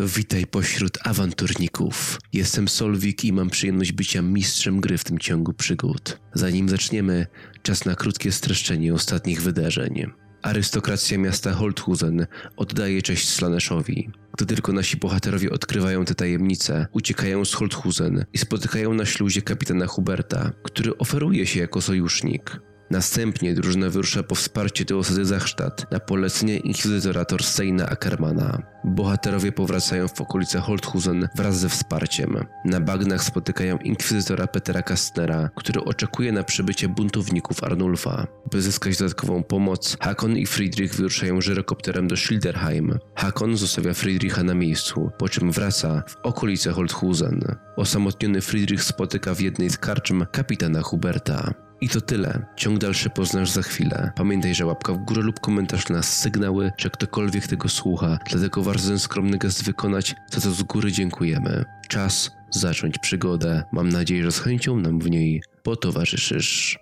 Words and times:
Witaj 0.00 0.46
pośród 0.46 0.98
awanturników. 1.04 2.20
Jestem 2.32 2.68
Solwik 2.68 3.24
i 3.24 3.32
mam 3.32 3.50
przyjemność 3.50 3.92
bycia 3.92 4.22
mistrzem 4.22 4.80
gry 4.80 4.98
w 4.98 5.04
tym 5.04 5.18
ciągu 5.18 5.52
przygód. 5.52 6.20
Zanim 6.34 6.68
zaczniemy, 6.68 7.26
czas 7.62 7.84
na 7.84 7.94
krótkie 7.94 8.32
streszczenie 8.32 8.94
ostatnich 8.94 9.42
wydarzeń. 9.42 10.06
Arystokracja 10.42 11.18
miasta 11.18 11.52
Holthusen 11.52 12.26
oddaje 12.56 13.02
cześć 13.02 13.28
Slaneszowi. 13.28 14.10
Gdy 14.36 14.46
tylko 14.46 14.72
nasi 14.72 14.96
bohaterowie 14.96 15.50
odkrywają 15.50 16.04
te 16.04 16.14
tajemnice, 16.14 16.86
uciekają 16.92 17.44
z 17.44 17.54
Holthusen 17.54 18.24
i 18.32 18.38
spotykają 18.38 18.94
na 18.94 19.06
śluzie 19.06 19.42
kapitana 19.42 19.86
Huberta, 19.86 20.52
który 20.62 20.98
oferuje 20.98 21.46
się 21.46 21.60
jako 21.60 21.80
sojusznik. 21.80 22.60
Następnie 22.90 23.54
drużyna 23.54 23.90
wyrusza 23.90 24.22
po 24.22 24.34
wsparcie 24.34 24.84
do 24.84 24.98
osady 24.98 25.24
Zachstadt 25.24 25.92
na 25.92 26.00
polecenie 26.00 26.56
inkwizytora 26.56 27.24
Thorsteina 27.24 27.88
Ackermana. 27.88 28.62
Bohaterowie 28.84 29.52
powracają 29.52 30.08
w 30.08 30.20
okolice 30.20 30.60
Holthusen 30.60 31.28
wraz 31.34 31.58
ze 31.58 31.68
wsparciem. 31.68 32.44
Na 32.64 32.80
bagnach 32.80 33.24
spotykają 33.24 33.78
inkwizytora 33.78 34.46
Petera 34.46 34.82
Kastnera, 34.82 35.50
który 35.56 35.84
oczekuje 35.84 36.32
na 36.32 36.42
przybycie 36.42 36.88
buntowników 36.88 37.64
Arnulfa. 37.64 38.26
By 38.52 38.62
zyskać 38.62 38.96
dodatkową 38.96 39.42
pomoc, 39.42 39.96
Hakon 40.00 40.36
i 40.36 40.46
Friedrich 40.46 40.94
wyruszają 40.94 41.40
żyrokopterem 41.40 42.08
do 42.08 42.16
Schilderheim. 42.16 42.98
Hakon 43.14 43.56
zostawia 43.56 43.94
Friedricha 43.94 44.42
na 44.42 44.54
miejscu, 44.54 45.10
po 45.18 45.28
czym 45.28 45.52
wraca 45.52 46.02
w 46.08 46.16
okolice 46.22 46.72
Holthusen. 46.72 47.40
Osamotniony 47.76 48.40
Friedrich 48.40 48.84
spotyka 48.84 49.34
w 49.34 49.40
jednej 49.40 49.70
z 49.70 49.78
karczm 49.78 50.26
kapitana 50.32 50.82
Huberta. 50.82 51.67
I 51.80 51.88
to 51.88 52.00
tyle. 52.00 52.46
Ciąg 52.56 52.78
dalszy 52.78 53.10
poznasz 53.10 53.50
za 53.50 53.62
chwilę. 53.62 54.12
Pamiętaj, 54.16 54.54
że 54.54 54.66
łapka 54.66 54.92
w 54.92 54.98
górę 54.98 55.22
lub 55.22 55.40
komentarz 55.40 55.88
nas 55.88 56.18
sygnały, 56.18 56.72
że 56.76 56.90
ktokolwiek 56.90 57.46
tego 57.46 57.68
słucha, 57.68 58.18
dlatego 58.30 58.62
warto 58.62 58.82
ten 58.82 58.98
skromny 58.98 59.38
gest 59.38 59.64
wykonać, 59.64 60.14
za 60.30 60.40
co 60.40 60.50
z 60.50 60.62
góry 60.62 60.92
dziękujemy. 60.92 61.64
Czas 61.88 62.30
zacząć 62.50 62.98
przygodę. 62.98 63.64
Mam 63.72 63.88
nadzieję, 63.88 64.24
że 64.24 64.32
z 64.32 64.40
chęcią 64.40 64.76
nam 64.76 64.98
w 64.98 65.10
niej 65.10 65.42
potowarzyszysz. 65.62 66.78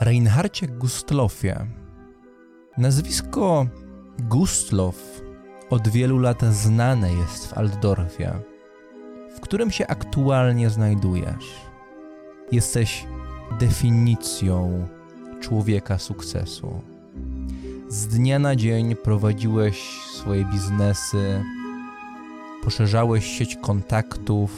Reinhardzie 0.00 0.66
Gustlofie. 0.66 1.66
Nazwisko 2.78 3.66
Gustlof 4.18 5.22
od 5.70 5.88
wielu 5.88 6.18
lat 6.18 6.42
znane 6.42 7.12
jest 7.12 7.46
w 7.46 7.58
Altdorfie, 7.58 8.30
w 9.36 9.40
którym 9.40 9.70
się 9.70 9.86
aktualnie 9.86 10.70
znajdujesz. 10.70 11.54
Jesteś 12.52 13.06
definicją 13.60 14.88
człowieka 15.40 15.98
sukcesu. 15.98 16.80
Z 17.88 18.06
dnia 18.06 18.38
na 18.38 18.56
dzień 18.56 18.96
prowadziłeś 18.96 20.00
swoje 20.14 20.44
biznesy, 20.44 21.44
poszerzałeś 22.64 23.26
sieć 23.26 23.56
kontaktów, 23.56 24.50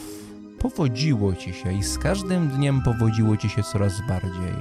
powodziło 0.59 1.33
ci 1.35 1.53
się 1.53 1.73
i 1.73 1.83
z 1.83 1.97
każdym 1.97 2.47
dniem 2.47 2.81
powodziło 2.81 3.37
ci 3.37 3.49
się 3.49 3.63
coraz 3.63 3.93
bardziej. 4.07 4.55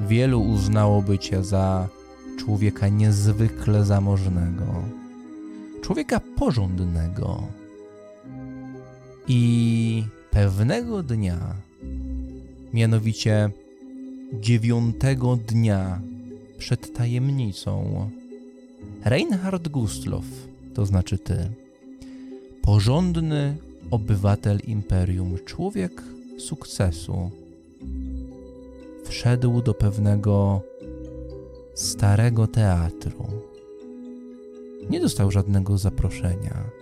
Wielu 0.00 0.40
uznałoby 0.40 1.18
cię 1.18 1.44
za 1.44 1.88
człowieka 2.38 2.88
niezwykle 2.88 3.84
zamożnego, 3.84 4.64
człowieka 5.82 6.20
porządnego. 6.36 7.61
I 9.28 10.04
pewnego 10.30 11.02
dnia, 11.02 11.56
mianowicie 12.72 13.50
dziewiątego 14.40 15.36
dnia 15.36 16.00
przed 16.58 16.92
tajemnicą, 16.94 18.10
Reinhard 19.04 19.68
Gustloff, 19.68 20.26
to 20.74 20.86
znaczy 20.86 21.18
ty, 21.18 21.50
porządny 22.62 23.56
obywatel 23.90 24.58
imperium, 24.66 25.36
człowiek 25.44 26.02
sukcesu, 26.38 27.30
wszedł 29.04 29.62
do 29.62 29.74
pewnego 29.74 30.62
starego 31.74 32.46
teatru. 32.46 33.24
Nie 34.90 35.00
dostał 35.00 35.30
żadnego 35.30 35.78
zaproszenia. 35.78 36.81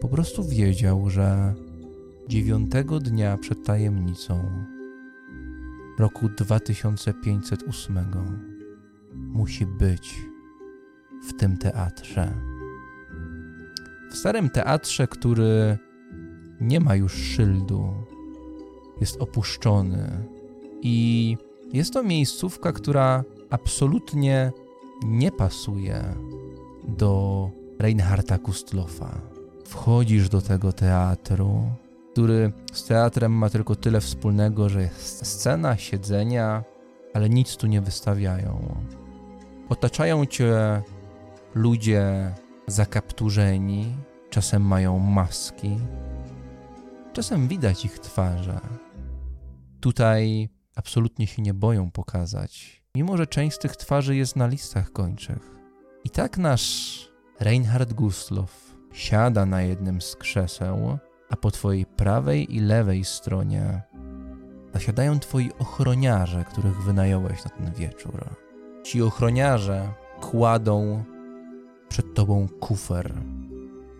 Po 0.00 0.08
prostu 0.08 0.44
wiedział, 0.44 1.10
że 1.10 1.54
dziewiątego 2.28 3.00
dnia 3.00 3.36
przed 3.36 3.64
tajemnicą 3.64 4.50
roku 5.98 6.28
2508 6.28 7.98
musi 9.14 9.66
być 9.66 10.14
w 11.28 11.32
tym 11.32 11.56
teatrze. 11.56 12.32
W 14.10 14.16
starym 14.16 14.50
teatrze, 14.50 15.06
który 15.06 15.78
nie 16.60 16.80
ma 16.80 16.96
już 16.96 17.12
szyldu, 17.12 17.88
jest 19.00 19.20
opuszczony 19.20 20.28
i 20.82 21.36
jest 21.72 21.92
to 21.92 22.02
miejscówka, 22.02 22.72
która 22.72 23.24
absolutnie 23.50 24.52
nie 25.04 25.32
pasuje 25.32 26.04
do 26.88 27.50
Reinharda 27.78 28.38
Kustlofa. 28.38 29.33
Wchodzisz 29.64 30.28
do 30.28 30.40
tego 30.40 30.72
teatru, 30.72 31.62
który 32.12 32.52
z 32.72 32.84
teatrem 32.84 33.32
ma 33.32 33.50
tylko 33.50 33.76
tyle 33.76 34.00
wspólnego, 34.00 34.68
że 34.68 34.82
jest 34.82 35.26
scena, 35.26 35.76
siedzenia, 35.76 36.64
ale 37.14 37.28
nic 37.28 37.56
tu 37.56 37.66
nie 37.66 37.80
wystawiają. 37.80 38.74
Otaczają 39.68 40.26
cię 40.26 40.82
ludzie 41.54 42.34
zakapturzeni, 42.66 43.96
czasem 44.30 44.62
mają 44.62 44.98
maski, 44.98 45.76
czasem 47.12 47.48
widać 47.48 47.84
ich 47.84 47.98
twarze. 47.98 48.60
Tutaj 49.80 50.48
absolutnie 50.76 51.26
się 51.26 51.42
nie 51.42 51.54
boją 51.54 51.90
pokazać, 51.90 52.82
mimo 52.94 53.16
że 53.16 53.26
część 53.26 53.56
z 53.56 53.58
tych 53.58 53.76
twarzy 53.76 54.16
jest 54.16 54.36
na 54.36 54.46
listach 54.46 54.92
kończych. 54.92 55.56
I 56.04 56.10
tak 56.10 56.38
nasz 56.38 56.98
Reinhard 57.40 57.92
Gustloff 57.92 58.63
siada 58.94 59.46
na 59.46 59.62
jednym 59.62 60.00
z 60.00 60.16
krzeseł, 60.16 60.98
a 61.30 61.36
po 61.36 61.50
twojej 61.50 61.86
prawej 61.86 62.56
i 62.56 62.60
lewej 62.60 63.04
stronie 63.04 63.82
zasiadają 64.74 65.20
twoi 65.20 65.50
ochroniarze, 65.58 66.44
których 66.52 66.82
wynająłeś 66.82 67.44
na 67.44 67.50
ten 67.50 67.72
wieczór. 67.74 68.24
Ci 68.84 69.02
ochroniarze 69.02 69.88
kładą 70.20 71.04
przed 71.88 72.14
tobą 72.14 72.48
kufer. 72.60 73.14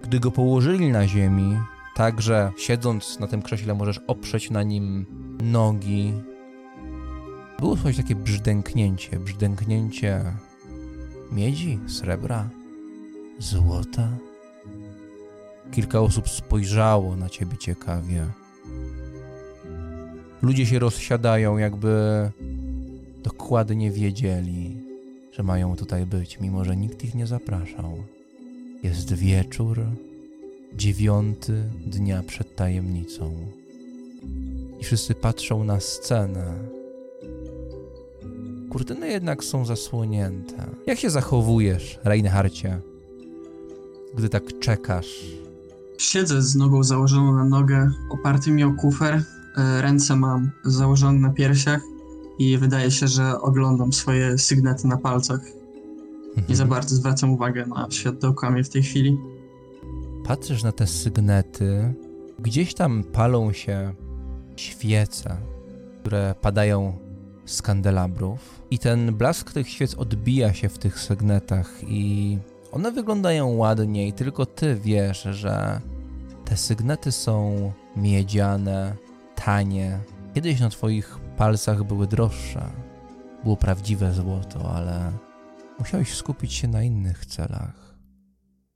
Gdy 0.03 0.21
go 0.21 0.31
położyli 0.31 0.93
na 0.93 1.09
ziemi, 1.09 1.59
tak 1.95 2.21
że 2.21 2.53
siedząc 2.57 3.21
na 3.21 3.27
tym 3.27 3.43
krześle 3.43 3.75
możesz 3.75 4.01
oprzeć 4.07 4.51
na 4.51 4.63
nim 4.63 5.07
nogi, 5.43 6.13
było 7.59 7.77
coś 7.77 7.97
takie 7.97 8.15
brzdęknięcie, 8.15 9.19
brzdęknięcie 9.19 10.25
miedzi, 11.33 11.81
srebra, 11.87 12.49
złota. 13.39 14.09
Kilka 15.73 16.01
osób 16.01 16.29
spojrzało 16.29 17.17
na 17.17 17.29
ciebie 17.29 17.59
ciekawie. 17.59 18.27
Ludzie 20.43 20.67
się 20.67 20.79
rozsiadają, 20.79 21.59
jakby 21.59 22.31
dokładnie 23.23 23.91
wiedzieli, 23.91 24.77
że 25.33 25.43
mają 25.43 25.77
tutaj 25.77 26.07
być, 26.07 26.41
mimo 26.41 26.65
że 26.65 26.77
nikt 26.77 27.05
ich 27.05 27.15
nie 27.15 27.27
zapraszał. 27.27 27.93
Jest 28.83 29.15
wieczór, 29.15 29.81
dziewiąty 30.77 31.65
dnia 31.87 32.23
przed 32.23 32.57
tajemnicą. 32.57 33.35
I 34.81 34.85
wszyscy 34.85 35.15
patrzą 35.15 35.65
na 35.65 35.81
scenę. 35.81 36.55
Kurtyny 38.71 39.09
jednak 39.09 39.45
są 39.45 39.65
zasłonięte. 39.65 40.67
Jak 40.87 40.99
się 40.99 41.11
zachowujesz, 41.11 41.99
Reinharcie, 42.05 42.81
gdy 44.15 44.29
tak 44.29 44.59
czekasz? 44.59 45.44
Siedzę 45.99 46.43
z 46.43 46.57
nogą 46.57 46.83
założoną 46.83 47.35
na 47.35 47.45
nogę, 47.45 47.91
oparty 48.11 48.51
mi 48.51 48.65
o 48.65 48.73
kufer, 48.73 49.25
e, 49.57 49.83
ręce 49.83 50.17
mam 50.17 50.51
założone 50.65 51.19
na 51.19 51.31
piersiach 51.31 51.81
i 52.39 52.59
wydaje 52.59 52.91
się, 52.91 53.09
że 53.09 53.41
oglądam 53.41 53.93
swoje 53.93 54.39
sygnety 54.39 54.89
na 54.89 54.97
palcach. 54.97 55.41
Nie 56.49 56.57
za 56.57 56.67
bardzo 56.67 56.97
zwracam 56.97 57.31
uwagę 57.31 57.67
na 57.67 57.87
świat 57.91 58.19
dookoła 58.19 58.53
mnie 58.53 58.65
w 58.65 58.69
tej 58.69 58.83
chwili. 58.83 59.19
Patrzysz 60.25 60.63
na 60.63 60.73
te 60.73 60.87
sygnety, 60.87 61.95
gdzieś 62.39 62.75
tam 62.75 63.05
palą 63.05 63.53
się 63.53 63.95
świece, 64.57 65.37
które 66.01 66.35
padają 66.41 66.99
z 67.45 67.63
kandelabrów 67.63 68.63
i 68.71 68.79
ten 68.79 69.15
blask 69.15 69.53
tych 69.53 69.69
świec 69.69 69.95
odbija 69.95 70.53
się 70.53 70.69
w 70.69 70.79
tych 70.79 71.01
sygnetach 71.01 71.71
i 71.83 72.39
one 72.75 72.93
wyglądają 72.93 73.49
ładnie 73.49 74.09
i 74.09 74.13
tylko 74.13 74.47
ty 74.47 74.75
wiesz, 74.75 75.23
że 75.23 75.81
te 76.45 76.57
sygnety 76.57 77.13
są 77.13 77.73
miedziane, 77.97 78.97
tanie. 79.35 79.99
Kiedyś 80.35 80.61
na 80.61 80.71
twoich 80.71 81.19
palcach 81.37 81.85
były 81.85 82.07
droższe. 82.07 82.71
Było 83.43 83.57
prawdziwe 83.57 84.13
złoto, 84.13 84.75
ale 84.75 85.13
Musiałeś 85.79 86.15
skupić 86.15 86.53
się 86.53 86.69
na 86.69 86.83
innych 86.83 87.27
celach. 87.27 87.95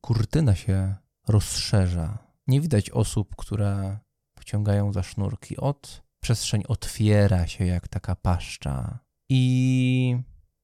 Kurtyna 0.01 0.55
się 0.55 0.95
rozszerza. 1.29 2.19
Nie 2.47 2.61
widać 2.61 2.91
osób, 2.91 3.37
które 3.37 3.99
pociągają 4.35 4.93
za 4.93 5.03
sznurki. 5.03 5.57
Od 5.57 6.03
przestrzeń 6.23 6.63
otwiera 6.69 7.47
się 7.47 7.67
jak 7.67 7.89
taka 7.89 8.17
paszcza. 8.17 8.99
I 9.29 10.17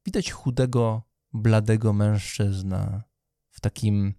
widać 0.06 0.30
chudego, 0.30 1.02
bladego 1.32 1.92
mężczyznę 1.92 3.02
takim 3.64 4.14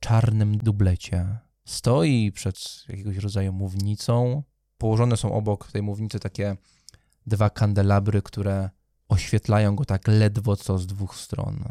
czarnym 0.00 0.58
dublecie. 0.58 1.38
Stoi 1.64 2.32
przed 2.32 2.84
jakiegoś 2.88 3.16
rodzaju 3.16 3.52
mównicą. 3.52 4.42
Położone 4.78 5.16
są 5.16 5.32
obok 5.32 5.72
tej 5.72 5.82
mównicy 5.82 6.20
takie 6.20 6.56
dwa 7.26 7.50
kandelabry, 7.50 8.22
które 8.22 8.70
oświetlają 9.08 9.76
go 9.76 9.84
tak 9.84 10.08
ledwo 10.08 10.56
co 10.56 10.78
z 10.78 10.86
dwóch 10.86 11.16
stron. 11.16 11.64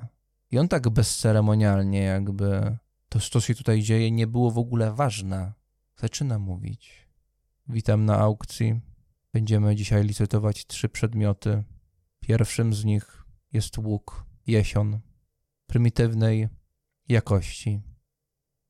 I 0.51 0.59
on 0.59 0.67
tak 0.67 0.89
bezceremonialnie, 0.89 2.01
jakby 2.01 2.77
to, 3.09 3.19
co 3.19 3.41
się 3.41 3.55
tutaj 3.55 3.81
dzieje, 3.81 4.11
nie 4.11 4.27
było 4.27 4.51
w 4.51 4.57
ogóle 4.57 4.93
ważne. 4.93 5.53
Zaczyna 5.97 6.39
mówić. 6.39 7.07
Witam 7.67 8.05
na 8.05 8.17
aukcji. 8.17 8.81
Będziemy 9.33 9.75
dzisiaj 9.75 10.03
licytować 10.03 10.67
trzy 10.67 10.89
przedmioty. 10.89 11.63
Pierwszym 12.19 12.73
z 12.73 12.85
nich 12.85 13.25
jest 13.53 13.77
łuk 13.77 14.25
jesion 14.47 14.99
prymitywnej 15.67 16.60
jakości. 17.09 17.81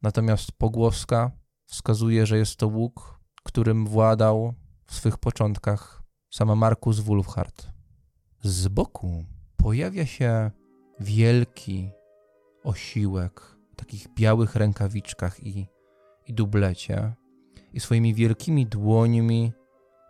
Natomiast 0.01 0.51
pogłoska 0.51 1.31
wskazuje, 1.65 2.25
że 2.25 2.37
jest 2.37 2.55
to 2.55 2.67
łuk, 2.67 3.19
którym 3.43 3.87
władał 3.87 4.53
w 4.85 4.95
swych 4.95 5.17
początkach 5.17 6.03
sam 6.29 6.57
Markus 6.57 6.99
Wulfhard. 6.99 7.67
Z 8.43 8.67
boku 8.67 9.25
pojawia 9.57 10.05
się 10.05 10.51
wielki 10.99 11.91
osiłek 12.63 13.57
w 13.71 13.75
takich 13.75 14.07
białych 14.13 14.55
rękawiczkach 14.55 15.43
i, 15.43 15.67
i 16.27 16.33
dublecie 16.33 17.13
i 17.73 17.79
swoimi 17.79 18.13
wielkimi 18.13 18.65
dłońmi 18.65 19.51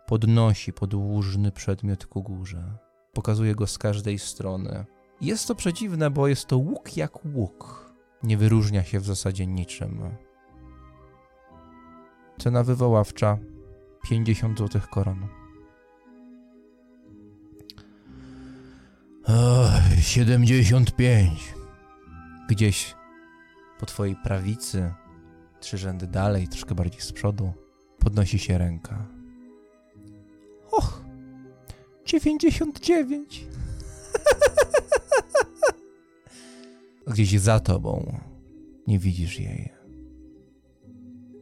podnosi 0.06 0.72
podłużny 0.72 1.52
przedmiot 1.52 2.06
ku 2.06 2.22
górze. 2.22 2.78
Pokazuje 3.12 3.54
go 3.54 3.66
z 3.66 3.78
każdej 3.78 4.18
strony. 4.18 4.84
Jest 5.20 5.48
to 5.48 5.54
przedziwne, 5.54 6.10
bo 6.10 6.28
jest 6.28 6.46
to 6.46 6.58
łuk 6.58 6.96
jak 6.96 7.24
łuk. 7.24 7.81
Nie 8.22 8.36
wyróżnia 8.36 8.84
się 8.84 9.00
w 9.00 9.04
zasadzie 9.04 9.46
niczym. 9.46 10.00
Cena 12.38 12.64
wywoławcza 12.64 13.38
50 14.02 14.58
złotych 14.58 14.88
koron. 14.88 15.28
O, 19.26 19.66
75. 20.00 21.54
Gdzieś 22.48 22.94
po 23.78 23.86
twojej 23.86 24.16
prawicy, 24.16 24.94
trzy 25.60 25.78
rzędy 25.78 26.06
dalej, 26.06 26.48
troszkę 26.48 26.74
bardziej 26.74 27.00
z 27.00 27.12
przodu, 27.12 27.52
podnosi 27.98 28.38
się 28.38 28.58
ręka. 28.58 29.06
Och, 30.70 31.04
99. 32.06 33.44
Gdzieś 37.06 37.40
za 37.40 37.60
tobą. 37.60 38.20
Nie 38.86 38.98
widzisz 38.98 39.40
jej. 39.40 39.72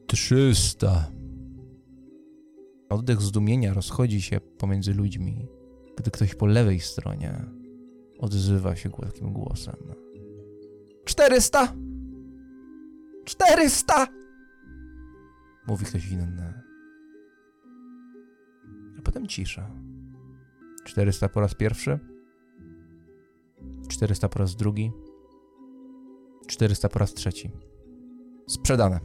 300. 0.07 1.11
Oddech 2.89 3.21
zdumienia 3.21 3.75
rozchodzi 3.75 4.23
się 4.23 4.41
pomiędzy 4.41 4.95
ludźmi, 4.95 5.49
gdy 5.97 6.11
ktoś 6.11 6.35
po 6.35 6.47
lewej 6.47 6.81
stronie 6.81 7.45
odzywa 8.19 8.77
się 8.77 8.91
takim 8.91 9.33
głosem. 9.33 9.77
400! 11.05 11.75
400! 13.25 14.07
Mówi 15.67 15.85
ktoś 15.85 16.11
inny. 16.11 16.63
A 18.99 19.03
potem 19.03 19.27
cisza. 19.27 19.71
400 20.85 21.29
po 21.29 21.41
raz 21.41 21.55
pierwszy. 21.55 21.99
400 23.89 24.29
po 24.29 24.39
raz 24.39 24.57
drugi. 24.57 24.93
400 26.51 26.89
po 26.89 26.99
raz 26.99 27.15
trzeci. 27.15 27.51
Sprzedane. 28.49 29.01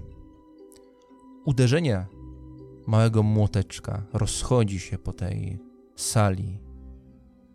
Uderzenie 1.46 2.06
małego 2.88 3.24
młoteczka 3.24 4.04
rozchodzi 4.14 4.80
się 4.80 4.98
po 4.98 5.14
tej 5.14 5.60
sali. 5.96 6.60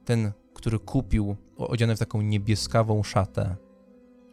Ten, 0.05 0.33
który 0.55 0.79
kupił, 0.79 1.37
odziany 1.57 1.97
w 1.97 1.99
taką 1.99 2.21
niebieskawą 2.21 3.03
szatę, 3.03 3.57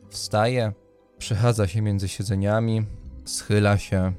wstaje, 0.10 0.74
przechadza 1.18 1.68
się 1.68 1.82
między 1.82 2.08
siedzeniami, 2.08 2.86
schyla 3.26 3.78
się, 3.78 4.14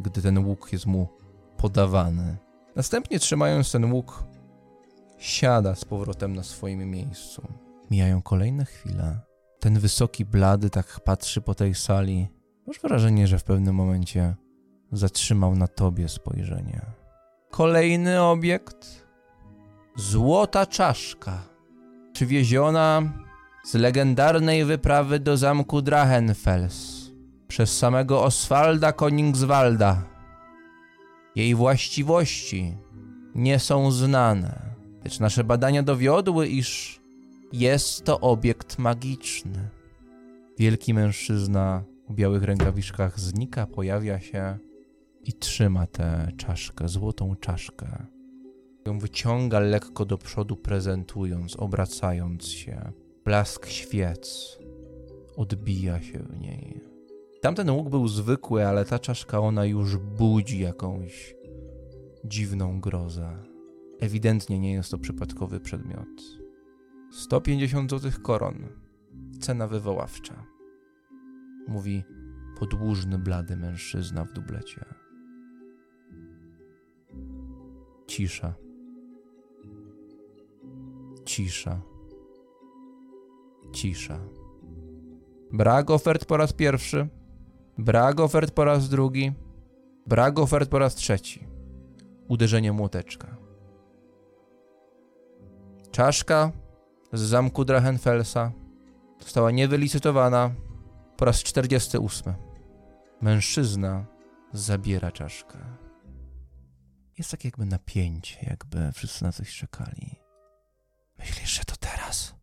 gdy 0.00 0.22
ten 0.22 0.46
łuk 0.46 0.72
jest 0.72 0.86
mu 0.86 1.08
podawany. 1.56 2.36
Następnie, 2.76 3.18
trzymając 3.18 3.72
ten 3.72 3.92
łuk, 3.92 4.24
siada 5.18 5.74
z 5.74 5.84
powrotem 5.84 6.36
na 6.36 6.42
swoim 6.42 6.90
miejscu. 6.90 7.42
Mijają 7.90 8.22
kolejne 8.22 8.64
chwile. 8.64 9.31
Ten 9.62 9.78
wysoki 9.78 10.24
blady 10.24 10.70
tak 10.70 11.00
patrzy 11.00 11.40
po 11.40 11.54
tej 11.54 11.74
sali. 11.74 12.28
Masz 12.66 12.80
wrażenie, 12.80 13.26
że 13.26 13.38
w 13.38 13.44
pewnym 13.44 13.74
momencie 13.74 14.34
zatrzymał 14.92 15.56
na 15.56 15.68
tobie 15.68 16.08
spojrzenie. 16.08 16.80
Kolejny 17.50 18.22
obiekt. 18.22 19.06
Złota 19.96 20.66
czaszka. 20.66 21.42
Przywieziona 22.12 23.02
z 23.64 23.74
legendarnej 23.74 24.64
wyprawy 24.64 25.20
do 25.20 25.36
zamku 25.36 25.82
Drachenfels 25.82 27.10
przez 27.48 27.78
samego 27.78 28.22
Oswalda 28.22 28.92
Koningswalda. 28.92 30.02
Jej 31.34 31.54
właściwości 31.54 32.76
nie 33.34 33.58
są 33.58 33.90
znane, 33.90 34.58
lecz 35.04 35.20
nasze 35.20 35.44
badania 35.44 35.82
dowiodły, 35.82 36.48
iż 36.48 37.01
jest 37.52 38.04
to 38.04 38.20
obiekt 38.20 38.78
magiczny. 38.78 39.68
Wielki 40.58 40.94
mężczyzna 40.94 41.84
w 42.08 42.14
białych 42.14 42.42
rękawiczkach 42.42 43.20
znika, 43.20 43.66
pojawia 43.66 44.20
się 44.20 44.58
i 45.24 45.32
trzyma 45.32 45.86
tę 45.86 46.32
czaszkę, 46.36 46.88
złotą 46.88 47.36
czaszkę. 47.36 48.06
Ją 48.86 48.98
wyciąga 48.98 49.60
lekko 49.60 50.04
do 50.04 50.18
przodu, 50.18 50.56
prezentując, 50.56 51.56
obracając 51.56 52.46
się. 52.46 52.92
Blask 53.24 53.66
świec 53.66 54.58
odbija 55.36 56.02
się 56.02 56.18
w 56.18 56.40
niej. 56.40 56.80
Tamten 57.40 57.70
łuk 57.70 57.88
był 57.88 58.08
zwykły, 58.08 58.66
ale 58.66 58.84
ta 58.84 58.98
czaszka 58.98 59.40
ona 59.40 59.64
już 59.64 59.96
budzi 59.96 60.60
jakąś 60.60 61.34
dziwną 62.24 62.80
grozę. 62.80 63.38
Ewidentnie 64.00 64.58
nie 64.58 64.72
jest 64.72 64.90
to 64.90 64.98
przypadkowy 64.98 65.60
przedmiot. 65.60 66.41
150 67.12 67.90
złotych 67.90 68.22
koron. 68.22 68.54
Cena 69.40 69.66
wywoławcza. 69.66 70.44
Mówi 71.68 72.04
podłużny, 72.58 73.18
blady 73.18 73.56
mężczyzna 73.56 74.24
w 74.24 74.32
dublecie. 74.32 74.84
Cisza. 78.06 78.54
Cisza. 81.24 81.80
Cisza. 83.72 84.18
Brak 85.52 85.90
ofert 85.90 86.24
po 86.24 86.36
raz 86.36 86.52
pierwszy. 86.52 87.08
Brak 87.78 88.20
ofert 88.20 88.54
po 88.54 88.64
raz 88.64 88.88
drugi. 88.88 89.32
Brak 90.06 90.38
ofert 90.38 90.70
po 90.70 90.78
raz 90.78 90.94
trzeci. 90.94 91.46
Uderzenie 92.28 92.72
młoteczka. 92.72 93.36
Czaszka 95.90 96.52
z 97.12 97.20
zamku 97.20 97.64
Drachenfelsa 97.64 98.52
została 99.20 99.50
niewylicytowana 99.50 100.54
po 101.16 101.24
raz 101.24 101.42
48. 101.42 102.34
Mężczyzna 103.20 104.06
zabiera 104.52 105.12
czaszkę. 105.12 105.58
Jest 107.18 107.30
tak 107.30 107.44
jakby 107.44 107.66
napięcie, 107.66 108.46
jakby 108.50 108.92
wszyscy 108.92 109.24
na 109.24 109.32
coś 109.32 109.56
czekali. 109.56 110.16
Myślisz, 111.18 111.58
że 111.58 111.64
to 111.64 111.76
teraz? 111.76 112.34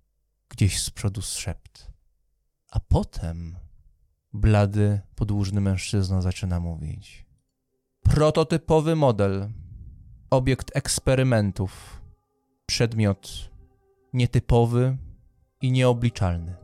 Gdzieś 0.49 0.81
z 0.81 0.89
przodu 0.89 1.21
szept. 1.21 1.91
A 2.71 2.79
potem 2.79 3.57
blady, 4.33 5.01
podłużny 5.15 5.61
mężczyzna 5.61 6.21
zaczyna 6.21 6.59
mówić. 6.59 7.25
Prototypowy 8.03 8.95
model. 8.95 9.49
Obiekt 10.29 10.71
eksperymentów. 10.75 12.01
Przedmiot 12.65 13.49
nietypowy 14.13 14.97
i 15.61 15.71
nieobliczalny. 15.71 16.55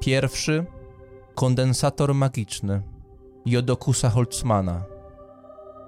Pierwszy 0.00 0.66
kondensator 1.34 2.14
magiczny 2.14 2.82
Jodokusa 3.46 4.10
Holtzmana, 4.10 4.84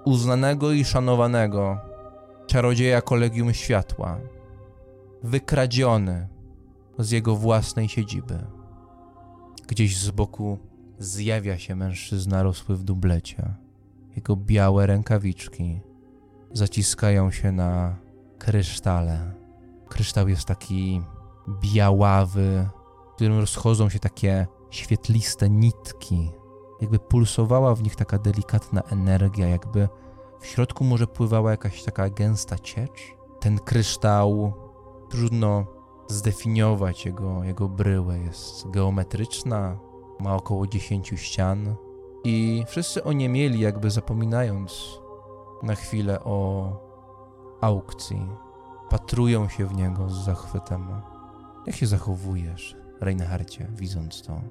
uznanego 0.05 0.71
i 0.71 0.85
szanowanego 0.85 1.77
czarodzieja 2.47 3.01
Kolegium 3.01 3.53
Światła, 3.53 4.19
wykradziony 5.23 6.27
z 6.99 7.11
jego 7.11 7.35
własnej 7.35 7.89
siedziby. 7.89 8.39
Gdzieś 9.67 9.97
z 9.97 10.11
boku 10.11 10.59
zjawia 10.99 11.57
się 11.57 11.75
mężczyzna 11.75 12.43
rosły 12.43 12.75
w 12.75 12.83
dublecie. 12.83 13.53
Jego 14.15 14.35
białe 14.35 14.87
rękawiczki 14.87 15.81
zaciskają 16.53 17.31
się 17.31 17.51
na 17.51 17.95
krysztale. 18.37 19.33
Kryształ 19.89 20.27
jest 20.27 20.45
taki 20.45 21.01
białawy, 21.49 22.69
w 23.11 23.15
którym 23.15 23.39
rozchodzą 23.39 23.89
się 23.89 23.99
takie 23.99 24.47
świetliste 24.69 25.49
nitki. 25.49 26.31
Jakby 26.81 26.99
pulsowała 26.99 27.75
w 27.75 27.83
nich 27.83 27.95
taka 27.95 28.17
delikatna 28.17 28.81
energia, 28.81 29.47
jakby 29.47 29.89
w 30.39 30.45
środku 30.45 30.83
może 30.83 31.07
pływała 31.07 31.51
jakaś 31.51 31.83
taka 31.83 32.09
gęsta 32.09 32.59
ciecz. 32.59 33.15
Ten 33.39 33.59
kryształ 33.59 34.53
trudno 35.09 35.65
zdefiniować 36.07 37.05
jego, 37.05 37.43
jego 37.43 37.69
bryłę. 37.69 38.19
Jest 38.19 38.69
geometryczna, 38.69 39.79
ma 40.19 40.35
około 40.35 40.67
10 40.67 41.13
ścian 41.15 41.75
i 42.23 42.63
wszyscy 42.67 43.03
oniemieli, 43.03 43.59
jakby 43.59 43.91
zapominając 43.91 44.99
na 45.63 45.75
chwilę 45.75 46.19
o 46.23 46.71
aukcji. 47.61 48.27
Patrują 48.89 49.49
się 49.49 49.67
w 49.67 49.73
niego 49.73 50.09
z 50.09 50.25
zachwytem. 50.25 50.87
Jak 51.65 51.75
się 51.75 51.87
zachowujesz, 51.87 52.75
Reinhardzie, 53.01 53.67
widząc 53.75 54.21
to? 54.21 54.41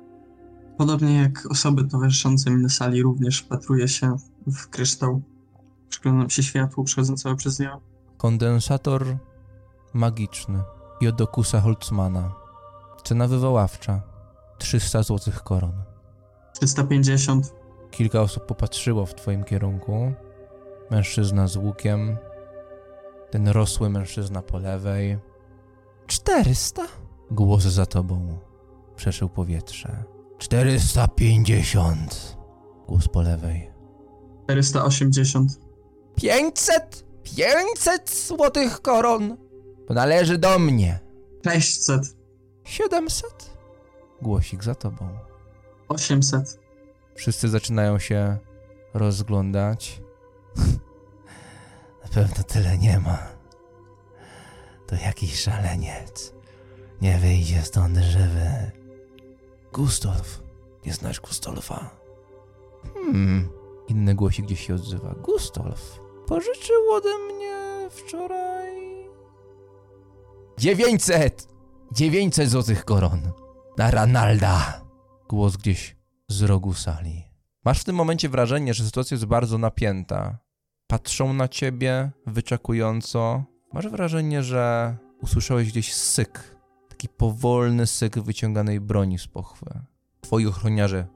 Podobnie 0.79 1.19
jak 1.19 1.47
osoby 1.50 1.85
towarzyszące 1.85 2.50
mi 2.50 2.62
na 2.62 2.69
sali, 2.69 3.03
również 3.03 3.41
wpatruję 3.41 3.88
się 3.88 4.17
w 4.47 4.69
kryształ. 4.69 5.23
Przyglądam 5.88 6.31
się 6.31 6.43
światłu 6.43 6.85
przechodzącego 6.85 7.37
przez 7.37 7.59
niego. 7.59 7.81
Kondensator 8.17 9.17
magiczny 9.95 10.62
Jodokusa 11.00 11.61
Holzmana. 11.61 12.33
Cena 13.05 13.29
wywoławcza 13.29 14.03
300 14.59 15.03
złotych 15.03 15.43
koron. 15.43 15.73
350. 16.53 17.55
Kilka 17.91 18.21
osób 18.21 18.47
popatrzyło 18.47 19.07
w 19.07 19.15
twoim 19.15 19.45
kierunku. 19.45 20.12
Mężczyzna 20.90 21.47
z 21.49 21.57
łukiem, 21.57 22.16
ten 23.30 23.49
rosły 23.49 23.90
mężczyzna 23.90 24.42
po 24.42 24.59
lewej. 24.59 25.18
400? 26.07 26.83
Głos 27.30 27.62
za 27.62 27.87
tobą 27.87 28.38
przeszył 28.97 29.28
powietrze. 29.28 30.04
450. 30.38 32.37
Głos 32.88 33.09
po 33.09 33.23
lewej. 33.23 33.71
480. 34.45 35.61
500! 36.16 37.04
500 37.23 38.11
złotych 38.11 38.83
koron! 38.83 39.37
To 39.87 39.95
należy 39.95 40.38
do 40.38 40.59
mnie. 40.59 40.99
600. 41.45 42.02
700? 42.64 43.59
Głosik 44.23 44.64
za 44.64 44.75
tobą. 44.75 45.09
800. 45.88 46.61
Wszyscy 47.14 47.49
zaczynają 47.49 47.99
się 47.99 48.37
rozglądać. 48.95 50.02
Na 52.03 52.09
pewno 52.15 52.45
tyle 52.45 52.79
nie 52.79 52.99
ma. 52.99 53.19
To 54.87 54.95
jakiś 54.95 55.41
szaleniec. 55.41 56.35
Nie 57.00 57.19
wyjdzie 57.19 57.62
stąd 57.62 57.97
żywy. 57.97 58.71
Gustolf. 59.73 60.43
Nie 60.87 60.93
znasz 60.93 61.21
Gustolfa? 61.21 61.91
Hmm. 62.95 63.49
Inny 63.88 64.15
głosik 64.15 64.47
gdzieś 64.47 64.67
się 64.67 64.75
odzywa. 64.75 65.15
Gustolf. 65.15 66.00
Pożyczył 66.27 66.93
ode 66.93 67.19
mnie 67.19 67.88
wczoraj... 67.91 69.09
900! 70.59 71.49
900 71.93 72.50
złotych 72.50 72.85
koron. 72.85 73.33
Na 73.77 73.91
Ranalda. 73.91 74.85
Głos 75.29 75.57
gdzieś 75.57 75.97
z 76.29 76.43
rogu 76.43 76.75
sali. 76.75 77.25
Masz 77.65 77.81
w 77.81 77.85
tym 77.85 77.97
momencie 77.97 78.29
wrażenie, 78.29 78.75
że 78.75 78.85
sytuacja 78.85 79.15
jest 79.15 79.25
bardzo 79.25 79.59
napięta. 79.59 80.38
Patrzą 80.88 81.33
na 81.33 81.49
ciebie 81.49 82.11
wyczekująco. 82.26 83.45
Masz 83.73 83.88
wrażenie, 83.88 84.42
że 84.42 84.97
usłyszałeś 85.21 85.68
gdzieś 85.68 85.95
syk. 85.95 86.57
Taki 86.88 87.09
powolny 87.09 87.87
syk 87.87 88.18
wyciąganej 88.18 88.80
broni 88.80 89.18
z 89.18 89.26
pochwy. 89.26 89.66
Twoi 90.21 90.47
ochroniarze 90.47 91.07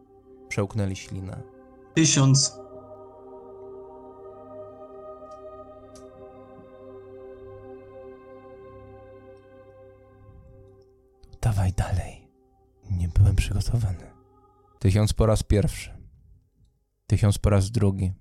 przełknęli 0.48 0.96
ślinę. 0.96 1.42
1000. 1.94 2.58
Dawaj 11.40 11.72
dalej. 11.72 12.28
Nie 12.90 13.08
byłem 13.08 13.36
przygotowany. 13.36 14.10
Tysiąc 14.78 15.12
po 15.12 15.26
raz 15.26 15.42
pierwszy. 15.42 15.98
Tysiąc 17.06 17.38
po 17.38 17.50
raz 17.50 17.70
drugi. 17.70 18.12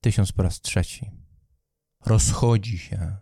Tysiąc 0.00 0.32
po 0.32 0.42
raz 0.42 0.60
trzeci. 0.60 1.10
Rozchodzi 2.06 2.78
się 2.78 3.16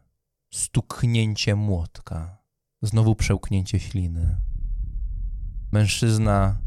stuknięcie 0.52 1.54
młotka. 1.54 2.38
Znowu 2.83 3.14
przełknięcie 3.14 3.80
śliny. 3.80 4.37
Mężczyzna, 5.73 6.59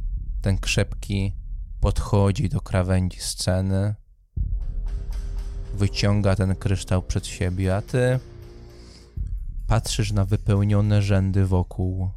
ten 0.41 0.57
krzepki, 0.57 1.35
podchodzi 1.79 2.49
do 2.49 2.61
krawędzi 2.61 3.19
sceny. 3.19 3.95
Wyciąga 5.73 6.35
ten 6.35 6.55
kryształ 6.55 7.03
przed 7.03 7.27
siebie, 7.27 7.75
a 7.75 7.81
ty 7.81 8.19
patrzysz 9.67 10.11
na 10.11 10.25
wypełnione 10.25 11.01
rzędy 11.01 11.45
wokół. 11.45 12.09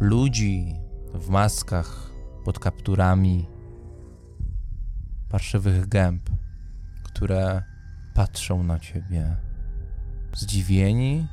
Ludzi 0.00 0.74
w 1.14 1.28
maskach, 1.28 2.10
pod 2.44 2.58
kapturami, 2.58 3.46
parszywych 5.32 5.88
gęb, 5.88 6.30
które 7.02 7.62
patrzą 8.14 8.62
na 8.62 8.78
ciebie. 8.78 9.36
Zdziwieni, 10.36 11.26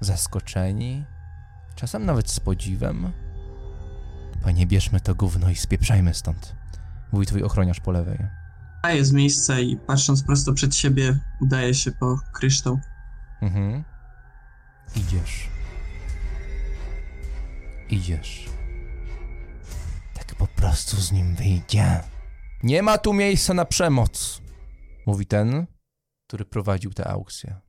zaskoczeni, 0.00 1.04
czasem 1.74 2.06
nawet 2.06 2.30
z 2.30 2.40
podziwem. 2.40 3.12
Panie, 4.42 4.66
bierzmy 4.66 5.00
to 5.00 5.14
gówno 5.14 5.50
i 5.50 5.54
spieprzajmy 5.54 6.14
stąd, 6.14 6.56
mówi 7.12 7.26
twój 7.26 7.42
ochroniarz 7.42 7.80
po 7.80 7.90
lewej. 7.90 8.18
Staję 8.78 9.04
z 9.04 9.12
miejsca 9.12 9.60
i 9.60 9.76
patrząc 9.76 10.22
prosto 10.22 10.52
przed 10.52 10.74
siebie, 10.76 11.18
udaję 11.40 11.74
się 11.74 11.92
po 11.92 12.18
kryształ. 12.32 12.80
Mhm. 13.42 13.84
Idziesz. 14.96 15.48
Idziesz. 17.90 18.48
Tak 20.14 20.34
po 20.34 20.46
prostu 20.46 20.96
z 20.96 21.12
nim 21.12 21.34
wyjdzie. 21.34 22.00
Nie 22.62 22.82
ma 22.82 22.98
tu 22.98 23.12
miejsca 23.12 23.54
na 23.54 23.64
przemoc, 23.64 24.42
mówi 25.06 25.26
ten, 25.26 25.66
który 26.26 26.44
prowadził 26.44 26.92
tę 26.92 27.08
aukcję. 27.08 27.60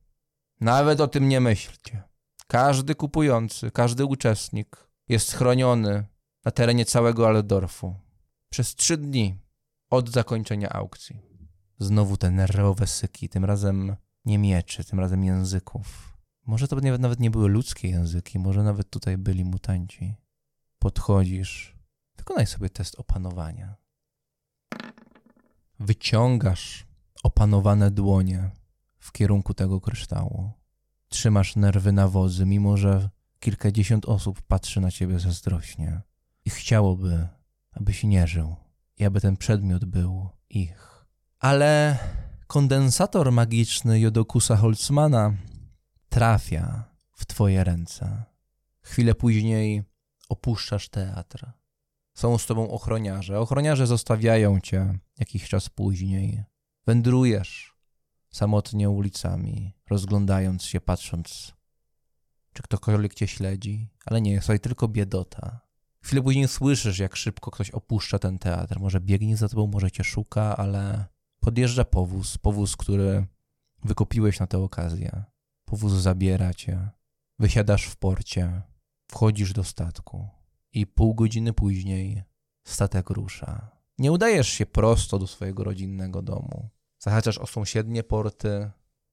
Nawet 0.60 1.00
o 1.00 1.08
tym 1.08 1.28
nie 1.28 1.40
myślcie. 1.40 2.02
Każdy 2.46 2.94
kupujący, 2.94 3.70
każdy 3.70 4.04
uczestnik 4.04 4.88
jest 5.08 5.32
chroniony 5.32 6.06
na 6.44 6.50
terenie 6.50 6.84
całego 6.84 7.28
Aledorfu 7.28 7.94
przez 8.50 8.74
trzy 8.74 8.96
dni 8.96 9.38
od 9.90 10.10
zakończenia 10.10 10.68
aukcji. 10.68 11.20
Znowu 11.78 12.16
te 12.16 12.30
nerwowe 12.30 12.86
syki, 12.86 13.28
tym 13.28 13.44
razem 13.44 13.96
nie 14.24 14.38
mieczy, 14.38 14.84
tym 14.84 15.00
razem 15.00 15.24
języków. 15.24 16.18
Może 16.46 16.68
to 16.68 16.76
nawet 16.76 17.20
nie 17.20 17.30
były 17.30 17.48
ludzkie 17.48 17.88
języki, 17.88 18.38
może 18.38 18.62
nawet 18.62 18.90
tutaj 18.90 19.18
byli 19.18 19.44
mutanci. 19.44 20.14
Podchodzisz, 20.78 21.76
wykonaj 22.16 22.46
sobie 22.46 22.70
test 22.70 23.00
opanowania. 23.00 23.76
Wyciągasz 25.80 26.86
opanowane 27.22 27.90
dłonie 27.90 28.50
w 28.98 29.12
kierunku 29.12 29.54
tego 29.54 29.80
kryształu. 29.80 30.50
Trzymasz 31.08 31.56
nerwy 31.56 31.92
na 31.92 32.08
wodzy, 32.08 32.46
mimo 32.46 32.76
że 32.76 33.10
kilkadziesiąt 33.38 34.06
osób 34.06 34.42
patrzy 34.42 34.80
na 34.80 34.90
ciebie 34.90 35.18
zazdrośnie 35.18 36.00
i 36.44 36.50
chciałoby, 36.50 37.28
abyś 37.72 38.04
nie 38.04 38.26
żył 38.26 38.56
i 38.98 39.04
aby 39.04 39.20
ten 39.20 39.36
przedmiot 39.36 39.84
był 39.84 40.28
ich. 40.50 41.06
Ale 41.38 41.98
kondensator 42.46 43.32
magiczny 43.32 44.00
Jodokusa 44.00 44.56
Holzmana 44.56 45.34
trafia 46.08 46.84
w 47.12 47.26
twoje 47.26 47.64
ręce. 47.64 48.24
Chwilę 48.80 49.14
później 49.14 49.82
opuszczasz 50.28 50.88
teatr. 50.88 51.59
Są 52.20 52.38
z 52.38 52.46
tobą 52.46 52.70
ochroniarze. 52.70 53.40
Ochroniarze 53.40 53.86
zostawiają 53.86 54.60
cię 54.60 54.98
jakiś 55.18 55.48
czas 55.48 55.68
później. 55.68 56.44
Wędrujesz 56.86 57.74
samotnie 58.30 58.90
ulicami, 58.90 59.74
rozglądając 59.90 60.64
się, 60.64 60.80
patrząc, 60.80 61.52
czy 62.52 62.62
ktokolwiek 62.62 63.14
cię 63.14 63.28
śledzi, 63.28 63.88
ale 64.06 64.20
nie, 64.20 64.32
jest 64.32 64.46
tutaj 64.46 64.60
tylko 64.60 64.88
biedota. 64.88 65.60
Chwilę 66.02 66.22
później 66.22 66.48
słyszysz, 66.48 66.98
jak 66.98 67.16
szybko 67.16 67.50
ktoś 67.50 67.70
opuszcza 67.70 68.18
ten 68.18 68.38
teatr. 68.38 68.80
Może 68.80 69.00
biegnie 69.00 69.36
za 69.36 69.48
tobą, 69.48 69.66
może 69.66 69.90
cię 69.90 70.04
szuka, 70.04 70.56
ale 70.56 71.04
Podjeżdża 71.40 71.84
powóz, 71.84 72.38
powóz, 72.38 72.76
który 72.76 73.26
wykopiłeś 73.84 74.40
na 74.40 74.46
tę 74.46 74.58
okazję. 74.58 75.24
Powóz 75.64 75.92
zabiera 75.92 76.54
cię. 76.54 76.88
Wysiadasz 77.38 77.84
w 77.84 77.96
porcie, 77.96 78.62
wchodzisz 79.08 79.52
do 79.52 79.64
statku 79.64 80.39
i 80.72 80.86
pół 80.86 81.14
godziny 81.14 81.52
później 81.52 82.22
statek 82.64 83.10
rusza. 83.10 83.70
Nie 83.98 84.12
udajesz 84.12 84.48
się 84.48 84.66
prosto 84.66 85.18
do 85.18 85.26
swojego 85.26 85.64
rodzinnego 85.64 86.22
domu. 86.22 86.68
Zahaczasz 86.98 87.38
o 87.38 87.46
sąsiednie 87.46 88.02
porty. 88.02 88.70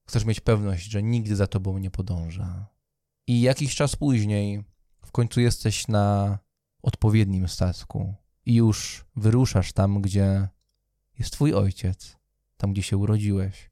Chcesz 0.07 0.25
mieć 0.25 0.39
pewność, 0.39 0.91
że 0.91 1.03
nigdy 1.03 1.35
za 1.35 1.47
tobą 1.47 1.77
nie 1.77 1.91
podąża. 1.91 2.67
I 3.27 3.41
jakiś 3.41 3.75
czas 3.75 3.95
później 3.95 4.63
w 5.05 5.11
końcu 5.11 5.41
jesteś 5.41 5.87
na 5.87 6.37
odpowiednim 6.81 7.47
statku 7.47 8.15
i 8.45 8.55
już 8.55 9.05
wyruszasz 9.15 9.73
tam, 9.73 10.01
gdzie 10.01 10.47
jest 11.19 11.31
twój 11.31 11.53
ojciec, 11.53 12.17
tam, 12.57 12.73
gdzie 12.73 12.83
się 12.83 12.97
urodziłeś 12.97 13.69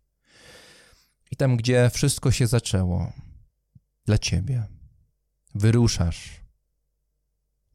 i 1.32 1.36
tam, 1.36 1.58
gdzie 1.58 1.90
wszystko 1.90 2.32
się 2.32 2.48
zaczęło 2.48 3.14
dla 4.06 4.18
ciebie. 4.18 4.64
Wyruszasz 5.56 6.45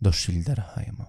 do 0.02 0.12
Schilderheima. 0.12 1.04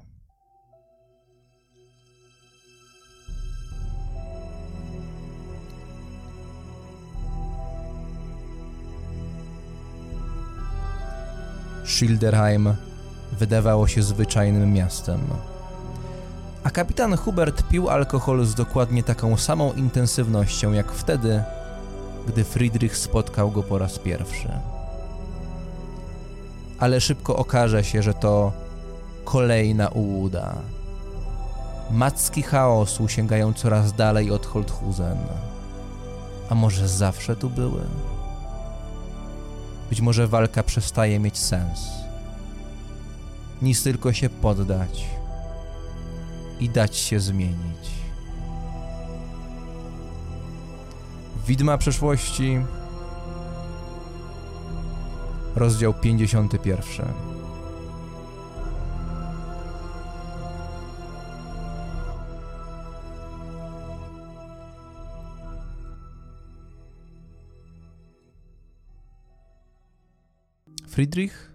Schilderheim 11.86 12.76
wydawało 13.32 13.88
się 13.88 14.04
zwyczajnym 14.04 14.74
miastem. 14.74 15.20
A 16.64 16.70
kapitan 16.70 17.18
Hubert 17.18 17.68
pił 17.68 17.90
alkohol 17.90 18.46
z 18.46 18.56
dokładnie 18.56 19.04
taką 19.04 19.38
samą 19.38 19.74
intensywnością 19.74 20.72
jak 20.72 20.92
wtedy, 20.92 21.44
gdy 22.28 22.44
Friedrich 22.44 22.98
spotkał 22.98 23.52
go 23.52 23.64
po 23.64 23.78
raz 23.78 24.00
pierwszy. 24.00 24.50
Ale 26.80 27.02
szybko 27.02 27.36
okaże 27.36 27.84
się, 27.84 28.02
że 28.02 28.14
to 28.14 28.61
kolejna 29.24 29.88
ułuda. 29.88 30.56
Macki 31.92 32.42
chaosu 32.42 33.08
sięgają 33.08 33.54
coraz 33.54 33.94
dalej 33.94 34.32
od 34.32 34.46
Holthusen. 34.46 35.18
A 36.50 36.56
może 36.56 36.88
zawsze 36.88 37.36
tu 37.36 37.50
były? 37.50 37.82
Być 39.90 40.02
może 40.02 40.28
walka 40.28 40.64
przestaje 40.64 41.20
mieć 41.20 41.38
sens. 41.38 41.80
Nic 43.62 43.84
tylko 43.84 44.14
się 44.14 44.30
poddać 44.30 45.06
i 46.60 46.70
dać 46.70 46.98
się 46.98 47.20
zmienić. 47.20 47.90
Widma 51.48 51.78
przeszłości. 51.78 52.60
Rozdział 55.56 55.94
51. 55.94 57.31
Friedrich? 70.92 71.52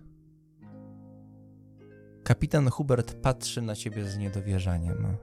Kapitan 2.24 2.70
Hubert 2.70 3.14
patrzy 3.14 3.62
na 3.62 3.74
ciebie 3.74 4.04
z 4.04 4.18
niedowierzaniem. 4.18 5.16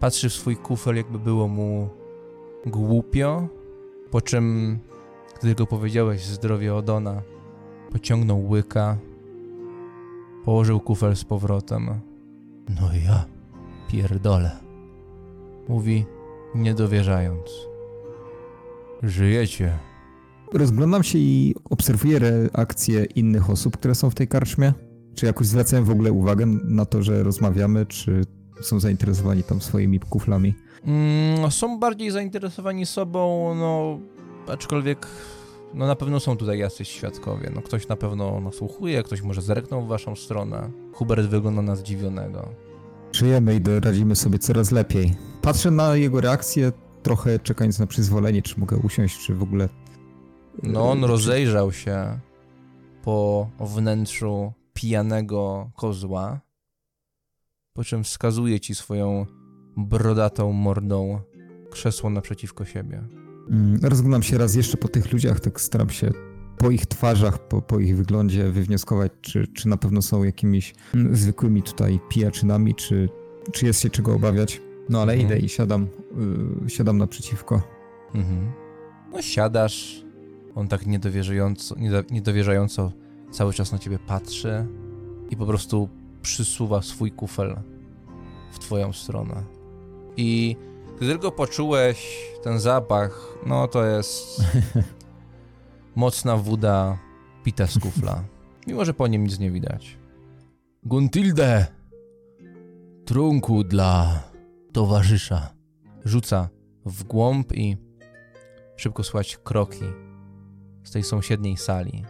Patrzy 0.00 0.28
w 0.28 0.32
swój 0.32 0.56
kufel, 0.56 0.96
jakby 0.96 1.18
było 1.18 1.48
mu 1.48 1.88
głupio, 2.66 3.48
po 4.10 4.20
czym, 4.20 4.78
gdy 5.42 5.54
go 5.54 5.66
powiedziałeś 5.66 6.24
zdrowie 6.24 6.74
Odona, 6.74 7.22
pociągnął 7.92 8.48
łyka, 8.48 8.98
położył 10.44 10.80
kufel 10.80 11.16
z 11.16 11.24
powrotem. 11.24 12.00
No 12.68 12.90
ja 13.06 13.24
pierdolę. 13.88 14.56
Mówi, 15.68 16.06
niedowierzając. 16.54 17.50
Żyjecie. 19.02 19.89
Rozglądam 20.52 21.02
się 21.02 21.18
i 21.18 21.54
obserwuję 21.70 22.18
reakcje 22.18 23.04
innych 23.04 23.50
osób, 23.50 23.76
które 23.76 23.94
są 23.94 24.10
w 24.10 24.14
tej 24.14 24.28
karczmie. 24.28 24.72
Czy 25.14 25.26
jakoś 25.26 25.46
zwracają 25.46 25.84
w 25.84 25.90
ogóle 25.90 26.12
uwagę 26.12 26.46
na 26.64 26.84
to, 26.84 27.02
że 27.02 27.22
rozmawiamy, 27.22 27.86
czy 27.86 28.24
są 28.60 28.80
zainteresowani 28.80 29.42
tam 29.42 29.60
swoimi 29.60 30.00
kuflami? 30.00 30.54
Mm, 30.84 31.50
są 31.50 31.78
bardziej 31.78 32.10
zainteresowani 32.10 32.86
sobą, 32.86 33.54
no, 33.54 33.98
aczkolwiek 34.52 35.06
no 35.74 35.86
na 35.86 35.96
pewno 35.96 36.20
są 36.20 36.36
tutaj 36.36 36.58
jacyś 36.58 36.88
świadkowie. 36.88 37.50
No 37.54 37.62
ktoś 37.62 37.88
na 37.88 37.96
pewno 37.96 38.40
nasłuchuje, 38.40 39.02
ktoś 39.02 39.22
może 39.22 39.42
zerknął 39.42 39.82
w 39.84 39.88
waszą 39.88 40.16
stronę. 40.16 40.70
Hubert 40.92 41.26
wygląda 41.26 41.62
na 41.62 41.76
zdziwionego. 41.76 42.48
Żyjemy 43.12 43.54
i 43.54 43.60
doradzimy 43.60 44.16
sobie 44.16 44.38
coraz 44.38 44.70
lepiej. 44.70 45.14
Patrzę 45.42 45.70
na 45.70 45.96
jego 45.96 46.20
reakcję, 46.20 46.72
trochę 47.02 47.38
czekając 47.38 47.78
na 47.78 47.86
przyzwolenie, 47.86 48.42
czy 48.42 48.60
mogę 48.60 48.76
usiąść, 48.76 49.26
czy 49.26 49.34
w 49.34 49.42
ogóle... 49.42 49.68
No 50.62 50.90
on 50.90 51.00
Czy- 51.00 51.06
rozejrzał 51.06 51.72
się 51.72 52.18
po 53.02 53.50
wnętrzu 53.60 54.52
pijanego 54.74 55.70
kozła, 55.76 56.40
po 57.72 57.84
czym 57.84 58.04
wskazuje 58.04 58.60
ci 58.60 58.74
swoją 58.74 59.26
brodatą 59.76 60.52
mordą 60.52 61.20
krzesło 61.70 62.10
naprzeciwko 62.10 62.64
siebie. 62.64 63.02
Mm, 63.50 63.80
Rozglądam 63.82 64.22
się 64.22 64.38
raz 64.38 64.54
jeszcze 64.54 64.76
po 64.76 64.88
tych 64.88 65.12
ludziach, 65.12 65.40
tak 65.40 65.60
staram 65.60 65.90
się 65.90 66.10
po 66.58 66.70
ich 66.70 66.86
twarzach, 66.86 67.48
po, 67.48 67.62
po 67.62 67.78
ich 67.78 67.96
wyglądzie 67.96 68.50
wywnioskować, 68.50 69.12
czy, 69.20 69.46
czy 69.46 69.68
na 69.68 69.76
pewno 69.76 70.02
są 70.02 70.24
jakimiś 70.24 70.74
mm, 70.94 71.16
zwykłymi 71.16 71.62
tutaj 71.62 72.00
pijaczynami, 72.08 72.74
czy, 72.74 73.08
czy 73.52 73.66
jest 73.66 73.80
się 73.80 73.90
czego 73.90 74.14
obawiać. 74.14 74.60
No 74.88 75.02
ale 75.02 75.12
Mhm. 75.12 75.30
idę 75.30 75.38
i 75.46 75.48
siadam, 75.48 75.86
yy, 76.62 76.70
siadam 76.70 76.98
naprzeciwko. 76.98 77.62
Mhm. 78.14 78.52
No 79.12 79.22
siadasz, 79.22 80.04
on 80.54 80.68
tak 80.68 80.86
niedowierzająco, 80.86 81.74
niedo- 81.74 82.12
niedowierzająco 82.12 82.92
cały 83.30 83.52
czas 83.52 83.72
na 83.72 83.78
ciebie 83.78 83.98
patrzy 83.98 84.66
i 85.30 85.36
po 85.36 85.46
prostu 85.46 85.88
przysuwa 86.22 86.82
swój 86.82 87.12
kufel 87.12 87.56
w 88.52 88.58
twoją 88.58 88.92
stronę. 88.92 89.44
I 90.16 90.56
gdy 90.96 91.06
tylko 91.06 91.32
poczułeś 91.32 92.18
ten 92.42 92.60
zapach, 92.60 93.38
no 93.46 93.68
to 93.68 93.84
jest 93.84 94.42
mocna 95.96 96.36
woda 96.36 96.98
pita 97.44 97.66
z 97.66 97.78
kufla. 97.78 98.24
Mimo, 98.66 98.84
że 98.84 98.94
po 98.94 99.06
nim 99.06 99.24
nic 99.24 99.38
nie 99.38 99.50
widać. 99.50 99.98
Guntilde! 100.82 101.66
Trunku 103.04 103.64
dla 103.64 104.22
towarzysza. 104.72 105.54
Rzuca 106.04 106.48
w 106.86 107.04
głąb 107.04 107.52
i 107.52 107.76
szybko 108.76 109.04
słychać 109.04 109.36
kroki 109.36 109.84
z 110.90 110.92
tej 110.92 111.02
sąsiedniej 111.02 111.56
sali. 111.56 112.04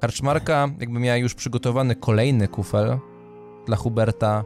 Karczmarka 0.00 0.68
jakby 0.80 1.00
miała 1.00 1.16
już 1.16 1.34
przygotowany 1.34 1.96
kolejny 1.96 2.48
kufel 2.48 2.98
dla 3.66 3.76
Huberta. 3.76 4.44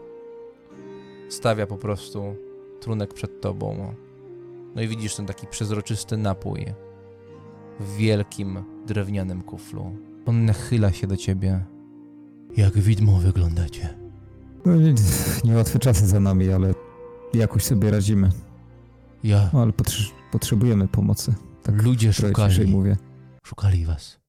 Stawia 1.28 1.66
po 1.66 1.76
prostu 1.76 2.22
trunek 2.80 3.14
przed 3.14 3.40
tobą. 3.40 3.94
No 4.74 4.82
i 4.82 4.88
widzisz 4.88 5.14
ten 5.16 5.26
taki 5.26 5.46
przezroczysty 5.46 6.16
napój 6.16 6.66
w 7.80 7.96
wielkim 7.96 8.64
drewnianym 8.86 9.42
kuflu. 9.42 9.96
On 10.26 10.44
nachyla 10.44 10.92
się 10.92 11.06
do 11.06 11.16
ciebie. 11.16 11.64
Jak 12.56 12.78
widmo 12.78 13.18
wyglądacie. 13.18 13.88
No, 14.66 14.76
nie- 14.76 14.94
niełatwe 15.44 15.78
czasy 15.78 16.06
za 16.06 16.20
nami, 16.20 16.52
ale 16.52 16.74
jakoś 17.34 17.64
sobie 17.64 17.90
radzimy. 17.90 18.30
Ja. 19.24 19.50
No, 19.52 19.62
ale 19.62 19.72
potrze- 19.72 20.12
potrzebujemy 20.32 20.88
pomocy. 20.88 21.34
Tak 21.62 21.82
Ludzie 21.82 22.12
szukali. 22.12 22.66
mówię. 22.66 22.96
Szukali 23.46 23.84
was. 23.86 24.20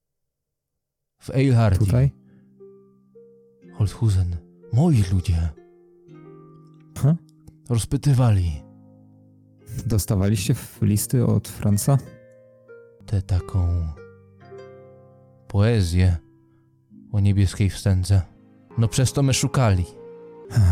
W 1.19 1.29
Eilhardzie. 1.29 1.85
Tutaj? 1.85 2.11
Holthusen. 3.73 4.35
Moi 4.73 5.03
ludzie. 5.11 5.49
Ha? 6.97 7.15
Rozpytywali 7.69 8.63
Dostawaliście 9.85 10.55
listy 10.81 11.25
od 11.25 11.47
Franca? 11.47 11.97
tę 13.05 13.21
taką 13.21 13.87
poezję 15.47 16.17
o 17.11 17.19
niebieskiej 17.19 17.69
wstędze. 17.69 18.21
No 18.77 18.87
przez 18.87 19.13
to 19.13 19.23
my 19.23 19.33
szukali. 19.33 19.85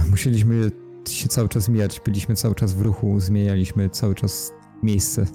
Musieliśmy 0.09 0.71
się 1.09 1.27
cały 1.27 1.49
czas 1.49 1.69
mijać, 1.69 2.01
byliśmy 2.05 2.35
cały 2.35 2.55
czas 2.55 2.73
w 2.73 2.81
ruchu, 2.81 3.19
zmienialiśmy 3.19 3.89
cały 3.89 4.15
czas 4.15 4.51
miejsce. 4.83 5.25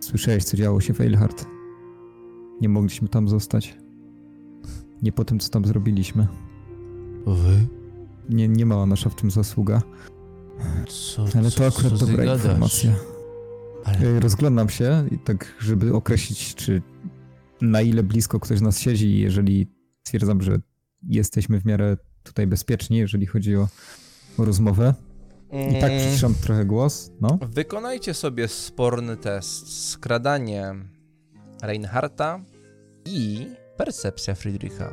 Słyszałeś, 0.00 0.44
co 0.44 0.56
działo 0.56 0.80
się 0.80 0.94
w 0.94 1.00
Eilhart? 1.00 1.46
Nie 2.62 2.68
mogliśmy 2.68 3.08
tam 3.08 3.28
zostać. 3.28 3.76
Nie 5.02 5.12
po 5.12 5.24
tym, 5.24 5.38
co 5.38 5.48
tam 5.50 5.64
zrobiliśmy. 5.64 6.26
Wy? 7.26 7.66
Nie, 8.28 8.48
nie 8.48 8.66
mała 8.66 8.86
nasza 8.86 9.10
w 9.10 9.14
tym 9.14 9.30
zasługa. 9.30 9.82
Co, 10.88 11.24
Ale 11.38 11.50
co, 11.50 11.58
to 11.58 11.66
akurat 11.66 11.92
co 11.92 12.06
dobra 12.06 12.24
gadasz? 12.24 12.44
informacja. 12.44 12.94
Ale 13.84 14.20
Rozglądam 14.20 14.68
się 14.68 15.04
i 15.10 15.18
tak, 15.18 15.54
żeby 15.60 15.94
określić, 15.94 16.54
czy 16.54 16.82
na 17.60 17.80
ile 17.82 18.02
blisko 18.02 18.40
ktoś 18.40 18.60
nas 18.60 18.78
siedzi 18.78 19.06
i 19.06 19.18
jeżeli 19.20 19.66
stwierdzam, 20.04 20.42
że 20.42 20.58
jesteśmy 21.02 21.60
w 21.60 21.64
miarę 21.64 21.96
tutaj 22.22 22.46
bezpieczni, 22.46 22.96
jeżeli 22.96 23.26
chodzi 23.26 23.56
o, 23.56 23.68
o 24.38 24.44
rozmowę. 24.44 24.94
I 25.70 25.80
tak 25.80 25.90
Mm, 25.90 26.00
przyciszam 26.02 26.34
trochę 26.34 26.64
głos, 26.64 27.12
no. 27.20 27.38
Wykonajcie 27.48 28.14
sobie 28.14 28.48
sporny 28.48 29.16
test. 29.16 29.88
Skradanie 29.90 30.74
Reinharta 31.62 32.40
i 33.04 33.46
percepcja 33.76 34.34
Friedricha. 34.34 34.92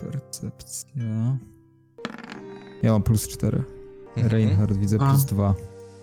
Percepcja. 0.00 1.38
Ja 2.82 2.92
mam 2.92 3.02
plus 3.02 3.28
4. 3.28 3.64
Mhm. 4.08 4.28
Reinhard 4.28 4.76
widzę 4.76 4.96
A. 5.00 5.10
plus 5.10 5.24
2. 5.24 5.54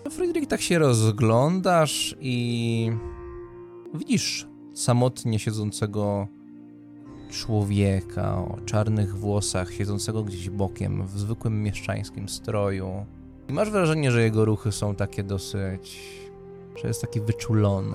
No, 0.04 0.10
Friedrich, 0.10 0.48
tak 0.48 0.60
się 0.60 0.78
rozglądasz 0.78 2.16
i 2.20 2.92
widzisz 3.94 4.48
samotnie 4.74 5.38
siedzącego 5.38 6.28
człowieka 7.30 8.36
o 8.38 8.58
czarnych 8.64 9.16
włosach, 9.16 9.72
siedzącego 9.72 10.22
gdzieś 10.22 10.50
bokiem 10.50 11.06
w 11.06 11.18
zwykłym 11.18 11.62
mieszczańskim 11.62 12.28
stroju. 12.28 13.06
I 13.48 13.52
masz 13.52 13.70
wrażenie, 13.70 14.10
że 14.12 14.22
jego 14.22 14.44
ruchy 14.44 14.72
są 14.72 14.94
takie 14.94 15.22
dosyć. 15.22 16.00
że 16.82 16.88
jest 16.88 17.00
taki 17.00 17.20
wyczulony. 17.20 17.94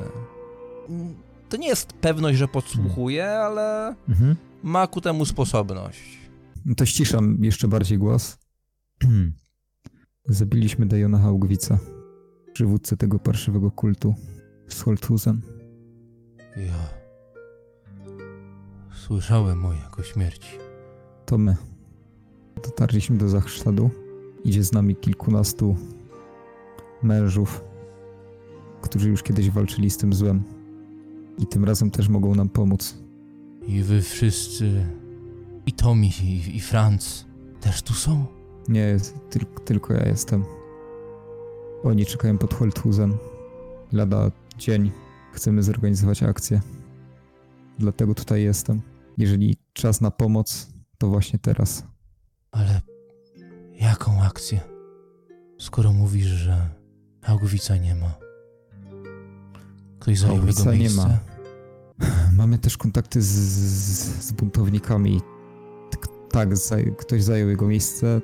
To 1.50 1.58
nie 1.58 1.68
jest 1.68 1.94
pewność, 1.94 2.38
że 2.38 2.48
podsłuchuje, 2.48 3.30
ale 3.30 3.96
Mhm. 4.10 4.36
ma 4.64 4.88
ku 4.88 5.02
temu 5.02 5.26
sposobność. 5.26 6.18
No 6.66 6.76
to 6.76 6.86
ściszam 6.86 7.38
jeszcze 7.44 7.68
bardziej 7.68 7.98
głos. 7.98 8.38
Zabiliśmy 10.30 10.86
Dejona 10.86 11.20
Haugwica, 11.20 11.80
przywódcę 12.54 12.98
tego 12.98 13.20
parszywego 13.20 13.72
kultu 13.72 14.16
z 14.68 14.82
Holthusen. 14.82 15.42
Ja. 16.58 16.90
Słyszałem 18.96 19.66
o 19.66 19.74
jego 19.74 20.04
śmierci. 20.04 20.50
To 21.26 21.38
my. 21.38 21.56
Dotarliśmy 22.64 23.18
do 23.18 23.30
Zachsztadu. 23.30 23.90
Idzie 24.44 24.64
z 24.64 24.72
nami 24.72 24.96
kilkunastu 24.96 25.76
mężów, 27.04 27.64
którzy 28.82 29.10
już 29.10 29.24
kiedyś 29.24 29.50
walczyli 29.52 29.90
z 29.90 29.98
tym 29.98 30.14
złem. 30.14 30.44
I 31.38 31.48
tym 31.48 31.66
razem 31.66 31.92
też 31.92 32.10
mogą 32.10 32.36
nam 32.36 32.50
pomóc. 32.50 32.98
I 33.68 33.82
wy 33.82 34.02
wszyscy, 34.02 34.86
i 35.66 35.74
Tomi, 35.74 36.12
i, 36.24 36.56
i 36.58 36.60
Franz 36.60 37.26
też 37.62 37.82
tu 37.82 37.94
są? 37.94 38.26
Nie, 38.68 38.98
tylko, 39.30 39.64
tylko 39.64 39.94
ja 39.94 40.06
jestem. 40.08 40.46
Oni 41.84 42.06
czekają 42.06 42.38
pod 42.38 42.54
Holthusen. 42.54 43.18
Lada 43.92 44.32
dzień 44.58 44.92
chcemy 45.34 45.64
zorganizować 45.64 46.24
akcję. 46.24 46.62
Dlatego 47.80 48.16
tutaj 48.16 48.44
jestem. 48.44 48.82
Jeżeli 49.18 49.58
czas 49.74 50.02
na 50.02 50.12
pomoc, 50.12 50.70
to 50.98 51.08
właśnie 51.08 51.40
teraz. 51.40 51.84
Ale 52.52 52.82
jaką 53.80 54.22
akcję? 54.24 54.62
Skoro 55.60 55.94
mówisz, 55.94 56.26
że 56.26 56.70
Haugwica 57.24 57.78
nie 57.78 57.96
ma. 57.96 58.14
Ktoś 60.00 60.20
zajął 60.20 60.36
jego 60.36 60.46
Haugwica 60.46 60.72
nie 60.72 60.80
miejsce? 60.80 61.08
ma. 61.08 61.20
Mamy 62.38 62.58
też 62.58 62.78
kontakty 62.78 63.22
z, 63.22 63.28
z, 63.28 64.26
z 64.26 64.32
buntownikami. 64.32 65.22
Tak, 65.90 66.08
tak 66.30 66.50
ktoś 66.98 67.24
zajął 67.24 67.50
jego 67.50 67.68
miejsce. 67.68 68.22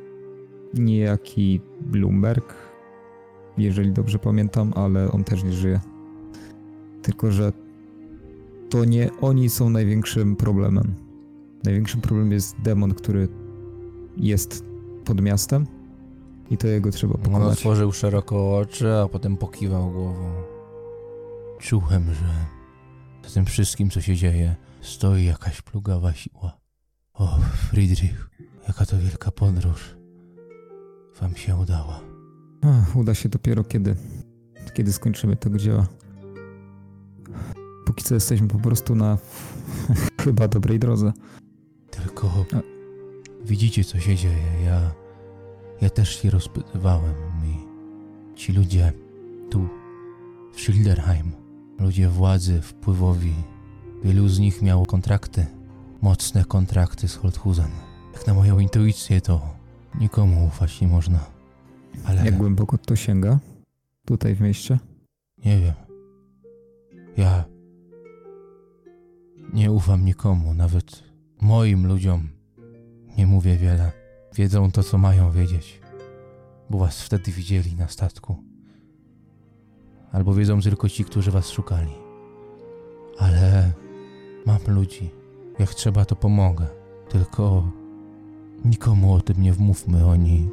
Niejaki 0.73 1.61
Bloomberg, 1.81 2.55
jeżeli 3.57 3.91
dobrze 3.91 4.19
pamiętam, 4.19 4.73
ale 4.75 5.11
on 5.11 5.23
też 5.23 5.43
nie 5.43 5.53
żyje. 5.53 5.79
Tylko, 7.01 7.31
że 7.31 7.53
to 8.69 8.85
nie 8.85 9.09
oni 9.21 9.49
są 9.49 9.69
największym 9.69 10.35
problemem. 10.35 10.93
Największym 11.63 12.01
problemem 12.01 12.31
jest 12.31 12.61
demon, 12.61 12.93
który 12.93 13.27
jest 14.17 14.65
pod 15.05 15.21
miastem 15.21 15.65
i 16.49 16.57
to 16.57 16.67
jego 16.67 16.91
trzeba 16.91 17.13
On 17.13 17.21
pokonać. 17.21 17.53
otworzył 17.57 17.91
szeroko 17.91 18.57
oczy, 18.57 18.93
a 18.93 19.07
potem 19.07 19.37
pokiwał 19.37 19.91
głową. 19.91 20.31
Czułem, 21.59 22.03
że 22.13 22.62
za 23.23 23.29
tym 23.29 23.45
wszystkim, 23.45 23.89
co 23.89 24.01
się 24.01 24.15
dzieje, 24.15 24.55
stoi 24.81 25.25
jakaś 25.25 25.61
plugawa 25.61 26.13
siła. 26.13 26.57
O, 27.13 27.39
Friedrich, 27.69 28.29
jaka 28.67 28.85
to 28.85 28.97
wielka 28.97 29.31
podróż. 29.31 29.95
Wam 31.21 31.35
się 31.35 31.55
udała. 31.55 31.99
Ach, 32.61 32.95
uda 32.95 33.13
się 33.13 33.29
dopiero 33.29 33.63
kiedy, 33.63 33.95
kiedy 34.73 34.93
skończymy 34.93 35.35
tego 35.35 35.57
dzieła. 35.57 35.87
Póki 37.85 38.03
co 38.03 38.13
jesteśmy 38.13 38.47
po 38.47 38.59
prostu 38.59 38.95
na 38.95 39.17
chyba 40.23 40.47
dobrej 40.47 40.79
drodze. 40.79 41.13
Tylko 41.91 42.45
A- 42.53 42.61
widzicie, 43.45 43.83
co 43.83 43.99
się 43.99 44.15
dzieje. 44.15 44.63
Ja, 44.65 44.91
ja 45.81 45.89
też 45.89 46.21
się 46.21 46.29
rozpytywałem 46.29 47.15
i 47.45 47.57
ci 48.37 48.53
ludzie 48.53 48.93
tu, 49.49 49.67
w 50.53 50.61
Schilderheim, 50.61 51.31
ludzie 51.79 52.09
władzy, 52.09 52.61
wpływowi, 52.61 53.33
wielu 54.03 54.27
z 54.27 54.39
nich 54.39 54.61
miało 54.61 54.85
kontrakty, 54.85 55.45
mocne 56.01 56.45
kontrakty 56.45 57.07
z 57.07 57.15
Holthusen. 57.15 57.71
Jak 58.13 58.27
na 58.27 58.33
moją 58.33 58.59
intuicję, 58.59 59.21
to 59.21 59.55
nikomu 59.99 60.45
ufać 60.45 60.81
nie 60.81 60.87
można. 60.87 61.19
Ale 62.05 62.25
Jak 62.25 62.37
głęboko 62.37 62.77
to 62.77 62.95
sięga? 62.95 63.39
Tutaj 64.05 64.35
w 64.35 64.41
mieście? 64.41 64.79
nie 65.45 65.59
wiem. 65.59 65.73
Ja 67.17 67.45
nie 69.53 69.71
ufam 69.71 70.05
nikomu, 70.05 70.53
nawet 70.53 71.03
moim 71.41 71.87
ludziom. 71.87 72.29
Nie 73.17 73.27
mówię 73.27 73.57
wiele. 73.57 73.91
Wiedzą 74.35 74.71
to, 74.71 74.83
co 74.83 74.97
mają 74.97 75.31
wiedzieć, 75.31 75.81
bo 76.69 76.77
was 76.77 77.01
wtedy 77.01 77.31
widzieli 77.31 77.75
na 77.75 77.87
statku. 77.87 78.43
Albo 80.13 80.33
wiedzą 80.33 80.61
tylko 80.61 80.89
ci, 80.89 81.05
którzy 81.05 81.31
was 81.31 81.49
szukali. 81.49 81.91
Ale 83.17 83.71
mam 84.45 84.59
ludzi. 84.67 85.09
Jak 85.59 85.73
trzeba, 85.73 86.05
to 86.05 86.15
pomogę. 86.15 86.67
Tylko 87.09 87.71
nikomu 88.65 89.13
o 89.13 89.21
tym 89.21 89.41
nie 89.41 89.53
wmówmy. 89.53 90.05
Oni 90.05 90.49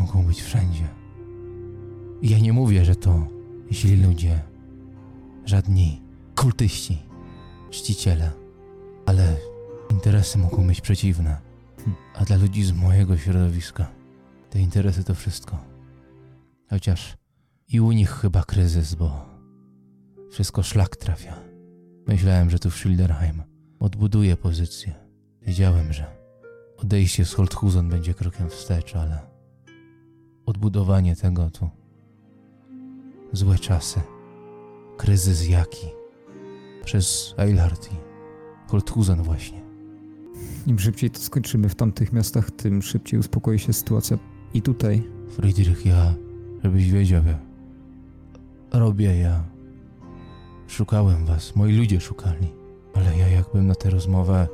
mogą 0.00 0.22
być 0.22 0.42
wszędzie. 0.42 0.88
I 2.22 2.30
ja 2.30 2.38
nie 2.38 2.52
mówię, 2.52 2.84
że 2.84 2.96
to 2.96 3.26
źli 3.72 4.02
ludzie, 4.02 4.40
żadni 5.44 6.02
kultyści, 6.36 6.98
czciciele, 7.70 8.30
ale 9.06 9.36
interesy 9.90 10.38
mogą 10.38 10.66
być 10.66 10.80
przeciwne. 10.80 11.40
A 12.14 12.24
dla 12.24 12.36
ludzi 12.36 12.64
z 12.64 12.72
mojego 12.72 13.16
środowiska 13.16 13.86
te 14.50 14.60
interesy 14.60 15.04
to 15.04 15.14
wszystko. 15.14 15.58
Chociaż 16.70 17.19
i 17.72 17.80
u 17.80 17.92
nich 17.92 18.10
chyba 18.10 18.42
kryzys, 18.42 18.94
bo 18.94 19.26
wszystko 20.30 20.62
szlak 20.62 20.96
trafia. 20.96 21.34
Myślałem, 22.06 22.50
że 22.50 22.58
tu 22.58 22.70
w 22.70 22.76
Schilderheim 22.76 23.42
odbuduję 23.80 24.36
pozycję. 24.36 24.94
Wiedziałem, 25.42 25.92
że 25.92 26.06
odejście 26.76 27.24
z 27.24 27.34
Holthusen 27.34 27.88
będzie 27.88 28.14
krokiem 28.14 28.48
wstecz, 28.48 28.96
ale 28.96 29.18
odbudowanie 30.46 31.16
tego 31.16 31.50
tu 31.50 31.70
złe 33.32 33.58
czasy, 33.58 34.00
kryzys 34.96 35.48
jaki 35.48 35.86
przez 36.84 37.34
Eilhart 37.38 37.92
i 37.92 37.96
Holthusen 38.70 39.22
właśnie. 39.22 39.60
Im 40.66 40.78
szybciej 40.78 41.10
to 41.10 41.20
skończymy 41.20 41.68
w 41.68 41.74
tamtych 41.74 42.12
miastach, 42.12 42.50
tym 42.50 42.82
szybciej 42.82 43.20
uspokoi 43.20 43.58
się 43.58 43.72
sytuacja 43.72 44.18
i 44.54 44.62
tutaj. 44.62 45.02
Friedrich, 45.28 45.86
ja, 45.86 46.14
żebyś 46.62 46.90
wiedział, 46.90 47.24
ja 47.24 47.49
robię, 48.72 49.18
ja 49.18 49.44
szukałem 50.68 51.26
was, 51.26 51.56
moi 51.56 51.76
ludzie 51.76 52.00
szukali, 52.00 52.54
ale 52.94 53.16
ja 53.16 53.28
jakbym 53.28 53.66
na 53.66 53.74
tę 53.74 53.90
rozmowę 53.90 54.48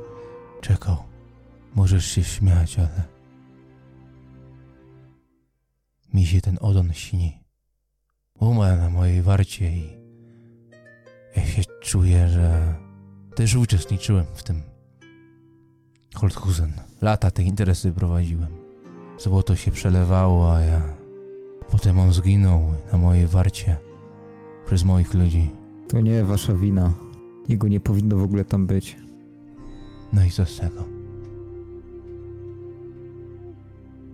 czekał. 0.61 0.97
Możesz 1.75 2.05
się 2.05 2.23
śmiać, 2.23 2.79
ale 2.79 3.03
mi 6.13 6.25
się 6.25 6.41
ten 6.41 6.57
Odon 6.61 6.93
śni. 6.93 7.43
Umarł 8.39 8.77
na 8.77 8.89
mojej 8.89 9.21
warcie 9.21 9.71
i 9.71 9.97
ja 11.35 11.45
się 11.45 11.61
czuję, 11.81 12.27
że 12.27 12.75
też 13.35 13.55
uczestniczyłem 13.55 14.25
w 14.33 14.43
tym. 14.43 14.61
Holthusen. 16.15 16.73
Lata 17.01 17.31
te 17.31 17.43
interesy 17.43 17.91
prowadziłem. 17.91 18.57
Złoto 19.17 19.55
się 19.55 19.71
przelewało, 19.71 20.55
a 20.55 20.61
ja... 20.61 20.81
Potem 21.71 21.99
on 21.99 22.13
zginął 22.13 22.73
na 22.91 22.97
mojej 22.97 23.27
warcie. 23.27 23.77
Przez 24.67 24.83
moich 24.83 25.13
ludzi. 25.13 25.51
To 25.87 26.01
nie 26.01 26.23
wasza 26.23 26.53
wina. 26.53 26.93
Jego 27.49 27.67
nie 27.67 27.79
powinno 27.79 28.17
w 28.17 28.23
ogóle 28.23 28.45
tam 28.45 28.67
być. 28.67 28.97
No 30.13 30.25
i 30.25 30.31
co 30.31 30.45
z 30.45 30.59
tego? 30.59 30.83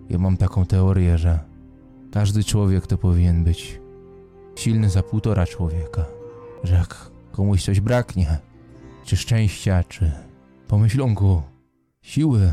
Ja 0.08 0.18
mam 0.18 0.36
taką 0.36 0.66
teorię, 0.66 1.18
że 1.18 1.38
każdy 2.12 2.44
człowiek 2.44 2.86
to 2.86 2.98
powinien 2.98 3.44
być 3.44 3.80
silny 4.56 4.90
za 4.90 5.02
półtora 5.02 5.46
człowieka. 5.46 6.06
Że 6.64 6.74
jak 6.74 7.10
komuś 7.32 7.64
coś 7.64 7.80
braknie, 7.80 8.38
czy 9.04 9.16
szczęścia, 9.16 9.84
czy 9.84 10.12
pomyślunku, 10.68 11.42
siły, 12.02 12.52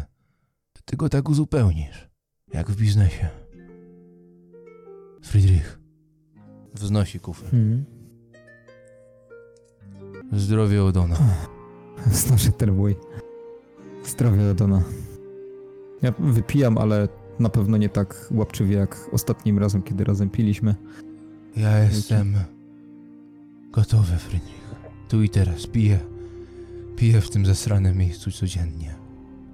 to 0.74 0.82
ty 0.86 0.98
go 0.98 1.10
tak 1.10 1.30
uzupełnisz, 1.30 2.10
jak 2.54 2.72
w 2.72 2.76
biznesie. 2.76 3.30
Friedrich 5.24 5.80
wznosi 6.74 7.20
kufel. 7.20 7.50
Hmm. 7.50 7.86
Zdrowie 10.32 10.84
Odona. 10.84 11.15
Znoszę 12.12 12.52
ten 12.52 12.76
mój. 12.76 12.96
Zdrowie 14.06 14.52
Odona. 14.52 14.84
Ja 16.02 16.13
wypijam, 16.20 16.78
ale 16.78 17.08
na 17.39 17.50
pewno 17.50 17.78
nie 17.78 17.89
tak 17.89 18.28
łapczywie 18.32 18.76
jak 18.76 19.10
ostatnim 19.12 19.60
razem, 19.60 19.84
kiedy 19.84 20.04
razem 20.04 20.30
piliśmy. 20.30 20.76
Ja 21.56 21.80
jestem 21.80 22.36
gotowy, 23.72 24.17
Friedrich. 24.17 24.62
Tu 25.10 25.24
i 25.24 25.30
teraz 25.30 25.67
piję. 25.67 26.00
Piję 26.96 27.22
w 27.22 27.30
tym 27.30 27.46
zasranym 27.46 27.98
miejscu 27.98 28.32
codziennie. 28.32 28.96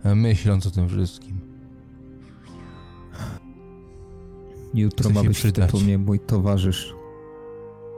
A 0.04 0.16
myśląc 0.16 0.68
o 0.68 0.72
tym 0.72 0.90
wszystkim. 0.90 1.40
Jutro 4.74 5.10
ma 5.10 5.24
być 5.24 5.44
mnie 5.84 5.98
mój 5.98 6.20
towarzysz, 6.20 6.96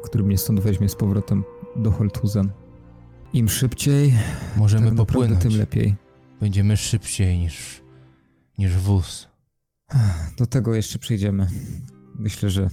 który 0.04 0.24
mnie 0.24 0.38
stąd 0.38 0.60
weźmie 0.60 0.90
z 0.90 0.96
powrotem 0.96 1.44
do 1.76 1.92
Holtuzen. 1.92 2.50
Im 3.34 3.50
szybciej, 3.50 4.14
Możemy 4.58 4.88
tak 4.88 4.96
popłynąć. 4.96 5.42
tym 5.42 5.58
lepiej. 5.58 5.96
Będziemy 6.42 6.78
szybciej 6.78 7.38
niż, 7.38 7.82
niż 8.58 8.78
wóz. 8.78 9.28
Do 10.38 10.46
tego 10.46 10.76
jeszcze 10.76 11.00
przejdziemy. 11.00 11.48
Myślę, 12.16 12.50
że 12.50 12.70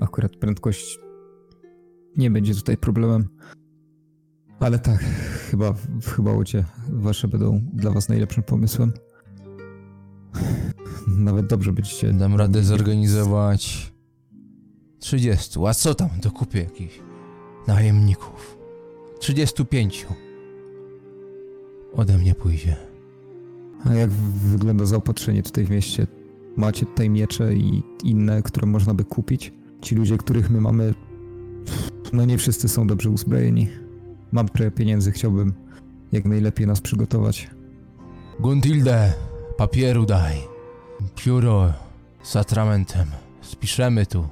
akurat 0.00 0.36
prędkość 0.36 0.98
nie 2.16 2.30
będzie 2.30 2.54
tutaj 2.54 2.76
problemem. 2.76 3.28
Ale 4.60 4.78
tak, 4.78 5.04
chyba, 5.50 5.74
chyba 6.16 6.32
łodzie 6.32 6.64
wasze 6.88 7.28
będą 7.28 7.60
dla 7.72 7.90
was 7.90 8.08
najlepszym 8.08 8.42
pomysłem. 8.42 8.92
Nawet 11.08 11.46
dobrze 11.46 11.72
będziecie. 11.72 12.12
Dam 12.12 12.34
radę 12.34 12.62
zorganizować 12.64 13.92
30. 14.98 15.58
A 15.68 15.74
co 15.74 15.94
tam? 15.94 16.08
Dokupię 16.22 16.58
jakichś 16.58 17.00
najemników. 17.66 18.58
35. 19.22 20.06
Ode 21.94 22.18
mnie 22.18 22.34
pójdzie. 22.34 22.76
A 23.84 23.94
jak 23.94 24.10
wygląda 24.10 24.84
zaopatrzenie 24.86 25.42
tutaj 25.42 25.64
w 25.64 25.70
mieście? 25.70 26.06
Macie 26.56 26.86
tutaj 26.86 27.10
miecze 27.10 27.54
i 27.54 27.82
inne, 28.04 28.42
które 28.42 28.66
można 28.66 28.94
by 28.94 29.04
kupić? 29.04 29.52
Ci 29.80 29.94
ludzie, 29.94 30.18
których 30.18 30.50
my 30.50 30.60
mamy, 30.60 30.94
no 32.12 32.24
nie 32.24 32.38
wszyscy 32.38 32.68
są 32.68 32.86
dobrze 32.86 33.10
uzbrojeni. 33.10 33.68
Mam 34.32 34.48
trochę 34.48 34.70
pieniędzy, 34.70 35.12
chciałbym 35.12 35.52
jak 36.12 36.24
najlepiej 36.24 36.66
nas 36.66 36.80
przygotować. 36.80 37.50
Guntilde, 38.40 39.12
papieru 39.56 40.06
daj. 40.06 40.36
Pióro 41.16 41.72
z 42.22 42.36
atramentem. 42.36 43.06
Spiszemy 43.40 44.06
tu. 44.06 44.28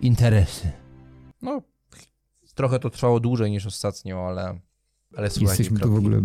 Interesy. 0.00 0.70
No, 1.42 1.62
trochę 2.58 2.78
to 2.78 2.90
trwało 2.90 3.20
dłużej 3.20 3.50
niż 3.50 3.66
ostatnio, 3.66 4.26
ale... 4.26 4.60
Ale 5.16 5.30
słuchajcie, 5.30 5.62
Jesteśmy 5.62 5.80
tu 5.80 5.92
w 5.92 5.98
ogóle, 5.98 6.22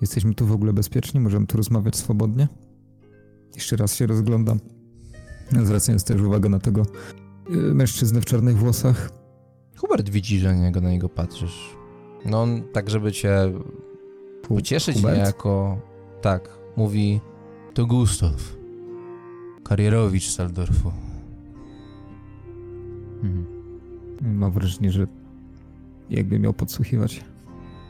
jesteśmy 0.00 0.34
tu 0.34 0.46
w 0.46 0.52
ogóle 0.52 0.72
bezpieczni? 0.72 1.20
Możemy 1.20 1.46
tu 1.46 1.56
rozmawiać 1.56 1.96
swobodnie? 1.96 2.48
Jeszcze 3.54 3.76
raz 3.76 3.94
się 3.94 4.06
rozglądam, 4.06 4.60
zwracając 5.62 6.04
też 6.04 6.20
uwagę 6.20 6.48
na 6.48 6.58
tego 6.58 6.82
y, 7.50 7.56
mężczyznę 7.56 8.20
w 8.20 8.24
czarnych 8.24 8.56
włosach. 8.56 9.10
Hubert 9.76 10.08
widzi, 10.08 10.38
że 10.38 10.54
na 10.54 10.60
niego, 10.60 10.80
na 10.80 10.90
niego 10.90 11.08
patrzysz. 11.08 11.76
No 12.24 12.42
on 12.42 12.62
tak, 12.72 12.90
żeby 12.90 13.12
cię 13.12 13.52
Pocieszyć 14.48 14.96
Hubert? 14.96 15.16
niejako. 15.16 15.80
Tak, 16.22 16.58
mówi 16.76 17.20
to 17.74 17.86
Gustaw. 17.86 18.56
Karierowicz 19.64 20.30
Saldorfu. 20.30 20.92
Mhm. 23.22 23.46
Mam 24.22 24.52
wrażenie, 24.52 24.90
że 24.90 25.06
jakby 26.10 26.38
miał 26.38 26.52
podsłuchiwać. 26.52 27.24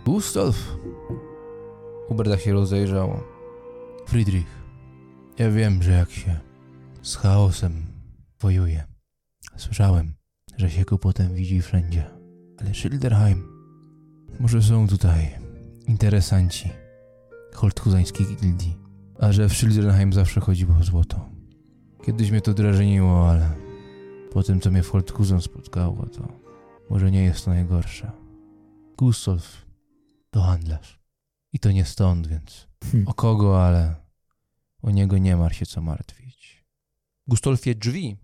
Gustaw? 0.05 0.77
Hubert 2.09 2.31
tak 2.31 2.41
się 2.41 2.53
rozejrzał. 2.53 3.21
Friedrich, 4.07 4.47
ja 5.39 5.51
wiem, 5.51 5.83
że 5.83 5.93
jak 5.93 6.11
się 6.11 6.41
z 7.03 7.17
chaosem 7.17 7.73
wojuje. 8.41 8.85
Słyszałem, 9.57 10.15
że 10.57 10.71
się 10.71 10.85
go 10.85 10.99
potem 10.99 11.35
widzi 11.35 11.63
wszędzie. 11.63 12.11
Ale 12.61 12.75
Schilderheim, 12.75 13.49
może 14.41 14.63
są 14.63 14.89
tutaj 14.89 15.31
interesanci 15.89 16.69
holthuzańskiej 17.55 18.27
gildii. 18.27 18.77
A 19.19 19.33
że 19.33 19.49
w 19.49 19.53
Schilderheim 19.53 20.13
zawsze 20.13 20.41
chodziło 20.41 20.77
o 20.81 20.85
złoto. 20.85 21.29
Kiedyś 22.05 22.31
mnie 22.31 22.41
to 22.41 22.55
drażniło, 22.55 23.31
ale 23.31 23.51
po 24.33 24.43
tym, 24.43 24.61
co 24.61 24.71
mnie 24.71 24.83
w 24.83 24.91
Holthuzen 24.91 25.41
spotkało, 25.41 26.07
to 26.07 26.44
może 26.91 27.11
nie 27.11 27.23
jest 27.23 27.45
to 27.45 27.51
najgorsze. 27.51 28.11
Gustav 28.99 29.39
to 30.31 30.41
handlarz. 30.43 31.01
I 31.53 31.59
to 31.59 31.73
nie 31.73 31.85
stąd, 31.85 32.27
więc 32.27 32.69
Hm. 32.85 33.05
o 33.09 33.15
kogo, 33.15 33.65
ale 33.67 33.95
o 34.83 34.91
niego 34.91 35.19
nie 35.19 35.37
ma 35.37 35.51
się 35.53 35.67
co 35.67 35.81
martwić. 35.81 36.65
Gustolfie, 37.27 37.75
drzwi 37.75 38.17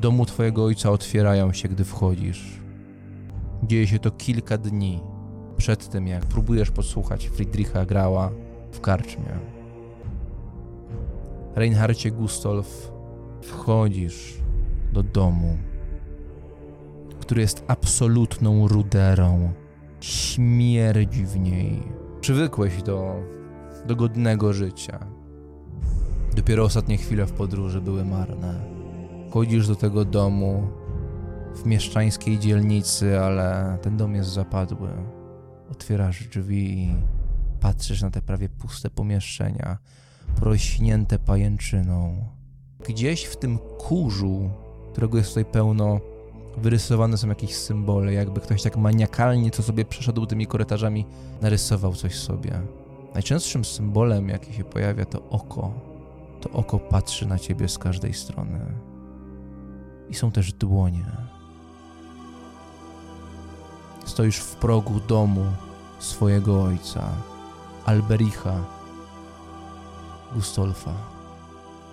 domu 0.00 0.26
twojego 0.26 0.64
ojca 0.64 0.90
otwierają 0.90 1.52
się, 1.52 1.68
gdy 1.68 1.84
wchodzisz. 1.84 2.60
Dzieje 3.62 3.86
się 3.86 3.98
to 3.98 4.10
kilka 4.10 4.58
dni 4.58 5.00
przed 5.56 5.88
tym, 5.88 6.06
jak 6.06 6.26
próbujesz 6.26 6.70
podsłuchać 6.70 7.26
Friedricha 7.28 7.84
Grała 7.86 8.30
w 8.72 8.80
karczmie. 8.80 9.38
Reinhardzie 11.54 12.10
Gustolf, 12.10 12.92
wchodzisz 13.42 14.34
do 14.92 15.02
domu, 15.02 15.56
który 17.20 17.40
jest 17.40 17.64
absolutną 17.68 18.68
ruderą. 18.68 19.52
Śmierdzi 20.00 21.26
w 21.26 21.36
niej. 21.36 21.82
Przywykłeś 22.20 22.82
do, 22.82 23.14
do 23.86 23.96
godnego 23.96 24.52
życia. 24.52 25.06
Dopiero 26.36 26.64
ostatnie 26.64 26.96
chwile 26.96 27.26
w 27.26 27.32
podróży 27.32 27.80
były 27.80 28.04
marne. 28.04 28.60
Chodzisz 29.30 29.68
do 29.68 29.76
tego 29.76 30.04
domu 30.04 30.68
w 31.54 31.66
mieszczańskiej 31.66 32.38
dzielnicy, 32.38 33.20
ale 33.20 33.78
ten 33.82 33.96
dom 33.96 34.14
jest 34.14 34.30
zapadły. 34.30 34.88
Otwierasz 35.70 36.28
drzwi 36.28 36.78
i 36.78 36.94
patrzysz 37.60 38.02
na 38.02 38.10
te 38.10 38.22
prawie 38.22 38.48
puste 38.48 38.90
pomieszczenia, 38.90 39.78
porośnięte 40.38 41.18
pajęczyną. 41.18 42.24
Gdzieś 42.88 43.24
w 43.24 43.36
tym 43.36 43.58
kurzu, 43.58 44.50
którego 44.96 45.18
jest 45.18 45.30
tutaj 45.30 45.44
pełno, 45.44 46.00
wyrysowane 46.56 47.16
są 47.16 47.28
jakieś 47.28 47.54
symbole, 47.54 48.12
jakby 48.12 48.40
ktoś 48.40 48.62
tak 48.62 48.76
maniakalnie, 48.76 49.50
co 49.50 49.62
sobie 49.62 49.84
przeszedł 49.84 50.26
tymi 50.26 50.46
korytarzami, 50.46 51.06
narysował 51.40 51.94
coś 51.94 52.18
sobie. 52.18 52.60
Najczęstszym 53.14 53.64
symbolem, 53.64 54.28
jaki 54.28 54.52
się 54.52 54.64
pojawia, 54.64 55.04
to 55.04 55.22
oko. 55.30 55.72
To 56.40 56.50
oko 56.50 56.78
patrzy 56.78 57.26
na 57.26 57.38
ciebie 57.38 57.68
z 57.68 57.78
każdej 57.78 58.14
strony. 58.14 58.60
I 60.08 60.14
są 60.14 60.30
też 60.30 60.52
dłonie. 60.52 61.06
Stoisz 64.04 64.38
w 64.38 64.54
progu 64.54 65.00
domu 65.00 65.44
swojego 65.98 66.62
ojca, 66.62 67.08
Albericha, 67.84 68.54
Gustolfa. 70.34 70.92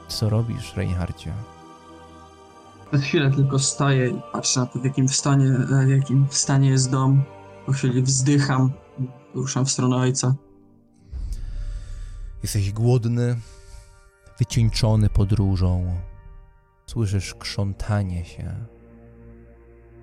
Co 0.08 0.30
robisz, 0.30 0.76
Reinhardzie? 0.76 1.34
Przez 2.94 3.06
chwilę 3.06 3.32
tylko 3.32 3.60
stoję 3.60 4.10
i 4.10 4.22
patrzę 4.32 4.60
na 4.60 4.66
to, 4.66 4.80
w 4.80 4.86
jakim 4.86 5.10
stanie, 5.10 5.46
e, 5.46 5.86
w 5.86 5.90
jakim 5.90 6.28
stanie 6.30 6.70
jest 6.70 6.92
dom. 6.92 7.24
Po 7.66 7.72
chwili 7.72 8.02
wzdycham, 8.02 8.72
ruszam 9.36 9.66
w 9.66 9.72
stronę 9.72 9.96
ojca. 9.96 10.36
Jesteś 12.44 12.72
głodny, 12.72 13.40
wycieńczony 14.40 15.10
podróżą. 15.10 15.96
Słyszysz 16.86 17.36
krzątanie 17.36 18.26
się 18.26 18.56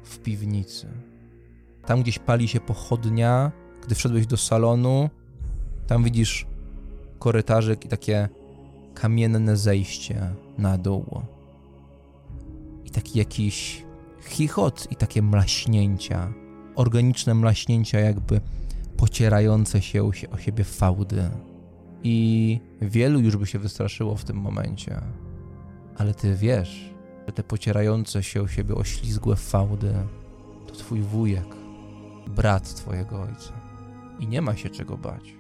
w 0.05 0.19
piwnicy. 0.19 0.89
Tam 1.87 2.03
gdzieś 2.03 2.19
pali 2.19 2.49
się 2.49 2.61
pochodnia. 2.61 3.53
Gdy 3.83 3.95
wszedłeś 3.95 4.27
do 4.27 4.37
salonu, 4.37 5.11
tam 5.87 6.05
widzisz 6.05 6.47
korytarzyk 7.19 7.85
i 7.85 7.89
takie 7.89 8.29
kamienne 8.95 9.57
zejście 9.57 10.35
na 10.59 10.79
dół. 10.79 11.23
I 12.91 12.93
taki 12.93 13.19
jakiś 13.19 13.85
chichot 14.29 14.87
i 14.91 14.97
takie 14.97 15.23
mlaśnięcia. 15.23 16.33
Organiczne 16.75 17.35
mlaśnięcia, 17.35 17.99
jakby 18.01 18.41
pocierające 18.97 19.83
się 19.83 20.05
o 20.05 20.13
sie- 20.13 20.31
o 20.31 20.39
siebie 20.39 20.65
fałdy. 20.65 21.31
I 22.03 22.61
wielu 22.81 23.21
już 23.21 23.37
by 23.37 23.47
się 23.47 23.59
wystraszyło 23.59 24.17
w 24.17 24.25
tym 24.25 24.37
momencie. 24.37 25.01
Ale 25.97 26.15
ty 26.15 26.37
wiesz, 26.37 26.95
że 27.27 27.33
te 27.33 27.43
pocierające 27.43 28.23
się 28.23 28.43
o 28.43 28.49
siebie 28.49 28.75
oślizgłe 28.75 29.37
fałdy 29.37 29.95
to 30.67 30.75
twój 30.75 31.01
wujek, 31.01 31.47
brat 32.29 32.75
twojego 32.75 33.23
ojca. 33.23 33.53
I 34.19 34.29
nie 34.29 34.43
ma 34.43 34.57
się 34.57 34.71
czego 34.71 34.99
bać. 34.99 35.35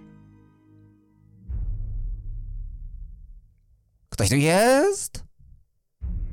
Ktoś 4.10 4.28
tu 4.28 4.36
jest? 4.36 5.29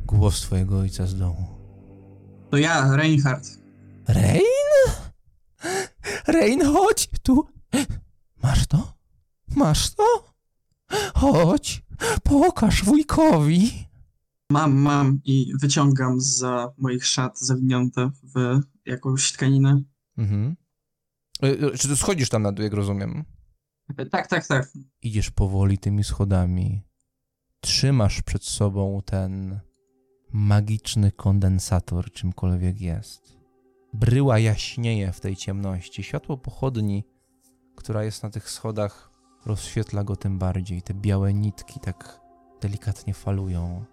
Głos 0.07 0.41
twojego 0.41 0.79
ojca 0.79 1.05
z 1.07 1.15
domu. 1.17 1.47
To 2.51 2.57
ja, 2.57 2.95
Reinhard. 2.95 3.47
Rein? 4.07 4.41
Rein, 6.27 6.65
chodź 6.65 7.09
tu. 7.23 7.47
Masz 8.43 8.67
to? 8.67 8.93
Masz 9.55 9.95
to? 9.95 10.33
Chodź, 11.15 11.83
pokaż 12.23 12.83
wujkowi. 12.83 13.87
Mam, 14.51 14.75
mam 14.75 15.19
i 15.25 15.53
wyciągam 15.61 16.21
za 16.21 16.73
moich 16.77 17.05
szat 17.05 17.39
zawinięte 17.39 18.09
w 18.35 18.59
jakąś 18.85 19.31
tkaninę. 19.31 19.81
Mhm. 20.17 20.55
E, 21.43 21.47
e, 21.47 21.77
Czy 21.77 21.87
ty 21.87 21.95
schodzisz 21.95 22.29
tam 22.29 22.41
na 22.41 22.51
dół, 22.51 22.63
jak 22.63 22.73
rozumiem? 22.73 23.23
E, 23.97 24.05
Tak, 24.05 24.27
tak, 24.27 24.47
tak. 24.47 24.71
Idziesz 25.01 25.31
powoli 25.31 25.77
tymi 25.77 26.03
schodami. 26.03 26.81
Trzymasz 27.59 28.21
przed 28.21 28.43
sobą 28.43 29.01
ten 29.05 29.59
magiczny 30.31 31.11
kondensator, 31.11 32.11
czymkolwiek 32.11 32.81
jest. 32.81 33.37
Bryła 33.93 34.39
jaśnieje 34.39 35.11
w 35.11 35.19
tej 35.19 35.35
ciemności. 35.35 36.03
Światło 36.03 36.37
pochodni, 36.37 37.03
która 37.75 38.03
jest 38.03 38.23
na 38.23 38.29
tych 38.29 38.49
schodach, 38.49 39.11
rozświetla 39.45 40.03
go 40.03 40.15
tym 40.15 40.39
bardziej. 40.39 40.81
Te 40.81 40.93
białe 40.93 41.33
nitki 41.33 41.79
tak 41.79 42.21
delikatnie 42.61 43.13
falują. 43.13 43.85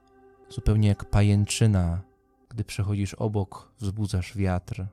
Zupełnie 0.49 0.89
jak 0.89 1.11
pajęczyna. 1.11 2.03
Gdy 2.49 2.65
przechodzisz 2.65 3.15
obok, 3.15 3.73
wzbudzasz 3.79 4.37
wiatr 4.37 4.87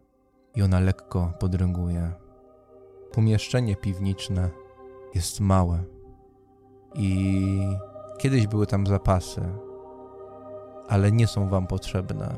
i 0.55 0.61
ona 0.61 0.79
lekko 0.79 1.33
podręguje. 1.39 2.11
Pomieszczenie 3.11 3.75
piwniczne 3.75 4.49
jest 5.15 5.39
małe. 5.39 5.83
I 6.95 7.59
kiedyś 8.17 8.47
były 8.47 8.67
tam 8.67 8.87
zapasy, 8.87 9.41
ale 10.91 11.11
nie 11.11 11.27
są 11.27 11.49
wam 11.49 11.67
potrzebne. 11.67 12.35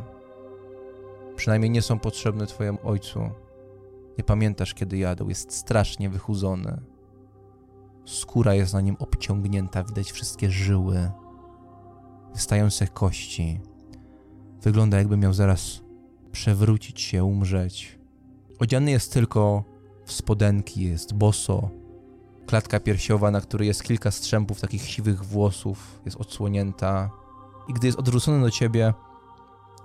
Przynajmniej 1.35 1.71
nie 1.71 1.81
są 1.81 1.99
potrzebne 1.99 2.47
twojemu 2.47 2.79
ojcu. 2.83 3.29
Nie 4.17 4.23
pamiętasz, 4.23 4.73
kiedy 4.73 4.97
jadł. 4.97 5.29
Jest 5.29 5.53
strasznie 5.53 6.09
wychudzony. 6.09 6.81
Skóra 8.05 8.53
jest 8.53 8.73
na 8.73 8.81
nim 8.81 8.95
obciągnięta, 8.99 9.83
widać 9.83 10.11
wszystkie 10.11 10.51
żyły, 10.51 11.11
wystające 12.33 12.87
kości. 12.87 13.59
Wygląda, 14.61 14.97
jakby 14.97 15.17
miał 15.17 15.33
zaraz 15.33 15.81
przewrócić 16.31 17.01
się, 17.01 17.23
umrzeć. 17.23 17.99
Odziany 18.59 18.91
jest 18.91 19.13
tylko 19.13 19.63
w 20.05 20.11
spodenki, 20.11 20.83
jest 20.83 21.13
boso, 21.13 21.69
Klatka 22.45 22.79
piersiowa, 22.79 23.31
na 23.31 23.41
której 23.41 23.67
jest 23.67 23.83
kilka 23.83 24.11
strzępów 24.11 24.61
takich 24.61 24.89
siwych 24.89 25.25
włosów, 25.25 26.01
jest 26.05 26.17
odsłonięta. 26.17 27.22
I 27.67 27.73
gdy 27.73 27.87
jest 27.87 27.99
odwrócony 27.99 28.41
do 28.41 28.51
ciebie, 28.51 28.93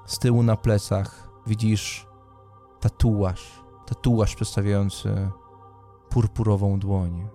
z 0.07 0.19
tyłu 0.19 0.43
na 0.43 0.57
plecach 0.57 1.31
widzisz 1.47 2.07
tatuaż. 2.81 3.65
Tatuaż 3.87 4.35
przedstawiający 4.35 5.31
purpurową 6.09 6.79
dłoń. 6.79 7.29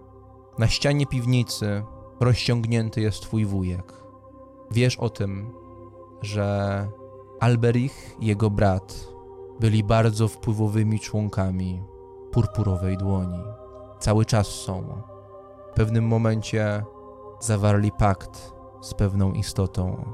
Na 0.57 0.67
ścianie 0.67 1.07
piwnicy 1.07 1.83
rozciągnięty 2.19 3.01
jest 3.01 3.21
twój 3.21 3.45
wujek. 3.45 3.93
Wiesz 4.71 4.97
o 4.97 5.09
tym, 5.09 5.53
że 6.21 6.87
Alberich 7.39 8.15
i 8.19 8.25
jego 8.25 8.49
brat 8.49 9.07
byli 9.59 9.83
bardzo 9.83 10.27
wpływowymi 10.27 10.99
członkami 10.99 11.83
purpurowej 12.31 12.97
dłoni. 12.97 13.43
Cały 13.99 14.25
czas 14.25 14.47
są. 14.47 15.01
W 15.71 15.75
pewnym 15.75 16.07
momencie 16.07 16.85
zawarli 17.39 17.91
pakt 17.91 18.53
z 18.81 18.93
pewną 18.93 19.31
istotą. 19.31 20.13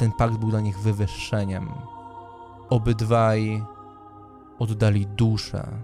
Ten 0.00 0.12
pakt 0.12 0.36
był 0.36 0.50
dla 0.50 0.60
nich 0.60 0.78
wywyższeniem. 0.78 1.68
Obydwaj 2.70 3.64
oddali 4.58 5.06
duszę 5.06 5.82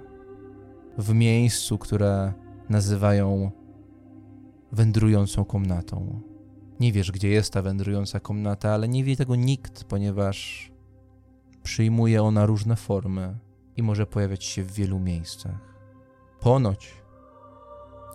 w 0.98 1.14
miejscu, 1.14 1.79
które 1.79 2.33
nazywają 2.68 3.50
wędrującą 4.72 5.44
komnatą. 5.44 6.20
Nie 6.81 6.92
wiesz, 6.92 7.12
gdzie 7.12 7.29
jest 7.29 7.52
ta 7.52 7.62
wędrująca 7.62 8.20
komnata, 8.20 8.70
ale 8.70 8.88
nie 8.88 9.05
wie 9.05 9.16
tego 9.16 9.37
nikt, 9.37 9.85
ponieważ 9.85 10.70
przyjmuje 11.62 12.22
ona 12.22 12.46
różne 12.46 12.76
formy 12.76 13.38
i 13.76 13.83
może 13.83 14.07
pojawiać 14.07 14.44
się 14.44 14.62
w 14.62 14.72
wielu 14.72 14.98
miejscach. 14.98 15.76
Ponoć 16.40 16.94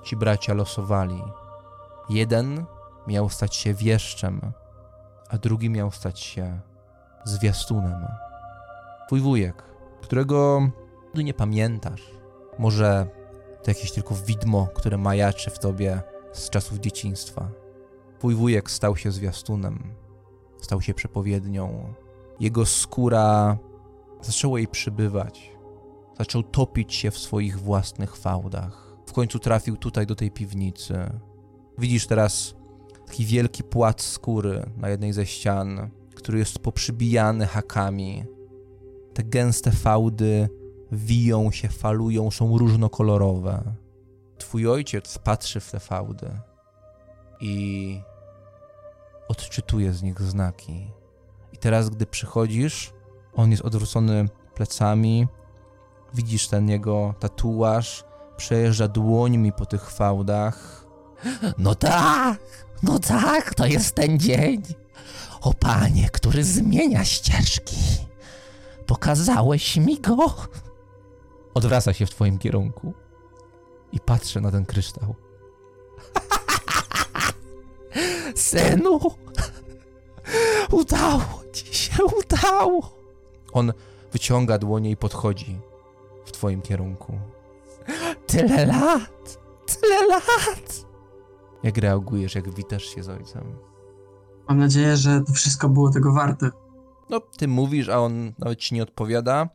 ci 0.04 0.16
bracia 0.16 0.54
losowali. 0.54 1.22
Jeden 2.10 2.66
miał 3.08 3.30
stać 3.30 3.56
się 3.56 3.74
wieszczem, 3.74 4.42
a 5.32 5.38
drugi 5.38 5.70
miał 5.70 5.92
stać 5.92 6.20
się 6.20 6.60
zwiastunem. 7.24 8.08
Twój 9.08 9.20
wujek, 9.20 9.64
którego 10.02 10.70
nie 11.16 11.34
pamiętasz, 11.34 12.12
może 12.60 13.08
to 13.64 13.72
jakieś 13.72 13.92
tylko 13.92 14.16
widmo, 14.16 14.68
które 14.74 14.98
majaczy 14.98 15.50
w 15.50 15.60
tobie 15.60 16.02
z 16.34 16.50
czasów 16.50 16.80
dzieciństwa. 16.80 17.50
Twój 18.20 18.36
wujek 18.36 18.72
stał 18.72 18.96
się 18.96 19.12
zwiastunem, 19.12 19.94
stał 20.62 20.82
się 20.82 20.94
przepowiednią. 20.94 21.94
Jego 22.40 22.66
skóra 22.66 23.58
zaczęła 24.22 24.60
jej 24.60 24.68
przybywać. 24.68 25.52
Zaczął 26.18 26.44
topić 26.44 26.94
się 26.94 27.12
w 27.12 27.18
swoich 27.18 27.60
własnych 27.60 28.16
fałdach 28.16 28.92
w 29.12 29.14
końcu 29.14 29.40
trafił 29.40 29.78
tutaj 29.78 30.06
do 30.06 30.16
tej 30.16 30.32
piwnicy. 30.32 31.10
Widzisz 31.78 32.08
teraz 32.08 32.56
taki 33.12 33.26
wielki 33.26 33.64
płat 33.64 34.02
skóry 34.02 34.66
na 34.78 34.90
jednej 34.90 35.14
ze 35.14 35.26
ścian, 35.26 35.90
który 36.16 36.40
jest 36.40 36.60
poprzybijany 36.60 37.46
hakami. 37.46 38.26
Te 39.14 39.24
gęste 39.24 39.72
fałdy 39.72 40.50
wiją 40.92 41.52
się, 41.52 41.70
falują, 41.70 42.32
są 42.32 42.58
różnokolorowe. 42.58 43.64
Twój 44.38 44.68
ojciec 44.68 45.18
patrzy 45.18 45.60
w 45.60 45.72
te 45.72 45.80
fałdy 45.80 46.32
i 47.42 48.02
odczytuje 49.28 49.94
z 49.94 50.04
nich 50.04 50.22
znaki. 50.22 50.92
I 51.54 51.58
teraz, 51.58 51.90
gdy 51.90 52.06
przychodzisz, 52.06 52.94
on 53.34 53.52
jest 53.52 53.64
odwrócony 53.66 54.30
plecami, 54.56 55.28
widzisz 56.14 56.48
ten 56.48 56.70
jego 56.70 57.14
tatuaż, 57.20 58.04
przejeżdża 58.38 58.88
dłońmi 58.88 59.52
po 59.52 59.66
tych 59.66 59.90
fałdach. 59.90 60.86
No 61.58 61.76
tak, 61.76 62.40
no 62.84 63.00
tak, 63.00 63.56
to 63.56 63.66
jest 63.66 63.96
ten 63.96 64.20
dzień. 64.20 64.62
O 65.42 65.54
panie, 65.54 66.10
który 66.10 66.44
zmienia 66.44 67.06
ścieżki. 67.06 67.78
Pokazałeś 68.86 69.78
mi 69.78 70.00
go. 70.00 70.36
Odwraca 71.54 71.94
się 71.94 72.06
w 72.06 72.10
twoim 72.10 72.38
kierunku 72.38 72.94
i 73.92 74.00
patrzę 74.00 74.42
na 74.42 74.52
ten 74.52 74.66
kryształ. 74.66 75.16
Synu, 78.36 79.00
udało 80.72 81.44
ci 81.54 81.76
się, 81.76 82.04
udało. 82.04 82.98
On 83.54 83.74
wyciąga 84.12 84.58
dłonie 84.58 84.92
i 84.92 84.98
podchodzi 84.98 85.60
w 86.26 86.32
twoim 86.32 86.62
kierunku. 86.62 87.20
Tyle 88.28 88.66
lat! 88.66 89.40
Tyle 89.66 90.08
lat! 90.08 90.91
Jak 91.64 91.78
reagujesz, 91.78 92.36
jak 92.36 92.56
witasz 92.56 92.86
się 92.86 93.04
z 93.04 93.10
ojcem? 93.10 93.58
Mam 94.50 94.58
nadzieję, 94.58 94.98
że 94.98 95.22
to 95.22 95.34
wszystko 95.34 95.70
było 95.70 95.92
tego 95.92 96.14
warte. 96.14 96.50
No, 97.10 97.20
ty 97.20 97.48
mówisz, 97.48 97.90
a 97.90 98.00
on 98.00 98.34
nawet 98.40 98.60
ci 98.60 98.76
nie 98.76 98.84
odpowiada. 98.84 99.50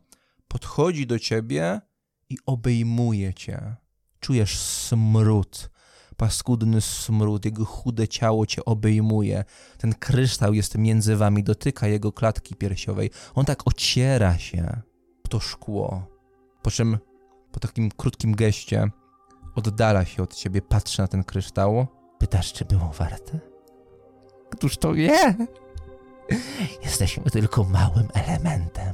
Podchodzi 0.47 1.07
do 1.07 1.19
ciebie 1.19 1.81
i 2.29 2.37
obejmuje 2.45 3.33
cię. 3.33 3.75
Czujesz 4.19 4.59
smród, 4.59 5.69
paskudny 6.17 6.81
smród, 6.81 7.45
jego 7.45 7.65
chude 7.65 8.07
ciało 8.07 8.45
cię 8.45 8.65
obejmuje. 8.65 9.43
Ten 9.77 9.93
kryształ 9.93 10.53
jest 10.53 10.77
między 10.77 11.15
wami, 11.15 11.43
dotyka 11.43 11.87
jego 11.87 12.11
klatki 12.11 12.55
piersiowej. 12.55 13.11
On 13.35 13.45
tak 13.45 13.67
ociera 13.67 14.37
się 14.37 14.81
to 15.29 15.39
szkło. 15.39 16.07
Po 16.61 16.71
czym 16.71 16.97
po 17.51 17.59
takim 17.59 17.91
krótkim 17.91 18.35
geście 18.35 18.89
oddala 19.55 20.05
się 20.05 20.23
od 20.23 20.35
ciebie, 20.35 20.61
patrzy 20.61 21.01
na 21.01 21.07
ten 21.07 21.23
kryształ. 21.23 21.87
Pytasz, 22.19 22.53
czy 22.53 22.65
było 22.65 22.91
warte? 22.97 23.39
Któż 24.49 24.77
to 24.77 24.93
wie? 24.93 25.35
Jesteśmy 26.83 27.31
tylko 27.31 27.63
małym 27.63 28.07
elementem 28.13 28.93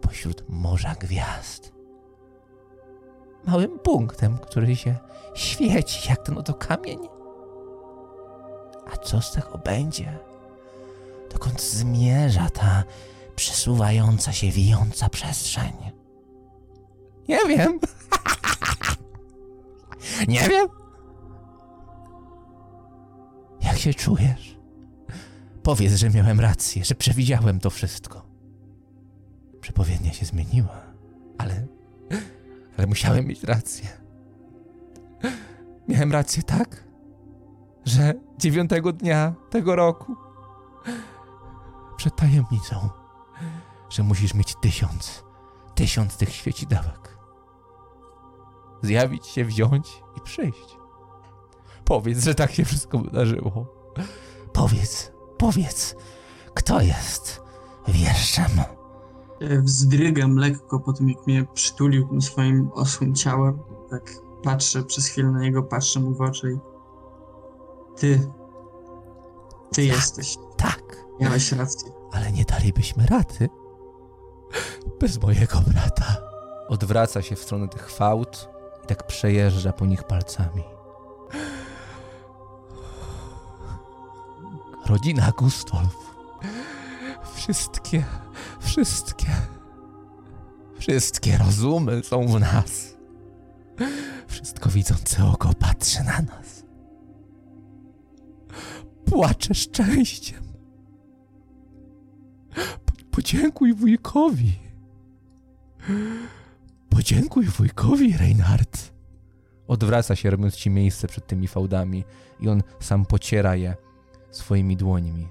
pośród 0.00 0.44
morza 0.48 0.94
gwiazd. 0.94 1.72
Małym 3.44 3.78
punktem, 3.78 4.38
który 4.38 4.76
się 4.76 4.96
świeci 5.34 6.08
jak 6.08 6.22
ten 6.22 6.38
oto 6.38 6.54
kamień 6.54 6.98
A 8.92 8.96
co 8.96 9.20
z 9.22 9.32
tego 9.32 9.58
będzie? 9.58 10.18
Dokąd 11.32 11.62
zmierza 11.62 12.50
ta 12.50 12.84
przesuwająca 13.36 14.32
się, 14.32 14.50
wijąca 14.50 15.08
przestrzeń? 15.08 15.72
Nie 17.28 17.38
wiem. 17.48 17.80
Nie 20.28 20.40
wiem. 20.48 20.81
Jak 23.62 23.78
się 23.78 23.94
czujesz? 23.94 24.58
Powiedz, 25.62 25.94
że 25.94 26.10
miałem 26.10 26.40
rację, 26.40 26.84
że 26.84 26.94
przewidziałem 26.94 27.60
to 27.60 27.70
wszystko. 27.70 28.26
Przepowiednia 29.60 30.12
się 30.12 30.26
zmieniła, 30.26 30.82
ale. 31.38 31.66
ale 32.78 32.86
musiałem 32.86 33.26
mieć 33.26 33.44
rację. 33.44 33.88
Miałem 35.88 36.12
rację, 36.12 36.42
tak? 36.42 36.84
Że 37.84 38.14
dziewiątego 38.38 38.92
dnia 38.92 39.34
tego 39.50 39.76
roku, 39.76 40.16
przed 41.96 42.16
tajemnicą, 42.16 42.88
że 43.90 44.02
musisz 44.02 44.34
mieć 44.34 44.54
tysiąc, 44.62 45.24
tysiąc 45.74 46.16
tych 46.16 46.32
świecidełek. 46.32 47.18
Zjawić 48.82 49.26
się, 49.26 49.44
wziąć 49.44 49.88
i 50.16 50.20
przyjść. 50.20 50.81
Powiedz, 51.92 52.24
że 52.24 52.34
tak 52.34 52.52
się 52.52 52.64
wszystko 52.64 52.98
wydarzyło. 52.98 53.66
Powiedz, 54.52 55.12
powiedz, 55.38 55.96
kto 56.54 56.80
jest 56.80 57.40
wieszczem? 57.88 58.60
E, 59.40 59.62
Wzdrygam 59.62 60.36
lekko 60.36 60.80
po 60.80 60.92
tym, 60.92 61.08
jak 61.08 61.26
mnie 61.26 61.44
przytulił 61.54 62.08
tym 62.08 62.22
swoim 62.22 62.70
osłym 62.74 63.14
ciałem. 63.14 63.58
Tak 63.90 64.10
patrzę 64.42 64.82
przez 64.82 65.06
chwilę 65.06 65.30
na 65.30 65.40
niego, 65.40 65.62
patrzę 65.62 66.00
mu 66.00 66.14
w 66.14 66.20
oczy 66.20 66.52
i... 66.52 66.58
Ty. 67.96 68.30
Ty 69.72 69.84
jesteś. 69.84 70.36
Tak, 70.56 70.82
Miałeś 71.20 71.52
rację. 71.52 71.92
ale 72.12 72.32
nie 72.32 72.44
dalibyśmy 72.44 73.06
rady 73.06 73.48
bez 75.00 75.22
mojego 75.22 75.60
brata. 75.60 76.16
Odwraca 76.68 77.22
się 77.22 77.36
w 77.36 77.42
stronę 77.42 77.68
tych 77.68 77.90
fałd 77.90 78.48
i 78.84 78.86
tak 78.86 79.06
przejeżdża 79.06 79.72
po 79.72 79.86
nich 79.86 80.04
palcami. 80.04 80.62
Rodzina 84.86 85.32
Gustolf. 85.38 86.12
Wszystkie, 87.34 88.04
wszystkie, 88.60 89.26
wszystkie 90.78 91.38
rozumy 91.38 92.02
są 92.02 92.26
w 92.26 92.40
nas. 92.40 92.96
Wszystko 94.26 94.70
widzące 94.70 95.24
oko 95.24 95.54
patrzy 95.54 96.04
na 96.04 96.20
nas. 96.22 96.64
Płacze 99.04 99.54
szczęściem. 99.54 100.42
Po- 102.84 102.92
Podziękuj 103.10 103.74
wujkowi. 103.74 104.52
Podziękuj 106.88 107.44
wujkowi, 107.46 108.16
Reinhard. 108.16 108.92
Odwraca 109.68 110.16
się, 110.16 110.30
robiąc 110.30 110.54
ci 110.54 110.70
miejsce 110.70 111.08
przed 111.08 111.26
tymi 111.26 111.48
fałdami 111.48 112.04
i 112.40 112.48
on 112.48 112.62
sam 112.80 113.06
pociera 113.06 113.56
je 113.56 113.74
swoimi 114.32 114.76
dłońmi. 114.76 115.28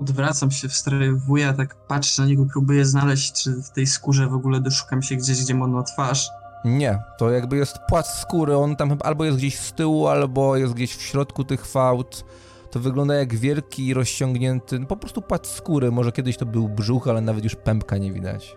Odwracam 0.00 0.50
się 0.50 0.68
w 0.68 0.74
stronę 0.74 1.12
wuja, 1.12 1.52
tak 1.52 1.86
patrzę 1.86 2.22
na 2.22 2.28
niego, 2.28 2.46
próbuję 2.52 2.84
znaleźć, 2.84 3.32
czy 3.32 3.62
w 3.62 3.70
tej 3.70 3.86
skórze 3.86 4.26
w 4.26 4.34
ogóle 4.34 4.60
doszukam 4.60 5.02
się 5.02 5.16
gdzieś, 5.16 5.44
gdzie 5.44 5.54
ma 5.54 5.66
na 5.66 5.82
twarz. 5.82 6.30
Nie, 6.64 7.02
to 7.18 7.30
jakby 7.30 7.56
jest 7.56 7.78
płat 7.88 8.06
skóry, 8.06 8.56
on 8.56 8.76
tam 8.76 8.98
albo 9.02 9.24
jest 9.24 9.38
gdzieś 9.38 9.58
z 9.58 9.72
tyłu, 9.72 10.06
albo 10.06 10.56
jest 10.56 10.72
gdzieś 10.72 10.96
w 10.96 11.02
środku 11.02 11.44
tych 11.44 11.66
fałd. 11.66 12.24
To 12.70 12.80
wygląda 12.80 13.14
jak 13.14 13.34
wielki, 13.34 13.94
rozciągnięty, 13.94 14.78
no 14.78 14.86
po 14.86 14.96
prostu 14.96 15.22
płat 15.22 15.46
skóry. 15.46 15.90
Może 15.90 16.12
kiedyś 16.12 16.36
to 16.36 16.46
był 16.46 16.68
brzuch, 16.68 17.08
ale 17.08 17.20
nawet 17.20 17.44
już 17.44 17.56
pępka 17.56 17.98
nie 17.98 18.12
widać. 18.12 18.56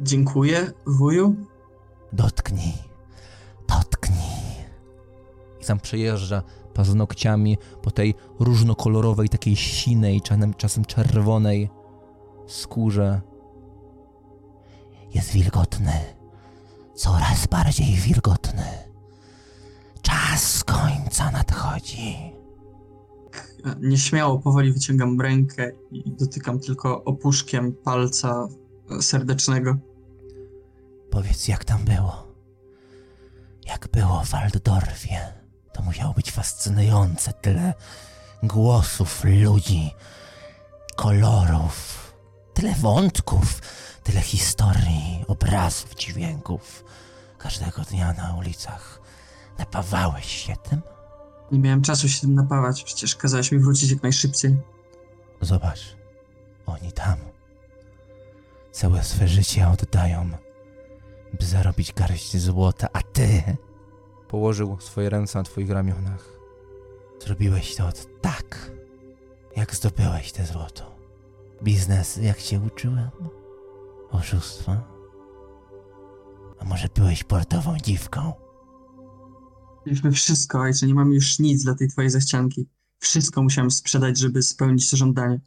Dziękuję, 0.00 0.72
wuju. 0.86 1.36
Dotknij, 2.12 2.74
dotknij. 3.68 4.16
I 5.60 5.64
sam 5.64 5.80
przejeżdża 5.80 6.42
paznokciami 6.80 7.58
po 7.82 7.90
tej 7.90 8.14
różnokolorowej, 8.38 9.28
takiej 9.28 9.56
sinej, 9.56 10.20
czasem, 10.20 10.54
czasem 10.54 10.84
czerwonej 10.84 11.70
skórze. 12.46 13.20
Jest 15.14 15.32
wilgotny, 15.32 15.92
coraz 16.94 17.46
bardziej 17.46 17.94
wilgotny. 17.94 18.64
Czas 20.02 20.64
końca 20.64 21.30
nadchodzi. 21.30 22.16
Nieśmiało, 23.80 24.38
powoli 24.38 24.72
wyciągam 24.72 25.20
rękę 25.20 25.72
i 25.90 26.10
dotykam 26.10 26.60
tylko 26.60 27.04
opuszkiem 27.04 27.72
palca 27.84 28.48
e, 28.90 29.02
serdecznego. 29.02 29.76
Powiedz, 31.10 31.48
jak 31.48 31.64
tam 31.64 31.84
było? 31.84 32.26
Jak 33.66 33.88
było 33.92 34.22
w 34.24 34.30
Waldorfie? 34.30 35.39
To 35.72 35.82
musiało 35.82 36.14
być 36.14 36.30
fascynujące. 36.30 37.32
Tyle 37.32 37.74
głosów 38.42 39.24
ludzi, 39.24 39.94
kolorów, 40.96 42.12
tyle 42.54 42.74
wątków, 42.74 43.60
tyle 44.02 44.20
historii, 44.20 45.24
obrazów, 45.28 45.94
dźwięków. 45.94 46.84
Każdego 47.38 47.82
dnia 47.82 48.12
na 48.12 48.34
ulicach. 48.34 49.00
Napawałeś 49.58 50.26
się 50.46 50.56
tym? 50.56 50.82
Nie 51.52 51.58
miałem 51.58 51.82
czasu 51.82 52.08
się 52.08 52.20
tym 52.20 52.34
napawać, 52.34 52.84
przecież 52.84 53.16
kazałeś 53.16 53.52
mi 53.52 53.58
wrócić 53.58 53.90
jak 53.90 54.02
najszybciej. 54.02 54.56
Zobacz, 55.40 55.96
oni 56.66 56.92
tam 56.92 57.16
całe 58.72 59.04
swe 59.04 59.28
życie 59.28 59.68
oddają, 59.68 60.30
by 61.38 61.46
zarobić 61.46 61.92
garść 61.92 62.36
złota, 62.36 62.88
a 62.92 63.02
ty 63.02 63.56
położył 64.30 64.80
swoje 64.80 65.10
ręce 65.10 65.38
na 65.38 65.44
twoich 65.44 65.70
ramionach. 65.70 66.38
Zrobiłeś 67.20 67.76
to 67.76 67.86
od 67.86 68.20
tak, 68.20 68.72
jak 69.56 69.74
zdobyłeś 69.74 70.32
te 70.32 70.46
złoto. 70.46 70.96
Biznes, 71.62 72.16
jak 72.16 72.42
cię 72.42 72.60
uczyłem? 72.60 73.10
Oszustwa? 74.10 74.84
A 76.60 76.64
może 76.64 76.88
byłeś 76.94 77.24
portową 77.24 77.78
dziwką? 77.78 78.32
Mieliśmy 79.86 80.12
wszystko, 80.12 80.60
ojcze, 80.60 80.86
nie 80.86 80.94
mamy 80.94 81.14
już 81.14 81.38
nic 81.38 81.64
dla 81.64 81.74
tej 81.74 81.88
twojej 81.88 82.10
zachcianki. 82.10 82.68
Wszystko 82.98 83.42
musiałem 83.42 83.70
sprzedać, 83.70 84.18
żeby 84.18 84.42
spełnić 84.42 84.90
to 84.90 84.96
żądanie. 84.96 85.40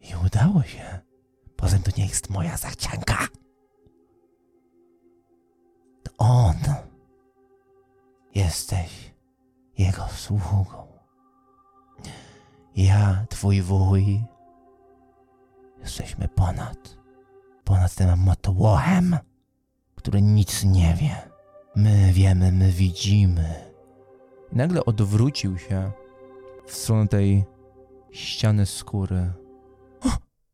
I 0.00 0.26
udało 0.26 0.62
się. 0.62 1.00
Poza 1.56 1.78
tym 1.78 1.92
to 1.92 2.00
nie 2.00 2.06
jest 2.06 2.30
moja 2.30 2.56
zachcianka. 2.56 3.28
On. 6.18 6.56
Jesteś 8.34 9.14
jego 9.78 10.08
sługą. 10.08 10.86
Ja, 12.76 13.26
twój 13.28 13.62
wuj, 13.62 14.24
jesteśmy 15.78 16.28
ponad, 16.28 16.98
ponad 17.64 17.94
tym 17.94 18.18
motłochem, 18.18 19.18
który 19.94 20.22
nic 20.22 20.64
nie 20.64 20.94
wie. 20.94 21.30
My 21.76 22.12
wiemy, 22.12 22.52
my 22.52 22.70
widzimy. 22.70 23.72
I 24.52 24.56
nagle 24.56 24.84
odwrócił 24.84 25.58
się 25.58 25.92
w 26.66 26.72
stronę 26.72 27.08
tej 27.08 27.44
ściany 28.12 28.66
skóry. 28.66 29.32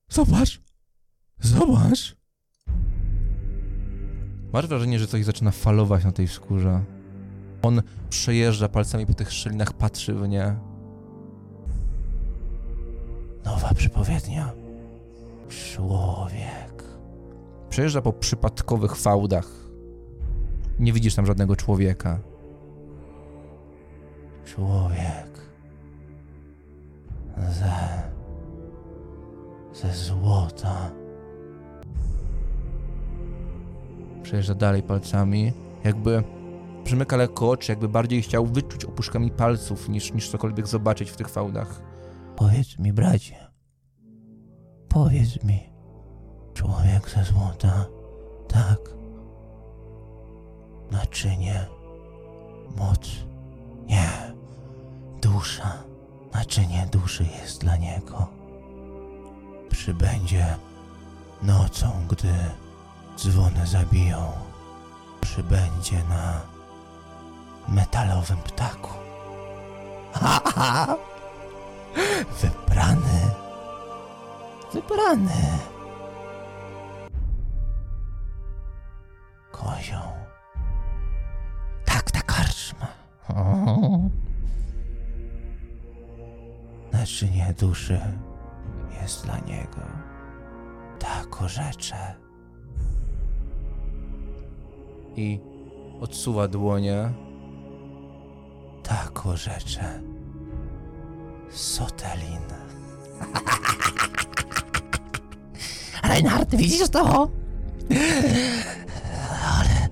Zobacz! 0.08 0.61
Zobacz! 1.38 2.19
Masz 4.53 4.66
wrażenie, 4.66 4.98
że 4.98 5.07
coś 5.07 5.24
zaczyna 5.24 5.51
falować 5.51 6.05
na 6.05 6.12
tej 6.12 6.28
skórze. 6.28 6.80
On 7.62 7.82
przejeżdża 8.11 8.68
palcami 8.68 9.07
po 9.07 9.14
tych 9.14 9.32
szczelinach, 9.32 9.72
patrzy 9.72 10.14
w 10.14 10.28
nie. 10.28 10.57
Nowa 13.44 13.74
przepowiednia. 13.74 14.53
Człowiek. 15.48 16.84
Przejeżdża 17.70 18.03
po 18.03 18.12
przypadkowych 18.12 18.96
fałdach. 18.96 19.48
Nie 20.78 20.92
widzisz 20.92 21.14
tam 21.14 21.26
żadnego 21.26 21.57
człowieka. 21.57 22.18
Człowiek. 24.44 25.30
Ze 27.36 28.11
ze 29.72 29.94
złota. 29.94 30.90
Przejeżdża 34.22 34.54
dalej 34.54 34.82
palcami, 34.82 35.52
jakby 35.84 36.22
przymyka 36.84 37.16
lekko 37.16 37.50
oczy, 37.50 37.72
jakby 37.72 37.88
bardziej 37.88 38.22
chciał 38.22 38.46
wyczuć 38.46 38.84
opuszkami 38.84 39.30
palców, 39.30 39.88
niż, 39.88 40.12
niż 40.12 40.30
cokolwiek 40.30 40.66
zobaczyć 40.66 41.10
w 41.10 41.16
tych 41.16 41.28
fałdach. 41.28 41.82
Powiedz 42.36 42.78
mi, 42.78 42.92
bracie, 42.92 43.36
powiedz 44.88 45.44
mi, 45.44 45.60
człowiek 46.54 47.10
ze 47.10 47.24
złota, 47.24 47.86
tak, 48.48 48.78
naczynie, 50.90 51.66
moc, 52.76 53.10
nie, 53.86 54.30
Dusza, 55.22 55.82
naczynie 56.34 56.88
duszy 56.92 57.26
jest 57.40 57.60
dla 57.60 57.76
niego. 57.76 58.26
Przybędzie 59.70 60.46
nocą, 61.42 61.90
gdy 62.08 62.32
dzwony 63.20 63.66
zabiją. 63.66 64.32
Przybędzie 65.20 66.02
na 66.08 66.40
metalowym 67.68 68.36
ptaku. 68.38 68.90
Ha, 70.12 70.40
ha! 70.54 70.96
Wybrany. 72.40 73.20
Wybrany. 74.72 75.58
Kozioł. 79.52 80.12
Tak, 81.84 82.10
ta 82.10 82.20
karczma. 82.22 82.86
O. 83.28 84.00
Naczynie 86.92 87.54
duszy 87.58 88.00
jest 89.02 89.24
dla 89.24 89.38
niego. 89.38 89.80
Tak 90.98 91.42
orzecze. 91.42 92.14
I 95.16 95.40
odsuwa 96.00 96.48
dłonie. 96.48 97.12
Tak 98.82 99.26
orzecze. 99.26 100.00
Sotelin. 101.50 102.40
Reinhard, 106.08 106.54
widzisz 106.56 106.88
to? 106.88 107.28
Ale... 109.58 109.88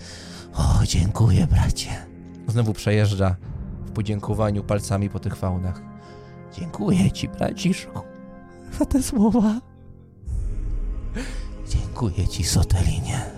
O, 0.54 0.80
dziękuję, 0.84 1.46
bracie. 1.46 1.90
Znowu 2.46 2.72
przejeżdża 2.72 3.36
w 3.86 3.90
podziękowaniu 3.90 4.64
palcami 4.64 5.10
po 5.10 5.18
tych 5.18 5.36
faunach. 5.36 5.82
Dziękuję 6.52 7.12
ci, 7.12 7.28
braciszku, 7.28 8.00
za 8.78 8.86
te 8.86 9.02
słowa. 9.02 9.60
Dziękuję 11.68 12.28
ci, 12.28 12.44
Sotelinie. 12.44 13.37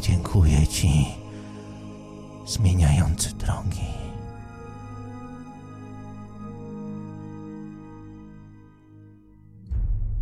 Dziękuję 0.00 0.66
ci, 0.66 1.06
zmieniający 2.46 3.34
drogi. 3.34 3.86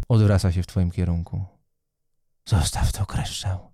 Odwraca 0.08 0.52
się 0.52 0.62
w 0.62 0.66
twoim 0.66 0.90
kierunku. 0.90 1.44
Zostaw 2.44 2.92
to, 2.92 3.06
kreszczał. 3.06 3.72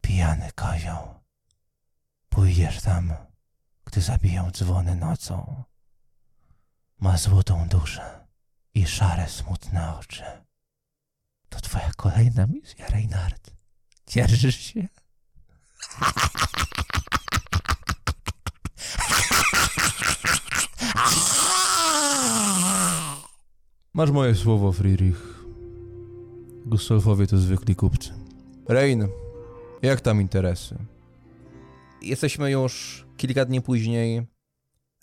Pijany 0.00 0.52
kozioł. 0.54 1.14
Pójdziesz 2.28 2.80
tam, 2.80 3.12
gdy 3.84 4.00
zabiją 4.00 4.50
dzwony 4.50 4.96
nocą. 4.96 5.64
Ma 6.98 7.16
złotą 7.16 7.68
duszę 7.68 8.26
i 8.74 8.86
szare, 8.86 9.28
smutne 9.28 9.96
oczy. 9.98 10.24
To 11.48 11.60
twoja 11.60 11.90
kolejna 11.96 12.46
misja, 12.46 12.86
Reinhard. 12.86 13.55
Cieszysz 14.06 14.56
się? 14.56 14.88
Masz 23.94 24.10
moje 24.10 24.34
słowo, 24.34 24.72
Friedrich. 24.72 25.44
Gustolfowie 26.66 27.26
to 27.26 27.38
zwykli 27.38 27.76
kupcy. 27.76 28.10
Rein, 28.68 29.08
jak 29.82 30.00
tam 30.00 30.20
interesy? 30.20 30.76
Jesteśmy 32.02 32.50
już 32.50 33.04
kilka 33.16 33.44
dni 33.44 33.62
później. 33.62 34.26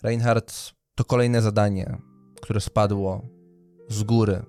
Reinhard, 0.02 0.72
to 0.94 1.04
kolejne 1.04 1.42
zadanie, 1.42 1.96
które 2.42 2.60
spadło 2.60 3.28
z 3.88 4.02
góry 4.02 4.42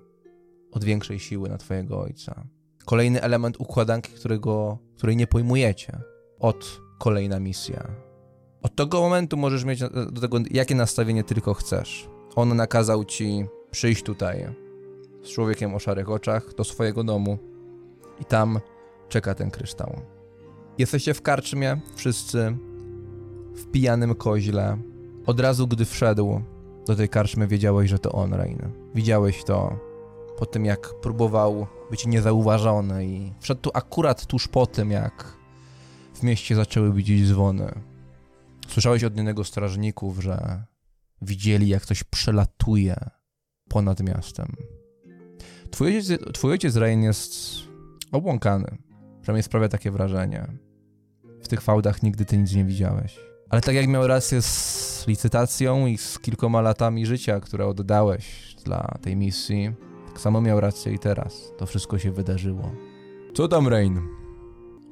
od 0.72 0.84
większej 0.84 1.20
siły 1.20 1.48
na 1.48 1.58
twojego 1.58 2.00
ojca. 2.00 2.55
Kolejny 2.86 3.22
element 3.22 3.56
układanki, 3.60 4.12
którego, 4.12 4.78
której 4.96 5.16
nie 5.16 5.26
pojmujecie. 5.26 5.98
Od 6.38 6.80
kolejna 6.98 7.40
misja. 7.40 7.86
Od 8.62 8.76
tego 8.76 9.00
momentu 9.00 9.36
możesz 9.36 9.64
mieć 9.64 9.80
do 10.12 10.20
tego 10.20 10.38
jakie 10.50 10.74
nastawienie 10.74 11.24
tylko 11.24 11.54
chcesz. 11.54 12.08
On 12.36 12.56
nakazał 12.56 13.04
ci 13.04 13.46
przyjść 13.70 14.02
tutaj 14.02 14.46
z 15.22 15.28
człowiekiem 15.28 15.74
o 15.74 15.78
szarych 15.78 16.10
oczach 16.10 16.54
do 16.54 16.64
swojego 16.64 17.04
domu 17.04 17.38
i 18.20 18.24
tam 18.24 18.60
czeka 19.08 19.34
ten 19.34 19.50
kryształ. 19.50 20.00
Jesteście 20.78 21.14
w 21.14 21.22
karczmie, 21.22 21.80
wszyscy 21.94 22.56
w 23.54 23.70
pijanym 23.70 24.14
koźle. 24.14 24.78
Od 25.26 25.40
razu, 25.40 25.66
gdy 25.66 25.84
wszedł 25.84 26.40
do 26.86 26.96
tej 26.96 27.08
karczmy, 27.08 27.46
wiedziałeś, 27.46 27.90
że 27.90 27.98
to 27.98 28.12
on, 28.12 28.34
Rain. 28.34 28.58
Widziałeś 28.94 29.44
to 29.44 29.78
po 30.38 30.46
tym, 30.46 30.64
jak 30.64 31.00
próbował 31.00 31.66
być 31.90 32.06
niezauważony 32.06 33.06
i 33.06 33.32
wszedł 33.40 33.60
tu 33.60 33.70
akurat 33.74 34.26
tuż 34.26 34.48
po 34.48 34.66
tym, 34.66 34.90
jak 34.90 35.36
w 36.14 36.22
mieście 36.22 36.54
zaczęły 36.54 36.92
bić 36.92 37.28
dzwony. 37.28 37.80
Słyszałeś 38.68 39.04
od 39.04 39.16
jednego 39.16 39.44
strażników, 39.44 40.22
że 40.22 40.64
widzieli, 41.22 41.68
jak 41.68 41.86
coś 41.86 42.04
przelatuje 42.04 42.96
ponad 43.68 44.00
miastem. 44.00 44.56
Twój 45.70 45.96
ojciec, 45.96 46.20
twój 46.32 46.50
ojciec 46.50 46.76
Rain 46.76 47.02
jest 47.02 47.34
obłąkany. 48.12 48.78
Przynajmniej 49.22 49.42
sprawia 49.42 49.68
takie 49.68 49.90
wrażenie. 49.90 50.46
W 51.42 51.48
tych 51.48 51.60
fałdach 51.60 52.02
nigdy 52.02 52.24
ty 52.24 52.38
nic 52.38 52.54
nie 52.54 52.64
widziałeś. 52.64 53.18
Ale 53.50 53.60
tak 53.60 53.74
jak 53.74 53.88
miał 53.88 54.06
rację 54.06 54.42
z 54.42 55.04
licytacją 55.06 55.86
i 55.86 55.98
z 55.98 56.18
kilkoma 56.18 56.60
latami 56.60 57.06
życia, 57.06 57.40
które 57.40 57.66
oddałeś 57.66 58.56
dla 58.64 58.98
tej 59.02 59.16
misji, 59.16 59.72
tak 60.16 60.20
samo 60.22 60.40
miał 60.40 60.60
rację 60.60 60.92
i 60.92 60.98
teraz. 60.98 61.52
To 61.58 61.66
wszystko 61.66 61.98
się 61.98 62.12
wydarzyło. 62.12 62.70
Co 63.34 63.48
tam, 63.48 63.68
Rain? 63.68 64.00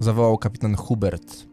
Zawołał 0.01 0.39
kapitan 0.39 0.77
Hubert. 0.77 1.47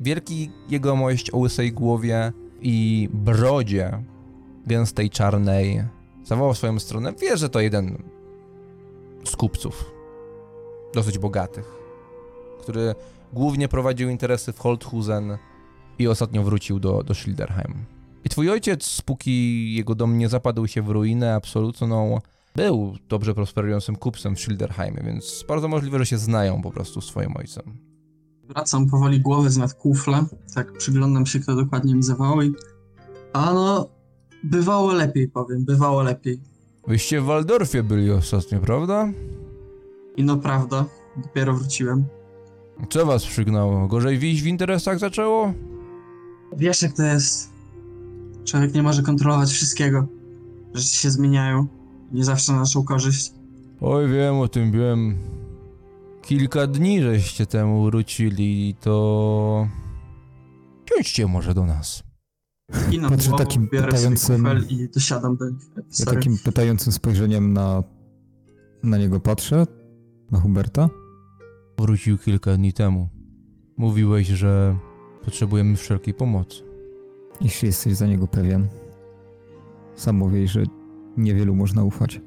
Wielki 0.00 0.50
jegomość 0.68 1.30
o 1.30 1.38
łysej 1.38 1.72
głowie 1.72 2.32
i 2.60 3.08
brodzie 3.12 4.04
gęstej 4.66 5.10
czarnej 5.10 5.84
zawołał 6.24 6.54
w 6.54 6.58
swoją 6.58 6.78
stronę. 6.78 7.12
Wie, 7.20 7.36
że 7.36 7.48
to 7.48 7.60
jeden 7.60 8.02
z 9.24 9.36
kupców. 9.36 9.92
Dosyć 10.94 11.18
bogatych. 11.18 11.72
Który 12.60 12.94
głównie 13.32 13.68
prowadził 13.68 14.08
interesy 14.08 14.52
w 14.52 14.58
Holthusen 14.58 15.38
i 15.98 16.08
ostatnio 16.08 16.42
wrócił 16.42 16.80
do, 16.80 17.02
do 17.02 17.14
Schilderheim. 17.14 17.84
I 18.24 18.28
twój 18.28 18.50
ojciec, 18.50 19.02
póki 19.02 19.74
jego 19.74 19.94
dom 19.94 20.18
nie 20.18 20.28
zapadł 20.28 20.66
się 20.66 20.82
w 20.82 20.88
ruinę 20.88 21.34
absolutną, 21.34 22.20
był 22.56 22.96
dobrze 23.08 23.34
prosperującym 23.34 23.96
kupcem 23.96 24.36
w 24.36 24.40
Schilderheimie, 24.40 25.02
więc 25.04 25.44
bardzo 25.48 25.68
możliwe, 25.68 25.98
że 25.98 26.06
się 26.06 26.18
znają 26.18 26.62
po 26.62 26.70
prostu 26.70 27.00
z 27.00 27.06
twoim 27.06 27.36
ojcem. 27.36 27.64
Wracam 28.48 28.86
powoli 28.90 29.20
głowę 29.20 29.50
z 29.50 29.56
nad 29.56 29.74
kufla, 29.74 30.26
tak 30.54 30.72
przyglądam 30.72 31.26
się, 31.26 31.40
kto 31.40 31.56
dokładnie 31.56 31.94
mi 31.94 32.02
zawołał 32.02 32.42
i... 32.42 32.52
A 33.32 33.54
no, 33.54 33.88
bywało 34.44 34.92
lepiej, 34.92 35.28
powiem, 35.28 35.64
bywało 35.64 36.02
lepiej. 36.02 36.40
Wyście 36.86 37.20
w 37.20 37.24
Waldorfie 37.24 37.82
byli 37.82 38.10
ostatnio, 38.10 38.60
prawda? 38.60 39.08
I 40.16 40.24
no 40.24 40.36
prawda, 40.36 40.84
dopiero 41.16 41.54
wróciłem. 41.54 42.04
Co 42.90 43.06
was 43.06 43.26
przygnało? 43.26 43.88
Gorzej 43.88 44.18
wiść 44.18 44.42
w 44.42 44.46
interesach 44.46 44.98
zaczęło? 44.98 45.52
Wiesz 46.56 46.82
jak 46.82 46.92
to 46.92 47.02
jest. 47.02 47.50
Człowiek 48.44 48.74
nie 48.74 48.82
może 48.82 49.02
kontrolować 49.02 49.50
wszystkiego. 49.50 50.06
Rzeczy 50.74 50.94
się 50.94 51.10
zmieniają. 51.10 51.79
Nie 52.12 52.24
zawsze 52.24 52.52
na 52.52 52.58
naszą 52.58 52.84
korzyść. 52.84 53.32
Oj, 53.80 54.08
wiem 54.08 54.34
o 54.34 54.48
tym, 54.48 54.72
wiem. 54.72 55.18
Kilka 56.22 56.66
dni 56.66 57.02
żeście 57.02 57.46
temu 57.46 57.84
wrócili, 57.84 58.74
to... 58.80 59.68
Siądźcie 60.94 61.26
może 61.26 61.54
do 61.54 61.66
nas. 61.66 62.02
I 62.92 62.98
na 62.98 63.10
Patrzę 63.10 63.28
głowę 63.28 63.44
takim 63.44 63.68
pytającym- 63.68 64.70
i 64.70 64.88
dosiadam 64.88 65.36
do 65.36 65.50
nich. 65.50 65.70
Ja 65.98 66.06
takim 66.06 66.38
pytającym 66.38 66.92
spojrzeniem 66.92 67.52
na, 67.52 67.82
na 68.82 68.98
niego 68.98 69.20
patrzę, 69.20 69.66
na 70.30 70.40
Huberta. 70.40 70.88
Wrócił 71.78 72.18
kilka 72.18 72.56
dni 72.56 72.72
temu. 72.72 73.08
Mówiłeś, 73.76 74.26
że 74.26 74.76
potrzebujemy 75.24 75.76
wszelkiej 75.76 76.14
pomocy. 76.14 76.62
Jeśli 77.40 77.66
jesteś 77.66 77.96
za 77.96 78.06
niego 78.06 78.26
pewien. 78.26 78.68
Sam 79.94 80.16
mówisz, 80.16 80.52
że 80.52 80.62
niewielu 81.16 81.54
można 81.54 81.84
ufać. 81.84 82.20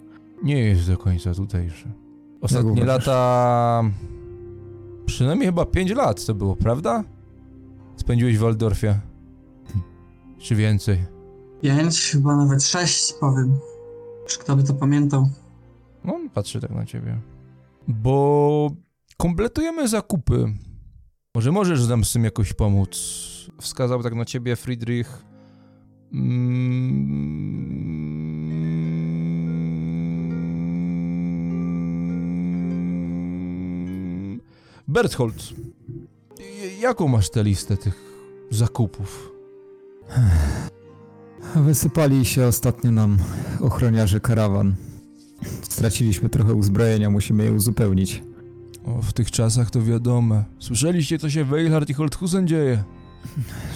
Nie 0.44 0.60
jest 0.60 0.88
do 0.88 0.98
końca 0.98 1.34
tutejszy. 1.34 1.92
Ostatnie 2.42 2.86
lata... 2.86 3.84
Przynajmniej 5.06 5.48
chyba 5.48 5.66
5 5.66 5.92
lat 5.92 6.26
to 6.26 6.36
było, 6.36 6.56
prawda? 6.56 7.04
Spędziłeś 7.96 8.38
w 8.38 8.42
Waldorfie. 8.42 9.00
Czy 10.38 10.56
więcej? 10.56 11.06
Pięć, 11.62 12.12
chyba 12.12 12.36
nawet 12.36 12.64
sześć, 12.64 13.14
powiem. 13.20 13.54
Czy 14.28 14.40
kto 14.40 14.56
by 14.56 14.64
to 14.64 14.74
pamiętał? 14.74 15.30
No, 16.06 16.20
patrzę 16.34 16.60
tak 16.60 16.72
na 16.72 16.86
ciebie. 16.86 17.18
Bo 17.88 18.72
kompletujemy 19.18 19.88
zakupy. 19.88 20.54
Może 21.36 21.52
możesz 21.52 21.88
nam 21.88 22.04
z 22.04 22.14
tym 22.14 22.24
jakoś 22.24 22.54
pomóc? 22.54 22.90
Wskazał 23.62 24.04
tak 24.04 24.16
na 24.16 24.26
ciebie 24.26 24.56
Friedrich. 24.56 25.26
Mm... 26.14 28.23
Berthold, 34.88 35.54
jaką 36.80 37.08
masz 37.08 37.30
tę 37.30 37.44
listę 37.44 37.78
tych 37.78 38.02
zakupów? 38.50 39.32
Wysypali 41.56 42.26
się 42.26 42.46
ostatnio 42.46 42.92
nam 42.92 43.18
ochroniarze 43.62 44.20
karawan. 44.20 44.76
Straciliśmy 45.62 46.30
trochę 46.30 46.54
uzbrojenia, 46.54 47.10
musimy 47.10 47.44
je 47.44 47.54
uzupełnić. 47.54 48.24
O, 48.86 49.02
w 49.02 49.14
tych 49.14 49.32
czasach 49.32 49.72
to 49.72 49.82
wiadome. 49.82 50.44
Słyszeliście, 50.60 51.20
co 51.20 51.30
się 51.30 51.44
w 51.46 51.48
Weilhard 51.48 51.90
i 51.90 51.94
Holthusen 51.94 52.48
dzieje? 52.48 52.84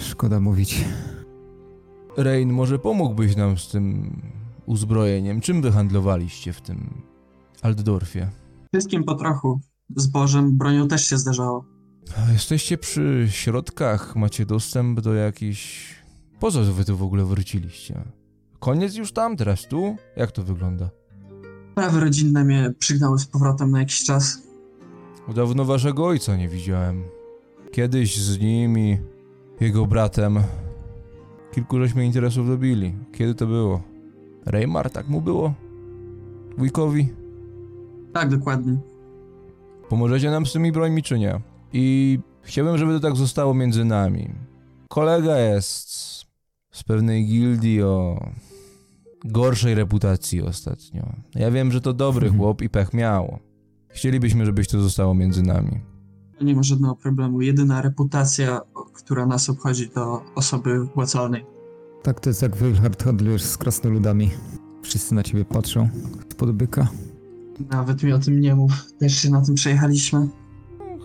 Szkoda 0.00 0.40
mówić. 0.40 0.84
Rein, 2.16 2.52
może 2.52 2.78
pomógłbyś 2.78 3.36
nam 3.36 3.58
z 3.58 3.68
tym 3.68 4.16
uzbrojeniem? 4.66 5.40
Czym 5.40 5.62
wy 5.62 5.72
handlowaliście 5.72 6.52
w 6.52 6.60
tym 6.60 7.02
Altdorfie? 7.62 8.30
Wszystkim 8.74 9.04
po 9.04 9.14
trochu. 9.14 9.60
Zbożem, 9.96 10.58
bronią 10.58 10.88
też 10.88 11.04
się 11.06 11.18
zdarzało. 11.18 11.64
A 12.28 12.32
Jesteście 12.32 12.78
przy 12.78 13.26
środkach, 13.30 14.16
macie 14.16 14.46
dostęp 14.46 15.00
do 15.00 15.14
jakichś... 15.14 15.94
Po 16.40 16.50
co 16.50 16.64
wy 16.64 16.84
tu 16.84 16.96
w 16.96 17.02
ogóle 17.02 17.24
wróciliście? 17.24 18.04
Koniec 18.60 18.94
już 18.94 19.12
tam, 19.12 19.36
teraz 19.36 19.66
tu? 19.68 19.96
Jak 20.16 20.32
to 20.32 20.42
wygląda? 20.42 20.90
Sprawy 21.72 22.00
rodzinne 22.00 22.44
mnie 22.44 22.74
przygnały 22.78 23.18
z 23.18 23.26
powrotem 23.26 23.70
na 23.70 23.78
jakiś 23.78 24.04
czas. 24.04 24.42
Dawno 25.34 25.64
waszego 25.64 26.06
ojca 26.06 26.36
nie 26.36 26.48
widziałem. 26.48 27.02
Kiedyś 27.72 28.20
z 28.20 28.40
nim 28.40 28.78
i 28.78 28.98
jego 29.60 29.86
bratem 29.86 30.38
kilku 31.52 31.78
żeśmy 31.78 32.06
interesów 32.06 32.46
dobili. 32.48 32.94
Kiedy 33.12 33.34
to 33.34 33.46
było? 33.46 33.82
Reymar, 34.46 34.90
tak 34.90 35.08
mu 35.08 35.20
było? 35.20 35.54
Wujkowi? 36.58 37.08
Tak, 38.12 38.28
dokładnie. 38.28 38.78
Pomożecie 39.88 40.30
nam 40.30 40.46
z 40.46 40.52
tymi 40.52 40.72
brońmi 40.72 41.02
czy 41.02 41.18
nie? 41.18 41.40
I 41.72 42.18
chciałbym, 42.42 42.78
żeby 42.78 42.92
to 42.92 43.00
tak 43.00 43.16
zostało 43.16 43.54
między 43.54 43.84
nami. 43.84 44.30
Kolega 44.88 45.36
jest 45.38 45.88
z 46.70 46.82
pewnej 46.86 47.26
gildii 47.26 47.82
o 47.82 48.26
gorszej 49.24 49.74
reputacji 49.74 50.42
ostatnio. 50.42 51.12
Ja 51.34 51.50
wiem, 51.50 51.72
że 51.72 51.80
to 51.80 51.92
dobry 51.92 52.26
Mhm. 52.26 52.40
chłop 52.42 52.62
i 52.62 52.68
pech 52.70 52.94
miał. 52.94 53.38
Chcielibyśmy, 53.88 54.46
żebyś 54.46 54.68
to 54.68 54.80
zostało 54.80 55.14
między 55.14 55.42
nami. 55.42 55.80
Nie 56.40 56.54
ma 56.56 56.62
żadnego 56.62 56.96
problemu. 56.96 57.40
Jedyna 57.40 57.82
reputacja, 57.82 58.60
która 58.94 59.26
nas 59.26 59.50
obchodzi, 59.50 59.88
to 59.88 60.22
osoby 60.34 60.86
płacalnej. 60.94 61.46
Tak 62.02 62.20
to 62.20 62.30
jest 62.30 62.42
jak 62.42 62.56
Wilhard 62.56 63.02
handlujesz 63.02 63.42
z 63.42 63.56
krasnoludami. 63.56 64.30
Wszyscy 64.82 65.14
na 65.14 65.22
ciebie 65.22 65.44
patrzą. 65.44 65.88
Spod 66.32 66.52
byka. 66.52 66.88
Nawet 67.70 68.02
mi 68.02 68.12
o 68.12 68.18
tym 68.18 68.40
nie 68.40 68.54
mów. 68.54 68.72
Też 68.98 69.14
się 69.22 69.30
na 69.30 69.40
tym 69.44 69.54
przejechaliśmy. 69.54 70.28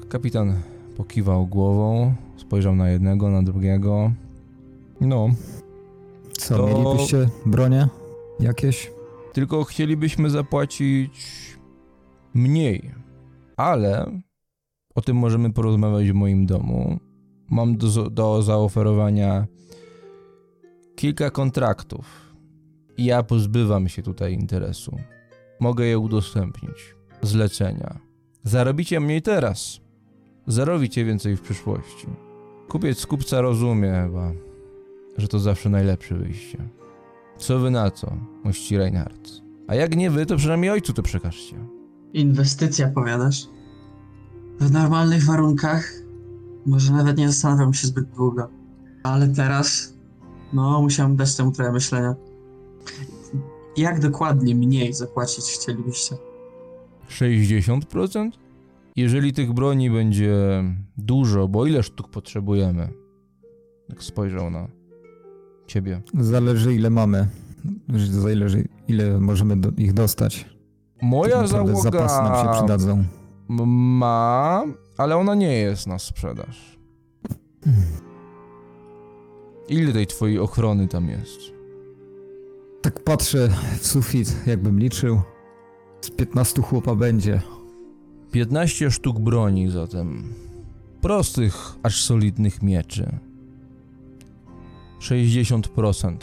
Kapitan 0.10 0.54
pokiwał 0.98 1.48
głową, 1.48 2.14
spojrzał 2.38 2.76
na 2.76 2.90
jednego, 2.90 3.30
na 3.30 3.44
drugiego. 3.44 4.12
No, 5.02 5.30
Co, 6.38 6.58
To- 6.58 6.68
mielibyście 6.68 7.30
bronie? 7.46 7.88
Jakieś? 8.40 8.92
tylko 9.34 9.64
chcielibyśmy 9.64 10.30
zapłacić 10.30 11.14
mniej. 12.34 12.92
Ale 13.58 14.12
o 14.96 15.02
tym 15.02 15.18
możemy 15.18 15.54
porozmawiać 15.54 16.12
w 16.12 16.14
moim 16.14 16.46
domu. 16.46 17.00
Mam 17.50 17.78
do, 17.78 18.10
do 18.10 18.42
zaoferowania 18.42 19.48
kilka 20.96 21.30
kontraktów. 21.32 22.34
I 22.98 23.06
ja 23.06 23.24
pozbywam 23.24 23.88
się 23.88 24.02
tutaj 24.04 24.34
interesu. 24.34 24.98
Mogę 25.64 25.86
je 25.86 26.00
udostępnić. 26.00 26.96
Zlecenia. 27.22 28.00
Zarobicie 28.44 29.00
mniej 29.00 29.22
teraz. 29.22 29.80
Zarobicie 30.48 31.06
więcej 31.06 31.38
w 31.38 31.42
przyszłości. 31.42 32.08
Kupiec 32.70 33.06
kupca 33.06 33.42
rozumie 33.42 34.04
chyba, 34.06 34.32
że 35.18 35.28
to 35.28 35.40
zawsze 35.40 35.70
najlepsze 35.70 36.16
wyjście. 36.16 36.58
Co 37.38 37.60
wy 37.60 37.72
na 37.72 37.92
to, 37.92 38.18
mości 38.44 38.78
Reinhardt? 38.78 39.32
A 39.68 39.76
jak 39.76 39.96
nie 39.96 40.12
wy, 40.12 40.26
to 40.26 40.38
przynajmniej 40.38 40.72
ojcu 40.72 40.94
to 40.94 41.04
przekażcie. 41.04 41.56
Inwestycja, 42.14 42.88
powiadasz? 42.88 43.48
W 44.60 44.72
normalnych 44.72 45.24
warunkach 45.26 45.94
może 46.66 46.94
nawet 46.94 47.18
nie 47.18 47.28
zastanawiam 47.28 47.74
się 47.74 47.88
zbyt 47.88 48.10
długo. 48.10 48.50
Ale 49.04 49.28
teraz, 49.28 49.94
no, 50.54 50.82
musiałem 50.82 51.16
dać 51.16 51.36
temu 51.36 51.52
trochę 51.52 51.72
myślenia. 51.72 52.16
Jak 53.78 54.00
dokładnie 54.00 54.56
mniej 54.56 54.94
zapłacić 54.94 55.46
chcielibyście? 55.46 56.16
60%? 57.10 58.30
Jeżeli 58.96 59.34
tych 59.34 59.54
broni 59.54 59.90
będzie 59.92 60.64
dużo, 60.98 61.48
bo 61.48 61.66
ile 61.66 61.84
sztuk 61.84 62.10
potrzebujemy? 62.10 62.90
Jak 63.90 64.04
spojrzał 64.04 64.50
na 64.50 64.68
ciebie. 65.68 66.02
Zależy 66.20 66.76
ile 66.76 66.90
mamy. 66.90 67.28
Zależy 68.10 68.68
ile 68.88 69.20
możemy 69.20 69.58
do, 69.58 69.70
ich 69.78 69.94
dostać. 69.94 70.46
Moja 71.02 71.38
Tak 71.38 71.48
załoga 71.48 71.76
Zapasy 71.76 72.16
nam 72.24 72.46
się 72.46 72.52
przydadzą. 72.58 73.04
ma, 73.48 74.64
ale 74.98 75.18
ona 75.18 75.36
nie 75.36 75.54
jest 75.54 75.88
na 75.88 76.00
sprzedaż. 76.00 76.78
Ile 79.70 79.94
tej 79.94 80.08
twojej 80.08 80.40
ochrony 80.40 80.88
tam 80.88 81.10
jest? 81.10 81.40
Tak 82.84 83.04
patrzę 83.04 83.50
w 83.80 83.88
sufit, 83.88 84.48
jakbym 84.48 84.80
liczył. 84.80 85.22
Z 86.02 86.10
15 86.10 86.62
chłopa 86.62 86.96
będzie. 86.96 87.42
15 88.32 88.92
sztuk 88.92 89.20
broni 89.20 89.70
zatem. 89.72 90.34
Prostych, 91.02 91.76
aż 91.84 92.04
solidnych 92.04 92.62
mieczy. 92.62 93.20
60% 95.00 96.18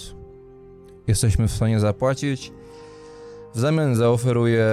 jesteśmy 1.06 1.48
w 1.48 1.52
stanie 1.52 1.80
zapłacić. 1.80 2.52
W 3.54 3.58
zamian 3.58 3.94
zaoferuję 3.94 4.68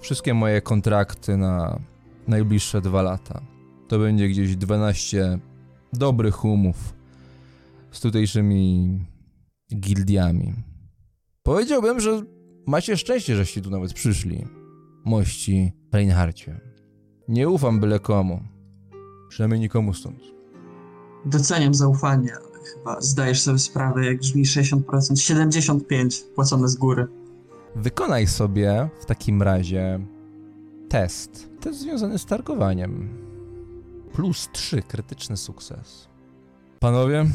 wszystkie 0.00 0.34
moje 0.34 0.62
kontrakty 0.62 1.36
na 1.36 1.80
najbliższe 2.28 2.80
dwa 2.80 3.02
lata. 3.02 3.40
To 3.88 3.98
będzie 3.98 4.28
gdzieś 4.28 4.56
12 4.56 5.38
dobrych 5.92 6.44
umów 6.44 6.94
z 7.90 8.00
tutejszymi 8.00 8.98
gildiami. 9.74 10.69
Powiedziałbym, 11.50 12.00
że 12.00 12.22
macie 12.66 12.96
szczęście, 12.96 13.36
żeście 13.36 13.60
tu 13.60 13.70
nawet 13.70 13.92
przyszli 13.92 14.46
mości 15.04 15.72
Reinhardzie. 15.92 16.60
Nie 17.28 17.48
ufam 17.48 17.80
byle 17.80 18.00
komu. 18.00 18.40
Przynajmniej 19.28 19.60
nikomu 19.60 19.94
stąd. 19.94 20.18
Doceniam 21.24 21.74
zaufanie, 21.74 22.32
ale 22.34 22.64
chyba 22.64 23.00
zdajesz 23.00 23.40
sobie 23.40 23.58
sprawę, 23.58 24.06
jak 24.06 24.18
brzmi 24.18 24.44
60%, 24.44 24.80
75% 24.80 26.34
płacone 26.34 26.68
z 26.68 26.76
góry. 26.76 27.06
Wykonaj 27.76 28.26
sobie 28.26 28.88
w 29.00 29.06
takim 29.06 29.42
razie 29.42 30.06
test. 30.88 31.50
Test 31.60 31.80
związany 31.80 32.18
z 32.18 32.26
targowaniem. 32.26 33.08
Plus 34.12 34.48
3, 34.52 34.82
krytyczny 34.82 35.36
sukces. 35.36 36.09
Panowie, 36.80 37.26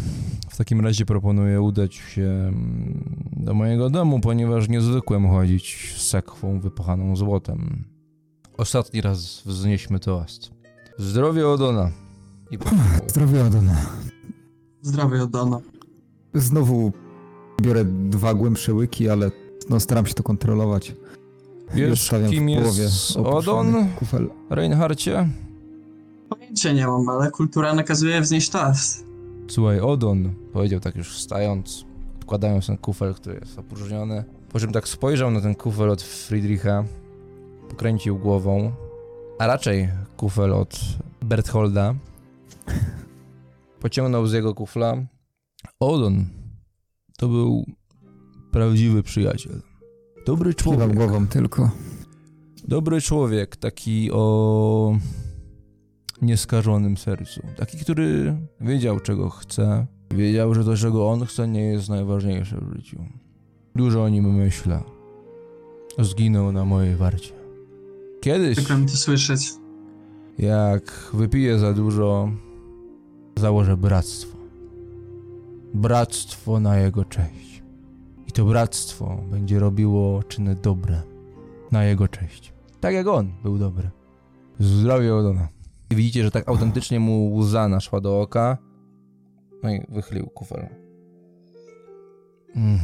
w 0.49 0.57
takim 0.57 0.81
razie 0.81 1.05
proponuję 1.05 1.61
udać 1.61 1.95
się 1.95 2.21
mm, 2.21 3.31
do 3.37 3.53
mojego 3.53 3.89
domu, 3.89 4.19
ponieważ 4.19 4.69
nie 4.69 4.81
zwykłem 4.81 5.29
chodzić 5.29 5.93
z 5.97 6.07
sekwą 6.07 6.59
wypachaną 6.59 7.15
złotem. 7.15 7.83
Ostatni 8.57 9.01
raz 9.01 9.41
wznieśmy 9.45 9.99
toast. 9.99 10.51
Zdrowie 10.97 11.47
Odona. 11.47 11.91
I 12.51 12.57
Zdrowie 13.07 13.45
Adona. 13.45 13.75
Zdrowie 14.81 15.23
Odono. 15.23 15.61
Znowu 16.33 16.91
biorę 17.61 17.85
dwa 17.85 18.33
głębsze 18.33 18.73
łyki, 18.73 19.09
ale 19.09 19.31
no 19.69 19.79
staram 19.79 20.05
się 20.05 20.13
to 20.13 20.23
kontrolować. 20.23 20.95
Wiesz, 21.73 22.11
kim 22.29 22.49
jest 22.49 23.17
Odon, 23.17 23.89
Kufel. 23.95 24.29
Reinhardzie? 24.49 25.29
Pojęcia 26.29 26.71
nie 26.73 26.87
mam, 26.87 27.09
ale 27.09 27.31
kultura 27.31 27.73
nakazuje 27.73 28.21
wznieść 28.21 28.49
toast. 28.49 29.05
Słuchaj, 29.47 29.79
Odon, 29.79 30.33
powiedział 30.53 30.79
tak 30.79 30.95
już 30.95 31.15
wstając, 31.15 31.85
odkładając 32.15 32.67
ten 32.67 32.77
kufel, 32.77 33.13
który 33.13 33.39
jest 33.39 33.59
opróżniony. 33.59 34.23
Po 34.51 34.59
czym 34.59 34.71
tak 34.71 34.87
spojrzał 34.87 35.31
na 35.31 35.41
ten 35.41 35.55
kufel 35.55 35.89
od 35.89 36.01
Friedricha, 36.01 36.83
pokręcił 37.69 38.17
głową, 38.17 38.71
a 39.39 39.47
raczej 39.47 39.89
kufel 40.17 40.53
od 40.53 40.79
Bertholda. 41.21 41.95
Pociągnął 43.79 44.27
z 44.27 44.33
jego 44.33 44.53
kufla. 44.55 44.95
Odon 45.79 46.25
to 47.17 47.27
był 47.27 47.65
prawdziwy 48.51 49.03
przyjaciel. 49.03 49.61
Dobry 50.25 50.53
Kiwam 50.53 50.77
człowiek. 50.77 50.95
głową 50.95 51.27
tylko. 51.27 51.71
Dobry 52.67 53.01
człowiek, 53.01 53.55
taki 53.55 54.11
o 54.11 54.97
nieskażonym 56.21 56.97
sercu. 56.97 57.41
Taki, 57.55 57.77
który 57.77 58.35
wiedział, 58.61 58.99
czego 58.99 59.29
chce, 59.29 59.87
Wiedział, 60.11 60.53
że 60.53 60.63
to, 60.63 60.75
czego 60.75 61.09
on 61.09 61.25
chce, 61.25 61.47
nie 61.47 61.61
jest 61.65 61.89
najważniejsze 61.89 62.57
w 62.61 62.75
życiu. 62.75 63.05
Dużo 63.75 64.03
o 64.03 64.09
nim 64.09 64.33
myślę. 64.33 64.83
Zginął 65.99 66.51
na 66.51 66.65
mojej 66.65 66.95
warcie. 66.95 67.33
Kiedyś, 68.21 68.57
Przykro 68.57 68.77
mi 68.77 68.85
to 68.85 68.97
słyszeć. 68.97 69.53
jak 70.37 71.09
wypiję 71.13 71.59
za 71.59 71.73
dużo, 71.73 72.29
założę 73.35 73.77
bractwo. 73.77 74.37
Bractwo 75.73 76.59
na 76.59 76.77
jego 76.77 77.05
cześć. 77.05 77.63
I 78.27 78.31
to 78.31 78.45
bractwo 78.45 79.23
będzie 79.31 79.59
robiło 79.59 80.23
czyny 80.23 80.55
dobre 80.55 81.01
na 81.71 81.83
jego 81.83 82.07
cześć. 82.07 82.53
Tak 82.79 82.93
jak 82.93 83.07
on 83.07 83.31
był 83.43 83.57
dobry. 83.57 83.89
Zdrowie 84.59 85.15
Odona. 85.15 85.47
Widzicie, 85.91 86.23
że 86.23 86.31
tak 86.31 86.49
autentycznie 86.49 86.99
mu 86.99 87.35
łza 87.35 87.67
naszła 87.67 88.01
do 88.01 88.21
oka. 88.21 88.57
No 89.63 89.71
i 89.71 89.81
wychylił 89.89 90.27
kufel. 90.27 90.67
Mm. 92.55 92.79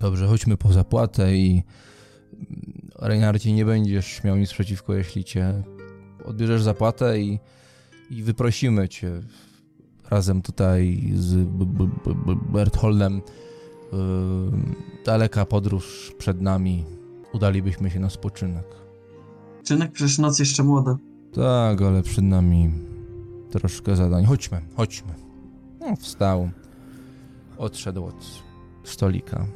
Dobrze, 0.00 0.26
chodźmy 0.26 0.56
po 0.56 0.72
zapłatę 0.72 1.36
i 1.36 1.62
Reinhardzie 2.98 3.52
nie 3.52 3.64
będziesz 3.64 4.24
miał 4.24 4.36
nic 4.36 4.52
przeciwko, 4.52 4.94
jeśli 4.94 5.24
cię 5.24 5.62
odbierzesz 6.24 6.62
zapłatę 6.62 7.20
i, 7.20 7.38
i 8.10 8.22
wyprosimy 8.22 8.88
cię 8.88 9.20
razem 10.10 10.42
tutaj 10.42 11.10
z 11.14 11.34
B- 11.34 11.66
B- 11.66 12.14
B- 12.26 12.36
Bertholdem. 12.52 13.22
Yy, 13.92 13.98
daleka 15.04 15.44
podróż 15.44 16.14
przed 16.18 16.40
nami. 16.40 16.84
Udalibyśmy 17.32 17.90
się 17.90 18.00
na 18.00 18.10
spoczynek. 18.10 18.64
Czynek 19.64 19.92
przecież 19.92 20.18
noc 20.18 20.38
jeszcze 20.38 20.62
młoda. 20.62 20.96
Tak, 21.32 21.82
ale 21.82 22.02
przed 22.02 22.24
nami 22.24 22.70
troszkę 23.50 23.96
zadań. 23.96 24.24
Chodźmy, 24.24 24.60
chodźmy. 24.76 25.14
No, 25.80 25.96
wstał. 25.96 26.50
Odszedł 27.58 28.04
od 28.04 28.42
stolika. 28.84 29.46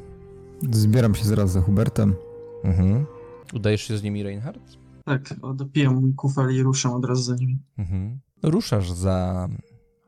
Zbieram 0.71 1.15
się 1.15 1.25
zaraz 1.25 1.51
za 1.51 1.61
Hubertem. 1.61 2.15
Mhm. 2.63 3.05
Udajesz 3.53 3.81
się 3.81 3.97
z 3.97 4.03
nimi, 4.03 4.23
Reinhardt? 4.23 4.77
Tak, 5.05 5.33
dopijam 5.55 5.95
mój 6.01 6.13
kufel 6.13 6.55
i 6.55 6.63
ruszam 6.63 6.93
od 6.93 7.05
razu 7.05 7.21
za 7.21 7.35
nimi. 7.35 7.59
Mhm. 7.77 8.19
Ruszasz 8.43 8.91
za 8.91 9.49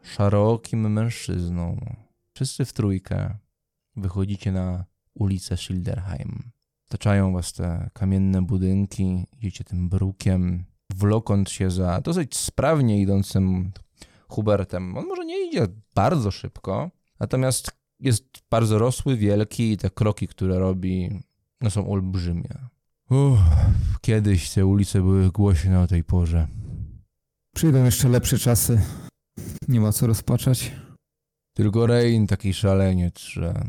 szerokim 0.04 0.92
mężczyzną. 0.92 1.86
Wszyscy 2.34 2.66
w 2.66 2.74
trójkę 2.74 3.38
wychodzicie 3.96 4.52
na 4.52 4.86
ulicę 5.14 5.58
Schilderheim. 5.58 6.52
Otaczają 6.90 7.34
was 7.34 7.54
te 7.54 7.90
kamienne 7.94 8.42
budynki, 8.42 9.28
idziecie 9.38 9.64
tym 9.64 9.90
brukiem, 9.90 10.64
wlokąc 10.98 11.50
się 11.50 11.72
za 11.72 12.02
dosyć 12.02 12.38
sprawnie 12.38 13.02
idącym 13.02 13.72
Hubertem. 14.28 14.98
On 14.98 15.06
może 15.08 15.26
nie 15.26 15.48
idzie 15.48 15.68
bardzo 15.96 16.32
szybko, 16.32 16.92
natomiast 17.20 17.72
jest 18.00 18.26
bardzo 18.50 18.80
rosły, 18.80 19.18
wielki 19.18 19.72
i 19.72 19.78
te 19.78 19.90
kroki, 19.90 20.28
które 20.28 20.60
robi, 20.60 21.20
no 21.62 21.70
są 21.70 21.92
olbrzymie. 21.92 22.50
Uff, 23.10 23.40
kiedyś 24.02 24.50
te 24.50 24.66
ulice 24.66 25.02
były 25.02 25.32
głośne 25.32 25.82
o 25.82 25.88
tej 25.88 26.04
porze. 26.04 26.48
Przyjdą 27.56 27.86
jeszcze 27.86 28.10
lepsze 28.10 28.38
czasy. 28.38 28.82
Nie 29.68 29.80
ma 29.80 29.92
co 29.92 30.08
rozpaczać. 30.08 30.72
Tylko 31.54 31.88
Rein, 31.88 32.28
taki 32.28 32.54
szaleniec, 32.54 33.20
że 33.20 33.66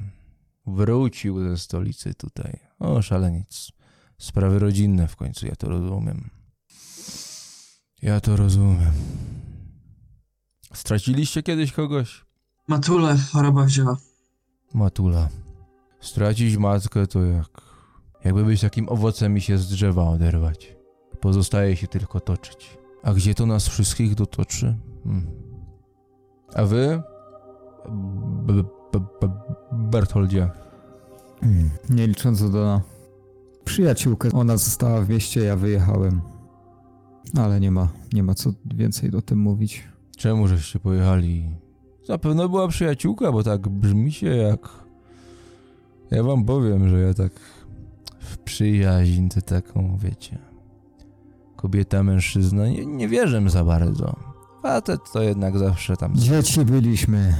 wrócił 0.67 1.41
ze 1.41 1.57
stolicy 1.57 2.15
tutaj. 2.15 2.59
O, 2.79 3.03
szaleniec. 3.03 3.73
Sprawy 4.19 4.59
rodzinne 4.59 5.09
w 5.09 5.17
końcu, 5.17 5.47
ja 5.47 5.57
to 5.57 5.69
rozumiem. 5.69 6.31
Ja 8.03 8.21
to 8.21 8.37
rozumiem. 8.37 8.93
Straciliście 10.75 11.43
kiedyś 11.43 11.73
kogoś? 11.73 12.25
Matule 12.69 13.17
choroba 13.33 13.65
wzięła. 13.65 13.97
Matula. 14.75 15.29
Stracić 16.01 16.57
matkę 16.57 17.07
to 17.07 17.23
jak... 17.25 17.49
Jakby 18.25 18.45
być 18.45 18.61
takim 18.61 18.89
owocem 18.89 19.37
i 19.37 19.41
się 19.41 19.59
z 19.59 19.69
drzewa 19.69 20.03
oderwać. 20.03 20.77
Pozostaje 21.21 21.77
się 21.77 21.87
tylko 21.87 22.21
toczyć. 22.21 22.79
A 23.03 23.15
gdzie 23.15 23.35
to 23.35 23.47
nas 23.47 23.69
wszystkich 23.69 24.15
dotoczy? 24.15 24.77
Hmm. 25.05 25.27
A 26.55 26.65
wy? 26.65 27.03
B- 28.47 28.63
b- 28.93 29.01
b- 29.21 29.31
Bertholdzie. 29.73 30.51
Hmm, 31.41 31.71
Nie 31.91 32.07
licząc 32.07 32.43
Odona. 32.43 32.83
Przyjaciółkę. 33.65 34.29
Ona 34.33 34.57
została 34.57 35.01
w 35.03 35.09
mieście, 35.09 35.41
ja 35.41 35.57
wyjechałem. 35.57 36.21
Ale 37.37 37.61
nie 37.61 37.71
ma, 37.71 37.89
nie 38.13 38.23
ma 38.23 38.35
co 38.35 38.51
więcej 38.75 39.15
o 39.15 39.23
tym 39.23 39.39
mówić. 39.39 39.89
Czemu 40.17 40.49
żeście 40.49 40.79
pojechali? 40.79 41.51
Zapewne 42.05 42.49
była 42.49 42.69
przyjaciółka, 42.69 43.33
bo 43.33 43.43
tak 43.43 43.69
brzmi 43.69 44.13
się 44.13 44.27
jak... 44.27 44.69
Ja 46.11 46.23
wam 46.23 46.45
powiem, 46.45 46.89
że 46.89 47.01
ja 47.01 47.15
tak 47.15 47.33
w 48.21 48.39
przyjaźń 48.39 49.29
to 49.29 49.43
taką, 49.43 49.97
wiecie... 49.97 50.39
Kobieta, 51.57 52.03
mężczyzna, 52.03 52.69
nie, 52.69 52.87
nie 52.87 53.09
wierzę 53.09 53.51
za 53.51 53.65
bardzo. 53.65 54.17
Facet 54.63 55.01
to 55.13 55.23
jednak 55.23 55.59
zawsze 55.59 55.97
tam... 55.97 56.15
Dzieci 56.17 56.65
byliśmy. 56.65 57.37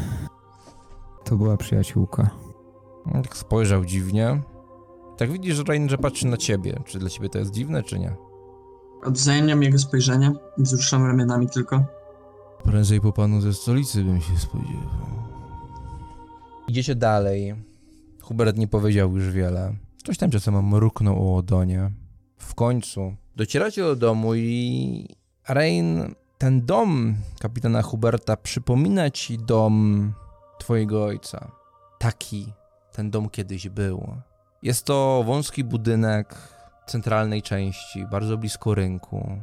To 1.25 1.37
była 1.37 1.57
przyjaciółka. 1.57 2.31
Tak 3.13 3.37
spojrzał 3.37 3.85
dziwnie. 3.85 4.43
Tak 5.17 5.33
widzisz, 5.33 5.57
że 5.57 5.63
Rain, 5.65 5.89
patrzy 6.03 6.27
na 6.27 6.37
ciebie. 6.37 6.81
Czy 6.85 6.99
dla 6.99 7.09
ciebie 7.09 7.29
to 7.29 7.39
jest 7.39 7.51
dziwne, 7.51 7.83
czy 7.83 7.99
nie? 7.99 8.17
Odwzajemniam 9.05 9.63
jego 9.63 9.79
spojrzenie 9.79 10.33
i 10.59 10.63
wzruszam 10.63 11.07
ramionami 11.07 11.49
tylko. 11.49 11.85
Prędzej 12.65 13.01
po 13.01 13.13
panu 13.13 13.41
ze 13.41 13.55
stolicy 13.55 14.05
bym 14.05 14.21
się 14.21 14.39
spodziewał. 14.39 15.09
Idziecie 16.69 16.95
dalej. 16.95 17.55
Hubert 18.23 18.57
nie 18.57 18.69
powiedział 18.69 19.17
już 19.17 19.31
wiele. 19.31 19.75
Coś 20.05 20.19
tam 20.19 20.31
czasem 20.31 20.69
mruknął 20.69 21.29
o 21.29 21.37
Odonie. 21.37 21.91
W 22.39 22.55
końcu 22.55 23.15
docieracie 23.37 23.83
do 23.83 23.97
domu 23.97 24.35
i 24.35 25.09
Rain, 25.49 26.15
ten 26.39 26.67
dom 26.67 27.17
kapitana 27.41 27.83
Huberta 27.83 28.37
przypomina 28.37 29.11
ci 29.11 29.39
dom 29.39 30.13
twojego 30.59 31.05
ojca. 31.05 31.51
Taki 31.99 32.53
ten 32.93 33.11
dom 33.11 33.31
kiedyś 33.31 33.69
był. 33.69 34.15
Jest 34.63 34.85
to 34.85 35.25
wąski 35.27 35.65
budynek 35.65 36.58
centralnej 36.89 37.43
części, 37.43 38.07
bardzo 38.11 38.39
blisko 38.39 38.75
rynku. 38.75 39.39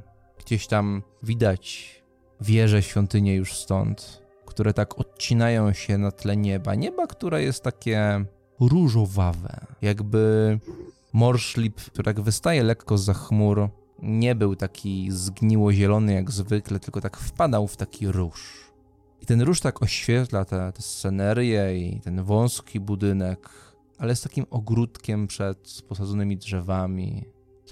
Gdzieś 0.46 0.68
tam 0.68 1.04
widać 1.24 1.96
wieże, 2.42 2.82
świątynie 2.82 3.36
już 3.36 3.54
stąd, 3.54 4.22
które 4.46 4.74
tak 4.74 5.00
odcinają 5.00 5.74
się 5.74 5.98
na 5.98 6.12
tle 6.12 6.38
nieba. 6.38 6.76
Nieba, 6.76 7.08
które 7.08 7.44
jest 7.44 7.64
takie 7.64 8.26
różowawe, 8.60 9.66
jakby 9.82 10.60
morszlip, 11.14 11.76
który 11.76 12.06
tak 12.06 12.22
wystaje 12.22 12.64
lekko 12.64 12.98
za 12.98 13.14
chmur, 13.14 13.70
nie 14.00 14.36
był 14.36 14.56
taki 14.56 15.12
zgniło-zielony 15.12 16.14
jak 16.14 16.32
zwykle, 16.32 16.80
tylko 16.80 17.02
tak 17.02 17.18
wpadał 17.18 17.68
w 17.68 17.78
taki 17.78 18.08
róż. 18.08 18.72
I 19.22 19.26
ten 19.26 19.42
róż 19.42 19.62
tak 19.62 19.82
oświetla 19.82 20.46
tę 20.46 20.72
scenerię 20.80 21.78
i 21.78 22.02
ten 22.02 22.24
wąski 22.24 22.80
budynek, 22.80 23.50
ale 23.98 24.16
z 24.16 24.22
takim 24.22 24.46
ogródkiem 24.50 25.28
przed 25.28 25.82
posadzonymi 25.88 26.38
drzewami, 26.38 27.26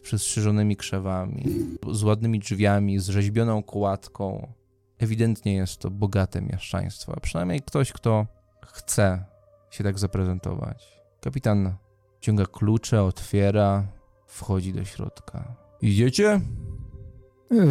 przystrzyżonymi 0.03 0.75
krzewami, 0.75 1.45
z 1.91 2.03
ładnymi 2.03 2.39
drzwiami, 2.39 2.99
z 2.99 3.07
rzeźbioną 3.07 3.63
kołatką. 3.63 4.53
Ewidentnie 4.99 5.53
jest 5.53 5.77
to 5.77 5.91
bogate 5.91 6.41
mieszczaństwo, 6.41 7.13
a 7.15 7.19
przynajmniej 7.19 7.61
ktoś, 7.61 7.91
kto 7.91 8.27
chce 8.65 9.25
się 9.69 9.83
tak 9.83 9.99
zaprezentować. 9.99 11.03
Kapitan 11.21 11.75
ciąga 12.19 12.45
klucze, 12.45 13.03
otwiera, 13.03 13.87
wchodzi 14.27 14.73
do 14.73 14.85
środka. 14.85 15.55
Idziecie? 15.81 16.41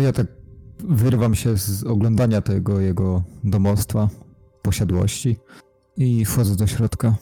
Ja 0.02 0.12
tak 0.12 0.26
wyrwam 0.78 1.34
się 1.34 1.56
z 1.56 1.84
oglądania 1.84 2.40
tego 2.40 2.80
jego 2.80 3.22
domostwa, 3.44 4.08
posiadłości 4.62 5.36
i 5.96 6.24
wchodzę 6.24 6.56
do 6.56 6.66
środka. 6.66 7.16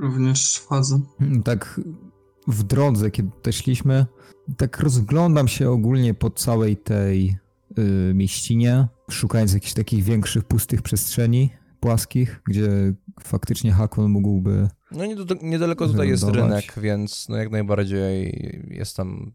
Również 0.00 0.56
wchodzę. 0.56 1.00
Tak 1.44 1.80
w 2.50 2.62
drodze, 2.62 3.10
kiedy 3.10 3.30
tutaj 3.30 3.52
szliśmy, 3.52 4.06
tak 4.56 4.80
rozglądam 4.80 5.48
się 5.48 5.70
ogólnie 5.70 6.14
po 6.14 6.30
całej 6.30 6.76
tej 6.76 7.36
y, 7.78 8.12
mieścinie, 8.14 8.88
szukając 9.10 9.52
jakichś 9.54 9.72
takich 9.72 10.04
większych, 10.04 10.44
pustych 10.44 10.82
przestrzeni 10.82 11.50
płaskich, 11.80 12.42
gdzie 12.46 12.68
faktycznie 13.22 13.72
Hakon 13.72 14.10
mógłby... 14.10 14.68
No 14.92 15.04
niedaleko, 15.42 15.86
tutaj 15.88 16.08
jest 16.08 16.24
rynek, 16.24 16.74
więc 16.76 17.28
no 17.28 17.36
jak 17.36 17.50
najbardziej 17.50 18.32
jest 18.70 18.96
tam 18.96 19.32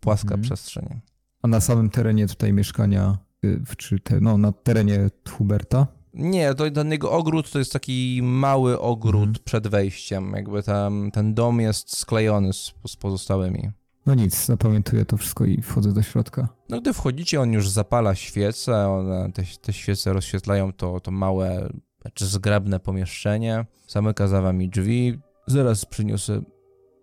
płaska 0.00 0.28
Mhm. 0.34 0.42
przestrzeń. 0.42 1.00
A 1.42 1.48
na 1.48 1.60
samym 1.60 1.90
terenie 1.90 2.26
tutaj 2.26 2.52
mieszkania, 2.52 3.18
y, 3.44 3.60
czy 3.76 4.00
te, 4.00 4.20
no 4.20 4.38
na 4.38 4.52
terenie 4.52 5.10
Huberta, 5.30 5.86
Nie, 6.14 6.54
to 6.54 6.70
ten 6.70 6.92
jego 6.92 7.10
ogród 7.12 7.50
to 7.50 7.58
jest 7.58 7.72
taki 7.72 8.20
mały 8.22 8.80
ogród 8.80 9.14
Mhm. 9.28 9.44
przed 9.44 9.68
wejściem. 9.68 10.32
Jakby 10.36 10.62
tam 10.62 11.10
ten 11.10 11.34
dom 11.34 11.60
jest 11.60 11.96
sklejony 11.96 12.52
z, 12.52 12.72
z 12.86 12.96
pozostałymi. 12.96 13.70
no 14.06 14.14
nic, 14.14 14.46
zapamiętuję 14.46 15.04
to 15.04 15.16
wszystko 15.16 15.44
i 15.44 15.62
wchodzę 15.62 15.92
do 15.92 16.02
środka. 16.02 16.48
No 16.68 16.80
gdy 16.80 16.92
wchodzicie, 16.92 17.40
on 17.40 17.52
już 17.52 17.68
zapala 17.68 18.14
świece, 18.14 18.88
one, 18.88 19.32
te, 19.32 19.42
te 19.62 19.72
świece 19.72 20.12
rozświetlają 20.12 20.72
to, 20.72 21.00
to 21.00 21.10
małe 21.10 21.72
znaczy 22.02 22.26
zgrabne 22.26 22.80
pomieszczenie, 22.80 23.66
zamyka 23.88 24.28
za 24.28 24.42
wami 24.42 24.68
drzwi. 24.68 25.18
Zaraz 25.46 25.84
przyniosę. 25.84 26.42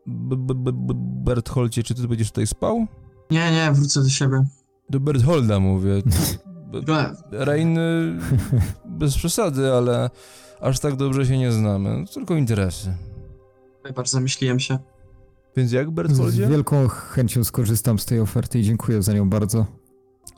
B- 0.07 0.35
b- 0.37 0.55
b- 0.55 0.71
b- 0.73 0.93
Bertholdzie, 0.97 1.83
czy 1.83 1.95
ty 1.95 2.07
będziesz 2.07 2.27
tutaj 2.27 2.47
spał? 2.47 2.87
Nie, 3.31 3.51
nie, 3.51 3.71
wrócę 3.71 4.01
do 4.03 4.09
siebie. 4.09 4.43
Do 4.89 4.99
Bertholda 4.99 5.59
mówię. 5.59 5.91
Gle, 6.83 7.15
Rain 7.31 7.77
y, 7.77 8.19
bez 8.85 9.15
przesady, 9.15 9.73
ale 9.73 10.09
aż 10.61 10.79
tak 10.79 10.95
dobrze 10.95 11.25
się 11.25 11.37
nie 11.37 11.51
znamy. 11.51 12.05
Tylko 12.13 12.35
interesy. 12.35 12.93
Bardzo 13.95 14.11
zamyśliłem 14.11 14.59
się. 14.59 14.79
Więc 15.57 15.71
jak, 15.71 15.87
Z 15.87 15.91
Bertholdzie? 15.91 16.47
wielką 16.47 16.87
chęcią 16.87 17.43
skorzystam 17.43 17.99
z 17.99 18.05
tej 18.05 18.19
oferty 18.19 18.59
i 18.59 18.63
dziękuję 18.63 19.01
za 19.01 19.13
nią 19.13 19.29
bardzo. 19.29 19.65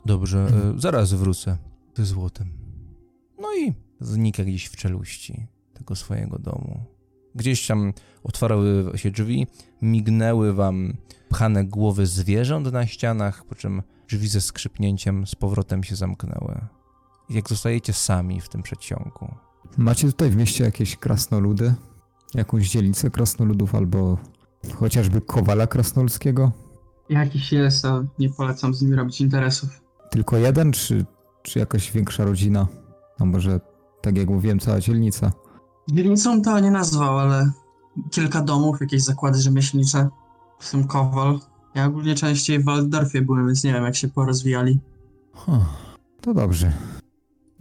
Dobrze, 0.06 0.46
y, 0.76 0.80
zaraz 0.80 1.12
wrócę 1.12 1.56
ze 1.94 2.04
złotem. 2.04 2.46
No 3.40 3.48
i 3.54 3.74
znika 4.00 4.44
gdzieś 4.44 4.66
w 4.66 4.76
czeluści 4.76 5.46
tego 5.74 5.96
swojego 5.96 6.38
domu. 6.38 6.84
Gdzieś 7.34 7.66
tam 7.66 7.92
otwarły 8.24 8.92
się 8.94 9.10
drzwi, 9.10 9.46
mignęły 9.82 10.52
wam 10.54 10.96
pchane 11.28 11.64
głowy 11.64 12.06
zwierząt 12.06 12.72
na 12.72 12.86
ścianach, 12.86 13.44
po 13.44 13.54
czym 13.54 13.82
drzwi 14.08 14.28
ze 14.28 14.40
skrzypnięciem 14.40 15.26
z 15.26 15.34
powrotem 15.34 15.84
się 15.84 15.96
zamknęły. 15.96 16.60
Jak 17.30 17.48
zostajecie 17.48 17.92
sami 17.92 18.40
w 18.40 18.48
tym 18.48 18.62
przedsionku. 18.62 19.34
Macie 19.76 20.06
tutaj 20.06 20.30
w 20.30 20.36
mieście 20.36 20.64
jakieś 20.64 20.96
krasnoludy? 20.96 21.74
Jakąś 22.34 22.70
dzielnicę 22.70 23.10
krasnoludów 23.10 23.74
albo 23.74 24.18
chociażby 24.74 25.20
kowala 25.20 25.66
krasnoludzkiego? 25.66 26.52
Jakiś 27.08 27.52
jest, 27.52 27.84
ale 27.84 28.06
nie 28.18 28.30
polecam 28.30 28.74
z 28.74 28.82
nimi 28.82 28.96
robić 28.96 29.20
interesów. 29.20 29.70
Tylko 30.10 30.36
jeden, 30.36 30.72
czy, 30.72 31.06
czy 31.42 31.58
jakaś 31.58 31.92
większa 31.92 32.24
rodzina? 32.24 32.66
A 33.18 33.24
może, 33.24 33.60
tak 34.00 34.16
jak 34.16 34.28
mówiłem, 34.28 34.58
cała 34.58 34.80
dzielnica? 34.80 35.32
Dzielnicą 35.90 36.42
to 36.42 36.60
nie 36.60 36.70
nazwał, 36.70 37.18
ale 37.18 37.50
kilka 38.10 38.40
domów, 38.42 38.80
jakieś 38.80 39.02
zakłady 39.02 39.38
rzemieślnicze, 39.38 40.08
w 40.58 40.70
tym 40.70 40.86
Kowal. 40.86 41.40
Ja 41.78 41.86
ogólnie 41.86 42.14
częściej 42.14 42.58
w 42.58 42.64
Waldorfie 42.64 43.22
byłem, 43.22 43.46
więc 43.46 43.64
nie 43.64 43.72
wiem 43.72 43.84
jak 43.84 43.96
się 43.96 44.08
porozwijali. 44.08 44.80
Huh, 45.32 45.64
to 46.20 46.34
dobrze. 46.34 46.72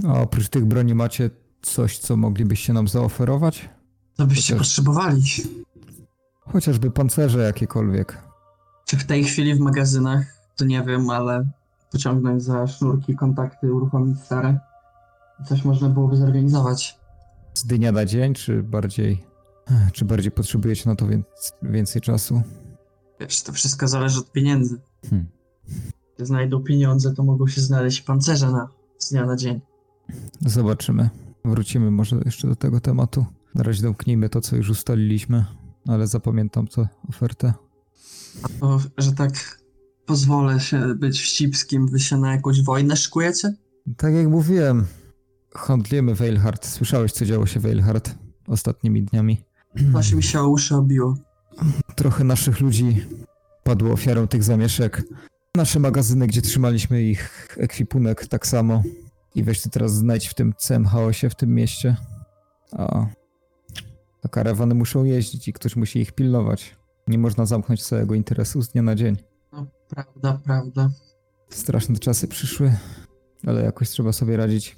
A 0.07 0.13
oprócz 0.13 0.49
tych 0.49 0.65
broni 0.65 0.95
macie 0.95 1.29
coś, 1.61 1.97
co 1.97 2.17
moglibyście 2.17 2.73
nam 2.73 2.87
zaoferować? 2.87 3.69
To 4.15 4.27
byście 4.27 4.53
też- 4.53 4.61
potrzebowali. 4.61 5.23
Chociażby 6.39 6.91
pancerze 6.91 7.39
jakiekolwiek. 7.39 8.17
Czy 8.85 8.97
w 8.97 9.05
tej 9.05 9.23
chwili 9.23 9.55
w 9.55 9.59
magazynach, 9.59 10.25
to 10.55 10.65
nie 10.65 10.83
wiem, 10.83 11.09
ale 11.09 11.49
pociągnąć 11.91 12.43
za 12.43 12.67
sznurki, 12.67 13.15
kontakty, 13.15 13.73
uruchomić 13.73 14.19
stare. 14.19 14.59
Coś 15.45 15.65
można 15.65 15.89
byłoby 15.89 16.17
zorganizować. 16.17 16.99
Z 17.53 17.65
dnia 17.65 17.91
na 17.91 18.05
dzień, 18.05 18.33
czy 18.33 18.63
bardziej... 18.63 19.23
Czy 19.93 20.05
bardziej 20.05 20.31
potrzebujecie 20.31 20.89
na 20.89 20.95
to 20.95 21.07
więc, 21.07 21.25
więcej 21.63 22.01
czasu? 22.01 22.41
Wiesz, 23.19 23.41
to 23.41 23.53
wszystko 23.53 23.87
zależy 23.87 24.19
od 24.19 24.31
pieniędzy. 24.31 24.81
Hmm. 25.09 25.27
Gdy 26.15 26.25
znajdą 26.25 26.63
pieniądze, 26.63 27.13
to 27.13 27.23
mogą 27.23 27.47
się 27.47 27.61
znaleźć 27.61 28.01
pancerze 28.01 28.51
na 28.51 28.69
z 28.97 29.09
dnia 29.09 29.25
na 29.25 29.35
dzień. 29.35 29.61
Zobaczymy. 30.41 31.09
Wrócimy 31.45 31.91
może 31.91 32.21
jeszcze 32.25 32.47
do 32.47 32.55
tego 32.55 32.79
tematu. 32.79 33.25
Na 33.55 33.63
razie 33.63 33.81
domknijmy 33.81 34.29
to, 34.29 34.41
co 34.41 34.55
już 34.55 34.69
ustaliliśmy, 34.69 35.45
ale 35.87 36.07
zapamiętam 36.07 36.67
tę 36.67 36.87
ofertę. 37.09 37.53
A 38.43 38.49
to, 38.59 38.79
że 38.97 39.11
tak 39.11 39.61
pozwolę 40.05 40.59
się 40.59 40.95
być 40.95 41.21
wścibskim, 41.21 41.87
wy 41.87 41.99
się 41.99 42.17
na 42.17 42.31
jakąś 42.31 42.63
wojnę 42.63 42.95
szykujecie? 42.95 43.53
Tak 43.97 44.13
jak 44.13 44.27
mówiłem, 44.27 44.85
handlujemy 45.55 46.15
Veilhard. 46.15 46.65
Słyszałeś, 46.65 47.11
co 47.11 47.25
działo 47.25 47.45
się 47.45 47.59
w 47.59 47.63
Veilhard 47.63 48.15
ostatnimi 48.47 49.03
dniami? 49.03 49.43
Właśnie 49.91 50.17
mi 50.17 50.23
się 50.23 50.39
o 50.39 50.47
uszy 50.47 50.75
obiło. 50.75 51.15
Trochę 51.97 52.23
naszych 52.23 52.59
ludzi 52.59 53.05
padło 53.63 53.91
ofiarą 53.93 54.27
tych 54.27 54.43
zamieszek. 54.43 55.03
Nasze 55.55 55.79
magazyny, 55.79 56.27
gdzie 56.27 56.41
trzymaliśmy 56.41 57.03
ich 57.03 57.57
ekwipunek, 57.59 58.27
tak 58.27 58.47
samo. 58.47 58.83
I 59.35 59.43
weź 59.43 59.61
ty 59.61 59.69
teraz 59.69 59.93
znajdź 59.93 60.27
w 60.27 60.33
tym 60.33 60.53
całym 60.57 60.85
chaosie 60.85 61.29
w 61.29 61.35
tym 61.35 61.55
mieście. 61.55 61.95
A, 62.71 63.05
a 64.23 64.27
karawany 64.27 64.75
muszą 64.75 65.03
jeździć 65.03 65.47
i 65.47 65.53
ktoś 65.53 65.75
musi 65.75 65.99
ich 65.99 66.11
pilnować. 66.11 66.75
Nie 67.07 67.17
można 67.17 67.45
zamknąć 67.45 67.83
całego 67.83 68.15
interesu 68.15 68.61
z 68.61 68.69
dnia 68.69 68.81
na 68.81 68.95
dzień. 68.95 69.17
No, 69.51 69.65
prawda, 69.89 70.39
prawda. 70.43 70.89
Straszne 71.49 71.95
czasy 71.95 72.27
przyszły, 72.27 72.77
ale 73.45 73.63
jakoś 73.63 73.89
trzeba 73.89 74.11
sobie 74.11 74.37
radzić. 74.37 74.77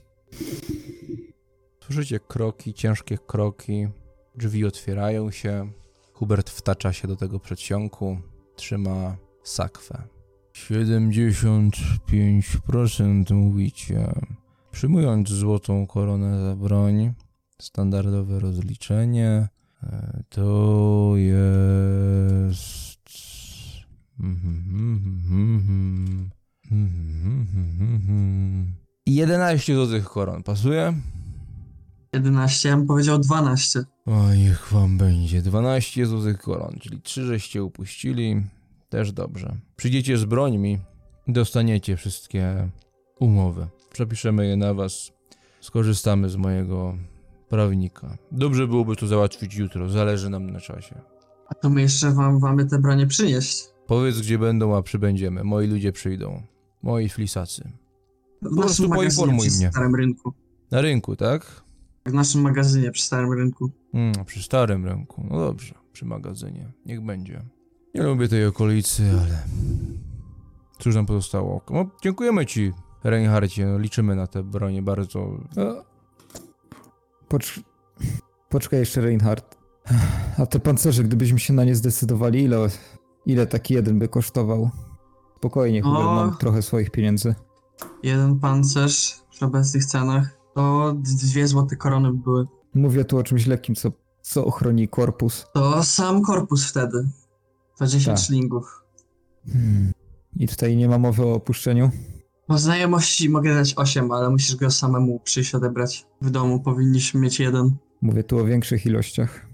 Słyszycie 1.84 2.20
kroki, 2.20 2.74
ciężkie 2.74 3.17
kroki, 3.17 3.88
drzwi 4.36 4.65
otwierają 4.65 5.32
się. 5.32 5.79
Hubert 6.20 6.49
wtacza 6.49 6.93
się 6.93 7.07
do 7.07 7.15
tego 7.15 7.39
przedsionku, 7.39 8.17
trzyma 8.55 9.17
sakwę. 9.43 10.03
75% 10.53 13.34
mówicie. 13.34 14.11
Przyjmując 14.72 15.30
złotą 15.30 15.88
koronę 15.88 16.43
za 16.43 16.55
broń, 16.55 17.13
standardowe 17.61 18.39
rozliczenie, 18.39 19.47
e, 19.84 20.24
to 20.30 21.13
jest... 21.15 22.99
Mhm, 24.20 26.30
11 29.05 29.76
złotych 29.76 30.05
koron, 30.05 30.43
pasuje? 30.43 30.93
11, 32.14 32.70
ja 32.70 32.78
bym 32.78 32.88
powiedział 32.88 33.20
12. 33.20 33.84
O, 34.05 34.34
niech 34.34 34.68
wam 34.72 34.97
będzie. 34.97 35.41
12 35.41 36.05
złotych 36.05 36.38
koron, 36.38 36.78
czyli 36.82 37.01
3 37.01 37.26
żeście 37.26 37.64
upuścili. 37.64 38.41
Też 38.89 39.12
dobrze. 39.12 39.57
Przyjdziecie 39.76 40.18
z 40.18 40.26
brońmi, 40.26 40.80
dostaniecie 41.28 41.97
wszystkie 41.97 42.70
umowy. 43.20 43.68
Przepiszemy 43.91 44.47
je 44.47 44.57
na 44.57 44.74
was. 44.74 45.12
Skorzystamy 45.62 46.30
z 46.30 46.36
mojego 46.36 46.97
prawnika. 47.49 48.18
Dobrze 48.32 48.68
byłoby 48.68 48.95
to 48.95 49.07
załatwić 49.07 49.55
jutro, 49.55 49.89
zależy 49.89 50.30
nam 50.30 50.49
na 50.49 50.60
czasie. 50.60 51.01
A 51.47 51.55
to 51.55 51.70
my 51.70 51.82
jeszcze 51.82 52.12
wam 52.12 52.39
mamy 52.39 52.66
te 52.66 52.80
bronie 52.80 53.07
przynieść. 53.07 53.66
Powiedz, 53.88 54.20
gdzie 54.20 54.39
będą, 54.39 54.76
a 54.76 54.82
przybędziemy. 54.82 55.43
Moi 55.43 55.68
ludzie 55.68 55.91
przyjdą. 55.91 56.43
Moi 56.84 57.10
flisacy. 57.10 57.72
W 58.41 58.55
prostu 58.55 58.89
poinformuj 58.89 59.47
mnie. 59.57 59.70
starym 59.72 59.95
rynku. 59.95 60.34
Na 60.72 60.82
rynku, 60.82 61.16
tak? 61.16 61.64
W 62.06 62.14
naszym 62.14 62.41
magazynie 62.41 62.91
przy 62.91 63.04
starym 63.04 63.34
rynku. 63.34 63.72
Mm, 63.93 64.26
przy 64.26 64.43
starym 64.43 64.86
rynku. 64.86 65.28
No 65.30 65.39
dobrze, 65.39 65.76
przy 65.91 66.06
magazynie. 66.06 66.72
Niech 66.86 67.02
będzie. 67.02 67.41
Nie 67.95 68.04
lubię 68.04 68.28
tej 68.28 68.45
okolicy, 68.45 69.04
ale... 69.22 69.43
Cóż 70.80 70.95
nam 70.95 71.06
pozostało? 71.06 71.62
No, 71.70 71.86
dziękujemy 72.04 72.45
ci, 72.45 72.74
Reinhardzie. 73.04 73.66
No, 73.66 73.78
liczymy 73.78 74.16
na 74.16 74.28
te 74.28 74.43
bronie 74.43 74.82
bardzo. 74.82 75.38
A... 75.58 75.84
Pocz... 77.28 77.60
Poczekaj 78.50 78.80
jeszcze, 78.80 79.02
Reinhard. 79.02 79.58
A 80.38 80.45
te 80.45 80.60
pancerze, 80.60 81.04
gdybyśmy 81.04 81.39
się 81.39 81.54
na 81.54 81.64
nie 81.64 81.76
zdecydowali, 81.76 82.43
ile, 82.43 82.68
ile 83.26 83.47
taki 83.47 83.74
jeden 83.74 84.00
by 84.00 84.08
kosztował? 84.08 84.70
Spokojnie, 85.38 85.82
Hubert, 85.82 86.06
O. 86.06 86.16
mam 86.16 86.38
trochę 86.38 86.62
swoich 86.62 86.91
pieniędzy. 86.91 87.36
Jeden 88.04 88.39
pancerz 88.39 89.20
przy 89.30 89.45
obecnych 89.45 89.86
cenach 89.86 90.39
to 90.60 90.93
d- 90.93 91.16
dwie 91.24 91.47
złote 91.47 91.76
korony 91.76 92.12
by 92.14 92.18
były. 92.24 92.47
Mówię 92.74 93.05
tu 93.05 93.18
o 93.18 93.24
czymś 93.24 93.45
lekkim, 93.47 93.76
co, 93.76 93.91
co 94.22 94.45
ochroni 94.45 94.88
korpus. 94.88 95.45
To 95.53 95.84
sam 95.84 96.22
korpus 96.22 96.70
wtedy. 96.70 97.10
20 97.78 98.12
Tak. 98.14 98.20
szlingów. 98.24 98.84
Hmm. 99.53 99.91
I 100.36 100.47
tutaj 100.47 100.78
nie 100.78 100.88
ma 100.89 100.97
mowy 100.97 101.24
o 101.26 101.34
opuszczeniu? 101.34 101.91
Po 102.47 102.57
znajomości 102.57 103.30
mogę 103.30 103.53
dać 103.53 103.74
8, 103.78 104.12
ale 104.12 104.30
musisz 104.30 104.55
go 104.55 104.72
samemu 104.72 105.20
przyjść 105.20 105.55
odebrać. 105.55 106.05
W 106.22 106.30
domu 106.30 106.60
powinniśmy 106.60 107.20
mieć 107.20 107.39
jeden. 107.39 107.76
Mówię 108.01 108.24
tu 108.24 108.38
o 108.38 108.45
większych 108.45 108.86
ilościach. 108.86 109.45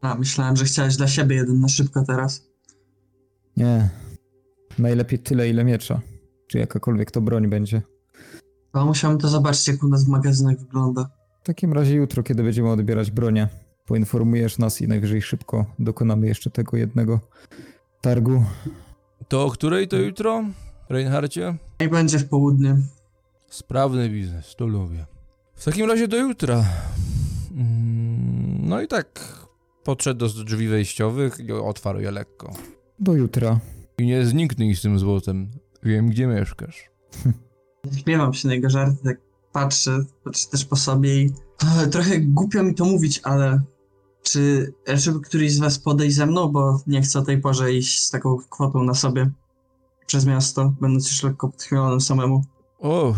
A, 0.00 0.14
myślałem, 0.14 0.56
że 0.56 0.64
chciałeś 0.64 0.96
dla 0.96 1.08
siebie 1.08 1.36
jeden 1.36 1.60
na 1.60 1.68
szybko 1.68 2.04
teraz. 2.04 2.46
Nie. 3.56 3.90
Najlepiej 4.78 5.18
tyle, 5.18 5.48
ile 5.48 5.64
miecza. 5.64 6.00
Czy 6.46 6.58
jakakolwiek 6.58 7.10
to 7.10 7.20
broń 7.20 7.48
będzie. 7.48 7.82
To 8.72 8.86
musiałem 8.86 9.18
to 9.18 9.28
zobaczyć, 9.28 9.68
jak 9.68 9.82
u 9.82 9.88
nas 9.88 10.04
w 10.04 10.08
magazynach 10.08 10.58
wygląda. 10.58 11.10
W 11.42 11.46
takim 11.46 11.72
razie 11.72 11.94
jutro, 11.94 12.22
kiedy 12.22 12.42
będziemy 12.42 12.70
odbierać 12.70 13.10
bronię, 13.10 13.48
poinformujesz 13.86 14.58
nas 14.58 14.80
i 14.80 14.88
najwyżej 14.88 15.22
szybko 15.22 15.66
dokonamy 15.78 16.26
jeszcze 16.26 16.50
tego 16.50 16.76
jednego 16.76 17.20
targu. 18.00 18.44
To 19.28 19.44
o 19.44 19.50
której 19.50 19.88
to 19.88 19.96
jutro, 19.96 20.44
Reinhardzie? 20.88 21.54
I 21.80 21.88
będzie 21.88 22.18
w 22.18 22.28
południe. 22.28 22.76
Sprawny 23.48 24.08
biznes, 24.10 24.56
to 24.56 24.66
lubię. 24.66 25.06
W 25.54 25.64
takim 25.64 25.90
razie 25.90 26.08
do 26.08 26.16
jutra. 26.16 26.64
Mm, 27.56 28.68
No 28.68 28.80
i 28.80 28.88
tak 28.88 29.36
podszedł 29.84 30.18
do 30.20 30.44
drzwi 30.44 30.68
wejściowych 30.68 31.38
i 31.48 31.52
otwarł 31.52 32.00
je 32.00 32.10
lekko. 32.10 32.52
Do 32.98 33.12
jutra. 33.14 33.60
I 33.98 34.06
nie 34.06 34.26
zniknij 34.26 34.76
z 34.76 34.82
tym 34.82 34.98
złotem. 34.98 35.50
Wiem, 35.82 36.08
gdzie 36.10 36.26
mieszkasz. 36.26 36.90
Śmiewam 38.02 38.34
się 38.34 38.48
na 38.48 38.54
jego 38.54 38.70
żarty, 38.70 38.96
tak 39.04 39.20
patrzę, 39.52 40.04
patrzę 40.24 40.48
też 40.48 40.64
po 40.64 40.76
sobie 40.76 41.22
i 41.22 41.30
Trochę 41.90 42.20
głupio 42.20 42.62
mi 42.62 42.74
to 42.74 42.84
mówić, 42.84 43.20
ale 43.24 43.60
czy 44.22 44.72
żeby 44.86 45.20
któryś 45.20 45.52
z 45.52 45.58
was 45.58 45.78
podejść 45.78 46.16
ze 46.16 46.26
mną, 46.26 46.48
bo 46.48 46.80
nie 46.86 47.02
chcę 47.02 47.18
o 47.18 47.22
tej 47.22 47.40
porze 47.40 47.72
iść 47.74 48.02
z 48.02 48.10
taką 48.10 48.38
kwotą 48.50 48.84
na 48.84 48.94
sobie 48.94 49.30
przez 50.06 50.26
miasto, 50.26 50.74
będąc 50.80 51.10
już 51.10 51.22
lekko 51.22 51.48
podchmielonym 51.48 52.00
samemu. 52.00 52.44
O, 52.78 53.14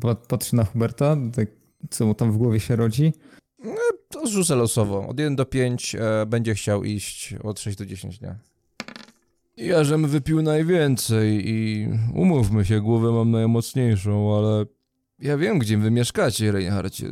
Pat- 0.00 0.26
Patrzy 0.28 0.56
na 0.56 0.64
Huberta, 0.64 1.16
tak, 1.34 1.48
co 1.90 2.06
mu 2.06 2.14
tam 2.14 2.32
w 2.32 2.36
głowie 2.36 2.60
się 2.60 2.76
rodzi. 2.76 3.12
to 4.08 4.26
zrzucę 4.26 4.56
losowo. 4.56 5.08
Od 5.08 5.18
1 5.18 5.36
do 5.36 5.46
5 5.46 5.94
e, 5.94 6.26
będzie 6.26 6.54
chciał 6.54 6.84
iść 6.84 7.34
od 7.42 7.60
6 7.60 7.78
do 7.78 7.86
10, 7.86 8.20
nie? 8.20 8.38
Ja 9.56 9.84
żem 9.84 10.08
wypił 10.08 10.42
najwięcej 10.42 11.50
i 11.50 11.88
umówmy 12.14 12.64
się, 12.64 12.80
głowę 12.80 13.12
mam 13.12 13.30
najmocniejszą, 13.30 14.36
ale 14.38 14.64
ja 15.18 15.36
wiem, 15.36 15.58
gdzie 15.58 15.78
wy 15.78 15.90
mieszkacie, 15.90 16.52
Reinhardzie. 16.52 17.06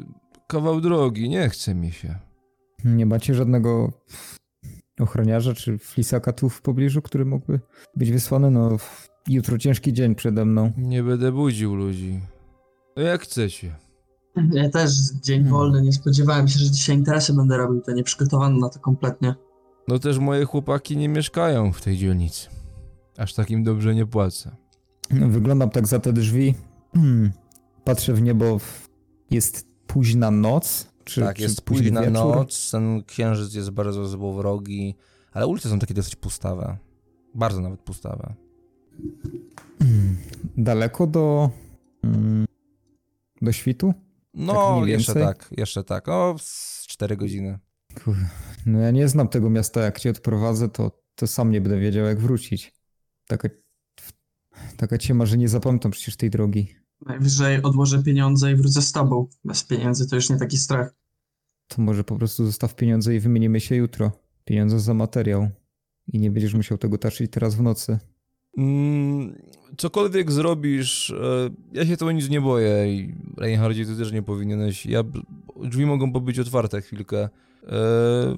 Kawał 0.46 0.80
drogi, 0.80 1.28
nie 1.28 1.48
chce 1.48 1.74
mi 1.74 1.92
się. 1.92 2.18
Nie 2.84 3.06
macie 3.06 3.34
żadnego 3.34 3.92
ochroniarza 5.00 5.54
czy 5.54 5.78
flisaka 5.78 6.32
tu 6.32 6.48
w 6.48 6.62
pobliżu, 6.62 7.02
który 7.02 7.24
mógłby 7.24 7.60
być 7.96 8.12
wysłany? 8.12 8.50
No, 8.50 8.76
jutro 9.28 9.58
ciężki 9.58 9.92
dzień 9.92 10.14
przede 10.14 10.44
mną. 10.44 10.72
Nie 10.76 11.02
będę 11.02 11.32
budził 11.32 11.74
ludzi. 11.74 12.20
No 12.96 13.02
jak 13.02 13.22
chcecie. 13.22 13.74
Ja 14.52 14.70
też 14.70 14.90
dzień 15.22 15.36
Hmm. 15.38 15.52
wolny, 15.52 15.82
nie 15.82 15.92
spodziewałem 15.92 16.48
się, 16.48 16.58
że 16.58 16.70
dzisiaj 16.70 16.96
interesy 16.96 17.34
będę 17.34 17.56
robił, 17.56 17.80
to 17.80 17.92
nie 17.92 18.02
przygotowany 18.02 18.58
na 18.58 18.68
to 18.68 18.80
kompletnie. 18.80 19.34
No 19.88 19.98
też 19.98 20.18
moje 20.18 20.44
chłopaki 20.44 20.96
nie 20.96 21.08
mieszkają 21.08 21.72
w 21.72 21.82
tej 21.82 21.96
dzielnicy. 21.96 22.48
Aż 23.16 23.34
takim 23.34 23.64
dobrze 23.64 23.94
nie 23.94 24.06
płacę. 24.06 24.56
Wyglądam 25.10 25.70
tak 25.70 25.86
za 25.86 25.98
te 25.98 26.12
drzwi. 26.12 26.54
Hmm. 26.94 27.32
Patrzę 27.84 28.12
w 28.14 28.22
niebo. 28.22 28.60
Jest 29.30 29.68
późna 29.86 30.30
noc? 30.30 30.94
Czy, 31.04 31.20
tak, 31.20 31.36
czy 31.36 31.42
jest 31.42 31.62
późna 31.62 32.00
wieczór? 32.00 32.14
noc, 32.14 32.70
ten 32.70 33.02
księżyc 33.04 33.54
jest 33.54 33.70
bardzo 33.70 34.06
złowrogi, 34.06 34.94
ale 35.32 35.46
ulice 35.46 35.68
są 35.68 35.78
takie 35.78 35.94
dosyć 35.94 36.16
pustawe. 36.16 36.76
Bardzo 37.34 37.60
nawet 37.60 37.80
pustawe. 37.80 38.34
Hmm. 39.78 40.16
Daleko 40.56 41.06
do. 41.06 41.50
mm, 42.04 42.44
do 43.42 43.52
świtu? 43.52 43.94
No, 44.34 44.80
Tak 44.80 44.88
jeszcze 44.88 45.14
tak, 45.14 45.48
jeszcze 45.56 45.84
tak. 45.84 46.08
O, 46.08 46.36
z 46.38 46.86
4 46.86 47.16
godziny. 47.16 47.58
Kur- 48.04 48.16
No 48.66 48.78
ja 48.78 48.90
nie 48.90 49.08
znam 49.08 49.28
tego 49.28 49.50
miasta. 49.50 49.80
Jak 49.80 50.00
cię 50.00 50.10
odprowadzę, 50.10 50.68
to, 50.68 51.02
to 51.14 51.26
sam 51.26 51.50
nie 51.50 51.60
będę 51.60 51.78
wiedział, 51.78 52.06
jak 52.06 52.20
wrócić. 52.20 52.72
Taka, 53.26 53.48
taka 54.76 54.98
ciema, 54.98 55.26
że 55.26 55.38
nie 55.38 55.48
zapamiętam 55.48 55.92
przecież 55.92 56.16
tej 56.16 56.30
drogi. 56.30 56.68
Najwyżej 57.06 57.62
odłożę 57.62 58.02
pieniądze 58.02 58.52
i 58.52 58.56
wrócę 58.56 58.82
z 58.82 58.92
tobą. 58.92 59.28
Bez 59.44 59.64
pieniędzy 59.64 60.08
to 60.08 60.16
już 60.16 60.30
nie 60.30 60.36
taki 60.36 60.58
strach. 60.58 60.94
To 61.68 61.82
może 61.82 62.04
po 62.04 62.16
prostu 62.16 62.46
zostaw 62.46 62.74
pieniądze 62.74 63.14
i 63.14 63.20
wymienimy 63.20 63.60
się 63.60 63.76
jutro. 63.76 64.12
Pieniądze 64.44 64.80
za 64.80 64.94
materiał. 64.94 65.48
I 66.12 66.18
nie 66.18 66.30
będziesz 66.30 66.54
musiał 66.54 66.78
tego 66.78 66.98
taczyć 66.98 67.30
teraz 67.30 67.54
w 67.54 67.62
nocy. 67.62 67.98
Mm, 68.58 69.34
cokolwiek 69.76 70.32
zrobisz, 70.32 71.10
e, 71.10 71.50
ja 71.72 71.86
się 71.86 71.96
tego 71.96 72.12
nic 72.12 72.28
nie 72.28 72.40
boję 72.40 72.94
i 72.94 73.14
Reinhardzie, 73.36 73.86
ty 73.86 73.96
też 73.96 74.12
nie 74.12 74.22
powinieneś. 74.22 74.86
Ja, 74.86 75.04
drzwi 75.64 75.86
mogą 75.86 76.12
pobyć 76.12 76.38
otwarte 76.38 76.82
chwilkę. 76.82 77.28
E, 77.66 77.70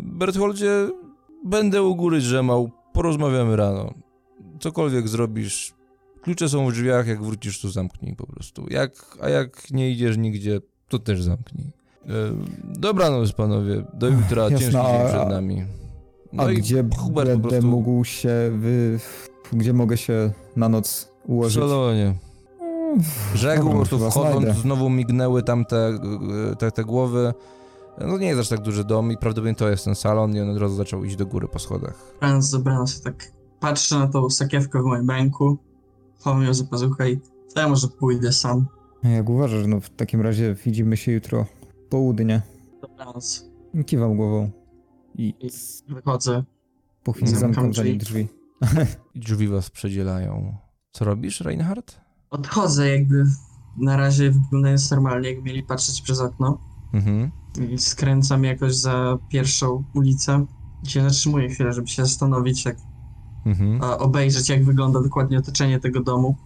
Bertholdzie, 0.03 0.89
będę 1.45 1.83
u 1.83 1.97
góry 1.97 2.18
drzemał, 2.18 2.70
porozmawiamy 2.93 3.57
rano. 3.57 3.95
Cokolwiek 4.61 5.09
zrobisz, 5.09 5.74
klucze 6.22 6.49
są 6.49 6.66
w 6.68 6.72
drzwiach, 6.72 7.07
jak 7.07 7.22
wrócisz, 7.22 7.61
to 7.61 7.68
zamknij 7.68 8.16
po 8.16 8.27
prostu. 8.27 8.66
Jak, 8.70 9.16
a 9.22 9.29
jak 9.29 9.70
nie 9.70 9.91
idziesz 9.91 10.16
nigdzie, 10.16 10.61
to 10.89 10.99
też 10.99 11.22
zamknij. 11.22 11.66
E, 11.66 12.11
dobranoc, 12.64 13.33
panowie, 13.33 13.85
do 13.95 14.09
jutra, 14.09 14.43
Jasne, 14.43 14.59
ciężki 14.59 14.77
a- 14.79 14.99
dzień 14.99 15.09
przed 15.09 15.29
nami. 15.29 15.64
A 16.33 16.37
No 16.45 16.51
i 16.51 16.57
gdzie 16.57 16.85
Hubert 16.99 17.29
będę 17.31 17.49
prostu 17.49 17.66
mógł 17.66 18.05
się 18.05 18.31
wy... 18.59 18.99
Gdzie 19.53 19.72
mogę 19.72 19.97
się 19.97 20.33
na 20.57 20.68
noc 20.68 21.12
w 21.24 21.29
ułożyć? 21.31 21.62
salonie. 21.62 22.14
Rzekł, 23.35 23.64
po 23.70 23.74
prostu 23.74 23.99
wchodząc, 23.99 24.43
znajdę. 24.43 24.61
znowu 24.61 24.91
mignęły 24.91 25.43
tamte 25.43 25.77
e, 26.53 26.57
te, 26.57 26.70
te 26.72 26.85
głowy. 26.85 27.35
No 28.01 28.18
nie 28.18 28.26
jest 28.26 28.40
aż 28.40 28.49
tak 28.49 28.61
duży 28.61 28.84
dom 28.84 29.12
i 29.12 29.16
prawdopodobnie 29.16 29.55
to 29.55 29.68
jest 29.68 29.84
ten 29.84 29.94
salon 29.94 30.36
i 30.36 30.40
on 30.40 30.51
od 30.51 30.59
razu 30.59 30.74
zaczął 30.76 31.05
iść 31.05 31.16
do 31.16 31.26
góry 31.26 31.49
po 31.49 31.59
schodach. 31.59 32.12
Dobranoc, 32.12 32.51
dobranoc. 32.51 33.01
Tak 33.03 33.32
patrzę 33.61 33.99
na 33.99 34.07
tą 34.07 34.30
sakiewkę 34.30 34.82
w 34.82 34.84
moim 34.84 35.11
ręku, 35.11 35.59
chowam 36.18 36.42
ją 36.42 36.55
za 36.55 36.64
pazuchę 36.64 37.11
i 37.11 37.20
to 37.55 37.61
ja 37.61 37.68
może 37.68 37.88
pójdę 37.88 38.32
sam. 38.32 38.66
Jak 39.03 39.28
uważasz, 39.28 39.66
no 39.66 39.80
w 39.80 39.90
takim 39.90 40.20
razie 40.20 40.55
widzimy 40.55 40.97
się 40.97 41.12
jutro 41.12 41.47
południe. 41.90 42.42
Dobranoc. 42.82 43.44
Kiwam 43.86 44.16
głową 44.16 44.51
i 45.14 45.34
I 45.40 45.51
wychodzę. 45.94 46.44
po 47.05 47.12
chwili 47.12 47.30
zamkam 47.36 47.74
za 47.74 47.82
nim 47.84 47.99
drzwi. 47.99 48.28
drzwi. 49.14 49.49
Was 49.49 49.70
przedzielają. 49.70 50.57
Co 50.92 51.05
robisz, 51.05 51.40
Reinhard? 51.40 52.01
Odchodzę 52.30 52.88
jakby 52.88 53.24
na 53.78 53.97
razie 53.97 54.30
wyglądając 54.30 54.90
normalnie, 54.90 55.32
jak 55.32 55.42
mieli 55.44 55.62
patrzeć 55.62 56.03
przez 56.03 56.20
okno. 56.20 56.59
Mhm. 56.94 57.30
I 57.59 57.79
skręcam 57.79 58.45
jakoś 58.45 58.75
za 58.77 59.19
pierwszą 59.29 59.85
ulicę. 59.95 60.47
I 60.85 60.91
się 60.91 61.03
zatrzymuję 61.03 61.49
chwilę, 61.49 61.73
żeby 61.73 61.89
się 61.89 62.05
zastanowić, 62.07 62.65
jak 62.65 62.77
Mhm. 63.47 63.81
obejrzeć, 64.01 64.49
jak 64.49 64.65
wygląda 64.65 65.03
dokładnie 65.03 65.39
otoczenie 65.39 65.81
tego 65.81 66.01
domu. 66.01 66.37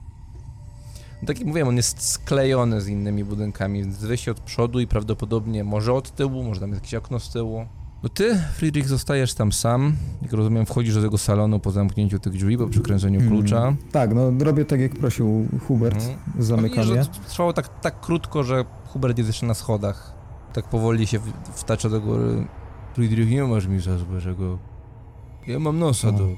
No 1.23 1.27
tak 1.27 1.39
jak 1.39 1.47
mówiłem, 1.49 1.69
on 1.69 1.77
jest 1.77 2.03
sklejony 2.03 2.81
z 2.81 2.89
innymi 2.89 3.25
budynkami, 3.25 3.83
więc 3.83 3.99
wejście 3.99 4.31
od 4.31 4.41
przodu 4.41 4.81
i 4.81 4.87
prawdopodobnie 4.87 5.65
może 5.65 5.93
od 5.93 6.15
tyłu, 6.15 6.43
może 6.45 6.61
tam 6.61 6.71
jest 6.71 6.81
jakieś 6.83 6.95
okno 6.95 7.21
z 7.21 7.33
tyłu. 7.33 7.67
No 8.03 8.09
ty, 8.09 8.41
Friedrich, 8.55 8.89
zostajesz 8.89 9.35
tam 9.35 9.53
sam. 9.53 9.93
Jak 10.23 10.33
rozumiem, 10.33 10.67
wchodzisz 10.67 10.95
do 10.95 11.03
tego 11.03 11.19
salonu 11.19 11.61
po 11.61 11.71
zamknięciu 11.71 12.19
tych 12.19 12.33
drzwi, 12.33 12.59
po 12.59 12.67
przykręceniu 12.67 13.21
Mm. 13.21 13.33
klucza. 13.33 13.77
Tak, 13.93 14.15
no 14.15 14.31
robię 14.45 14.65
tak 14.65 14.81
jak 14.81 14.93
prosił 14.99 15.49
Hubert. 15.67 15.97
Mhm. 15.97 16.19
Zamykam 16.39 16.89
No, 16.89 16.95
je. 16.95 17.05
trwało 17.29 17.53
tak, 17.53 17.81
tak 17.81 18.01
krótko, 18.01 18.45
że 18.45 18.65
Hubert 18.87 19.19
jest 19.19 19.29
jeszcze 19.29 19.47
na 19.47 19.55
schodach. 19.55 20.20
Tak 20.53 20.69
powoli 20.69 21.07
się 21.07 21.21
wtacza 21.55 21.89
do 21.89 22.01
góry. 22.01 22.47
Friedrich, 22.95 23.31
nie 23.31 23.45
masz 23.45 23.67
mi 23.67 23.81
za 23.81 23.99
złe, 23.99 24.21
że 24.21 24.35
go... 24.35 24.59
Ja 25.47 25.59
mam 25.59 25.79
nosa 25.79 26.09
O. 26.09 26.13
do 26.13 26.29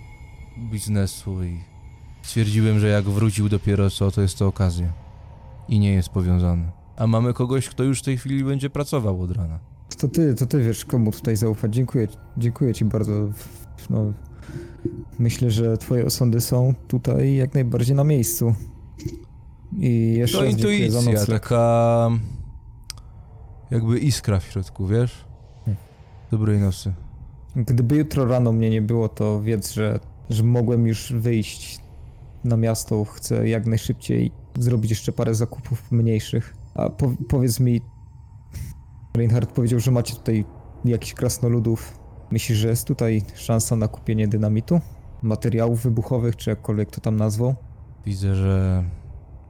biznesu 0.70 1.44
i 1.44 1.60
stwierdziłem, 2.22 2.78
że 2.78 2.88
jak 2.88 3.04
wrócił 3.04 3.48
dopiero 3.48 3.90
co, 3.90 4.10
to 4.10 4.22
jest 4.22 4.38
to 4.38 4.46
okazja. 4.46 4.92
I 5.68 5.78
nie 5.78 5.92
jest 5.92 6.08
powiązany. 6.08 6.70
A 6.96 7.06
mamy 7.06 7.32
kogoś, 7.32 7.68
kto 7.68 7.84
już 7.84 8.00
w 8.00 8.02
tej 8.02 8.18
chwili 8.18 8.44
będzie 8.44 8.70
pracował 8.70 9.22
od 9.22 9.36
rana. 9.36 9.58
To 9.98 10.08
ty, 10.08 10.34
to 10.34 10.46
ty 10.46 10.62
wiesz, 10.62 10.84
komu 10.84 11.12
tutaj 11.12 11.36
zaufać. 11.36 11.74
Dziękuję, 11.74 12.08
dziękuję 12.36 12.74
ci 12.74 12.84
bardzo. 12.84 13.12
No, 13.90 14.12
myślę, 15.18 15.50
że 15.50 15.78
twoje 15.78 16.06
osądy 16.06 16.40
są 16.40 16.74
tutaj 16.88 17.34
jak 17.34 17.54
najbardziej 17.54 17.96
na 17.96 18.04
miejscu. 18.04 18.54
I 19.78 20.14
jeszcze 20.18 20.38
To 20.38 20.44
raz 20.44 20.52
intuicja, 20.52 21.26
taka... 21.26 22.10
Jakby 23.72 23.98
iskra 23.98 24.40
w 24.40 24.44
środku, 24.44 24.86
wiesz? 24.86 25.24
Hmm. 25.64 25.84
Dobrej 26.30 26.58
nocy. 26.58 26.92
Gdyby 27.56 27.96
jutro 27.96 28.24
rano 28.24 28.52
mnie 28.52 28.70
nie 28.70 28.82
było, 28.82 29.08
to 29.08 29.42
wiedz, 29.42 29.72
że, 29.72 30.00
że 30.30 30.42
mogłem 30.42 30.86
już 30.86 31.12
wyjść 31.12 31.80
na 32.44 32.56
miasto. 32.56 33.04
Chcę 33.04 33.48
jak 33.48 33.66
najszybciej 33.66 34.32
zrobić 34.58 34.90
jeszcze 34.90 35.12
parę 35.12 35.34
zakupów 35.34 35.92
mniejszych. 35.92 36.54
A 36.74 36.90
po, 36.90 37.12
powiedz 37.28 37.60
mi, 37.60 37.80
Reinhard 39.16 39.52
powiedział, 39.52 39.80
że 39.80 39.90
macie 39.90 40.14
tutaj 40.14 40.44
jakichś 40.84 41.14
krasnoludów. 41.14 41.98
Myślisz, 42.30 42.58
że 42.58 42.68
jest 42.68 42.86
tutaj 42.86 43.22
szansa 43.34 43.76
na 43.76 43.88
kupienie 43.88 44.28
dynamitu? 44.28 44.80
Materiałów 45.22 45.82
wybuchowych, 45.82 46.36
czy 46.36 46.50
jakkolwiek 46.50 46.90
to 46.90 47.00
tam 47.00 47.16
nazwą? 47.16 47.54
Widzę, 48.06 48.34
że 48.34 48.84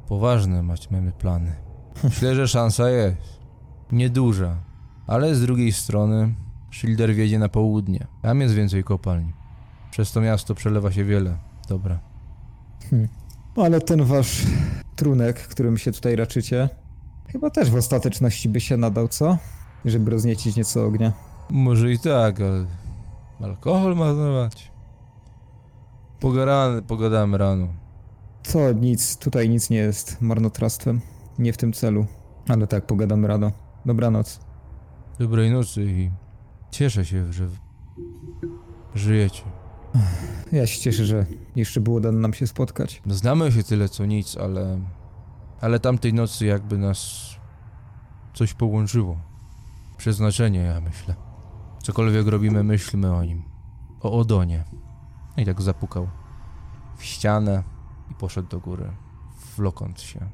poważne 0.08 0.62
macie, 0.62 0.88
mamy 0.90 1.12
plany. 1.12 1.52
Myślę, 2.04 2.34
że 2.34 2.48
szansa 2.48 2.90
jest. 2.90 3.41
Nieduża. 3.92 4.56
Ale 5.06 5.34
z 5.34 5.40
drugiej 5.40 5.72
strony 5.72 6.34
Schilder 6.72 7.14
wiedzie 7.14 7.38
na 7.38 7.48
południe. 7.48 8.06
Tam 8.22 8.40
jest 8.40 8.54
więcej 8.54 8.84
kopalni. 8.84 9.32
Przez 9.90 10.12
to 10.12 10.20
miasto 10.20 10.54
przelewa 10.54 10.92
się 10.92 11.04
wiele. 11.04 11.38
Dobra. 11.68 12.00
Ale 13.56 13.80
ten 13.80 14.04
wasz 14.04 14.42
trunek, 14.96 15.48
którym 15.48 15.78
się 15.78 15.92
tutaj 15.92 16.16
raczycie, 16.16 16.68
chyba 17.28 17.50
też 17.50 17.70
w 17.70 17.76
ostateczności 17.76 18.48
by 18.48 18.60
się 18.60 18.76
nadał, 18.76 19.08
co? 19.08 19.38
Żeby 19.84 20.10
rozniecić 20.10 20.56
nieco 20.56 20.84
ognia. 20.84 21.12
Może 21.50 21.92
i 21.92 21.98
tak, 21.98 22.40
ale 22.40 22.66
alkohol 23.40 23.96
ma 23.96 24.14
dawać. 24.14 24.72
Pogadamy, 26.20 26.82
pogadamy 26.82 27.38
rano. 27.38 27.68
To 28.52 28.72
nic, 28.72 29.16
tutaj 29.16 29.48
nic 29.48 29.70
nie 29.70 29.76
jest 29.76 30.20
marnotrawstwem. 30.20 31.00
Nie 31.38 31.52
w 31.52 31.56
tym 31.56 31.72
celu. 31.72 32.06
Ale 32.48 32.66
tak, 32.66 32.86
pogadamy 32.86 33.28
rano. 33.28 33.52
Dobranoc. 33.86 34.40
Dobrej 35.18 35.50
nocy 35.50 35.84
i 35.84 36.10
cieszę 36.70 37.04
się, 37.04 37.32
że 37.32 37.48
żyjecie. 38.94 39.42
Ja 40.52 40.66
się 40.66 40.80
cieszę, 40.80 41.06
że 41.06 41.26
jeszcze 41.56 41.80
było 41.80 42.00
dane 42.00 42.18
nam 42.18 42.34
się 42.34 42.46
spotkać. 42.46 43.02
Znamy 43.06 43.52
się 43.52 43.62
tyle 43.62 43.88
co 43.88 44.06
nic, 44.06 44.36
ale... 44.36 44.80
Ale 45.60 45.80
tamtej 45.80 46.14
nocy 46.14 46.46
jakby 46.46 46.78
nas 46.78 47.30
coś 48.34 48.54
połączyło. 48.54 49.18
Przeznaczenie, 49.96 50.60
ja 50.60 50.80
myślę. 50.80 51.14
Cokolwiek 51.82 52.26
robimy, 52.26 52.64
myślmy 52.64 53.14
o 53.14 53.24
nim. 53.24 53.42
O 54.00 54.12
Odonie. 54.12 54.64
No 55.36 55.42
I 55.42 55.46
tak 55.46 55.62
zapukał 55.62 56.08
w 56.96 57.04
ścianę 57.04 57.62
i 58.10 58.14
poszedł 58.14 58.48
do 58.48 58.60
góry, 58.60 58.92
wlokąc 59.56 60.00
się. 60.00 60.28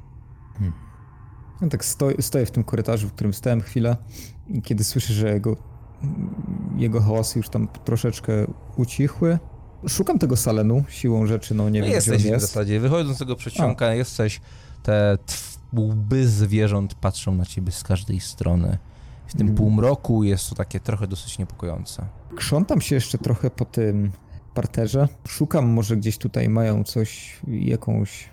Ja 1.63 1.69
tak 1.69 1.85
stoję, 1.85 2.23
stoję 2.23 2.47
w 2.47 2.51
tym 2.51 2.65
korytarzu, 2.65 3.09
w 3.09 3.13
którym 3.13 3.35
stałem 3.35 3.61
chwilę, 3.61 3.97
i 4.49 4.63
kiedy 4.63 4.85
słyszę, 4.85 5.13
że 5.13 5.33
jego, 5.35 5.57
jego 6.77 7.01
hałasy 7.01 7.39
już 7.39 7.49
tam 7.49 7.69
troszeczkę 7.85 8.33
ucichły. 8.77 9.39
Szukam 9.89 10.19
tego 10.19 10.37
salenu 10.37 10.85
siłą 10.89 11.27
rzeczy, 11.27 11.55
no 11.55 11.69
nie 11.71 11.81
No 11.81 11.87
wiem, 11.87 11.95
jesteś 11.95 12.19
gdzie 12.23 12.29
on 12.29 12.39
w 12.39 12.43
jest. 12.43 12.47
zasadzie, 12.53 12.81
wychodząc 12.81 13.17
z 13.17 13.19
tego 13.19 13.37
przedsionka, 13.37 13.95
jesteś, 13.95 14.41
te 14.83 15.19
łby 15.79 16.29
zwierząt 16.29 16.95
patrzą 16.95 17.35
na 17.35 17.45
ciebie 17.47 17.73
z 17.73 17.83
każdej 17.85 18.21
strony. 18.21 18.79
W 19.27 19.33
tym 19.33 19.41
Mhm. 19.41 19.57
półmroku 19.57 20.25
jest 20.25 20.49
to 20.49 20.55
takie 20.55 20.81
trochę 20.81 21.07
dosyć 21.07 21.39
niepokojące. 21.39 22.07
Krzątam 22.37 22.81
się 22.81 22.95
jeszcze 22.95 23.19
trochę 23.19 23.51
po 23.51 23.65
tym 23.65 24.13
parterze. 24.55 25.09
Szukam, 25.29 25.67
może 25.69 25.97
gdzieś 25.97 26.19
tutaj 26.19 26.49
mają 26.49 26.85
coś, 26.85 27.41
jakąś, 27.49 28.29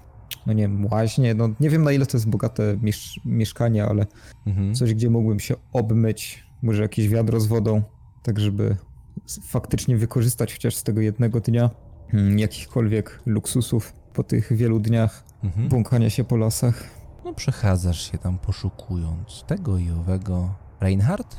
no 0.45 0.53
nie 0.53 0.63
wiem, 0.63 0.85
łaźnię. 0.91 1.33
No 1.33 1.49
nie 1.59 1.69
wiem 1.69 1.83
na 1.83 1.91
ile 1.91 2.05
to 2.05 2.17
jest 2.17 2.29
bogate 2.29 2.77
miesz- 2.77 3.19
mieszkanie, 3.25 3.85
ale 3.85 4.05
Mhm. 4.47 4.75
coś, 4.75 4.93
gdzie 4.93 5.09
mógłbym 5.09 5.39
się 5.39 5.55
obmyć. 5.73 6.45
Może 6.61 6.81
jakieś 6.81 7.09
wiadro 7.09 7.39
z 7.39 7.47
wodą, 7.47 7.81
tak 8.23 8.39
żeby 8.39 8.77
faktycznie 9.43 9.97
wykorzystać 9.97 10.53
chociaż 10.53 10.75
z 10.75 10.83
tego 10.83 11.01
jednego 11.01 11.39
dnia 11.39 11.69
mm, 12.13 12.39
jakichkolwiek 12.39 13.19
luksusów 13.25 13.93
po 14.13 14.23
tych 14.23 14.53
wielu 14.53 14.79
dniach 14.79 15.23
Mhm. 15.43 15.69
błąkania 15.69 16.09
się 16.09 16.23
po 16.23 16.37
lasach. 16.37 16.83
No 17.25 17.33
przechadzasz 17.33 18.11
się 18.11 18.17
tam 18.17 18.37
poszukując 18.37 19.43
tego 19.47 19.77
i 19.77 19.91
owego. 19.91 20.53
Reinhardt? 20.79 21.37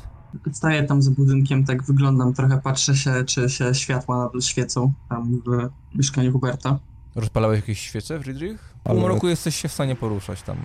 Staję 0.51 0.83
tam 0.83 1.01
za 1.01 1.11
budynkiem, 1.11 1.65
tak 1.65 1.83
wyglądam 1.83 2.33
trochę, 2.33 2.61
patrzę 2.61 2.95
się, 2.95 3.11
czy 3.25 3.49
się 3.49 3.73
światła 3.73 4.17
nadal 4.25 4.41
świecą 4.41 4.93
tam 5.09 5.41
w 5.45 5.69
mieszkaniu 5.97 6.31
Huberta. 6.31 6.79
Rozpalałeś 7.15 7.59
jakieś 7.59 7.79
świece, 7.79 8.19
Friedrich? 8.19 8.73
W 8.87 8.89
Ale- 8.89 8.99
półmroku 8.99 9.27
jesteś 9.27 9.55
się 9.55 9.67
w 9.67 9.73
stanie 9.73 9.95
poruszać 9.95 10.41
tam. 10.41 10.57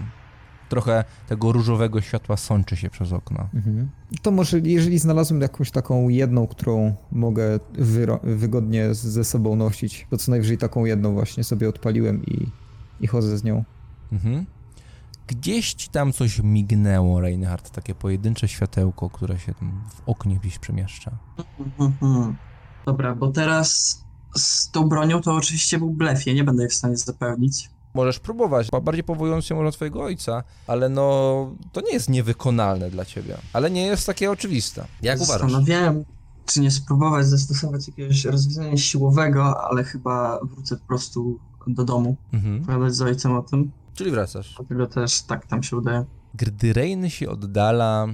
Trochę 0.68 1.04
tego 1.28 1.52
różowego 1.52 2.00
światła 2.00 2.36
sączy 2.36 2.76
się 2.76 2.90
przez 2.90 3.12
okno. 3.12 3.48
Mhm. 3.54 3.90
To 4.22 4.30
może, 4.30 4.58
jeżeli 4.58 4.98
znalazłem 4.98 5.40
jakąś 5.40 5.70
taką 5.70 6.08
jedną, 6.08 6.46
którą 6.46 6.94
mogę 7.12 7.60
wygodnie 8.22 8.94
ze 8.94 9.24
sobą 9.24 9.56
nosić, 9.56 10.06
to 10.10 10.16
co 10.16 10.30
najwyżej 10.30 10.58
taką 10.58 10.84
jedną 10.84 11.12
właśnie 11.12 11.44
sobie 11.44 11.68
odpaliłem 11.68 12.24
i, 12.26 12.48
i 13.00 13.06
chodzę 13.06 13.38
z 13.38 13.44
nią. 13.44 13.64
Mhm. 14.12 14.46
Gdzieś 15.26 15.74
ci 15.74 15.88
tam 15.88 16.12
coś 16.12 16.40
mignęło, 16.42 17.20
Reinhardt, 17.20 17.70
takie 17.70 17.94
pojedyncze 17.94 18.48
światełko, 18.48 19.10
które 19.10 19.38
się 19.38 19.54
tam 19.54 19.82
w 19.94 20.08
oknie 20.08 20.36
gdzieś 20.36 20.58
przemieszcza. 20.58 21.10
Mhm. 21.80 22.36
Dobra, 22.86 23.14
bo 23.14 23.28
teraz 23.28 24.00
z 24.36 24.70
tą 24.70 24.88
bronią 24.88 25.20
to 25.20 25.34
oczywiście 25.34 25.78
był 25.78 25.90
blef, 25.90 26.26
ja 26.26 26.32
nie 26.32 26.44
będę 26.44 26.62
jej 26.62 26.70
w 26.70 26.74
stanie 26.74 26.96
zapełnić. 26.96 27.70
Możesz 27.94 28.18
próbować, 28.18 28.68
ba- 28.70 28.80
bardziej 28.80 29.04
powołując 29.04 29.44
się 29.44 29.54
może 29.54 29.64
na 29.64 29.72
twojego 29.72 30.02
ojca, 30.02 30.42
ale 30.66 30.88
no 30.88 31.56
to 31.72 31.80
nie 31.80 31.92
jest 31.92 32.08
niewykonalne 32.08 32.90
dla 32.90 33.04
ciebie, 33.04 33.36
ale 33.52 33.70
nie 33.70 33.86
jest 33.86 34.06
takie 34.06 34.30
oczywiste. 34.30 34.86
Jak 35.02 35.20
uważasz? 35.20 35.52
Zastanawiałem, 35.52 36.04
czy 36.46 36.60
nie 36.60 36.70
spróbować 36.70 37.26
zastosować 37.26 37.88
jakiegoś 37.88 38.24
rozwiązania 38.24 38.76
siłowego, 38.76 39.64
ale 39.70 39.84
chyba 39.84 40.40
wrócę 40.44 40.76
po 40.76 40.86
prostu 40.86 41.38
do 41.66 41.84
domu, 41.84 42.16
Mhm. 42.32 42.64
pogadać 42.64 42.94
z 42.94 43.02
ojcem 43.02 43.32
o 43.36 43.42
tym. 43.42 43.70
Czyli 43.94 44.10
wracasz. 44.10 44.54
Dlatego 44.56 44.86
też 44.86 45.22
tak 45.22 45.46
tam 45.46 45.62
się 45.62 45.76
udaje. 45.76 46.04
Gdy 46.34 46.72
Rein 46.72 47.10
się 47.10 47.30
oddala, 47.30 48.06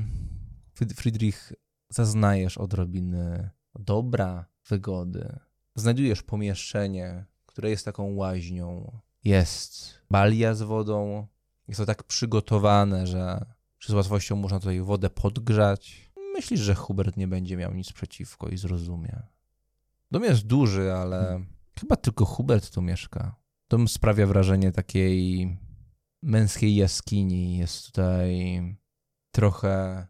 Fried- 0.80 0.94
Friedrich, 0.94 1.52
zaznajesz 1.90 2.58
odrobiny 2.58 3.50
dobra, 3.78 4.46
wygody. 4.68 5.38
Znajdujesz 5.76 6.22
pomieszczenie, 6.22 7.24
które 7.46 7.70
jest 7.70 7.84
taką 7.84 8.14
łaźnią. 8.14 8.98
Jest 9.24 9.98
balia 10.10 10.54
z 10.54 10.62
wodą. 10.62 11.26
Jest 11.68 11.80
to 11.80 11.86
tak 11.86 12.02
przygotowane, 12.02 13.06
że, 13.06 13.44
z 13.86 13.92
łatwością 13.92 14.36
można 14.36 14.60
tutaj 14.60 14.80
wodę 14.80 15.10
podgrzać. 15.10 16.10
Myślisz, 16.34 16.60
że 16.60 16.74
Hubert 16.74 17.16
nie 17.16 17.28
będzie 17.28 17.56
miał 17.56 17.74
nic 17.74 17.92
przeciwko 17.92 18.48
i 18.48 18.56
zrozumie. 18.56 19.22
Dom 20.10 20.24
jest 20.24 20.46
duży, 20.46 20.92
ale 20.92 21.44
chyba 21.80 21.96
tylko 21.96 22.24
Hubert 22.24 22.70
tu 22.70 22.82
mieszka. 22.82 23.34
Dom 23.68 23.88
sprawia 23.88 24.26
wrażenie 24.26 24.72
takiej 24.72 25.58
męskiej 26.22 26.76
jaskini. 26.76 27.58
Jest 27.58 27.86
tutaj 27.86 28.76
trochę 29.30 30.06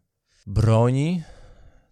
broni, 0.47 1.23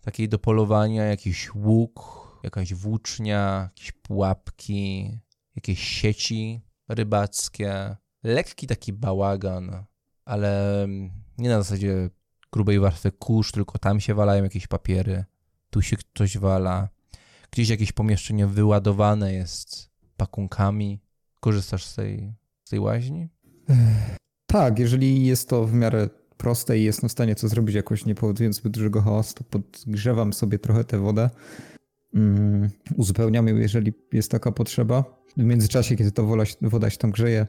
takiej 0.01 0.29
do 0.29 0.39
polowania, 0.39 1.03
jakiś 1.03 1.55
łuk, 1.55 2.27
jakaś 2.43 2.73
włócznia, 2.73 3.61
jakieś 3.63 3.91
pułapki, 3.91 5.11
jakieś 5.55 5.79
sieci 5.79 6.66
rybackie. 6.87 7.95
Lekki 8.23 8.67
taki 8.67 8.93
bałagan, 8.93 9.85
ale 10.25 10.85
nie 11.37 11.49
na 11.49 11.61
zasadzie 11.61 12.09
grubej 12.51 12.79
warstwy 12.79 13.11
kurz, 13.11 13.51
tylko 13.51 13.79
tam 13.79 13.99
się 13.99 14.13
walają 14.13 14.43
jakieś 14.43 14.67
papiery, 14.67 15.25
tu 15.69 15.81
się 15.81 15.97
coś 16.15 16.37
wala. 16.37 16.89
Gdzieś 17.51 17.69
jakieś 17.69 17.91
pomieszczenie 17.91 18.47
wyładowane 18.47 19.33
jest 19.33 19.89
pakunkami. 20.17 20.99
Korzystasz 21.39 21.85
z 21.85 21.95
tej, 21.95 22.33
z 22.63 22.69
tej 22.69 22.79
łaźni? 22.79 23.29
Tak, 24.47 24.79
jeżeli 24.79 25.25
jest 25.25 25.49
to 25.49 25.65
w 25.65 25.73
miarę 25.73 26.09
proste 26.37 26.77
i 26.77 26.83
jestem 26.83 27.09
w 27.09 27.11
stanie 27.11 27.35
to 27.35 27.47
zrobić 27.47 27.75
jakoś 27.75 28.05
nie 28.05 28.15
powodując 28.15 28.55
zbyt 28.55 28.73
dużego 28.73 29.01
chaosu, 29.01 29.33
to 29.33 29.43
podgrzewam 29.43 30.33
sobie 30.33 30.59
trochę 30.59 30.83
tę 30.83 30.99
wodę. 30.99 31.29
Mm, 32.13 32.69
uzupełniam 32.95 33.47
ją, 33.47 33.55
jeżeli 33.55 33.93
jest 34.13 34.31
taka 34.31 34.51
potrzeba. 34.51 35.16
W 35.37 35.43
międzyczasie, 35.43 35.95
kiedy 35.95 36.11
ta 36.11 36.23
woda, 36.23 36.43
woda 36.61 36.89
się 36.89 36.97
tam 36.97 37.11
grzeje, 37.11 37.47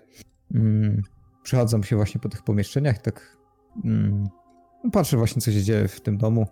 mm, 0.55 1.03
się 1.83 1.97
właśnie 1.97 2.21
po 2.21 2.29
tych 2.29 2.43
pomieszczeniach, 2.43 2.99
tak 2.99 3.37
mm, 3.85 4.29
patrzę 4.93 5.17
właśnie, 5.17 5.43
co 5.43 5.53
się 5.53 5.63
dzieje 5.63 5.89
w 5.89 6.01
tym 6.01 6.19
domu. 6.19 6.47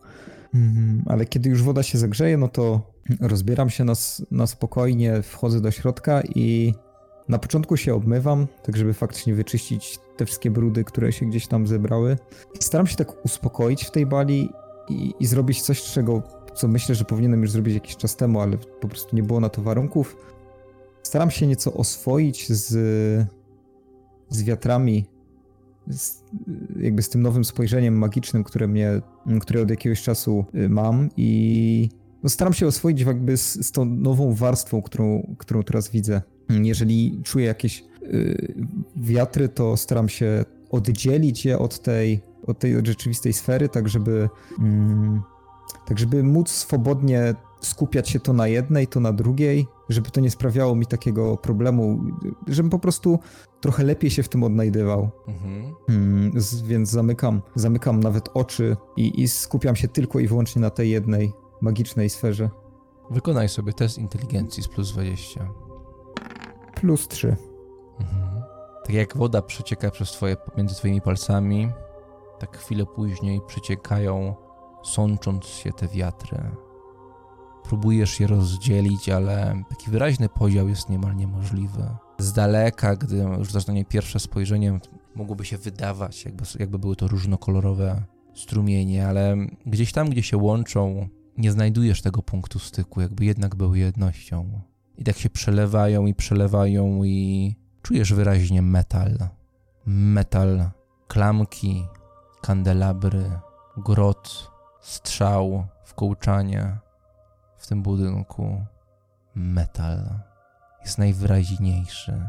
Mm, 0.55 1.03
ale 1.07 1.27
kiedy 1.27 1.49
już 1.49 1.63
woda 1.63 1.83
się 1.83 1.99
zagrzeje, 1.99 2.37
no 2.37 2.49
to 2.49 2.93
rozbieram 3.21 3.71
się 3.71 3.85
na, 3.85 3.93
na 4.31 4.47
spokojnie, 4.47 5.23
wchodzę 5.23 5.61
do 5.61 5.71
środka 5.71 6.23
i 6.35 6.75
na 7.29 7.39
początku 7.39 7.77
się 7.77 7.95
obmywam, 7.95 8.47
tak 8.63 8.77
żeby 8.77 8.95
faktycznie 8.95 9.35
wyczyścić 9.35 9.99
te 10.17 10.27
wszystkie 10.27 10.51
brudy, 10.51 10.85
które 10.85 11.13
się 11.13 11.27
gdzieś 11.27 11.47
tam 11.47 11.67
zebrały. 11.67 12.17
Staram 12.61 12.87
się 12.87 12.97
tak 12.97 13.25
uspokoić 13.25 13.85
w 13.85 13.91
tej 13.91 14.07
bali 14.07 14.51
i, 14.89 15.15
i 15.21 15.27
zrobić 15.27 15.63
coś, 15.63 15.83
czego, 15.83 16.23
co 16.55 16.69
myślę, 16.69 16.95
że 16.95 17.05
powinienem 17.05 17.43
już 17.43 17.51
zrobić 17.51 17.75
jakiś 17.75 17.97
czas 17.97 18.17
temu, 18.17 18.41
ale 18.41 18.59
po 18.59 18.89
prostu 18.89 19.17
nie 19.17 19.23
było 19.23 19.41
na 19.41 19.49
to 19.49 19.63
warunków. 19.63 20.17
Staram 21.07 21.31
się 21.31 21.47
nieco 21.47 21.73
oswoić 21.73 22.53
z, 22.53 22.69
z 24.29 24.43
wiatrami, 24.43 25.07
z, 25.89 26.23
jakby 26.81 27.03
z 27.03 27.09
tym 27.09 27.23
nowym 27.23 27.45
spojrzeniem 27.45 27.99
magicznym, 27.99 28.45
które 28.45 28.69
mnie, 28.69 29.01
które 29.41 29.63
od 29.63 29.71
jakiegoś 29.71 30.03
czasu 30.03 30.45
y, 30.55 30.69
mam 30.69 31.09
i 31.17 31.89
no 32.23 32.29
staram 32.29 32.53
się 32.53 32.67
oswoić 32.67 33.01
jakby 33.01 33.37
z, 33.37 33.67
z 33.67 33.73
tą 33.73 33.85
nową 33.85 34.35
warstwą, 34.35 34.83
którą, 34.83 35.35
którą 35.39 35.63
teraz 35.63 35.91
widzę. 35.91 36.23
Jeżeli 36.49 37.21
czuję 37.25 37.47
jakieś 37.47 37.85
y, 38.03 38.55
wiatry, 38.97 39.49
to 39.49 39.77
staram 39.77 40.09
się 40.09 40.45
oddzielić 40.71 41.45
je 41.45 41.59
od 41.59 41.83
tej, 41.83 42.21
od 42.47 42.59
tej 42.59 42.87
rzeczywistej 42.87 43.33
sfery, 43.33 43.69
tak 43.69 43.89
żeby, 43.89 44.29
mm, 44.59 45.23
tak 45.87 45.99
żeby 45.99 46.23
móc 46.23 46.51
swobodnie 46.51 47.35
skupiać 47.61 48.09
się 48.09 48.21
to 48.21 48.33
na 48.33 48.47
jednej, 48.47 48.87
to 48.87 49.01
na 49.01 49.13
drugiej, 49.13 49.67
żeby 49.89 50.11
to 50.11 50.21
nie 50.21 50.31
sprawiało 50.31 50.75
mi 50.75 50.87
takiego 50.87 51.37
problemu, 51.37 51.99
żebym 52.47 52.71
po 52.71 52.79
prostu 52.79 53.19
trochę 53.61 53.85
lepiej 53.85 54.11
się 54.11 54.23
w 54.23 54.29
tym 54.29 54.43
odnajdywał. 54.43 55.11
Mhm. 55.29 55.75
Mm, 55.89 56.41
z- 56.41 56.63
więc 56.63 56.91
zamykam, 56.91 57.43
zamykam 57.55 58.01
nawet 58.01 58.29
oczy 58.35 58.77
i, 58.97 59.23
i 59.23 59.29
skupiam 59.29 59.77
się 59.77 59.89
tylko 59.89 60.19
i 60.19 60.27
wyłącznie 60.29 60.63
na 60.63 60.71
tej 60.71 60.91
jednej 60.91 61.33
magicznej 61.61 62.11
sferze. 62.11 62.51
Wykonaj 63.11 63.49
sobie 63.49 63.73
test 63.73 63.99
inteligencji 63.99 64.63
z 64.63 64.69
plus 64.69 64.93
20. 64.93 65.49
Plus 66.75 67.09
3. 67.09 67.37
Mhm. 68.01 68.43
Tak 68.85 68.95
jak 68.95 69.17
woda 69.17 69.43
przecieka 69.43 69.91
przez 69.91 70.13
twoje, 70.13 70.37
między 70.57 70.75
twoimi 70.75 71.01
palcami, 71.01 71.73
tak 72.39 72.57
chwilę 72.59 72.87
później 72.87 73.41
przeciekają, 73.47 74.35
sącząc 74.85 75.45
się 75.47 75.73
te 75.73 75.89
wiatry. 75.89 76.39
Próbujesz 77.69 78.21
je 78.21 78.27
rozdzielić, 78.27 79.09
ale 79.09 79.63
taki 79.69 79.91
wyraźny 79.91 80.29
podział 80.29 80.69
jest 80.69 80.89
niemal 80.89 81.17
niemożliwy. 81.17 81.89
Z 82.19 82.33
daleka, 82.33 82.97
gdy 82.97 83.25
rzucasz 83.41 83.67
na 83.67 83.85
pierwsze 83.89 84.21
spojrzenie, 84.21 84.81
mogłoby 85.15 85.45
się 85.45 85.59
wydawać, 85.59 86.25
jakby, 86.25 86.45
jakby 86.59 86.79
były 86.79 86.97
to 86.97 87.09
różnokolorowe 87.09 88.03
strumienie, 88.35 89.09
ale 89.09 89.37
gdzieś 89.67 89.93
tam, 89.93 90.11
gdzie 90.11 90.23
się 90.23 90.37
łączą, 90.37 91.09
nie 91.39 91.53
znajdujesz 91.53 92.03
tego 92.03 92.23
punktu 92.23 92.59
styku, 92.59 93.01
jakby 93.01 93.25
jednak 93.25 93.55
były 93.55 93.79
jednością. 93.79 94.61
I 94.99 95.05
tak 95.05 95.19
się 95.19 95.31
przelewają 95.31 96.07
i 96.07 96.15
przelewają 96.15 97.05
i 97.05 97.55
czujesz 97.83 98.13
wyraźnie 98.13 98.63
metal. 98.63 99.29
Metal, 99.87 100.71
klamki, 101.09 101.85
kandelabry, 102.43 103.31
grot, 103.77 104.51
strzał, 104.81 105.67
wkołczanie 105.85 106.86
w 107.67 107.69
tym 107.69 107.83
budynku. 107.83 108.65
Metal 109.35 110.21
jest 110.83 110.99
najwyraźniejszy. 110.99 112.27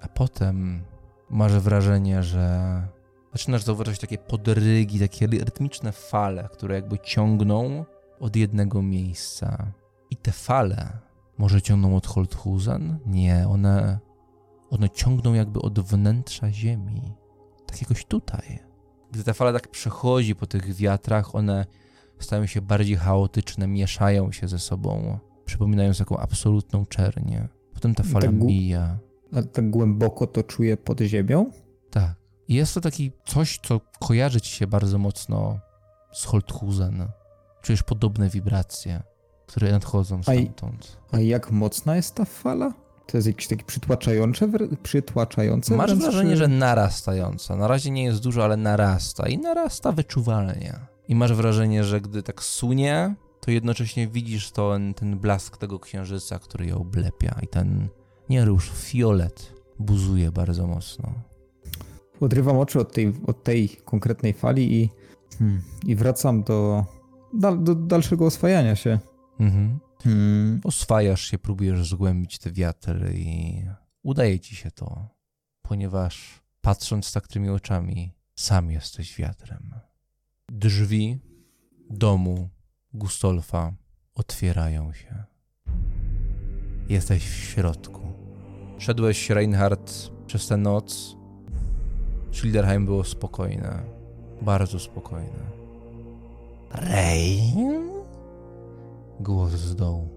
A 0.00 0.08
potem 0.08 0.84
masz 1.30 1.52
wrażenie, 1.52 2.22
że 2.22 2.82
zaczynasz 3.32 3.62
zauważyć 3.62 4.00
takie 4.00 4.18
podrygi, 4.18 5.00
takie 5.00 5.26
rytmiczne 5.26 5.92
fale, 5.92 6.48
które 6.52 6.74
jakby 6.74 6.98
ciągną 6.98 7.84
od 8.20 8.36
jednego 8.36 8.82
miejsca. 8.82 9.72
I 10.10 10.16
te 10.16 10.32
fale 10.32 10.98
może 11.38 11.62
ciągną 11.62 11.96
od 11.96 12.06
Holthusen? 12.06 12.98
Nie, 13.06 13.48
one, 13.48 13.98
one 14.70 14.90
ciągną 14.90 15.34
jakby 15.34 15.60
od 15.60 15.80
wnętrza 15.80 16.52
ziemi. 16.52 17.14
Tak 17.66 17.80
jakoś 17.82 18.04
tutaj. 18.04 18.58
Gdy 19.12 19.24
ta 19.24 19.32
fala 19.32 19.52
tak 19.52 19.68
przechodzi 19.68 20.34
po 20.34 20.46
tych 20.46 20.74
wiatrach, 20.74 21.34
one 21.34 21.66
stają 22.24 22.46
się 22.46 22.60
bardziej 22.60 22.96
chaotyczne, 22.96 23.66
mieszają 23.66 24.32
się 24.32 24.48
ze 24.48 24.58
sobą, 24.58 25.18
przypominając 25.44 25.98
taką 25.98 26.16
absolutną 26.16 26.86
czernię. 26.86 27.48
Potem 27.74 27.94
ta 27.94 28.02
fala 28.02 28.20
Tak 28.26 28.32
mija. 28.34 28.98
A 29.36 29.42
tak 29.42 29.70
głęboko 29.70 30.26
to 30.26 30.42
czuję 30.42 30.76
pod 30.76 31.00
ziemią? 31.00 31.50
Tak. 31.90 32.14
I 32.48 32.54
jest 32.54 32.74
to 32.74 32.80
taki 32.80 33.12
coś, 33.26 33.60
co 33.62 33.80
kojarzy 34.00 34.40
ci 34.40 34.50
się 34.52 34.66
bardzo 34.66 34.98
mocno 34.98 35.58
z 36.12 36.24
Holthusen. 36.24 37.08
Czujesz 37.62 37.82
podobne 37.82 38.28
wibracje, 38.28 39.02
które 39.46 39.72
nadchodzą 39.72 40.18
A 40.18 40.22
stamtąd. 40.22 40.96
A 41.12 41.18
jak 41.20 41.50
mocna 41.50 41.96
jest 41.96 42.14
ta 42.14 42.24
fala? 42.24 42.72
To 43.06 43.18
jest 43.18 43.26
jakieś 43.26 43.48
takie 43.48 43.64
przytłaczające, 43.64 44.48
przytłaczające 44.82 45.76
Masz 45.76 45.94
wrażenie, 45.94 46.30
czy- 46.30 46.36
że 46.36 46.48
narastająca. 46.48 47.56
Na 47.56 47.68
razie 47.68 47.90
nie 47.90 48.04
jest 48.04 48.22
dużo, 48.22 48.44
ale 48.44 48.56
narasta 48.56 49.28
i 49.28 49.38
narasta 49.38 49.92
wyczuwalnie. 49.92 50.78
I 51.08 51.14
masz 51.14 51.32
wrażenie, 51.32 51.84
że 51.84 52.00
gdy 52.00 52.22
tak 52.22 52.42
sunie, 52.42 53.14
to 53.40 53.50
jednocześnie 53.50 54.08
widzisz 54.08 54.50
ten, 54.50 54.94
ten 54.94 55.18
blask 55.18 55.56
tego 55.56 55.78
księżyca, 55.78 56.38
który 56.38 56.66
ją 56.66 56.78
oblepia 56.78 57.38
i 57.42 57.46
ten, 57.46 57.88
nie 58.28 58.44
róż, 58.44 58.70
fiolet 58.74 59.52
buzuje 59.78 60.32
bardzo 60.32 60.66
mocno. 60.66 61.12
Odrywam 62.20 62.58
oczy 62.58 62.80
od 62.80 62.92
tej, 62.92 63.12
od 63.26 63.44
tej 63.44 63.68
konkretnej 63.68 64.32
fali 64.32 64.82
i, 64.82 64.90
hmm, 65.38 65.62
i 65.86 65.94
wracam 65.96 66.42
do, 66.42 66.84
dal, 67.34 67.62
do 67.64 67.74
dalszego 67.74 68.26
oswajania 68.26 68.76
się. 68.76 68.98
Mhm. 69.40 69.78
Hmm, 70.02 70.60
Oswajasz 70.64 71.20
się, 71.20 71.38
próbujesz 71.38 71.88
zgłębić 71.88 72.38
te 72.38 72.52
wiatry 72.52 73.14
i 73.16 73.62
udaje 74.02 74.40
ci 74.40 74.56
się 74.56 74.70
to, 74.70 75.08
ponieważ 75.62 76.42
patrząc 76.60 77.12
tak 77.12 77.28
tymi 77.28 77.48
oczami, 77.48 78.14
sam 78.34 78.70
jesteś 78.70 79.16
wiatrem. 79.18 79.74
Drzwi 80.56 81.18
domu 81.90 82.48
Gustolfa 82.92 83.72
otwierają 84.14 84.92
się. 84.92 85.24
Jesteś 86.88 87.24
w 87.28 87.34
środku. 87.34 88.00
Szedłeś, 88.78 89.30
Reinhardt, 89.30 90.10
przez 90.26 90.48
tę 90.48 90.56
noc. 90.56 91.16
Schilderheim 92.32 92.84
było 92.86 93.04
spokojne. 93.04 93.82
Bardzo 94.42 94.78
spokojne. 94.78 95.50
Rein? 96.74 97.90
Głos 99.20 99.52
z 99.52 99.76
dołu. 99.76 100.08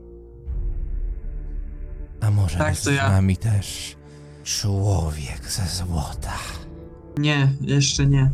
A 2.21 2.31
może 2.31 2.57
Tak, 2.57 2.69
jest 2.69 2.83
z 2.83 2.95
ja. 2.95 3.09
nami 3.09 3.37
też 3.37 3.95
człowiek 4.43 5.49
ze 5.51 5.67
złota? 5.67 6.33
Nie, 7.17 7.51
jeszcze 7.61 8.05
nie. 8.05 8.31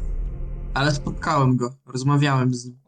Ale 0.73 0.91
spotkałem 0.91 1.57
go, 1.57 1.77
rozmawiałem 1.85 2.53
z 2.53 2.65
nim. 2.65 2.79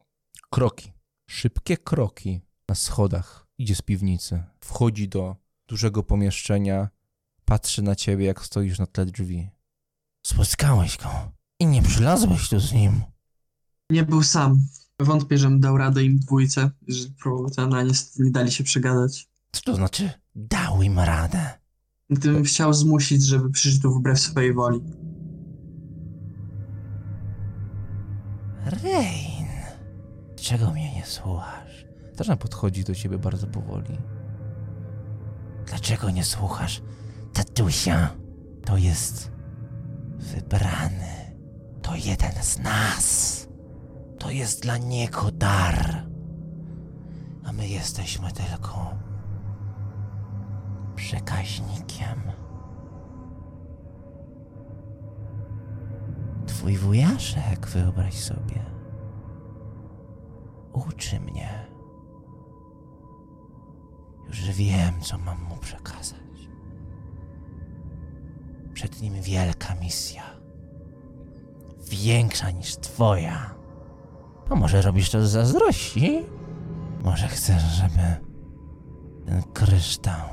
Kroki. 0.49 0.91
Szybkie 1.30 1.78
kroki 1.78 2.41
na 2.70 2.76
schodach. 2.76 3.48
Idzie 3.57 3.76
z 3.76 3.82
piwnicy. 3.82 4.44
Wchodzi 4.60 5.10
do 5.10 5.36
dużego 5.68 6.03
pomieszczenia. 6.03 6.90
Patrzy 7.45 7.82
na 7.82 7.95
ciebie, 7.95 8.26
jak 8.26 8.45
stoisz 8.45 8.80
na 8.80 8.86
tle 8.86 9.06
drzwi. 9.06 9.49
Spotkałeś 10.26 10.98
go 10.98 11.32
i 11.60 11.66
nie 11.66 11.82
przylazłeś 11.82 12.49
tu 12.49 12.60
z 12.60 12.74
nim. 12.74 13.02
Nie 13.90 14.03
był 14.03 14.24
sam. 14.24 14.60
Wątpię, 14.99 15.38
żebym 15.38 15.60
dał 15.60 15.78
radę 15.78 16.03
im 16.03 16.20
dwójce, 16.20 16.72
że 16.88 17.07
próbował 17.22 17.49
ten, 17.49 17.74
a 17.74 17.84
niestety 17.84 18.24
nie 18.24 18.32
dali 18.32 18.52
się 18.52 18.64
przegadać. 18.64 19.30
Co 19.52 19.62
to 19.62 19.76
znaczy? 19.76 20.12
Dał 20.36 20.82
im 20.82 20.99
radę. 20.99 21.60
Gdybym 22.10 22.44
chciał 22.44 22.74
zmusić, 22.74 23.24
żeby 23.26 23.49
przyszli 23.52 23.82
tu 23.82 23.91
wbrew 23.91 24.20
swojej 24.20 24.53
woli. 24.53 24.82
Rein, 28.65 29.47
czego 30.35 30.71
mnie 30.71 30.95
nie 30.95 31.05
słuchasz? 31.05 31.85
Zaczyna 32.13 32.37
podchodzi 32.37 32.83
do 32.83 32.95
ciebie 32.95 33.17
bardzo 33.17 33.47
powoli. 33.47 33.97
Dlaczego 35.65 36.09
nie 36.11 36.23
słuchasz 36.23 36.81
tatusia? 37.33 38.09
To 38.65 38.77
jest 38.77 39.31
wybrany. 40.17 41.35
To 41.81 41.95
jeden 41.95 42.43
z 42.43 42.59
nas. 42.59 43.47
To 44.19 44.31
jest 44.31 44.61
dla 44.61 44.77
niego 44.77 45.31
dar. 45.31 46.05
A 47.43 47.53
my 47.53 47.67
jesteśmy 47.67 48.31
tylko 48.31 48.93
przekaźnikiem. 50.95 52.21
Twój 56.47 56.77
wujaszek, 56.77 57.67
wyobraź 57.67 58.13
sobie, 58.13 58.65
uczy 60.73 61.19
mnie. 61.19 61.65
Już 64.27 64.41
wiem, 64.41 65.01
co 65.01 65.17
mam 65.17 65.41
mu 65.43 65.57
przekazać. 65.57 66.49
Przed 68.73 69.01
nim 69.01 69.22
wielka 69.22 69.76
misja. 69.76 70.23
Większa 71.89 72.51
niż 72.51 72.76
twoja. 72.76 73.55
A 74.49 74.55
może 74.55 74.81
robisz 74.81 75.09
to 75.09 75.26
z 75.27 75.30
zazdrości? 75.30 76.26
Może 77.03 77.27
chcesz, 77.27 77.63
żeby 77.63 78.15
ten 79.26 79.43
kryształ 79.53 80.30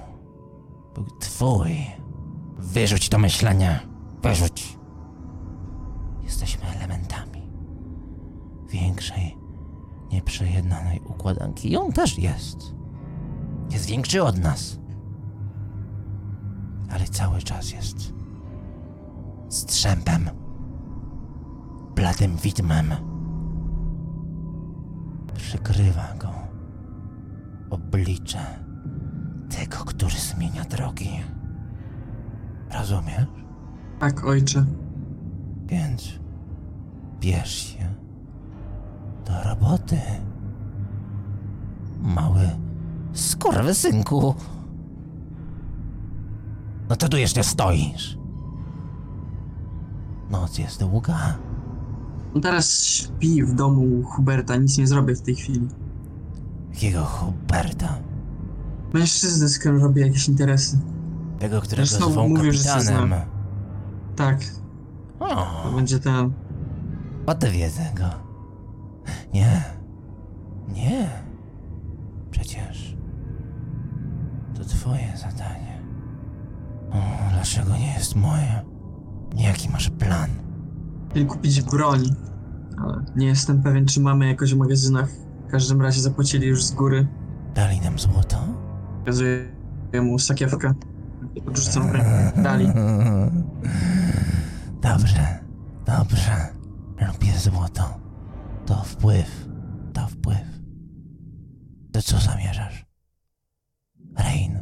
był 0.94 1.06
twój? 1.20 1.76
Wyrzuć 2.58 3.08
to 3.08 3.18
myślenie. 3.18 3.80
Wyrzuć. 4.22 4.78
Jesteśmy 6.32 6.68
elementami 6.76 7.42
większej, 8.68 9.38
nieprzejednanej 10.12 11.00
układanki. 11.00 11.72
I 11.72 11.76
on 11.76 11.92
też 11.92 12.18
jest. 12.18 12.74
Jest 13.70 13.86
większy 13.86 14.22
od 14.22 14.38
nas. 14.38 14.78
Ale 16.90 17.04
cały 17.04 17.38
czas 17.38 17.72
jest 17.72 18.12
strzępem, 19.48 20.30
bladym 21.94 22.36
widmem. 22.36 22.86
Przykrywa 25.34 26.14
go 26.18 26.30
oblicze 27.70 28.64
tego, 29.56 29.76
który 29.76 30.14
zmienia 30.14 30.64
drogi. 30.64 31.10
Rozumiesz? 32.70 33.26
Tak, 34.00 34.24
ojcze. 34.24 34.64
Więc 35.66 36.21
bierz 37.22 37.54
się 37.54 37.94
do 39.26 39.48
roboty. 39.48 39.98
Mały 42.02 42.50
skurwysynku. 43.12 44.34
No 46.88 46.96
to 46.96 47.08
tu 47.08 47.16
jeszcze 47.16 47.44
stoisz. 47.44 48.18
Noc 50.30 50.58
jest 50.58 50.80
długa. 50.80 51.38
On 52.34 52.42
teraz 52.42 52.84
śpi 52.84 53.42
w 53.44 53.54
domu 53.54 54.02
Huberta, 54.02 54.56
nic 54.56 54.78
nie 54.78 54.86
zrobię 54.86 55.14
w 55.14 55.22
tej 55.22 55.34
chwili. 55.34 55.68
Jakiego 56.74 57.04
Huberta? 57.04 57.98
Mężczyzny, 58.94 59.48
z 59.48 59.58
którym 59.58 59.82
robię 59.82 60.06
jakieś 60.06 60.28
interesy. 60.28 60.78
Tego, 61.38 61.60
którego 61.60 61.86
Zresztą 61.86 62.10
zwą 62.10 62.28
mówił, 62.28 62.52
że 62.52 62.64
się 62.64 62.80
znam. 62.80 63.14
Tak, 64.16 64.38
to 65.18 65.26
O, 65.26 65.72
będzie 65.76 65.98
ten. 65.98 66.32
Odwiedzę 67.26 67.82
go. 67.94 68.10
Nie. 69.34 69.62
Nie. 70.68 71.08
Przecież 72.30 72.96
to 74.54 74.64
twoje 74.64 75.12
zadanie. 75.16 75.82
O, 76.90 76.96
dlaczego 77.32 77.76
nie 77.76 77.94
jest 77.94 78.16
moje? 78.16 78.62
Jaki 79.36 79.68
masz 79.70 79.90
plan? 79.90 80.30
Kupić 81.28 81.62
broń, 81.62 82.00
ale 82.78 83.04
nie 83.16 83.26
jestem 83.26 83.62
pewien, 83.62 83.86
czy 83.86 84.00
mamy 84.00 84.26
jakoś 84.26 84.54
w 84.54 84.56
magazynach. 84.56 85.08
W 85.48 85.50
każdym 85.50 85.82
razie 85.82 86.00
zapłacili 86.00 86.46
już 86.46 86.64
z 86.64 86.72
góry. 86.72 87.06
Dali 87.54 87.80
nam 87.80 87.98
złoto? 87.98 88.36
Pokazuję 88.98 89.44
mu 90.02 90.18
sakiewkę. 90.18 90.74
Podrzucam 91.44 91.88
w 91.88 91.90
rękę. 91.90 92.42
Dali. 92.42 92.66
Dobrze, 94.82 95.38
dobrze. 95.86 96.61
Lubię 97.06 97.38
złoto. 97.38 98.00
To 98.66 98.82
wpływ. 98.82 99.48
To 99.92 100.06
wpływ. 100.06 100.60
To 101.92 102.02
co 102.02 102.18
zamierzasz? 102.18 102.86
Rain. 104.18 104.58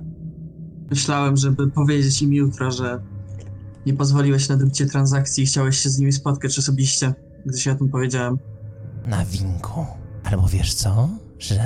Myślałem, 0.91 1.37
żeby 1.37 1.71
powiedzieć 1.71 2.23
im 2.23 2.33
jutro, 2.33 2.71
że 2.71 3.03
nie 3.87 3.95
pozwoliłeś 3.95 4.49
na 4.49 4.57
drukcie 4.57 4.87
transakcji 4.87 5.45
i 5.45 5.47
chciałeś 5.47 5.79
się 5.79 5.91
z 5.91 5.99
nimi 5.99 6.13
spotkać 6.13 6.59
osobiście, 6.59 7.15
gdy 7.47 7.59
się 7.59 7.73
o 7.73 7.75
tym 7.75 7.89
powiedziałem. 7.89 8.39
Na 9.07 9.25
winku. 9.25 9.87
Albo 10.25 10.49
wiesz 10.49 10.75
co? 10.75 11.09
Że 11.39 11.61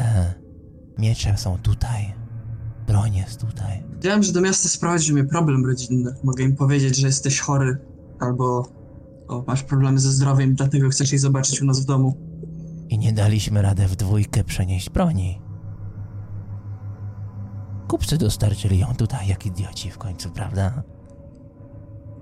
miecze 0.99 1.37
są 1.37 1.59
tutaj. 1.59 2.15
Broń 2.87 3.15
jest 3.15 3.41
tutaj. 3.41 3.85
Wiedziałem, 3.95 4.23
że 4.23 4.33
do 4.33 4.41
miasta 4.41 4.69
sprowadził 4.69 5.15
mnie 5.15 5.25
problem 5.25 5.67
rodzinny. 5.67 6.15
Mogę 6.25 6.45
im 6.45 6.57
powiedzieć, 6.57 6.97
że 6.97 7.07
jesteś 7.07 7.41
chory, 7.41 7.79
albo 8.21 8.69
o, 9.29 9.45
masz 9.47 9.63
problemy 9.63 9.99
ze 9.99 10.13
zdrowiem, 10.13 10.55
dlatego 10.55 10.89
chcesz 10.89 11.13
jej 11.13 11.19
zobaczyć 11.19 11.63
u 11.63 11.65
nas 11.67 11.81
w 11.81 11.85
domu. 11.85 12.17
I 12.89 12.99
nie 12.99 13.13
daliśmy 13.13 13.63
radę 13.63 13.89
w 13.89 13.97
dwójkę 13.97 14.45
przenieść 14.45 14.91
broni. 14.91 15.43
Kupcy 17.89 18.19
dostarczyli 18.19 18.79
ją 18.79 18.95
tutaj 18.97 19.29
jak 19.29 19.47
idioci 19.47 19.91
w 19.91 19.99
końcu, 19.99 20.31
prawda? 20.31 20.83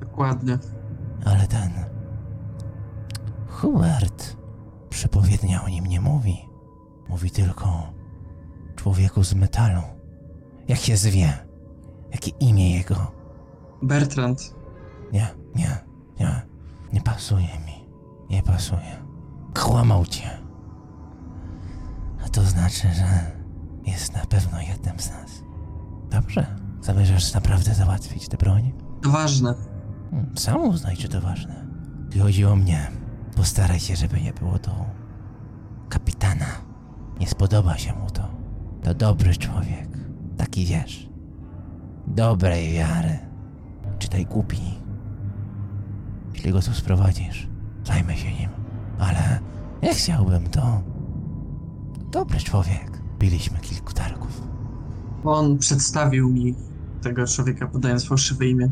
Dokładnie. 0.00 0.58
Ale 1.24 1.46
ten. 1.46 1.70
Hubert 3.48 4.36
przepowiednia 4.88 5.64
o 5.64 5.68
nim 5.68 5.86
nie 5.86 6.00
mówi. 6.00 6.48
Mówi 7.08 7.30
tylko 7.30 7.92
człowieku 8.76 9.24
z 9.24 9.34
metalu. 9.34 9.82
Jak 10.68 10.78
się 10.78 10.96
zwie? 10.96 11.32
Jakie 12.12 12.30
imię 12.30 12.74
jego? 12.76 13.12
Bertrand, 13.82 14.54
Nie, 15.12 15.28
nie, 15.54 15.78
nie. 16.20 16.51
Nie 16.92 17.00
pasuje 17.00 17.48
mi. 17.66 17.88
Nie 18.30 18.42
pasuje. 18.42 19.02
Kłamał 19.54 20.06
cię. 20.06 20.30
A 22.24 22.28
to 22.28 22.42
znaczy, 22.42 22.88
że 22.94 23.32
jest 23.86 24.14
na 24.14 24.26
pewno 24.26 24.60
jednym 24.60 25.00
z 25.00 25.10
nas. 25.10 25.42
Dobrze. 26.10 26.56
Zamierzasz 26.80 27.34
naprawdę 27.34 27.74
załatwić 27.74 28.28
tę 28.28 28.36
broń? 28.36 28.72
to 29.02 29.10
ważne. 29.10 29.54
Hmm, 30.10 30.38
Sam 30.38 30.64
uznaj, 30.64 30.96
czy 30.96 31.08
to 31.08 31.20
ważne. 31.20 31.66
Gdy 32.08 32.18
chodzi 32.20 32.44
o 32.44 32.56
mnie, 32.56 32.90
postaraj 33.36 33.80
się, 33.80 33.96
żeby 33.96 34.20
nie 34.20 34.32
było 34.32 34.58
to 34.58 34.86
kapitana. 35.88 36.46
Nie 37.20 37.26
spodoba 37.28 37.78
się 37.78 37.92
mu 37.92 38.10
to. 38.10 38.28
To 38.82 38.94
dobry 38.94 39.36
człowiek. 39.36 39.88
Taki 40.36 40.64
wiesz. 40.66 41.08
Dobrej 42.06 42.72
wiary. 42.72 43.18
Czytaj 43.98 44.26
głupi. 44.26 44.81
Jeśli 46.34 46.52
go 46.52 46.62
tu 46.62 46.74
sprowadzisz, 46.74 47.48
zajmę 47.84 48.16
się 48.16 48.32
nim. 48.32 48.48
Ale 48.98 49.40
nie 49.82 49.94
chciałbym 49.94 50.46
to. 50.46 50.82
Dobry 52.10 52.38
człowiek. 52.38 53.02
Biliśmy 53.18 53.58
kilku 53.58 53.92
targów. 53.92 54.42
On 55.24 55.58
przedstawił 55.58 56.28
mi 56.28 56.54
tego 57.02 57.26
człowieka, 57.26 57.66
podając 57.66 58.04
fałszywe 58.04 58.46
imię. 58.46 58.68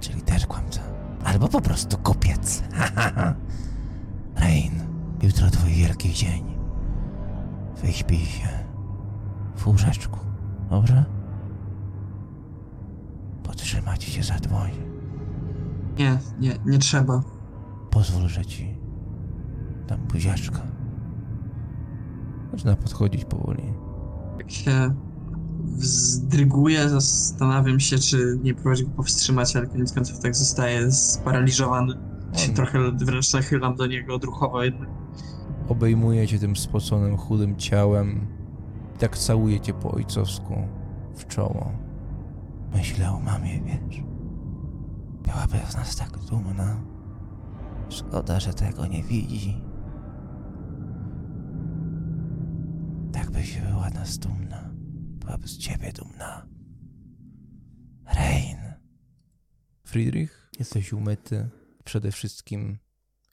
Czyli 0.00 0.22
też 0.22 0.46
kłamca. 0.46 0.80
Albo 1.24 1.48
po 1.48 1.60
prostu 1.60 1.98
kupiec. 1.98 2.62
Rain, 4.40 4.72
jutro 5.22 5.50
twój 5.50 5.72
wielki 5.72 6.12
dzień. 6.12 6.44
Wyśpij 7.82 8.18
się. 8.26 8.48
W 9.56 9.66
łóżeczku. 9.66 10.18
Dobrze? 10.70 11.04
Potrzymać 13.42 14.04
cię 14.04 14.22
za 14.22 14.34
dłoń. 14.34 14.83
Nie, 15.98 16.18
nie, 16.40 16.58
nie 16.66 16.78
trzeba. 16.78 17.22
Pozwól, 17.90 18.28
że 18.28 18.44
ci 18.44 18.78
dam 19.88 20.00
buziaczka. 20.00 20.60
Zaczyna 22.52 22.76
podchodzić 22.76 23.24
powoli. 23.24 23.62
Jak 24.38 24.50
się 24.50 24.94
wzdryguję, 25.64 26.88
zastanawiam 26.88 27.80
się, 27.80 27.98
czy 27.98 28.38
nie 28.42 28.54
próbować 28.54 28.82
go 28.82 28.90
powstrzymać, 28.90 29.56
ale 29.56 29.66
koniec 29.66 29.92
końców 29.92 30.18
tak 30.18 30.36
zostaje 30.36 30.92
sparaliżowany. 30.92 31.94
Się 32.32 32.52
trochę 32.52 32.92
wręcz 32.92 33.34
nachylam 33.34 33.76
do 33.76 33.86
niego 33.86 34.14
odruchowo 34.14 34.62
jednak. 34.64 34.88
Obejmuje 35.68 36.28
cię 36.28 36.38
tym 36.38 36.56
spoconym, 36.56 37.16
chudym 37.16 37.56
ciałem 37.56 38.26
tak 38.98 39.18
całuje 39.18 39.60
cię 39.60 39.72
po 39.74 39.90
ojcowsku 39.90 40.54
w 41.14 41.26
czoło. 41.26 41.72
Myślę 42.74 43.10
o 43.10 43.20
mamie, 43.20 43.60
wiesz. 43.60 44.02
Byłaby 45.24 45.58
z 45.70 45.74
nas 45.74 45.96
tak 45.96 46.18
dumna. 46.18 46.84
Szkoda, 47.88 48.40
że 48.40 48.54
tego 48.54 48.86
nie 48.86 49.02
widzi. 49.02 49.62
Tak 53.12 53.30
byś 53.30 53.60
była 53.60 53.90
nas 53.90 54.18
dumna. 54.18 54.70
Byłaby 55.20 55.48
z 55.48 55.58
ciebie 55.58 55.92
dumna. 55.92 56.46
Rain. 58.04 58.58
Friedrich, 59.84 60.50
jesteś 60.58 60.92
umyty. 60.92 61.48
Przede 61.84 62.12
wszystkim 62.12 62.78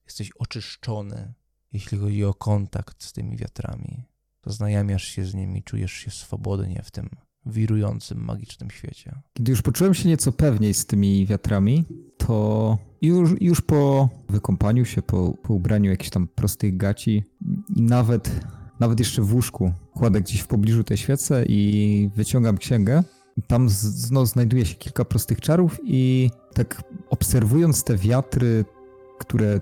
jesteś 0.05 0.31
oczyszczony 0.31 1.34
jeśli 1.73 1.97
chodzi 1.97 2.26
o 2.26 2.34
kontakt 2.34 3.03
z 3.03 3.13
tymi 3.13 3.38
wiatrami. 3.38 4.03
Zaznajamiasz 4.45 5.03
się 5.03 5.26
z 5.26 5.34
nimi, 5.34 5.63
czujesz 5.63 5.91
się 5.91 6.11
swobodnie 6.11 6.81
w 6.84 6.91
tym 6.91 7.09
wirującym, 7.45 8.23
magicznym 8.23 8.69
świecie. 8.69 9.15
Kiedy 9.34 9.51
już 9.51 9.61
poczułem 9.61 9.93
się 9.93 10.09
nieco 10.09 10.31
pewniej 10.31 10.73
z 10.73 10.85
tymi 10.85 11.26
wiatrami, 11.26 11.85
to 12.18 12.77
już, 13.01 13.41
już 13.41 13.61
po 13.61 14.09
wykąpaniu 14.30 14.85
się, 14.85 15.01
po, 15.01 15.31
po 15.43 15.53
ubraniu 15.53 15.91
jakichś 15.91 16.09
tam 16.09 16.27
prostych 16.27 16.77
gaci 16.77 17.23
i 17.76 17.81
nawet, 17.81 18.45
nawet 18.80 18.99
jeszcze 18.99 19.22
w 19.22 19.34
łóżku 19.34 19.73
kładę 19.93 20.22
gdzieś 20.22 20.41
w 20.41 20.47
pobliżu 20.47 20.84
tej 20.84 20.97
świece 20.97 21.45
i 21.47 22.09
wyciągam 22.15 22.57
księgę. 22.57 23.03
Tam 23.47 23.69
z, 23.69 24.11
no, 24.11 24.26
znajduje 24.26 24.65
się 24.65 24.76
kilka 24.76 25.05
prostych 25.05 25.41
czarów 25.41 25.80
i 25.84 26.31
tak 26.53 26.84
obserwując 27.09 27.84
te 27.84 27.97
wiatry, 27.97 28.65
które 29.19 29.61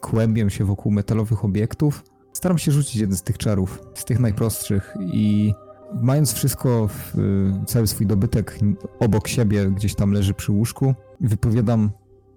kłębią 0.00 0.48
się 0.48 0.64
wokół 0.64 0.92
metalowych 0.92 1.44
obiektów, 1.44 2.04
staram 2.32 2.58
się 2.58 2.72
rzucić 2.72 2.96
jeden 2.96 3.16
z 3.16 3.22
tych 3.22 3.38
czarów, 3.38 3.80
z 3.94 4.04
tych 4.04 4.20
najprostszych 4.20 4.94
i 5.12 5.54
mając 6.02 6.32
wszystko, 6.32 6.88
y, 7.62 7.66
cały 7.66 7.86
swój 7.86 8.06
dobytek 8.06 8.58
obok 9.00 9.28
siebie, 9.28 9.70
gdzieś 9.70 9.94
tam 9.94 10.12
leży 10.12 10.34
przy 10.34 10.52
łóżku, 10.52 10.94
wypowiadam 11.20 11.90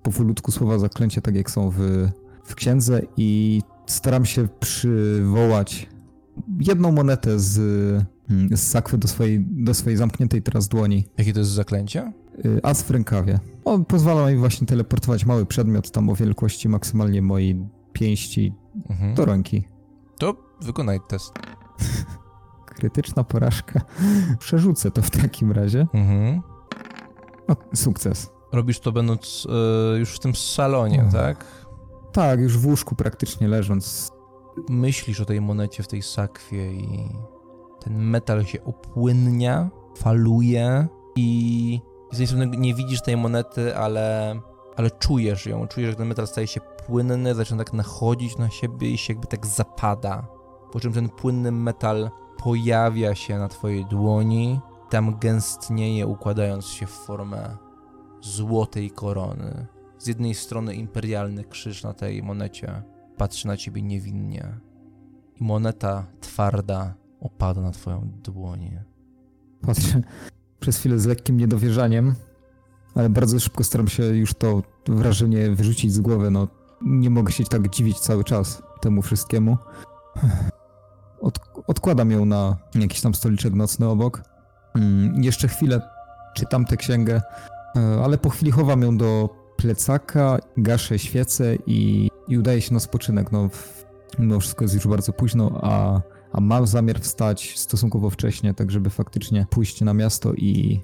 powolutku 0.04 0.52
słowa 0.52 0.80
zaklęcia, 0.80 1.22
tak 1.22 1.36
jak 1.36 1.52
są 1.52 1.70
w, 1.70 2.10
w 2.44 2.56
księdze 2.56 3.02
i 3.18 3.62
staram 3.86 4.26
się 4.26 4.48
przywołać 4.60 5.90
jedną 6.60 6.92
monetę 6.92 7.40
z, 7.40 7.58
mm, 8.30 8.58
z 8.58 8.62
sakwy 8.68 8.98
do 8.98 9.08
swojej, 9.08 9.46
do 9.50 9.74
swojej 9.74 9.98
zamkniętej 9.98 10.42
teraz 10.42 10.68
dłoni. 10.68 11.06
Jakie 11.18 11.34
to 11.34 11.40
jest 11.40 11.52
zaklęcie? 11.52 12.14
Y, 12.46 12.60
As 12.64 12.84
w 12.84 12.92
rękawie. 12.92 13.40
On 13.66 13.86
pozwala 13.86 14.32
mi 14.32 14.38
właśnie 14.38 14.68
teleportować 14.68 15.26
mały 15.26 15.46
przedmiot 15.46 15.92
tam 15.92 16.10
o 16.10 16.16
wielkości 16.16 16.70
maksymalnie 16.70 17.22
mojej 17.22 17.66
pięści 17.94 18.54
Mhm. 18.90 19.16
do 19.16 19.26
ręki. 19.26 19.68
To 20.20 20.36
wykonaj 20.62 21.00
test. 21.10 21.34
Krytyczna 22.78 23.24
porażka. 23.24 23.82
Przerzucę 24.40 24.92
to 24.92 25.02
w 25.02 25.10
takim 25.12 25.52
razie. 25.52 25.88
Mhm. 25.94 26.42
O, 27.48 27.56
sukces. 27.76 28.32
Robisz 28.52 28.80
to 28.80 28.92
będąc 28.92 29.48
e, 29.96 29.98
już 29.98 30.16
w 30.16 30.20
tym 30.20 30.36
salonie, 30.36 31.02
Mhm. 31.02 31.12
tak? 31.36 31.46
Tak, 32.12 32.40
już 32.40 32.58
w 32.58 32.66
łóżku 32.68 32.96
praktycznie 32.96 33.48
leżąc. 33.48 34.12
Myślisz 34.70 35.22
o 35.22 35.26
tej 35.26 35.42
monecie 35.42 35.84
w 35.84 35.88
tej 35.88 36.02
sakwie 36.02 36.74
i 36.74 37.10
ten 37.80 37.98
metal 37.98 38.46
się 38.46 38.64
opłynnia, 38.64 39.70
faluje 39.98 40.88
i 41.16 41.82
z 42.12 42.20
jednej 42.20 42.28
strony 42.28 42.58
nie 42.58 42.74
widzisz 42.74 43.02
tej 43.02 43.18
monety, 43.18 43.78
ale, 43.78 44.40
ale 44.76 44.92
czujesz 44.92 45.46
ją. 45.46 45.68
Czujesz, 45.68 45.90
że 45.90 45.96
ten 45.96 46.08
metal 46.08 46.28
staje 46.28 46.48
się 46.48 46.62
płynny, 46.88 47.36
zaczyna 47.36 47.64
tak 47.64 47.74
nachodzić 47.74 48.38
na 48.38 48.50
siebie 48.50 48.90
i 48.90 48.98
się 48.98 49.14
jakby 49.14 49.28
tak 49.28 49.46
zapada. 49.46 50.28
Po 50.72 50.80
czym 50.80 50.94
ten 50.94 51.10
płynny 51.10 51.52
metal 51.52 52.10
pojawia 52.48 53.16
się 53.16 53.38
na 53.38 53.48
twojej 53.48 53.86
dłoni, 53.86 54.60
tam 54.90 55.20
gęstnieje, 55.20 56.08
układając 56.08 56.66
się 56.66 56.86
w 56.86 56.90
formę 56.90 57.58
złotej 58.22 58.92
korony. 58.92 59.68
Z 59.98 60.08
jednej 60.08 60.36
strony 60.36 60.76
imperialny 60.76 61.44
krzyż 61.44 61.84
na 61.84 61.94
tej 61.94 62.24
monecie 62.24 62.84
patrzy 63.18 63.48
na 63.48 63.58
ciebie 63.58 63.82
niewinnie. 63.82 64.60
I 65.36 65.44
moneta 65.44 66.08
twarda 66.22 66.94
opada 67.20 67.62
na 67.62 67.72
twoją 67.72 68.10
dłonię. 68.24 68.84
Patrzę 69.62 70.02
przez 70.60 70.78
chwilę 70.78 71.00
z 71.00 71.06
lekkim 71.06 71.38
niedowierzaniem, 71.38 72.16
ale 72.96 73.10
bardzo 73.10 73.40
szybko 73.40 73.64
staram 73.64 73.88
się 73.88 74.04
już 74.04 74.34
to 74.34 74.62
wrażenie 74.88 75.50
wyrzucić 75.50 75.94
z 75.94 76.00
głowy. 76.00 76.32
No, 76.32 76.48
nie 76.82 77.10
mogę 77.10 77.32
się 77.32 77.44
tak 77.44 77.70
dziwić 77.70 78.00
cały 78.00 78.24
czas 78.24 78.64
temu 78.82 79.02
wszystkiemu. 79.02 79.58
Od, 81.22 81.40
odkładam 81.68 82.12
ją 82.12 82.26
na 82.26 82.58
jakiś 82.76 83.02
tam 83.02 83.14
stoliczek 83.14 83.54
nocny 83.54 83.88
obok. 83.88 84.24
Mm, 84.76 85.24
jeszcze 85.24 85.48
chwilę 85.48 85.82
czytam 86.36 86.66
tę 86.66 86.78
księgę, 86.78 87.22
e, 87.76 88.02
ale 88.04 88.18
po 88.18 88.30
chwili 88.30 88.52
chowam 88.52 88.82
ją 88.82 88.98
do 88.98 89.30
plecaka, 89.58 90.40
gaszę 90.58 91.00
świecę 91.00 91.56
i, 91.68 92.10
i 92.28 92.38
udaję 92.38 92.62
się 92.62 92.74
na 92.74 92.80
spoczynek. 92.80 93.32
No, 94.20 94.40
wszystko 94.40 94.64
jest 94.64 94.76
już 94.76 94.88
bardzo 94.88 95.14
późno, 95.14 95.60
a, 95.62 96.02
a 96.32 96.42
mam 96.42 96.68
zamiar 96.68 97.00
wstać 97.00 97.60
stosunkowo 97.60 98.10
wcześnie, 98.10 98.54
tak 98.54 98.72
żeby 98.72 98.90
faktycznie 98.90 99.46
pójść 99.50 99.82
na 99.82 99.94
miasto 99.94 100.34
i, 100.34 100.82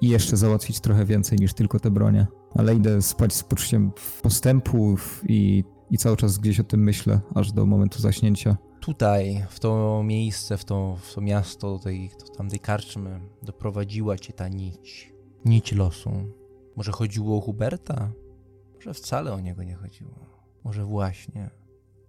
i 0.00 0.08
jeszcze 0.08 0.36
załatwić 0.36 0.80
trochę 0.80 1.04
więcej 1.04 1.38
niż 1.38 1.54
tylko 1.54 1.80
te 1.80 1.90
bronie. 1.90 2.26
Ale 2.54 2.74
idę 2.74 3.02
spać 3.02 3.34
z 3.34 3.44
poczuciem 3.44 3.92
postępów 4.22 5.22
i, 5.28 5.64
i 5.90 5.98
cały 5.98 6.16
czas 6.16 6.38
gdzieś 6.38 6.60
o 6.60 6.64
tym 6.64 6.82
myślę, 6.82 7.20
aż 7.34 7.52
do 7.52 7.66
momentu 7.66 7.98
zaśnięcia. 7.98 8.56
Tutaj, 8.82 9.46
w 9.48 9.60
to 9.60 10.02
miejsce, 10.02 10.58
w 10.58 10.64
to, 10.64 10.96
w 10.96 11.14
to 11.14 11.20
miasto, 11.20 11.72
do 11.72 11.78
tej, 11.78 12.10
do 12.20 12.34
tamtej 12.34 12.60
karczmy, 12.60 13.20
doprowadziła 13.42 14.18
cię 14.18 14.32
ta 14.32 14.48
nić. 14.48 15.12
Nić 15.44 15.72
losu. 15.72 16.10
Może 16.76 16.92
chodziło 16.92 17.38
o 17.38 17.40
Huberta? 17.40 18.12
Może 18.74 18.94
wcale 18.94 19.32
o 19.32 19.40
niego 19.40 19.62
nie 19.62 19.74
chodziło. 19.74 20.14
Może 20.64 20.84
właśnie 20.84 21.50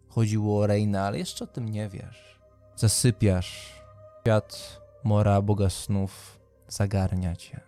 chodziło 0.07 0.59
o 0.59 0.67
Reina, 0.67 1.05
ale 1.05 1.17
jeszcze 1.17 1.43
o 1.43 1.47
tym 1.47 1.69
nie 1.69 1.89
wiesz. 1.89 2.39
Zasypiasz. 2.75 3.81
Świat 4.21 4.81
mora 5.03 5.41
Boga 5.41 5.69
snów 5.69 6.39
zagarnia 6.67 7.35
cię. 7.35 7.59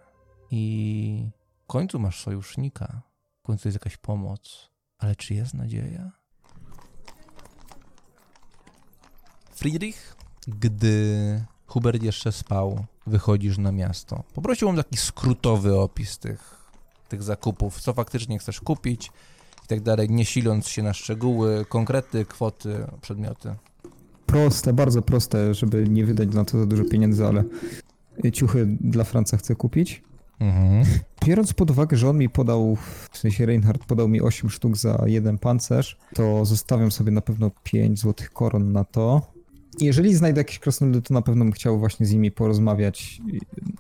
I 0.52 1.30
w 1.64 1.66
końcu 1.68 2.00
masz 2.00 2.24
sojusznika. 2.24 3.02
W 3.40 3.46
końcu 3.46 3.68
jest 3.68 3.76
jakaś 3.76 3.98
pomoc. 3.98 4.72
Ale 4.98 5.16
czy 5.16 5.34
jest 5.34 5.54
nadzieja? 5.54 6.12
Friedrich, 9.56 10.16
gdy 10.48 11.46
Hubert 11.68 12.04
jeszcze 12.04 12.32
spał, 12.32 12.86
wychodzisz 13.08 13.58
na 13.58 13.72
miasto. 13.72 14.24
Poprosił 14.34 14.70
on 14.70 14.76
taki 14.76 14.98
skrótowy 14.98 15.80
opis 15.80 16.18
tych, 16.20 16.70
tych 17.10 17.24
zakupów, 17.24 17.82
co 17.82 17.94
faktycznie 17.94 18.40
chcesz 18.40 18.62
kupić 18.62 19.12
i 19.66 19.68
tak 19.68 19.82
dalej, 19.82 20.10
nie 20.10 20.26
siląc 20.26 20.68
się 20.68 20.84
na 20.84 20.94
szczegóły, 20.94 21.66
konkrety, 21.70 22.26
kwoty, 22.26 22.86
przedmioty. 23.02 23.56
Proste, 24.26 24.74
bardzo 24.74 25.02
proste, 25.02 25.54
żeby 25.54 25.90
nie 25.90 26.06
wydać 26.06 26.34
na 26.34 26.46
to 26.46 26.60
za 26.60 26.66
dużo 26.66 26.84
pieniędzy, 26.84 27.26
ale 27.26 27.44
ciuchy 28.34 28.78
dla 28.82 29.04
Franca 29.04 29.38
chcę 29.38 29.56
kupić. 29.56 30.04
Mhm. 30.40 30.86
Biorąc 31.26 31.54
pod 31.54 31.72
uwagę, 31.72 31.98
że 31.98 32.10
on 32.10 32.18
mi 32.18 32.30
podał, 32.30 32.76
w 33.12 33.18
sensie 33.18 33.46
Reinhardt 33.46 33.86
podał 33.86 34.08
mi 34.08 34.22
8 34.22 34.50
sztuk 34.50 34.78
za 34.78 35.04
jeden 35.06 35.38
pancerz, 35.38 35.98
to 36.14 36.46
zostawiam 36.46 36.92
sobie 36.92 37.12
na 37.12 37.22
pewno 37.22 37.52
5 37.64 38.00
złotych 38.00 38.30
koron 38.30 38.72
na 38.72 38.84
to. 38.84 39.35
Jeżeli 39.80 40.16
znajdę 40.16 40.40
jakieś 40.42 40.60
krasnoludy, 40.60 41.02
to 41.02 41.14
na 41.14 41.22
pewno 41.22 41.46
bym 41.46 41.52
chciał 41.54 41.80
właśnie 41.80 42.06
z 42.06 42.12
nimi 42.12 42.32
porozmawiać 42.32 43.22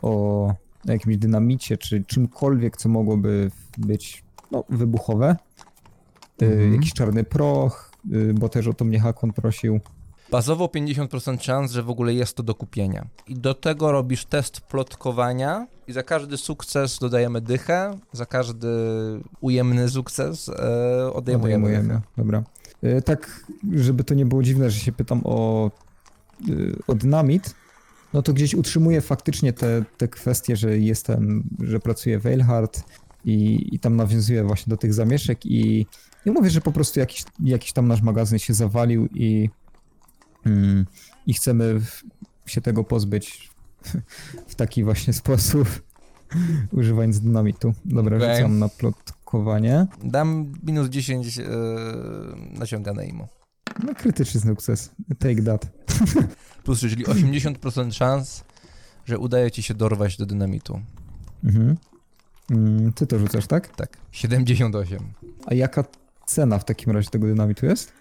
o 0.01 0.53
jakimś 0.85 1.17
dynamicie, 1.17 1.77
czy 1.77 2.03
czymkolwiek, 2.03 2.77
co 2.77 2.89
mogłoby 2.89 3.51
być 3.77 4.23
no, 4.51 4.63
wybuchowe. 4.69 5.35
Y, 6.41 6.45
Mhm. 6.45 6.73
Jakiś 6.73 6.93
czarny 6.93 7.23
proch, 7.23 7.91
y, 8.13 8.33
bo 8.33 8.49
też 8.49 8.67
o 8.67 8.73
to 8.73 8.85
mnie 8.85 8.99
Hakon 8.99 9.33
prosił. 9.33 9.79
Bazowo 10.31 10.65
50% 10.67 11.41
szans, 11.43 11.71
że 11.71 11.83
w 11.83 11.89
ogóle 11.89 12.13
jest 12.13 12.37
to 12.37 12.43
do 12.43 12.55
kupienia. 12.55 13.05
I 13.27 13.35
do 13.35 13.53
tego 13.53 13.91
robisz 13.91 14.25
test 14.25 14.61
plotkowania 14.61 15.67
i 15.87 15.93
za 15.93 16.03
każdy 16.03 16.37
sukces 16.37 16.99
dodajemy 16.99 17.41
dychę, 17.41 17.97
za 18.13 18.25
każdy 18.25 18.67
ujemny 19.41 19.89
sukces 19.89 20.49
e, 20.49 21.13
odejmujemy 21.13 21.67
dychę. 21.67 21.79
Odejmujemy, 21.79 22.01
dobra. 22.17 22.43
Y, 22.83 23.01
Tak, 23.01 23.45
żeby 23.73 24.03
to 24.03 24.13
nie 24.13 24.25
było 24.25 24.43
dziwne, 24.43 24.69
że 24.69 24.79
się 24.79 24.91
pytam 24.91 25.21
o, 25.23 25.71
y, 26.49 26.75
o 26.87 26.95
dynamit, 26.95 27.55
no 28.13 28.21
to 28.21 28.33
gdzieś 28.33 28.55
utrzymuję 28.55 29.01
faktycznie 29.01 29.53
te, 29.53 29.85
te 29.97 30.07
kwestie, 30.07 30.55
że 30.55 30.77
jestem, 30.77 31.43
że 31.59 31.79
pracuję 31.79 32.19
w 32.19 32.25
Eilhart 32.25 32.83
i, 33.25 33.67
i 33.75 33.79
tam 33.79 33.95
nawiązuję 33.95 34.43
właśnie 34.43 34.69
do 34.71 34.77
tych 34.77 34.93
zamieszek 34.93 35.45
i, 35.45 35.85
i 36.25 36.31
mówię, 36.31 36.49
że 36.49 36.61
po 36.61 36.71
prostu 36.71 36.99
jakiś, 36.99 37.23
jakiś 37.39 37.73
tam 37.73 37.87
nasz 37.87 38.01
magazyn 38.01 38.39
się 38.39 38.53
zawalił 38.53 39.07
i, 39.13 39.49
mm, 40.45 40.85
i 41.27 41.33
chcemy 41.33 41.79
w- 41.79 42.03
się 42.45 42.61
tego 42.61 42.83
pozbyć 42.83 43.51
w 44.47 44.55
taki 44.55 44.83
właśnie 44.83 45.13
sposób, 45.13 45.67
używając 46.71 47.19
dynamitu. 47.19 47.73
Dobra, 47.85 48.17
Okej. 48.17 48.35
rzucam 48.35 48.59
na 48.59 48.69
plotkowanie. 48.69 49.87
Dam 50.03 50.53
minus 50.63 50.89
10 50.89 51.39
e, 51.39 51.43
naciągane 52.59 53.07
imo. 53.07 53.27
No 53.83 53.95
krytyczny 53.95 54.41
sukces. 54.41 54.91
Take 55.19 55.41
that. 55.43 55.67
Plus, 56.63 56.79
czyli 56.79 57.05
80% 57.05 57.91
szans, 57.91 58.43
że 59.05 59.19
udaje 59.19 59.51
ci 59.51 59.63
się 59.63 59.73
dorwać 59.73 60.17
do 60.17 60.25
dynamitu. 60.25 60.81
Mhm. 61.43 61.77
Mm, 62.51 62.93
ty 62.93 63.07
to 63.07 63.19
rzucasz, 63.19 63.47
tak? 63.47 63.75
Tak, 63.75 63.97
78. 64.11 64.99
A 65.45 65.53
jaka 65.53 65.83
cena 66.25 66.59
w 66.59 66.65
takim 66.65 66.93
razie 66.93 67.09
tego 67.09 67.27
dynamitu 67.27 67.65
jest? 67.65 67.91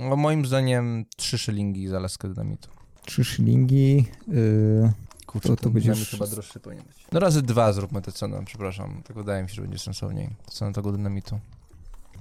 No, 0.00 0.16
moim 0.16 0.46
zdaniem 0.46 1.04
3 1.16 1.38
szylingi 1.38 1.88
za 1.88 1.98
laskę 2.00 2.28
dynamitu. 2.28 2.68
Trzy 3.06 3.24
szylingi. 3.24 4.06
Yy, 4.28 4.92
Kurczę, 5.26 5.48
To- 5.48 5.56
to, 5.56 5.70
będzie 5.70 5.94
chyba 5.94 6.26
droższy 6.26 6.60
powinien 6.60 6.84
być. 6.84 7.06
No 7.12 7.20
razy 7.20 7.42
dwa 7.42 7.72
zróbmy 7.72 8.02
tę 8.02 8.12
cenę, 8.12 8.42
przepraszam. 8.44 9.02
Tak 9.06 9.16
wydaje 9.16 9.42
mi 9.42 9.48
się, 9.48 9.54
że 9.54 9.62
będzie 9.62 9.78
sensowniej. 9.78 10.30
Cenę 10.50 10.72
tego 10.72 10.92
dynamitu. 10.92 11.40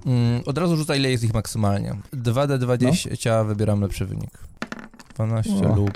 Mm, 0.06 0.42
od 0.46 0.58
razu 0.58 0.78
rzucaj, 0.78 1.00
ile 1.00 1.12
jest 1.12 1.24
ich 1.24 1.34
maksymalnie. 1.34 1.96
2D20 2.14 3.48
wybieram 3.48 3.82
lepszy 3.82 4.06
wynik. 4.06 4.32
12 5.16 5.70
O. 5.70 5.76
lub 5.76 5.92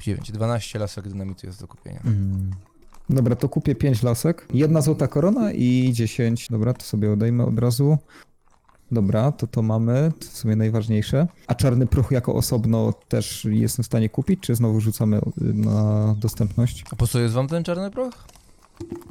9. 0.00 0.32
12 0.32 0.78
lasek 0.78 1.08
dynamitu 1.08 1.46
jest 1.46 1.60
do 1.60 1.68
kupienia. 1.68 2.00
mm. 2.04 2.50
Dobra, 3.10 3.36
to 3.36 3.48
kupię 3.48 3.74
5 3.74 4.02
lasek. 4.02 4.46
Jedna 4.54 4.80
złota 4.80 5.08
korona 5.08 5.52
i 5.52 5.90
10. 5.92 6.48
Dobra, 6.50 6.74
to 6.74 6.84
sobie 6.84 7.12
odejmę 7.12 7.44
od 7.44 7.58
razu. 7.58 7.98
Dobra, 8.92 9.32
to 9.32 9.46
to 9.46 9.62
mamy, 9.62 10.12
to 10.20 10.26
w 10.26 10.36
sumie 10.36 10.56
najważniejsze. 10.56 11.26
A 11.46 11.54
czarny 11.54 11.86
proch 11.86 12.10
jako 12.10 12.34
osobno 12.34 12.92
też 13.08 13.46
jestem 13.50 13.82
w 13.82 13.86
stanie 13.86 14.08
kupić, 14.08 14.40
czy 14.40 14.54
znowu 14.54 14.80
rzucamy 14.80 15.20
na 15.36 16.14
dostępność? 16.18 16.84
A 16.92 16.96
po 16.96 17.06
co 17.06 17.20
jest 17.20 17.34
wam 17.34 17.48
ten 17.48 17.64
czarny 17.64 17.90
proch? 17.90 18.14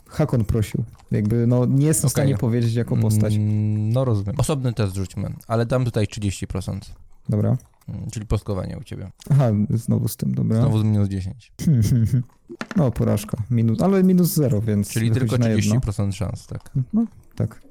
Hakon 0.07 0.45
prosił. 0.45 0.83
Jakby, 1.11 1.47
no 1.47 1.65
nie 1.65 1.85
jestem 1.85 2.09
w 2.09 2.13
Okej. 2.13 2.23
stanie 2.23 2.37
powiedzieć 2.37 2.73
jako 2.73 2.97
postać. 2.97 3.35
Mm, 3.35 3.89
no 3.89 4.05
rozumiem. 4.05 4.35
Osobny 4.37 4.73
test 4.73 4.95
rzućmy, 4.95 5.33
ale 5.47 5.65
dam 5.65 5.85
tutaj 5.85 6.05
30%. 6.05 6.79
Dobra. 7.29 7.57
Mm, 7.89 8.09
Czyli 8.11 8.25
postkowanie 8.25 8.77
u 8.77 8.83
ciebie. 8.83 9.11
Aha, 9.29 9.51
znowu 9.69 10.07
z 10.07 10.17
tym, 10.17 10.35
dobra. 10.35 10.59
Znowu 10.59 10.79
z 10.79 10.83
minus 10.83 11.09
10. 11.09 11.51
No, 12.75 12.91
porażka. 12.91 13.37
Minus, 13.51 13.81
ale 13.81 14.03
minus 14.03 14.33
zero, 14.33 14.61
więc. 14.61 14.89
Czyli 14.89 15.11
tylko 15.11 15.37
na 15.37 15.49
jedno. 15.49 15.75
30% 15.75 16.11
szans, 16.11 16.47
tak. 16.47 16.69
No, 16.93 17.05
tak. 17.35 17.61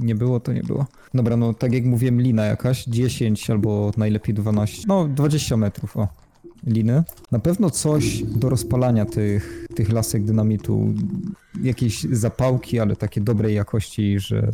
Nie 0.00 0.14
było, 0.14 0.40
to 0.40 0.52
nie 0.52 0.62
było. 0.62 0.86
Dobra, 1.14 1.36
no 1.36 1.54
tak 1.54 1.72
jak 1.72 1.84
mówiłem, 1.84 2.20
lina 2.20 2.44
jakaś, 2.44 2.84
10 2.84 3.50
albo 3.50 3.90
najlepiej 3.96 4.34
12, 4.34 4.82
no 4.86 5.08
20 5.08 5.56
metrów, 5.56 5.96
o, 5.96 6.08
liny. 6.66 7.02
Na 7.30 7.38
pewno 7.38 7.70
coś 7.70 8.22
do 8.22 8.48
rozpalania 8.48 9.04
tych, 9.04 9.66
tych 9.74 9.92
lasek 9.92 10.24
dynamitu, 10.24 10.94
jakieś 11.62 12.02
zapałki, 12.02 12.80
ale 12.80 12.96
takie 12.96 13.20
dobrej 13.20 13.54
jakości, 13.54 14.20
że, 14.20 14.52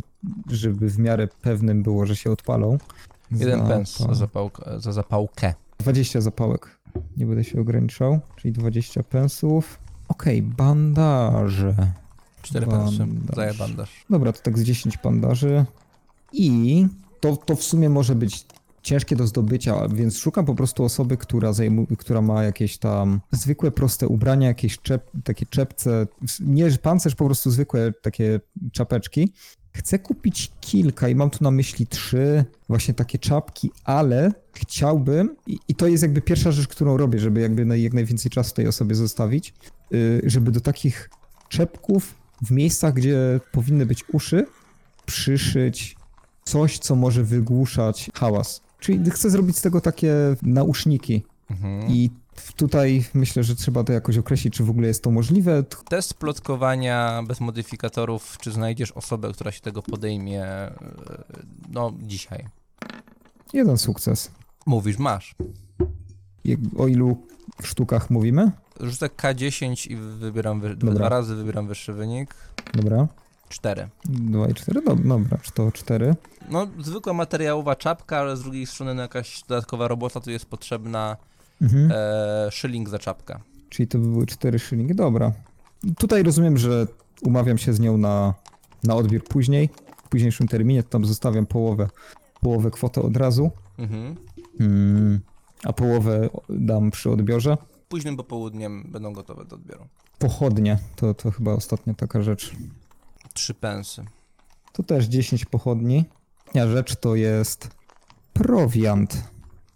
żeby 0.49 0.89
w 0.89 0.99
miarę 0.99 1.27
pewnym 1.41 1.83
było, 1.83 2.05
że 2.05 2.15
się 2.15 2.31
odpalą. 2.31 2.77
Jeden 3.31 3.67
pens 3.67 3.97
za, 3.97 4.05
Zapa- 4.05 4.15
zapałkę, 4.15 4.79
za 4.79 4.91
zapałkę. 4.91 5.53
20 5.79 6.21
zapałek. 6.21 6.79
Nie 7.17 7.25
będę 7.25 7.43
się 7.43 7.61
ograniczał, 7.61 8.19
czyli 8.35 8.51
20 8.51 9.03
pensów. 9.03 9.79
Okej, 10.07 10.41
bandaże. 10.41 11.75
4 12.41 12.67
pensy 12.67 12.97
za 13.35 13.53
bandaż. 13.53 14.05
Dobra, 14.09 14.33
to 14.33 14.41
tak 14.41 14.59
z 14.59 14.63
10 14.63 14.97
bandaży. 14.97 15.65
I 16.33 16.87
to, 17.19 17.37
to 17.37 17.55
w 17.55 17.63
sumie 17.63 17.89
może 17.89 18.15
być 18.15 18.45
ciężkie 18.83 19.15
do 19.15 19.27
zdobycia, 19.27 19.87
więc 19.87 20.17
szukam 20.17 20.45
po 20.45 20.55
prostu 20.55 20.83
osoby, 20.83 21.17
która, 21.17 21.51
która 21.97 22.21
ma 22.21 22.43
jakieś 22.43 22.77
tam 22.77 23.21
zwykłe, 23.31 23.71
proste 23.71 24.07
ubrania, 24.07 24.47
jakieś 24.47 24.79
czep, 24.79 25.11
takie 25.23 25.45
czepce, 25.45 26.07
nie 26.39 26.71
pancerz, 26.71 27.15
po 27.15 27.25
prostu 27.25 27.51
zwykłe 27.51 27.93
takie 28.01 28.39
czapeczki. 28.71 29.33
Chcę 29.71 29.99
kupić 29.99 30.51
kilka 30.61 31.09
i 31.09 31.15
mam 31.15 31.29
tu 31.29 31.43
na 31.43 31.51
myśli 31.51 31.87
trzy 31.87 32.45
właśnie 32.69 32.93
takie 32.93 33.19
czapki, 33.19 33.71
ale 33.83 34.31
chciałbym, 34.53 35.35
i, 35.47 35.59
i 35.67 35.75
to 35.75 35.87
jest 35.87 36.03
jakby 36.03 36.21
pierwsza 36.21 36.51
rzecz, 36.51 36.67
którą 36.67 36.97
robię, 36.97 37.19
żeby 37.19 37.41
jakby 37.41 37.79
jak 37.79 37.93
najwięcej 37.93 38.31
czasu 38.31 38.55
tej 38.55 38.67
osobie 38.67 38.95
zostawić, 38.95 39.53
y, 39.93 40.21
żeby 40.25 40.51
do 40.51 40.61
takich 40.61 41.09
czepków 41.49 42.13
w 42.41 42.51
miejscach, 42.51 42.93
gdzie 42.93 43.39
powinny 43.51 43.85
być 43.85 44.03
uszy, 44.13 44.45
przyszyć 45.05 45.95
coś, 46.45 46.79
co 46.79 46.95
może 46.95 47.23
wygłuszać 47.23 48.09
hałas. 48.13 48.61
Czyli 48.83 49.11
chcę 49.11 49.29
zrobić 49.29 49.57
z 49.57 49.61
tego 49.61 49.81
takie 49.81 50.13
nauszniki. 50.41 51.23
Mhm. 51.51 51.91
I 51.91 52.09
tutaj 52.55 53.05
myślę, 53.13 53.43
że 53.43 53.55
trzeba 53.55 53.83
to 53.83 53.93
jakoś 53.93 54.17
określić, 54.17 54.53
czy 54.53 54.63
w 54.63 54.69
ogóle 54.69 54.87
jest 54.87 55.03
to 55.03 55.11
możliwe. 55.11 55.63
Test 55.89 56.13
plotkowania 56.13 57.23
bez 57.27 57.39
modyfikatorów, 57.41 58.37
czy 58.41 58.51
znajdziesz 58.51 58.91
osobę, 58.91 59.31
która 59.33 59.51
się 59.51 59.61
tego 59.61 59.81
podejmie, 59.81 60.43
e, 60.43 60.73
no 61.71 61.93
dzisiaj. 62.01 62.45
Jeden 63.53 63.77
sukces. 63.77 64.31
Mówisz, 64.65 64.97
masz. 64.97 65.35
O 66.77 66.87
ilu 66.87 67.17
sztukach 67.63 68.09
mówimy? 68.09 68.51
Rzucę 68.79 69.07
K10 69.07 69.91
i 69.91 69.95
wybieram, 69.95 70.61
wy- 70.61 70.75
dwa 70.75 71.09
razy 71.09 71.35
wybieram 71.35 71.67
wyższy 71.67 71.93
wynik. 71.93 72.35
Dobra. 72.73 73.07
Cztery. 73.53 73.89
2 74.05 74.47
i 74.49 74.53
4? 74.53 74.81
Dob- 74.81 75.07
dobra, 75.07 75.37
czy 75.41 75.51
to 75.51 75.71
4? 75.71 76.15
No, 76.49 76.67
zwykła 76.79 77.13
materiałowa 77.13 77.75
czapka, 77.75 78.17
ale 78.17 78.37
z 78.37 78.43
drugiej 78.43 78.65
strony 78.65 78.93
no, 78.95 79.01
jakaś 79.01 79.43
dodatkowa 79.47 79.87
robota 79.87 80.19
tu 80.19 80.31
jest 80.31 80.45
potrzebna. 80.45 81.17
Mhm. 81.61 81.91
E, 81.91 82.51
szyling 82.51 82.89
za 82.89 82.99
czapkę. 82.99 83.39
Czyli 83.69 83.87
to 83.87 83.97
by 83.99 84.07
były 84.07 84.25
4 84.25 84.59
szylingi. 84.59 84.95
Dobra. 84.95 85.31
Tutaj 85.97 86.23
rozumiem, 86.23 86.57
że 86.57 86.87
umawiam 87.21 87.57
się 87.57 87.73
z 87.73 87.79
nią 87.79 87.97
na, 87.97 88.33
na 88.83 88.95
odbiór 88.95 89.23
później, 89.23 89.69
w 90.05 90.09
późniejszym 90.09 90.47
terminie, 90.47 90.83
to 90.83 90.89
tam 90.89 91.05
zostawiam 91.05 91.45
połowę, 91.45 91.89
połowę 92.41 92.71
kwotę 92.71 93.01
od 93.01 93.17
razu, 93.17 93.51
Mhm. 93.77 94.15
mm, 94.59 95.19
a 95.63 95.73
połowę 95.73 96.29
dam 96.49 96.91
przy 96.91 97.09
odbiorze. 97.11 97.57
Późnym 97.89 98.17
popołudniem 98.17 98.83
będą 98.91 99.13
gotowe 99.13 99.45
do 99.45 99.55
odbioru. 99.55 99.85
Pochodnie, 100.19 100.79
to, 100.95 101.13
to 101.13 101.31
chyba 101.31 101.53
ostatnia 101.53 101.93
taka 101.93 102.21
rzecz. 102.21 102.51
Trzy 103.33 103.53
pensy. 103.53 104.05
To 104.73 104.83
też 104.83 105.05
10 105.05 105.45
pochodni. 105.45 106.05
A 106.55 106.67
rzecz 106.67 106.95
to 106.95 107.15
jest 107.15 107.69
prowiant. 108.33 109.23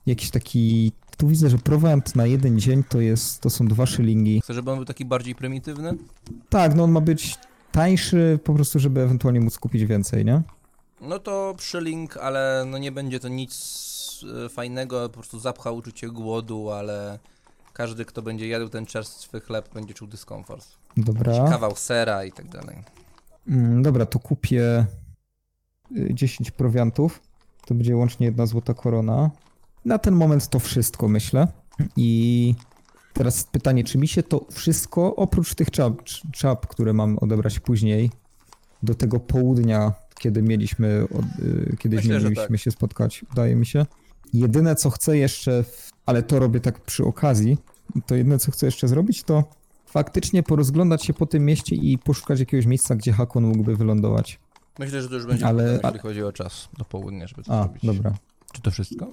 Jakiś 0.06 0.32
taki. 0.32 0.92
Tu 1.18 1.28
widzę, 1.28 1.50
że 1.50 1.58
prowiant 1.58 2.16
na 2.16 2.26
jeden 2.26 2.60
dzień 2.60 2.84
to 2.84 3.02
jest. 3.02 3.42
To 3.42 3.50
są 3.50 3.68
dwa 3.68 3.86
szylingi. 3.86 4.42
Chcę, 4.42 4.54
żeby 4.54 4.72
on 4.72 4.78
był 4.78 4.86
taki 4.86 5.06
bardziej 5.06 5.36
prymitywny? 5.36 5.98
Tak, 6.50 6.76
no 6.76 6.84
on 6.84 6.92
ma 6.92 7.02
być 7.02 7.36
tańszy, 7.72 8.40
po 8.44 8.54
prostu, 8.54 8.80
żeby 8.80 9.02
ewentualnie 9.02 9.42
móc 9.42 9.58
kupić 9.58 9.86
więcej, 9.86 10.26
nie? 10.26 10.42
No 11.02 11.20
to 11.20 11.56
szyling, 11.60 12.18
ale 12.18 12.66
no 12.68 12.78
nie 12.78 12.92
będzie 12.92 13.20
to 13.20 13.28
nic 13.28 13.54
e, 14.46 14.50
fajnego, 14.50 15.10
po 15.10 15.14
prostu 15.14 15.40
zapcha 15.40 15.72
uczucie 15.72 16.08
głodu, 16.08 16.72
ale 16.72 17.20
każdy, 17.74 18.06
kto 18.06 18.22
będzie 18.22 18.48
jadł 18.48 18.70
ten 18.70 18.86
czerstwy 18.86 19.40
chleb, 19.40 19.74
będzie 19.74 19.94
czuł 19.94 20.08
dyskomfort. 20.08 20.68
Dobra. 20.98 21.50
Kawał 21.50 21.76
sera 21.76 22.26
i 22.26 22.32
tak 22.32 22.50
dalej. 22.50 22.78
Mm, 23.48 23.84
dobra, 23.84 24.06
to 24.06 24.20
kupię 24.20 24.86
y, 25.98 26.14
10 26.14 26.52
prowiantów. 26.52 27.22
To 27.66 27.76
będzie 27.76 27.96
łącznie 27.96 28.26
jedna 28.26 28.46
złota 28.46 28.74
korona. 28.74 29.32
Na 29.86 29.98
ten 29.98 30.16
moment 30.16 30.48
to 30.48 30.60
wszystko, 30.60 31.08
myślę. 31.08 31.48
I 31.96 32.56
teraz 33.14 33.44
pytanie, 33.44 33.84
czy 33.84 33.98
mi 33.98 34.08
się 34.08 34.24
to 34.24 34.46
wszystko, 34.52 35.16
oprócz 35.16 35.56
tych 35.56 35.72
czap, 35.72 36.02
cz- 36.04 36.32
czap 36.32 36.68
które 36.68 36.94
mam 36.94 37.18
odebrać 37.22 37.60
później, 37.60 38.12
do 38.84 38.96
tego 38.96 39.20
południa, 39.20 39.94
kiedy 40.20 40.42
mieliśmy, 40.42 41.08
y, 41.40 41.78
kiedyś 41.80 41.98
Myślę, 41.98 42.20
że 42.20 42.30
mieliśmy 42.30 42.58
tak. 42.58 42.60
się 42.60 42.72
spotkać, 42.72 43.26
udaje 43.32 43.56
mi 43.56 43.66
się. 43.66 43.86
Jedyne, 44.34 44.76
co 44.76 44.90
chcę 44.90 45.18
jeszcze, 45.18 45.64
ale 46.06 46.24
to 46.24 46.40
robię 46.40 46.60
tak 46.60 46.80
przy 46.80 47.06
okazji, 47.06 47.58
to 48.06 48.16
jedyne, 48.16 48.40
co 48.40 48.52
chcę 48.52 48.66
jeszcze 48.66 48.88
zrobić, 48.88 49.24
to 49.24 49.44
faktycznie 49.88 50.44
porozglądać 50.44 51.06
się 51.06 51.14
po 51.14 51.26
tym 51.26 51.46
mieście 51.46 51.76
i 51.76 51.98
poszukać 51.98 52.40
jakiegoś 52.40 52.66
miejsca, 52.66 52.96
gdzie 52.96 53.12
Hakon 53.14 53.44
mógłby 53.44 53.76
wylądować. 53.76 54.40
Myślę, 54.80 55.02
że 55.02 55.10
to 55.10 55.16
już 55.16 55.26
będzie 55.26 55.46
Ale- 55.48 55.64
jeśli 55.72 55.84
ale- 55.86 56.00
chodzi 56.00 56.24
o 56.24 56.32
czas 56.32 56.70
do 56.78 56.86
południa, 56.86 57.28
żeby 57.28 57.44
to 57.44 57.54
A, 57.60 57.64
zrobić. 57.64 57.86
dobra. 57.86 58.14
Czy 58.54 58.62
to 58.62 58.72
wszystko? 58.72 59.12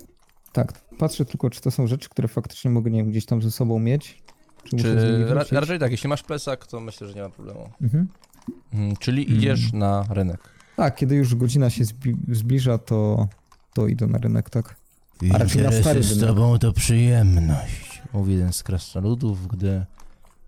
Tak, 0.53 0.81
patrzę 0.99 1.25
tylko, 1.25 1.51
czy 1.51 1.61
to 1.61 1.71
są 1.71 1.87
rzeczy, 1.87 2.09
które 2.09 2.29
faktycznie 2.29 2.71
mogę, 2.71 2.91
nie 2.91 2.99
wiem, 3.03 3.11
gdzieś 3.11 3.27
tam 3.27 3.43
ze 3.43 3.51
sobą 3.51 3.79
mieć. 3.79 4.23
Czy, 4.65 4.77
muszę 4.77 5.01
z 5.01 5.05
nimi 5.05 5.17
Czy 5.25 5.29
ra 5.29 5.35
wrócić? 5.35 5.53
raczej 5.53 5.79
tak, 5.79 5.91
jeśli 5.91 6.09
masz 6.09 6.23
plesak, 6.23 6.67
to 6.67 6.81
myślę, 6.81 7.09
że 7.09 7.15
nie 7.15 7.23
ma 7.23 7.29
problemu. 7.31 7.71
Mhm. 7.83 8.09
Mhm, 8.73 8.97
czyli 8.97 9.27
Mm. 9.27 9.39
idziesz 9.39 9.73
na 9.73 10.05
rynek. 10.11 10.41
Tak, 10.77 10.97
kiedy 10.97 11.15
już 11.15 11.35
godzina 11.35 11.71
się 11.71 11.85
zbi 11.85 12.17
zbliża, 12.33 12.79
to, 12.79 13.29
to 13.75 13.87
idę 13.87 14.07
na 14.07 14.19
rynek, 14.19 14.51
tak. 14.51 14.77
A 15.35 15.39
raczej 15.39 15.63
na 15.63 15.69
stary 15.73 15.79
Interesy 15.79 16.15
z 16.15 16.23
rynek. 16.23 16.29
tobą 16.37 16.59
to 16.59 16.73
przyjemność, 16.73 18.03
mówi 18.13 18.33
jeden 18.33 18.53
z 18.53 18.63
krasnoludów, 18.63 19.49
gdy 19.49 19.85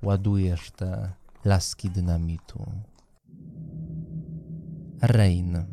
ładujesz 0.06 0.70
te 0.70 1.12
laski 1.44 1.90
dynamitu. 1.90 2.70
Rain. 5.02 5.64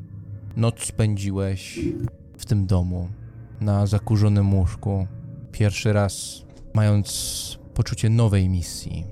Noc 0.56 0.86
spędziłeś 0.86 1.80
w 2.38 2.46
tym 2.46 2.66
domu, 2.66 3.10
na 3.62 3.88
zakurzonym 3.88 4.54
łóżku. 4.54 5.08
Pierwszy 5.52 5.94
raz 5.94 6.44
mając 6.74 7.60
poczucie 7.74 8.10
nowej 8.10 8.50
misji. 8.50 9.06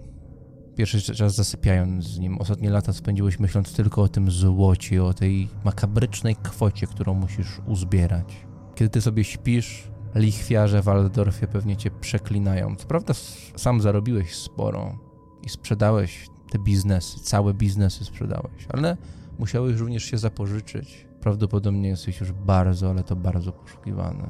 Pierwszy 0.75 1.13
raz 1.23 1.35
zasypiając 1.35 2.05
z 2.05 2.19
nim. 2.19 2.37
Ostatnie 2.37 2.69
lata 2.69 2.93
spędziłeś 2.93 3.39
myśląc 3.39 3.73
tylko 3.73 4.01
o 4.01 4.09
tym 4.09 4.31
złocie, 4.31 5.03
o 5.03 5.13
tej 5.13 5.49
makabrycznej 5.63 6.35
kwocie, 6.35 6.87
którą 6.87 7.13
musisz 7.13 7.59
uzbierać. 7.67 8.45
Kiedy 8.75 8.89
ty 8.89 9.01
sobie 9.01 9.23
śpisz, 9.23 9.83
lichwiarze 10.15 10.81
w 10.81 10.85
Waldorfie 10.85 11.47
pewnie 11.47 11.77
cię 11.77 11.91
przeklinają. 11.91 12.75
Co 12.75 12.87
prawda 12.87 13.13
sam 13.55 13.81
zarobiłeś 13.81 14.35
sporo 14.35 15.10
i 15.43 15.49
sprzedałeś 15.49 16.27
te 16.49 16.59
biznesy, 16.59 17.19
całe 17.19 17.53
biznesy 17.53 18.05
sprzedałeś, 18.05 18.67
ale 18.69 18.97
musiałeś 19.39 19.77
również 19.77 20.03
się 20.03 20.17
zapożyczyć. 20.17 21.07
Prawdopodobnie 21.21 21.89
jesteś 21.89 22.19
już 22.19 22.31
bardzo, 22.31 22.89
ale 22.89 23.03
to 23.03 23.15
bardzo 23.15 23.51
poszukiwany. 23.51 24.27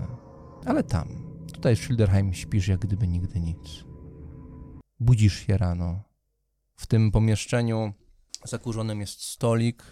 Ale 0.65 0.83
tam, 0.83 1.07
tutaj 1.53 1.75
w 1.75 1.79
Schilderheim 1.79 2.33
śpisz 2.33 2.67
jak 2.67 2.79
gdyby 2.79 3.07
nigdy 3.07 3.39
nic. 3.39 3.85
Budzisz 4.99 5.47
się 5.47 5.57
rano. 5.57 6.03
W 6.75 6.87
tym 6.87 7.11
pomieszczeniu 7.11 7.93
zakurzonym 8.45 9.01
jest 9.01 9.21
stolik 9.23 9.83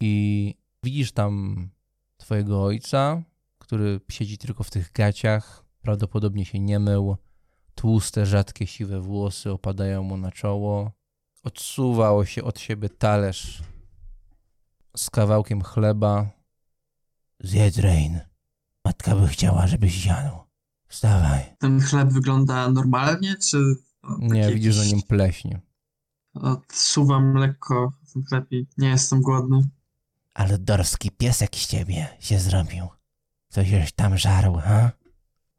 i 0.00 0.54
widzisz 0.82 1.12
tam 1.12 1.68
twojego 2.16 2.64
ojca, 2.64 3.22
który 3.58 4.00
siedzi 4.08 4.38
tylko 4.38 4.64
w 4.64 4.70
tych 4.70 4.92
gaciach, 4.92 5.64
prawdopodobnie 5.82 6.44
się 6.44 6.60
nie 6.60 6.78
mył. 6.78 7.16
Tłuste, 7.74 8.26
rzadkie, 8.26 8.66
siwe 8.66 9.00
włosy 9.00 9.50
opadają 9.50 10.02
mu 10.02 10.16
na 10.16 10.32
czoło. 10.32 10.92
Odsuwał 11.42 12.26
się 12.26 12.44
od 12.44 12.60
siebie 12.60 12.88
talerz 12.88 13.62
z 14.96 15.10
kawałkiem 15.10 15.62
chleba. 15.62 16.30
Zjedz, 17.40 17.78
Rain. 17.78 18.20
Matka 18.84 19.16
by 19.16 19.28
chciała, 19.28 19.66
żebyś 19.66 20.06
jadł. 20.06 20.36
Wstawaj. 20.88 21.56
Ten 21.58 21.80
chleb 21.80 22.08
wygląda 22.08 22.68
normalnie, 22.70 23.36
czy... 23.36 23.74
Nie, 24.18 24.52
widzisz, 24.52 24.74
że 24.74 24.80
jakiś- 24.80 24.92
nim 24.92 25.02
pleśnie. 25.02 25.60
Odsuwam 26.34 27.34
lekko 27.34 27.92
ten 28.12 28.24
chleb 28.24 28.46
i 28.52 28.66
nie 28.78 28.88
jestem 28.88 29.20
głodny. 29.20 29.68
Ale 30.34 30.58
dorski 30.58 31.10
piesek 31.10 31.56
z 31.56 31.66
ciebie 31.66 32.08
się 32.20 32.38
zrobił. 32.38 32.88
Coś 33.48 33.68
żeś 33.68 33.92
tam 33.92 34.18
żarł, 34.18 34.54
ha? 34.54 34.90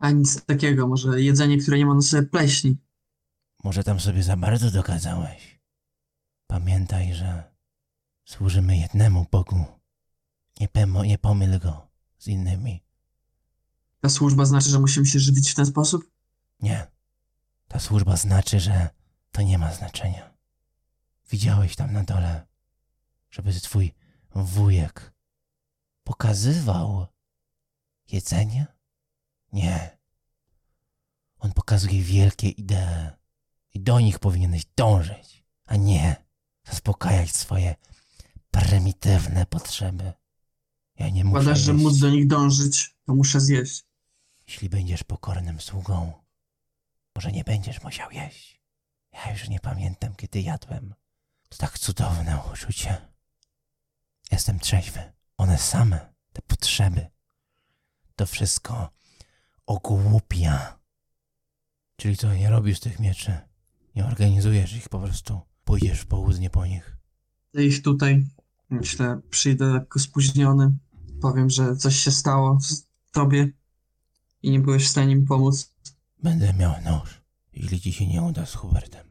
A 0.04 0.12
nic 0.12 0.46
takiego, 0.46 0.88
może 0.88 1.22
jedzenie, 1.22 1.58
które 1.58 1.78
nie 1.78 1.86
ma 1.86 1.94
na 1.94 2.02
sobie 2.02 2.24
pleśni. 2.24 2.78
Może 3.64 3.84
tam 3.84 4.00
sobie 4.00 4.24
za 4.24 4.38
bardzo 4.38 4.72
dokazałeś. 4.72 5.60
Pamiętaj, 6.48 7.14
że 7.14 7.44
służymy 8.26 8.78
jednemu 8.78 9.26
Bogu. 9.32 9.66
Nie, 10.60 10.68
pemo, 10.68 11.06
nie 11.06 11.18
pomyl 11.18 11.60
go 11.60 11.88
z 12.18 12.28
innymi. 12.28 12.84
Ta 14.02 14.10
służba 14.10 14.46
znaczy, 14.46 14.70
że 14.70 14.80
musimy 14.80 15.06
się 15.06 15.20
żywić 15.20 15.52
w 15.52 15.56
ten 15.56 15.66
sposób? 15.66 16.12
Nie. 16.60 16.88
Ta 17.68 17.80
służba 17.80 18.18
znaczy, 18.18 18.60
że 18.60 18.90
to 19.32 19.42
nie 19.42 19.58
ma 19.58 19.74
znaczenia. 19.74 20.34
Widziałeś 21.30 21.76
tam 21.76 21.94
na 21.94 22.04
dole, 22.04 22.48
żeby 23.32 23.54
twój 23.54 23.94
wujek 24.36 25.14
pokazywał 26.04 27.08
jedzenie? 28.08 28.73
Nie. 29.54 29.98
On 31.40 31.54
pokazuje 31.54 32.04
wielkie 32.04 32.50
idee 32.50 33.12
i 33.74 33.80
do 33.80 34.00
nich 34.00 34.20
powinieneś 34.20 34.66
dążyć, 34.76 35.44
a 35.66 35.76
nie 35.76 36.16
zaspokajać 36.64 37.36
swoje 37.36 37.76
prymitywne 38.52 39.46
potrzeby. 39.46 40.14
Ja 40.96 41.10
nie 41.10 41.24
muszę 41.24 41.44
Badasz, 41.44 41.60
że 41.60 41.74
móc 41.74 42.00
do 42.00 42.10
nich 42.10 42.28
dążyć, 42.28 42.96
to 43.06 43.16
muszę 43.16 43.42
zjeść. 43.42 43.84
Jeśli 44.48 44.70
będziesz 44.70 45.04
pokornym 45.04 45.62
sługą, 45.62 46.14
może 47.16 47.32
nie 47.32 47.44
będziesz 47.44 47.84
musiał 47.84 48.12
jeść. 48.12 48.62
Ja 49.12 49.32
już 49.32 49.50
nie 49.50 49.60
pamiętam, 49.60 50.16
kiedy 50.16 50.42
jadłem. 50.42 50.94
To 51.50 51.58
tak 51.58 51.80
cudowne 51.80 52.40
uczucie. 52.54 53.08
Jestem 54.32 54.60
trzeźwy. 54.60 55.14
One 55.38 55.58
same, 55.58 56.14
te 56.34 56.42
potrzeby, 56.42 57.08
to 58.16 58.26
wszystko 58.26 58.90
ogłupia. 59.66 60.80
Czyli 61.96 62.18
co, 62.18 62.34
nie 62.34 62.50
robisz 62.50 62.80
tych 62.80 63.00
mieczy? 63.00 63.38
Nie 63.96 64.06
organizujesz 64.06 64.76
ich 64.76 64.90
po 64.90 65.00
prostu. 65.00 65.42
Pójdziesz 65.64 66.00
w 66.00 66.06
południe 66.06 66.50
po 66.50 66.66
nich. 66.66 66.98
Ich 67.54 67.82
tutaj. 67.82 68.28
Myślę, 68.70 69.22
przyjdę 69.30 69.66
lekko 69.66 70.00
spóźniony. 70.00 70.78
Powiem, 71.22 71.50
że 71.50 71.76
coś 71.76 71.96
się 71.96 72.12
stało 72.12 72.60
z 72.62 72.88
tobie 73.12 73.50
i 74.42 74.52
nie 74.52 74.60
byłeś 74.60 74.86
w 74.86 74.90
stanie 74.90 75.16
mi 75.16 75.26
pomóc. 75.26 75.76
Będę 76.24 76.54
miał 76.54 76.74
nóż, 76.82 77.22
jeśli 77.54 77.82
ci 77.82 77.94
się 77.94 78.08
nie 78.08 78.22
uda 78.22 78.46
z 78.46 78.54
Hubertem. 78.54 79.08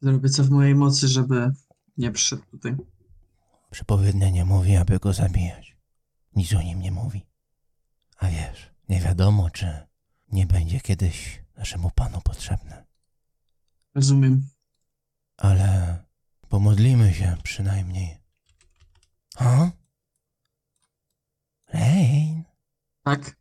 Zrobię 0.00 0.28
co 0.28 0.44
w 0.44 0.50
mojej 0.50 0.74
mocy, 0.74 1.08
żeby 1.08 1.52
nie 1.96 2.12
przyszedł 2.12 2.42
tutaj. 2.50 2.76
Przepowiednia 3.70 4.30
nie 4.30 4.44
mówi, 4.44 4.76
aby 4.76 4.98
go 4.98 5.12
zabijać. 5.12 5.76
Nic 6.36 6.54
o 6.54 6.62
nim 6.62 6.80
nie 6.80 6.92
mówi. 6.92 7.26
A 8.18 8.28
wiesz, 8.28 8.71
nie 8.92 9.00
wiadomo, 9.00 9.50
czy 9.50 9.86
nie 10.32 10.46
będzie 10.46 10.80
kiedyś 10.80 11.42
naszemu 11.56 11.90
Panu 11.90 12.20
potrzebne. 12.20 12.86
Rozumiem. 13.94 14.48
Ale 15.36 15.98
pomodlimy 16.48 17.14
się 17.14 17.36
przynajmniej. 17.42 18.18
Ha? 19.36 19.70
Rain? 21.68 22.44
Tak? 23.02 23.36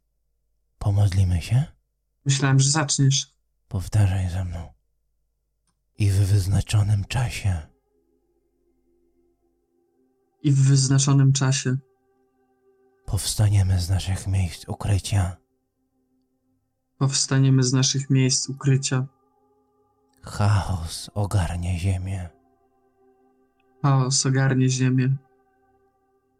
Pomodlimy 0.78 1.42
się? 1.42 1.64
Myślałem, 2.26 2.60
że 2.60 2.70
zaczniesz. 2.70 3.36
Powtarzaj 3.68 4.30
ze 4.30 4.46
mną. 4.46 4.74
I 5.98 6.10
w 6.10 6.16
wyznaczonym 6.16 7.06
czasie. 7.06 7.68
I 10.42 10.52
w 10.52 10.62
wyznaczonym 10.68 11.34
czasie. 11.34 11.78
Powstaniemy 13.06 13.82
z 13.82 13.90
naszych 13.90 14.28
miejsc 14.28 14.68
ukrycia 14.68 15.41
powstaniemy 17.02 17.64
z 17.64 17.74
naszych 17.74 18.10
miejsc 18.10 18.50
ukrycia. 18.50 19.06
Chaos 20.22 21.10
ogarnie 21.14 21.80
ziemię, 21.80 22.30
Chaos 23.82 24.26
ogarnie 24.26 24.70
ziemię, 24.70 25.16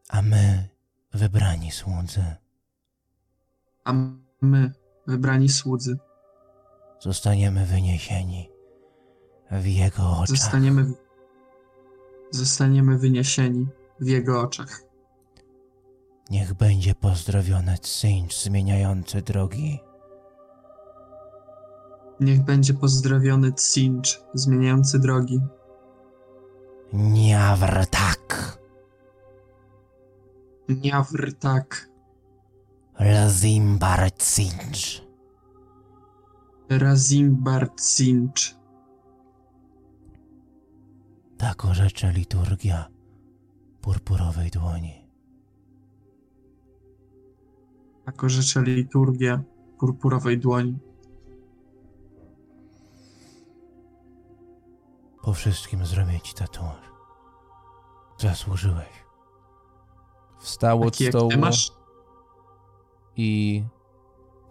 a 0.10 0.22
my, 0.22 0.70
wybrani 1.14 1.72
słudzy, 1.72 2.36
a 3.84 3.94
my, 4.42 4.72
wybrani 5.08 5.50
słudzy, 5.50 5.98
zostaniemy 7.00 7.66
wyniesieni 7.66 8.50
w 9.52 9.66
Jego 9.66 10.10
oczach. 10.12 10.28
zostaniemy, 10.28 10.94
zostaniemy 12.32 12.98
wyniesieni 12.98 13.68
w 14.00 14.08
Jego 14.08 14.42
oczach. 14.42 14.82
Niech 16.30 16.54
będzie 16.54 16.96
pozdrowiony 16.96 17.78
Cinch 17.80 18.34
zmieniający 18.34 19.22
drogi. 19.22 19.80
Niech 22.22 22.44
będzie 22.44 22.74
pozdrowiony 22.74 23.54
Cinch, 23.54 24.06
zmieniający 24.34 25.00
drogi. 25.00 25.40
Niawrtak, 26.94 28.58
Niawrtak, 30.70 31.90
Lazimbar 33.00 34.12
Cinch. 34.18 35.02
Razimbar 36.70 37.70
Cinch. 37.96 38.56
Tak 41.38 41.66
orzecze 41.66 42.12
liturgia 42.12 42.88
purpurowej 43.82 44.50
dłoni. 44.52 45.08
Tak 48.06 48.24
orzecze 48.24 48.62
liturgia 48.64 49.44
purpurowej 49.80 50.40
dłoni. 50.40 50.91
Po 55.22 55.34
wszystkim 55.34 55.86
zrobię 55.86 56.22
ci 56.22 56.34
tatuaż. 56.34 56.92
Zasłużyłeś. 58.18 59.06
Wstał 60.40 60.82
od 60.82 60.96
stołu 60.96 61.32
masz? 61.38 61.72
i 63.16 63.64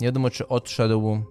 nie 0.01 0.07
wiadomo, 0.07 0.31
czy 0.31 0.49
odszedł, 0.49 1.23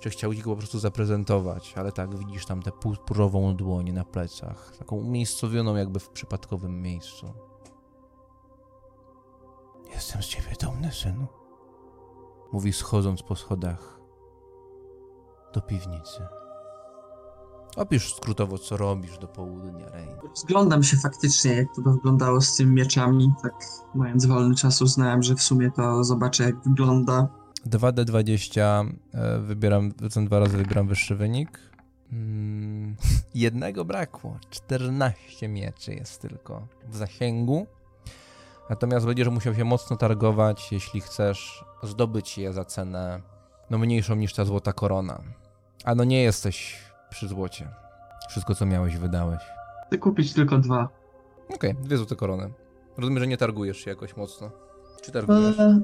czy 0.00 0.10
chciał 0.10 0.34
ci 0.34 0.42
go 0.42 0.50
po 0.50 0.56
prostu 0.56 0.78
zaprezentować, 0.78 1.74
ale 1.76 1.92
tak, 1.92 2.18
widzisz 2.18 2.46
tam 2.46 2.62
tę 2.62 2.72
purpurową 2.72 3.56
dłoń 3.56 3.92
na 3.92 4.04
plecach, 4.04 4.76
taką 4.78 4.96
umiejscowioną 4.96 5.76
jakby 5.76 6.00
w 6.00 6.10
przypadkowym 6.10 6.82
miejscu. 6.82 7.32
Jestem 9.90 10.22
z 10.22 10.26
ciebie 10.26 10.52
dumny, 10.60 10.92
synu. 10.92 11.26
Mówi 12.52 12.72
schodząc 12.72 13.22
po 13.22 13.36
schodach 13.36 14.00
do 15.52 15.60
piwnicy. 15.60 16.26
Opisz 17.76 18.14
skrótowo, 18.14 18.58
co 18.58 18.76
robisz 18.76 19.18
do 19.18 19.28
południa, 19.28 19.88
Rain. 19.88 20.08
Rozglądam 20.22 20.82
się 20.82 20.96
faktycznie, 20.96 21.52
jak 21.52 21.66
to 21.76 21.82
by 21.82 21.92
wyglądało 21.92 22.40
z 22.40 22.56
tymi 22.56 22.72
mieczami. 22.72 23.32
Tak, 23.42 23.54
mając 23.94 24.26
wolny 24.26 24.54
czas, 24.54 24.82
uznałem, 24.82 25.22
że 25.22 25.34
w 25.34 25.42
sumie 25.42 25.70
to 25.70 26.04
zobaczę, 26.04 26.44
jak 26.44 26.62
wygląda. 26.68 27.28
2D20 27.66 28.60
e, 29.14 29.38
wybieram, 29.38 29.92
ten 29.92 30.24
dwa 30.24 30.38
razy 30.38 30.56
wybieram 30.56 30.88
wyższy 30.88 31.16
wynik. 31.16 31.58
Mm, 32.12 32.96
jednego 33.34 33.84
brakło. 33.84 34.38
14 34.50 35.48
mieczy 35.48 35.94
jest 35.94 36.20
tylko 36.20 36.66
w 36.88 36.96
zasięgu. 36.96 37.66
Natomiast 38.70 39.06
będziesz 39.06 39.28
musiał 39.28 39.54
się 39.54 39.64
mocno 39.64 39.96
targować, 39.96 40.72
jeśli 40.72 41.00
chcesz 41.00 41.64
zdobyć 41.82 42.38
je 42.38 42.52
za 42.52 42.64
cenę 42.64 43.22
no 43.70 43.78
mniejszą 43.78 44.14
niż 44.14 44.34
ta 44.34 44.44
złota 44.44 44.72
korona. 44.72 45.20
A 45.84 45.94
no 45.94 46.04
nie 46.04 46.22
jesteś 46.22 46.84
przy 47.14 47.28
złocie. 47.28 47.68
Wszystko 48.28 48.54
co 48.54 48.66
miałeś 48.66 48.96
wydałeś. 48.96 49.42
Chcę 49.86 49.98
kupić 49.98 50.32
tylko 50.32 50.58
dwa. 50.58 50.88
Okej, 51.54 51.74
dwie 51.74 51.96
złote 51.96 52.16
korony. 52.16 52.52
Rozumiem, 52.96 53.18
że 53.18 53.26
nie 53.26 53.36
targujesz 53.36 53.78
się 53.78 53.90
jakoś 53.90 54.16
mocno. 54.16 54.50
Czy 55.02 55.12
targujesz? 55.12 55.58
E, 55.58 55.80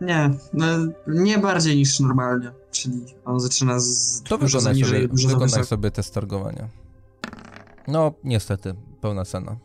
nie, 0.00 0.30
no, 0.52 0.66
nie 1.06 1.38
bardziej 1.38 1.76
niż 1.76 2.00
normalnie. 2.00 2.52
Czyli 2.70 3.04
on 3.24 3.40
zaczyna 3.40 3.80
z 3.80 4.22
To 4.22 4.38
wykonaj 4.38 4.74
niżej, 4.74 5.08
sobie, 5.08 5.28
wykonaj 5.28 5.64
sobie 5.64 5.90
test 5.90 6.14
targowania. 6.14 6.68
No, 7.88 8.12
niestety, 8.24 8.74
pełna 9.00 9.24
cena. 9.24 9.56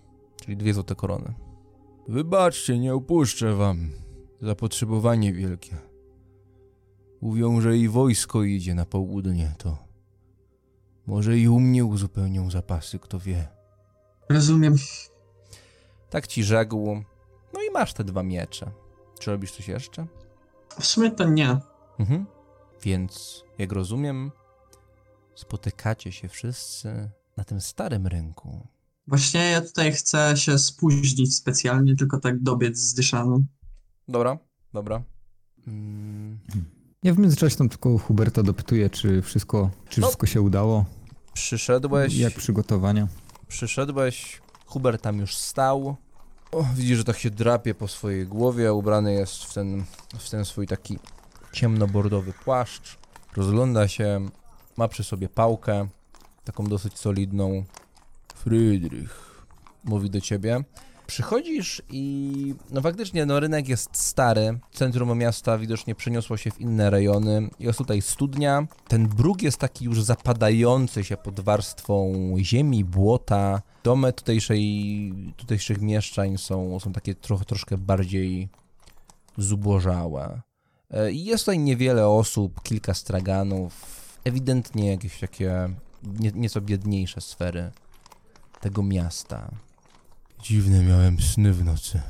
Czyli 0.42 0.58
dwie 0.58 0.74
złote 0.74 0.96
korony. 0.96 1.34
Wybaczcie, 2.08 2.80
nie 2.80 2.94
opuszczę 2.94 3.56
wam. 3.56 3.90
Zapotrzebowanie 4.42 5.34
wielkie. 5.34 5.78
Mówią, 7.22 7.62
że 7.62 7.78
i 7.78 7.90
wojsko 7.90 8.44
idzie 8.44 8.76
na 8.76 8.86
południe, 8.86 9.56
to 9.58 9.87
może 11.08 11.38
i 11.38 11.48
u 11.48 11.60
mnie 11.60 11.86
uzupełnią 11.86 12.52
zapasy, 12.52 13.00
kto 13.00 13.20
wie. 13.20 13.48
Rozumiem. 14.30 14.76
Tak 16.10 16.28
ci 16.28 16.44
rzekł. 16.44 17.04
No 17.54 17.62
i 17.70 17.72
masz 17.72 17.94
te 17.94 18.04
dwa 18.04 18.24
miecze. 18.24 18.72
Czy 19.20 19.32
robisz 19.32 19.52
coś 19.52 19.68
jeszcze? 19.68 20.08
W 20.80 20.86
sumie 20.86 21.12
to 21.12 21.30
nie. 21.30 21.58
Mhm. 22.00 22.26
Więc, 22.84 23.44
jak 23.58 23.72
rozumiem, 23.72 24.32
spotykacie 25.36 26.12
się 26.12 26.28
wszyscy 26.28 27.10
na 27.38 27.44
tym 27.44 27.62
starym 27.62 28.08
rynku. 28.08 28.68
Właśnie 29.08 29.52
ja 29.52 29.62
tutaj 29.62 29.92
chcę 29.92 30.38
się 30.38 30.58
spóźnić 30.58 31.36
specjalnie, 31.36 31.96
tylko 31.96 32.20
tak 32.20 32.44
dobiec 32.44 32.78
z 32.78 32.94
dyszaną. 32.94 33.46
Dobra, 34.08 34.38
dobra. 34.74 35.04
Mm, 35.68 36.40
Ja 37.08 37.14
w 37.14 37.20
międzyczasie 37.20 37.56
tam 37.58 37.70
tylko 37.70 37.98
Huberta 37.98 38.44
dopytuję, 38.44 38.90
czy 38.90 39.22
wszystko, 39.22 39.70
czy 39.90 40.02
No. 40.02 40.08
wszystko 40.08 40.26
się 40.28 40.42
udało, 40.42 40.86
przyszedłeś, 41.34 42.16
jak 42.18 42.34
przygotowania. 42.34 43.08
przyszedłeś, 43.48 44.42
Hubert 44.66 45.02
tam 45.02 45.18
już 45.20 45.36
stał. 45.36 45.96
O, 46.52 46.64
widzisz, 46.76 46.98
że 46.98 47.04
tak 47.04 47.18
się 47.20 47.30
drapie 47.30 47.76
po 47.76 47.88
swojej 47.88 48.28
głowie, 48.28 48.70
a 48.70 48.72
ubrany 48.72 49.14
jest 49.14 49.44
w 49.44 49.54
ten, 49.54 49.84
w 50.18 50.30
ten 50.30 50.46
swój 50.46 50.68
taki 50.68 51.00
ciemnobordowy 51.54 52.34
płaszcz. 52.46 52.98
Rozgląda 53.36 53.88
się, 53.88 54.30
ma 54.78 54.88
przy 54.88 55.04
sobie 55.04 55.30
pałkę, 55.30 55.88
taką 56.46 56.64
dosyć 56.64 56.98
solidną. 57.00 57.64
Frydrych, 58.36 59.46
mówi 59.84 60.10
do 60.10 60.22
ciebie. 60.22 60.64
Przychodzisz 61.08 61.82
i 61.90 62.56
no 62.72 62.82
faktycznie 62.82 63.26
no 63.26 63.40
rynek 63.40 63.68
jest 63.68 63.98
stary, 63.98 64.60
centrum 64.72 65.18
miasta 65.18 65.58
widocznie 65.58 65.96
przeniosło 65.96 66.38
się 66.38 66.52
w 66.52 66.62
inne 66.62 66.90
rejony. 66.90 67.50
Jest 67.60 67.78
tutaj 67.78 68.02
studnia. 68.02 68.68
Ten 68.88 69.08
bruk 69.08 69.42
jest 69.42 69.58
taki 69.58 69.86
już 69.86 70.04
zapadający 70.04 71.04
się 71.04 71.18
pod 71.18 71.40
warstwą 71.40 72.14
ziemi, 72.40 72.86
błota. 72.86 73.62
Domy 73.84 74.14
tutejszej, 74.14 74.64
tutejszych 75.38 75.82
mieszczań 75.82 76.38
są, 76.38 76.80
są 76.80 76.94
takie 76.94 77.16
trochę, 77.16 77.46
troszkę 77.46 77.78
bardziej 77.78 78.50
zubożałe. 79.38 80.42
E, 80.92 81.12
Jest 81.12 81.44
tutaj 81.46 81.60
niewiele 81.60 82.08
osób, 82.08 82.64
kilka 82.64 82.94
straganów, 82.94 83.74
ewidentnie 84.24 84.92
jakieś 84.92 85.20
takie 85.20 85.70
nie, 86.04 86.32
nieco 86.32 86.62
biedniejsze 86.62 87.22
sfery 87.22 87.72
tego 88.62 88.84
miasta. 88.84 89.52
Dziwne 90.42 90.84
miałem 90.84 91.20
sny 91.20 91.54
w 91.54 91.66
nocy. 91.66 92.02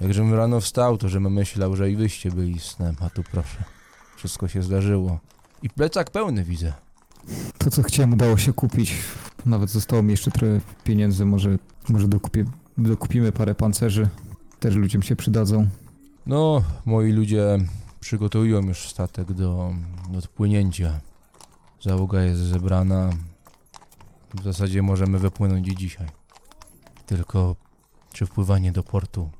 Jakżem 0.00 0.34
rano 0.34 0.60
wstał, 0.60 0.98
to 0.98 1.08
żebym 1.08 1.32
myślał, 1.32 1.76
że 1.76 1.90
i 1.90 1.96
wyście 1.96 2.30
byli 2.30 2.60
snem, 2.60 2.96
a 3.00 3.10
tu 3.10 3.22
proszę. 3.22 3.64
Wszystko 4.16 4.48
się 4.48 4.62
zdarzyło. 4.62 5.18
I 5.62 5.70
plecak 5.70 6.10
pełny 6.10 6.44
widzę. 6.44 6.72
To, 7.58 7.70
co 7.70 7.82
chciałem, 7.82 8.12
udało 8.12 8.38
się 8.38 8.52
kupić. 8.52 8.94
Nawet 9.46 9.70
zostało 9.70 10.02
mi 10.02 10.10
jeszcze 10.10 10.30
trochę 10.30 10.60
pieniędzy, 10.84 11.24
może, 11.24 11.58
może 11.88 12.08
dokupię, 12.08 12.44
dokupimy 12.78 13.32
parę 13.32 13.54
pancerzy. 13.54 14.08
Też 14.60 14.74
ludziom 14.74 15.02
się 15.02 15.16
przydadzą. 15.16 15.68
No, 16.26 16.62
moi 16.84 17.12
ludzie 17.12 17.58
przygotują 18.00 18.62
już 18.62 18.88
statek 18.88 19.32
do 19.32 19.74
odpłynięcia. 20.18 21.00
Załoga 21.82 22.22
jest 22.22 22.40
zebrana. 22.40 23.10
W 24.34 24.42
zasadzie 24.42 24.82
możemy 24.82 25.18
wypłynąć 25.18 25.68
i 25.68 25.76
dzisiaj. 25.76 26.06
Tylko, 27.06 27.56
czy 28.12 28.26
wpływanie 28.26 28.72
do 28.72 28.82
portu 28.82 29.30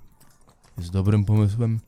jest 0.78 0.90
dobrym 0.90 1.24
pomysłem? 1.24 1.80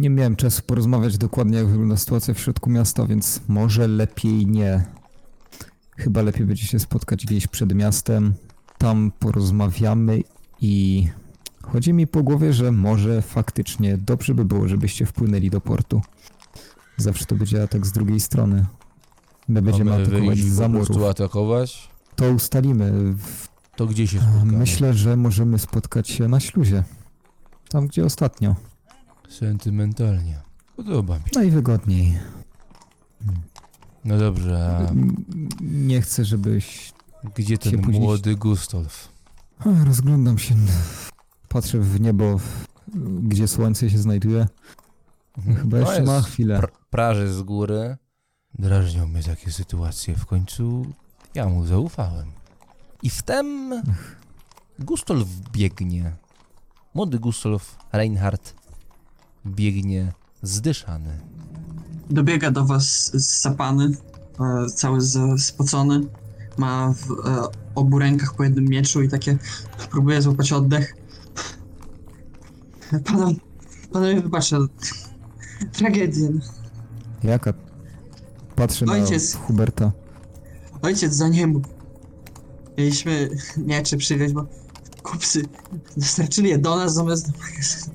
Nie 0.00 0.10
miałem 0.10 0.36
czasu 0.36 0.62
porozmawiać 0.66 1.18
dokładnie, 1.18 1.58
jak 1.58 1.66
wygląda 1.66 1.96
sytuacja 1.96 2.34
w 2.34 2.38
środku 2.38 2.70
miasta, 2.70 3.06
więc 3.06 3.40
może 3.48 3.88
lepiej 3.88 4.46
nie. 4.46 4.84
Chyba 5.96 6.22
lepiej 6.22 6.46
będzie 6.46 6.66
się 6.66 6.78
spotkać 6.78 7.26
gdzieś 7.26 7.46
przed 7.46 7.74
miastem. 7.74 8.34
Tam 8.78 9.12
porozmawiamy 9.18 10.20
i 10.60 11.08
Chodzi 11.62 11.92
mi 11.92 12.06
po 12.06 12.22
głowie, 12.22 12.52
że 12.52 12.72
może 12.72 13.22
faktycznie 13.22 13.98
dobrze 13.98 14.34
by 14.34 14.44
było, 14.44 14.68
żebyście 14.68 15.06
wpłynęli 15.06 15.50
do 15.50 15.60
portu. 15.60 16.02
Zawsze 16.96 17.24
to 17.26 17.34
będzie 17.34 17.62
atak 17.62 17.86
z 17.86 17.92
drugiej 17.92 18.20
strony. 18.20 18.66
My 19.48 19.62
będziemy 19.62 19.90
Mamy 19.90 20.02
atakować 20.02 20.26
wyjść 20.28 20.42
z 20.44 20.58
po 20.60 20.68
prostu 20.70 20.92
zamurów. 20.92 21.10
atakować? 21.10 21.88
To 22.16 22.30
ustalimy. 22.30 22.92
W- 23.14 23.48
To 23.76 23.86
gdzie 23.86 24.08
się 24.08 24.18
spotkamy? 24.20 24.52
Myślę, 24.52 24.94
że 24.94 25.16
możemy 25.16 25.58
spotkać 25.58 26.08
się 26.08 26.28
na 26.28 26.40
śluzie. 26.40 26.84
Tam, 27.68 27.86
gdzie 27.86 28.04
ostatnio. 28.04 28.56
Sentymentalnie. 29.28 30.40
Podoba 30.76 31.18
mi 31.18 31.24
się. 31.24 31.30
Najwygodniej. 31.40 32.18
No 34.04 34.18
dobrze, 34.18 34.76
a 34.88 34.90
N- 34.90 35.16
Nie 35.60 36.00
chcę, 36.02 36.24
żebyś... 36.24 36.92
gdzie 37.34 37.58
ten 37.58 37.82
później- 37.82 38.00
młody 38.02 38.36
Gustolf? 38.36 39.08
A, 39.58 39.84
Rozglądam 39.84 40.38
się. 40.38 40.54
Patrzę 41.48 41.78
w 41.80 42.00
niebo, 42.00 42.40
gdzie 43.22 43.48
słońce 43.48 43.90
się 43.90 43.98
znajduje. 43.98 44.46
Chyba 45.56 45.78
No 45.78 45.86
jeszcze 45.90 46.02
ma 46.02 46.20
chwilę. 46.22 46.58
pr- 46.60 46.68
praży 46.90 47.32
z 47.32 47.42
góry. 47.42 47.96
Drażnią 48.58 49.06
mnie 49.06 49.22
takie 49.22 49.52
sytuacje. 49.52 50.14
W 50.16 50.26
końcu 50.26 50.86
ja 51.34 51.48
mu 51.48 51.66
zaufałem. 51.66 52.26
I 53.04 53.10
wtem 53.10 53.82
Gustolf 54.78 55.28
biegnie. 55.52 56.12
Młody 56.94 57.18
Gustolf 57.18 57.76
Reinhardt 57.92 58.54
biegnie 59.46 60.12
zdyszany. 60.42 61.20
Dobiega 62.10 62.50
do 62.50 62.64
was 62.64 63.10
zapany, 63.42 63.90
e, 64.40 64.66
cały 64.70 65.00
spocony. 65.38 66.00
Ma 66.58 66.92
w 66.92 67.28
e, 67.28 67.42
obu 67.74 67.98
rękach 67.98 68.34
po 68.34 68.44
jednym 68.44 68.64
mieczu 68.64 69.02
i 69.02 69.08
takie 69.08 69.38
próbuje 69.90 70.22
złapać 70.22 70.52
oddech. 70.52 70.96
Panowie, 73.04 73.34
panowie 73.92 74.20
wybaczę. 74.20 74.58
Tragedia. 75.72 76.28
Jaka? 77.22 77.54
Patrzę 78.56 78.86
Ojciec. 78.86 79.34
na 79.34 79.40
Huberta. 79.40 79.92
Ojciec 80.82 81.14
za 81.14 81.28
nie 81.28 81.46
mógł. 81.46 81.73
Mieliśmy 82.78 83.28
miecze 83.56 83.96
przywieźć, 83.96 84.34
bo 84.34 84.44
kupcy 85.02 85.42
dostarczyli 85.96 86.48
je 86.48 86.58
do 86.58 86.76
nas 86.76 86.94
zamiast 86.94 87.32
do 87.32 87.38
magazynu. 87.38 87.94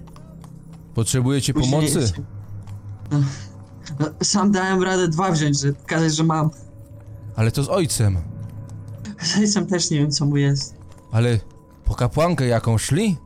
Potrzebujecie 0.95 1.53
Później 1.53 1.71
pomocy? 1.71 2.13
No, 3.11 3.19
no, 3.99 4.05
sam 4.23 4.51
dałem 4.51 4.83
radę 4.83 5.07
dwa 5.07 5.31
wziąć, 5.31 5.59
żeby 5.59 5.73
pokazać, 5.73 6.15
że 6.15 6.23
mam. 6.23 6.49
Ale 7.35 7.51
to 7.51 7.63
z 7.63 7.69
ojcem. 7.69 8.17
Z 9.21 9.37
ojcem 9.37 9.65
też 9.67 9.89
nie 9.91 9.97
wiem, 9.99 10.11
co 10.11 10.25
mu 10.25 10.37
jest. 10.37 10.75
Ale 11.11 11.39
po 11.85 11.95
kapłankę 11.95 12.47
jaką 12.47 12.77
szli? 12.77 13.17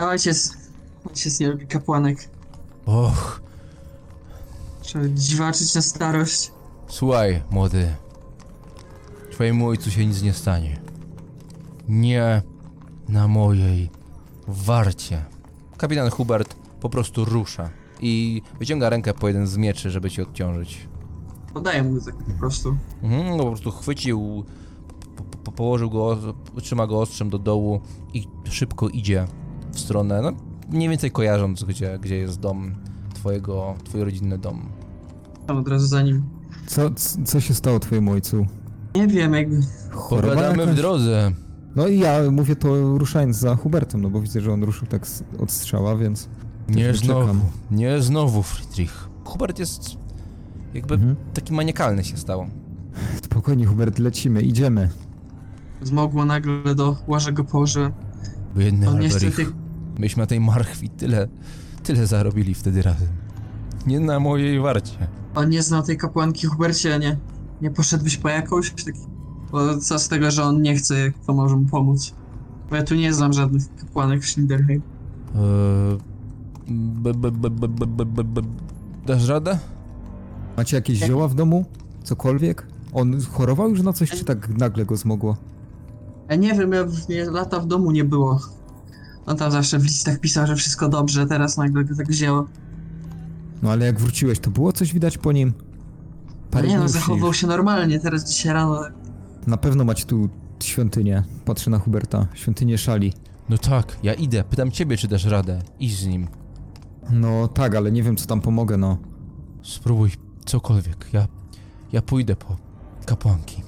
Ojciec, 0.00 0.52
ojciec 1.08 1.40
nie 1.40 1.48
lubi 1.48 1.66
kapłanek. 1.66 2.28
Och, 2.86 3.40
Trzeba 4.82 5.04
dziwaczyć 5.08 5.74
na 5.74 5.82
starość. 5.82 6.52
słuchaj, 6.88 7.42
młody. 7.50 7.94
Twojemu 9.38 9.68
ojcu 9.68 9.90
się 9.90 10.06
nic 10.06 10.22
nie 10.22 10.32
stanie. 10.32 10.80
Nie 11.88 12.42
na 13.08 13.28
mojej 13.28 13.90
warcie. 14.48 15.24
Kapitan 15.76 16.10
Hubert 16.10 16.56
po 16.80 16.90
prostu 16.90 17.24
rusza 17.24 17.70
i 18.00 18.42
wyciąga 18.58 18.90
rękę 18.90 19.14
po 19.14 19.28
jeden 19.28 19.46
z 19.46 19.56
mieczy, 19.56 19.90
żeby 19.90 20.10
cię 20.10 20.22
odciążyć. 20.22 20.88
Podaję 21.54 21.82
mu 21.82 22.00
tak 22.00 22.14
po 22.14 22.38
prostu. 22.38 22.76
Mhm, 23.02 23.36
no 23.36 23.44
po 23.44 23.50
prostu 23.50 23.70
chwycił, 23.70 24.44
po, 25.16 25.22
po, 25.24 25.52
położył 25.52 25.90
go, 25.90 26.18
trzyma 26.62 26.86
go 26.86 27.00
ostrzem 27.00 27.30
do 27.30 27.38
dołu 27.38 27.80
i 28.14 28.28
szybko 28.44 28.88
idzie 28.88 29.26
w 29.72 29.80
stronę, 29.80 30.22
no 30.22 30.32
mniej 30.70 30.88
więcej 30.88 31.10
kojarząc, 31.10 31.64
gdzie, 31.64 31.98
gdzie 32.02 32.16
jest 32.16 32.40
dom 32.40 32.74
twojego, 33.14 33.74
twój 33.84 34.04
rodzinny 34.04 34.38
dom. 34.38 34.68
Tam 35.46 35.56
od 35.56 35.68
razu 35.68 35.86
za 35.86 36.02
nim. 36.02 36.22
Co, 36.66 36.90
co 37.24 37.40
się 37.40 37.54
stało 37.54 37.78
twojemu 37.80 38.12
ojcu? 38.12 38.46
Nie 38.98 39.06
wiem, 39.08 39.34
jakby... 39.34 39.60
Choroba 39.90 40.34
Pogadamy 40.34 40.66
w 40.66 40.74
drodze. 40.74 41.32
No 41.76 41.86
i 41.86 41.98
ja 41.98 42.18
mówię 42.30 42.56
to 42.56 42.98
ruszając 42.98 43.36
za 43.36 43.56
Hubertem, 43.56 44.02
no 44.02 44.10
bo 44.10 44.20
widzę, 44.20 44.40
że 44.40 44.52
on 44.52 44.62
ruszył 44.62 44.86
tak 44.88 45.06
od 45.38 45.50
strzała, 45.50 45.96
więc... 45.96 46.28
Nie 46.68 46.94
znowu, 46.94 47.20
czekam. 47.20 47.40
nie 47.70 48.02
znowu, 48.02 48.42
Friedrich. 48.42 49.08
Hubert 49.24 49.58
jest 49.58 49.90
jakby 50.74 50.94
Mhm. 50.94 51.16
taki 51.34 51.52
maniakalny 51.52 52.04
się 52.04 52.16
stał. 52.16 52.46
Spokojnie, 53.24 53.66
Hubert, 53.66 53.98
lecimy, 53.98 54.42
idziemy. 54.42 54.88
Zmogło 55.82 56.24
nagle 56.24 56.74
do 56.74 56.96
łoża 57.08 57.32
go 57.32 57.44
położyłem. 57.44 57.92
Biedny 58.56 58.88
On 58.88 58.96
Alberich. 58.96 59.22
niestety... 59.22 59.46
Myśmy 59.98 60.20
na 60.22 60.26
tej 60.26 60.40
marchwi 60.40 60.88
tyle, 60.90 61.28
tyle 61.82 62.06
zarobili 62.06 62.54
wtedy 62.54 62.82
razem. 62.82 63.08
Nie 63.86 64.00
na 64.00 64.20
mojej 64.20 64.60
warcie. 64.60 65.08
On 65.34 65.48
nie 65.48 65.62
znał 65.62 65.82
tej 65.82 65.96
kapłanki 65.96 66.46
Hubercie, 66.46 66.98
nie? 66.98 67.16
Nie 67.62 67.70
poszedłbyś 67.70 68.16
po 68.16 68.28
jakąś? 68.28 68.70
Taki... 68.70 68.98
Bo 69.52 69.78
co 69.78 69.98
z 69.98 70.08
tego, 70.08 70.30
że 70.30 70.44
on 70.44 70.62
nie 70.62 70.76
chce, 70.76 70.98
jak 71.00 71.14
to 71.26 71.32
może 71.34 71.56
mu 71.56 71.64
pomóc? 71.64 72.14
Bo 72.70 72.76
ja 72.76 72.82
tu 72.82 72.94
nie 72.94 73.12
znam 73.14 73.32
żadnych 73.32 73.62
kapłanek 73.76 74.22
w 74.22 74.26
Schlinderheim. 74.30 74.82
Dasz 79.06 79.28
radę? 79.28 79.58
Macie 80.56 80.76
jakieś 80.76 80.98
zioła 80.98 81.28
w 81.28 81.34
domu? 81.34 81.64
Cokolwiek? 82.04 82.66
On 82.92 83.20
chorował 83.32 83.70
już 83.70 83.82
na 83.82 83.92
coś, 83.92 84.10
czy 84.10 84.24
tak 84.24 84.48
nagle 84.48 84.84
go 84.86 84.96
zmogło? 84.96 85.36
Ja 86.28 86.36
nie 86.36 86.54
wiem, 86.54 86.72
ja 86.72 86.84
w- 86.84 87.08
nie, 87.08 87.24
lata 87.30 87.60
w 87.60 87.66
domu 87.66 87.90
nie 87.90 88.04
było. 88.04 88.40
On 89.26 89.36
tam 89.36 89.50
zawsze 89.52 89.78
w 89.78 89.82
listach 89.84 90.20
pisał, 90.20 90.46
że 90.46 90.56
wszystko 90.56 90.88
dobrze, 90.88 91.26
teraz 91.26 91.56
nagle 91.56 91.84
go 91.84 91.96
tak 91.96 92.06
wzięło. 92.08 92.46
No 93.62 93.70
ale 93.70 93.86
jak 93.86 94.00
wróciłeś, 94.00 94.38
to 94.38 94.50
było 94.50 94.72
coś 94.72 94.92
widać 94.92 95.18
po 95.18 95.32
nim? 95.32 95.52
Nie 96.66 96.78
no, 96.78 96.88
zachował 96.88 97.34
się 97.34 97.46
normalnie, 97.46 98.00
teraz 98.00 98.30
dzisiaj 98.30 98.52
rano... 98.52 98.80
Na 99.46 99.56
pewno 99.56 99.84
macie 99.84 100.04
tu 100.04 100.28
świątynię. 100.62 101.24
Patrzę 101.44 101.70
na 101.70 101.78
Huberta. 101.78 102.26
Świątynię 102.34 102.78
szali. 102.78 103.12
No 103.48 103.58
tak, 103.58 103.98
ja 104.02 104.14
idę. 104.14 104.44
Pytam 104.44 104.70
ciebie, 104.70 104.96
czy 104.96 105.08
dasz 105.08 105.24
radę. 105.24 105.62
Idź 105.80 105.96
z 105.96 106.06
nim. 106.06 106.28
No 107.10 107.48
tak, 107.48 107.74
ale 107.74 107.92
nie 107.92 108.02
wiem, 108.02 108.16
co 108.16 108.26
tam 108.26 108.40
pomogę, 108.40 108.76
no. 108.76 108.98
Spróbuj 109.62 110.10
cokolwiek. 110.44 111.06
Ja, 111.12 111.28
ja 111.92 112.02
pójdę 112.02 112.36
po 112.36 112.56
kapłanki. 113.06 113.62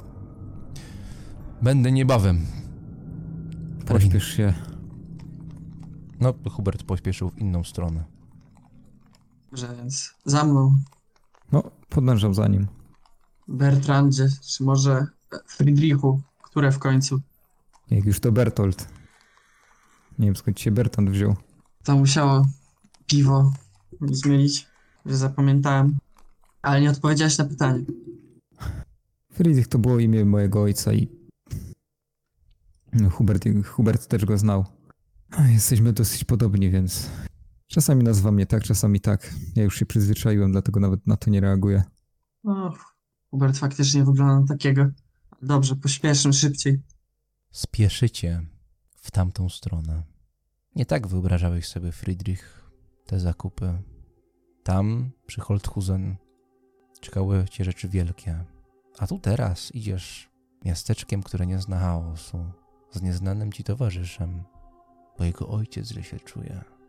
Będę 1.63 1.93
niebawem. 1.93 2.47
Pośpiesz 3.87 4.27
się. 4.29 4.55
No, 6.21 6.35
Hubert 6.51 6.83
pośpieszył 6.83 7.31
w 7.31 7.39
inną 7.39 7.65
stronę. 7.65 8.05
Że 9.53 9.77
więc 9.77 10.15
za 10.25 10.45
mną, 10.45 10.75
No, 11.53 11.63
podążam 11.89 12.35
za 12.35 12.49
nim. 12.49 12.67
Bertrandzie, 13.49 14.29
czy 14.43 14.65
może 14.65 15.07
Friedrichu, 15.47 16.21
które 16.43 16.73
w 16.73 16.79
końcu. 16.79 17.21
Jak 17.91 18.05
już 18.05 18.21
to 18.21 18.33
Bertolt. 18.33 18.89
Nie 20.19 20.27
wiem, 20.27 20.37
skąd 20.37 20.61
się 20.61 20.71
Bertrand 20.71 21.11
wziął. 21.11 21.37
To 21.85 21.97
musiało 21.97 22.47
piwo 23.07 23.53
zmienić, 24.01 24.67
że 25.07 25.17
zapamiętałem. 25.17 25.99
Ale 26.63 26.81
nie 26.81 26.91
odpowiedziałeś 26.91 27.39
na 27.39 27.45
pytanie. 27.45 27.85
Friedrich 29.33 29.69
to 29.69 29.79
było 29.79 29.99
imię 29.99 30.25
mojego 30.25 30.63
ojca 30.63 30.93
i... 30.93 31.09
Hubert, 33.11 33.45
Hubert 33.67 34.07
też 34.07 34.25
go 34.25 34.39
znał. 34.39 34.65
Jesteśmy 35.49 35.93
dosyć 35.93 36.25
podobni, 36.25 36.71
więc... 36.71 37.11
Czasami 37.71 38.05
nazywa 38.05 38.33
mnie 38.33 38.47
tak, 38.47 38.63
czasami 38.63 39.01
tak. 39.01 39.35
Ja 39.57 39.63
już 39.63 39.77
się 39.77 39.87
przyzwyczaiłem, 39.87 40.53
dlatego 40.53 40.81
nawet 40.81 41.07
na 41.07 41.17
to 41.17 41.31
nie 41.31 41.41
reaguję. 41.41 41.83
O, 42.45 42.73
Hubert 43.31 43.59
faktycznie 43.59 44.05
wygląda 44.05 44.41
na 44.41 44.47
takiego. 44.47 44.87
Dobrze, 45.43 45.77
pośpieszmy 45.77 46.33
szybciej. 46.33 46.83
Spieszycie 47.51 48.47
w 48.97 49.11
tamtą 49.11 49.49
stronę. 49.49 50.03
Nie 50.77 50.87
tak 50.87 51.07
wyobrażałeś 51.07 51.69
sobie, 51.69 51.93
Friedrich, 51.93 52.71
te 53.07 53.21
zakupy. 53.21 53.83
Tam, 54.63 55.11
przy 55.27 55.41
Holthusen, 55.41 56.17
czekały 57.01 57.45
cię 57.51 57.65
rzeczy 57.65 57.89
wielkie. 57.89 58.45
A 58.99 59.07
tu 59.07 59.19
teraz 59.19 59.75
idziesz 59.75 60.31
miasteczkiem, 60.65 61.23
które 61.23 61.47
nie 61.47 61.59
zna 61.61 61.79
chaosu, 61.79 62.45
z 62.93 63.03
nieznanym 63.03 63.53
ci 63.53 63.65
towarzyszem, 63.65 64.43
bo 65.19 65.25
jego 65.25 65.49
ojciec 65.49 65.89
źle 65.89 66.05
się 66.05 66.21
czuje. 66.21 66.80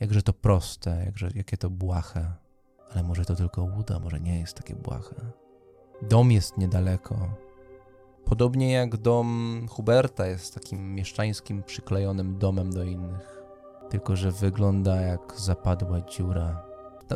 Jakże 0.00 0.22
to 0.22 0.32
proste, 0.32 1.02
jakże, 1.06 1.28
jakie 1.34 1.56
to 1.56 1.70
błahe. 1.70 2.32
Ale 2.92 3.02
może 3.02 3.24
to 3.24 3.34
tylko 3.34 3.62
łuda, 3.62 3.98
może 3.98 4.20
nie 4.20 4.40
jest 4.40 4.54
takie 4.54 4.74
błahe. 4.74 5.16
Dom 6.02 6.32
jest 6.32 6.58
niedaleko, 6.58 7.28
Podobnie 8.30 8.72
jak 8.72 8.96
dom 8.96 9.66
Huberta 9.70 10.26
jest 10.26 10.54
takim 10.54 10.94
mieszczańskim, 10.94 11.62
przyklejonym 11.62 12.38
domem 12.38 12.72
do 12.72 12.84
innych. 12.84 13.42
Tylko, 13.90 14.16
że 14.16 14.32
wygląda 14.32 15.00
jak 15.00 15.34
zapadła 15.36 16.00
dziura. 16.00 16.62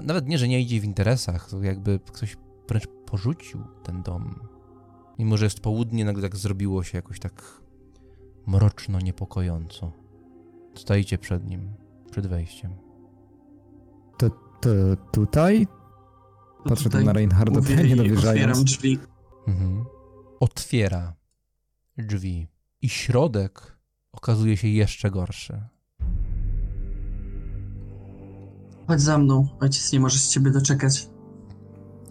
Nawet 0.03 0.29
nie, 0.29 0.39
że 0.39 0.49
nie 0.49 0.61
idzie 0.61 0.81
w 0.81 0.85
interesach, 0.85 1.51
to 1.51 1.63
jakby 1.63 2.01
ktoś 2.13 2.37
wręcz 2.69 2.87
porzucił 3.07 3.65
ten 3.83 4.03
dom. 4.03 4.41
Mimo, 5.19 5.37
że 5.37 5.47
jest 5.47 5.61
południe, 5.61 6.05
nagle 6.05 6.23
tak 6.23 6.37
zrobiło 6.37 6.83
się 6.83 6.99
jakoś 6.99 7.21
tak 7.21 7.61
mroczno, 8.47 9.01
niepokojąco. 9.01 9.93
Stoicie 10.75 11.19
przed 11.19 11.49
nim, 11.49 11.75
przed 12.15 12.27
wejściem. 12.27 12.73
To, 14.19 14.31
to 14.61 14.69
tutaj? 15.13 15.67
Patrzę 16.65 16.85
tutaj 16.85 17.05
na 17.05 17.13
Reinharda, 17.13 17.61
nie 17.61 17.97
dowierzając. 17.97 18.19
Otwieram 18.29 18.65
drzwi. 18.65 18.99
Mhm. 19.49 19.85
Otwiera 20.41 21.15
drzwi 21.99 22.49
i 22.83 22.89
środek 22.89 23.79
okazuje 24.13 24.57
się 24.57 24.69
jeszcze 24.69 25.11
gorszy. 25.11 25.63
Chodź 28.87 29.01
za 29.01 29.19
mną, 29.19 29.49
ojciec 29.61 29.93
nie 29.93 30.01
może 30.01 30.19
się 30.19 30.29
ciebie 30.29 30.51
doczekać. 30.51 31.09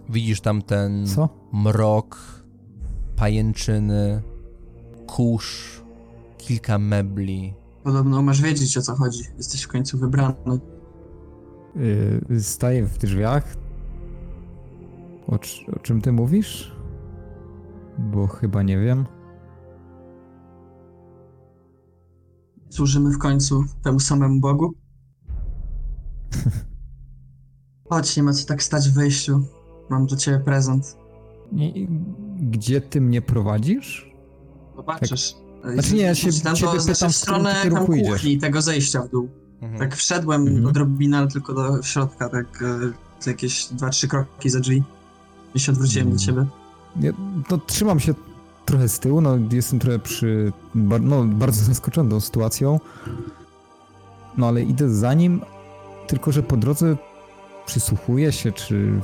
Widzisz 0.10 0.42
tam 0.42 0.62
ten 0.62 1.08
Co? 1.08 1.30
mrok, 1.54 2.44
pajęczyny, 3.16 4.22
kurz, 5.08 5.82
kilka 6.38 6.78
mebli. 6.78 7.54
Podobno 7.84 8.22
masz 8.22 8.42
wiedzieć 8.42 8.78
o 8.78 8.82
co 8.82 8.96
chodzi. 8.96 9.24
Jesteś 9.38 9.64
w 9.64 9.68
końcu 9.68 9.98
wybrany. 9.98 10.60
Yy, 12.30 12.42
staję 12.42 12.86
w 12.86 12.98
drzwiach. 12.98 13.56
O, 15.28 15.40
o 15.76 15.80
czym 15.80 16.02
ty 16.02 16.12
mówisz? 16.12 16.76
Bo 17.98 18.28
chyba 18.28 18.64
nie 18.64 18.80
wiem. 18.80 19.06
Służymy 22.70 23.12
w 23.12 23.18
końcu 23.18 23.64
temu 23.84 24.00
samemu 24.00 24.40
Bogu? 24.40 24.74
Chodź, 27.90 28.18
nie 28.18 28.24
ma 28.24 28.34
co 28.34 28.48
tak 28.48 28.64
stać 28.64 28.90
w 28.90 28.94
wejściu. 28.94 29.42
Mam 29.90 30.06
do 30.06 30.16
ciebie 30.16 30.40
prezent. 30.40 30.98
I, 31.52 31.88
gdzie 32.40 32.82
ty 32.82 33.02
mnie 33.02 33.22
prowadzisz? 33.22 34.14
Zobaczysz. 34.76 35.43
Znaczy 35.74 35.94
nie, 35.96 36.02
ja 36.02 36.16
się 36.16 36.32
tam 36.44 36.56
ciebie 36.56 36.72
to 36.72 36.78
pytam, 36.78 36.96
znaczy 36.96 37.14
w 37.14 37.16
w 37.16 37.16
stronę 37.22 37.56
kierunku 37.64 37.86
tam 37.92 37.96
idziesz. 38.00 38.14
kuchni, 38.14 38.38
tego 38.40 38.62
zejścia 38.62 39.02
w 39.02 39.10
dół. 39.10 39.30
Tak 39.80 39.96
wszedłem 39.96 40.42
Mhm. 40.48 40.66
odrobinę, 40.66 41.18
ale 41.18 41.28
tylko 41.28 41.54
do 41.54 41.84
środka, 41.84 42.30
tak 42.30 42.64
e, 43.28 43.30
jakieś 43.30 43.66
2-3 43.68 44.08
kroki 44.08 44.50
za 44.50 44.60
drzwi. 44.60 44.84
I 45.56 45.60
się 45.60 45.72
odwróciłem 45.72 46.08
Mhm. 46.08 46.18
do 46.18 46.26
ciebie. 46.26 46.46
Ja, 47.08 47.12
no, 47.52 47.58
trzymam 47.58 48.00
się 48.00 48.14
trochę 48.66 48.90
z 48.90 49.00
tyłu, 49.00 49.22
no 49.22 49.38
jestem 49.52 49.80
trochę 49.80 50.00
przy, 50.00 50.52
bar, 50.76 51.02
no, 51.02 51.24
bardzo 51.26 51.66
zaskoczony 51.74 52.10
tą 52.10 52.20
sytuacją. 52.22 52.80
No 54.38 54.48
ale 54.48 54.62
idę 54.64 54.90
za 54.90 55.14
nim, 55.14 55.42
tylko 56.08 56.32
że 56.32 56.44
po 56.44 56.58
drodze 56.58 56.96
przysłuchuję 57.66 58.32
się, 58.32 58.52
czy, 58.52 59.00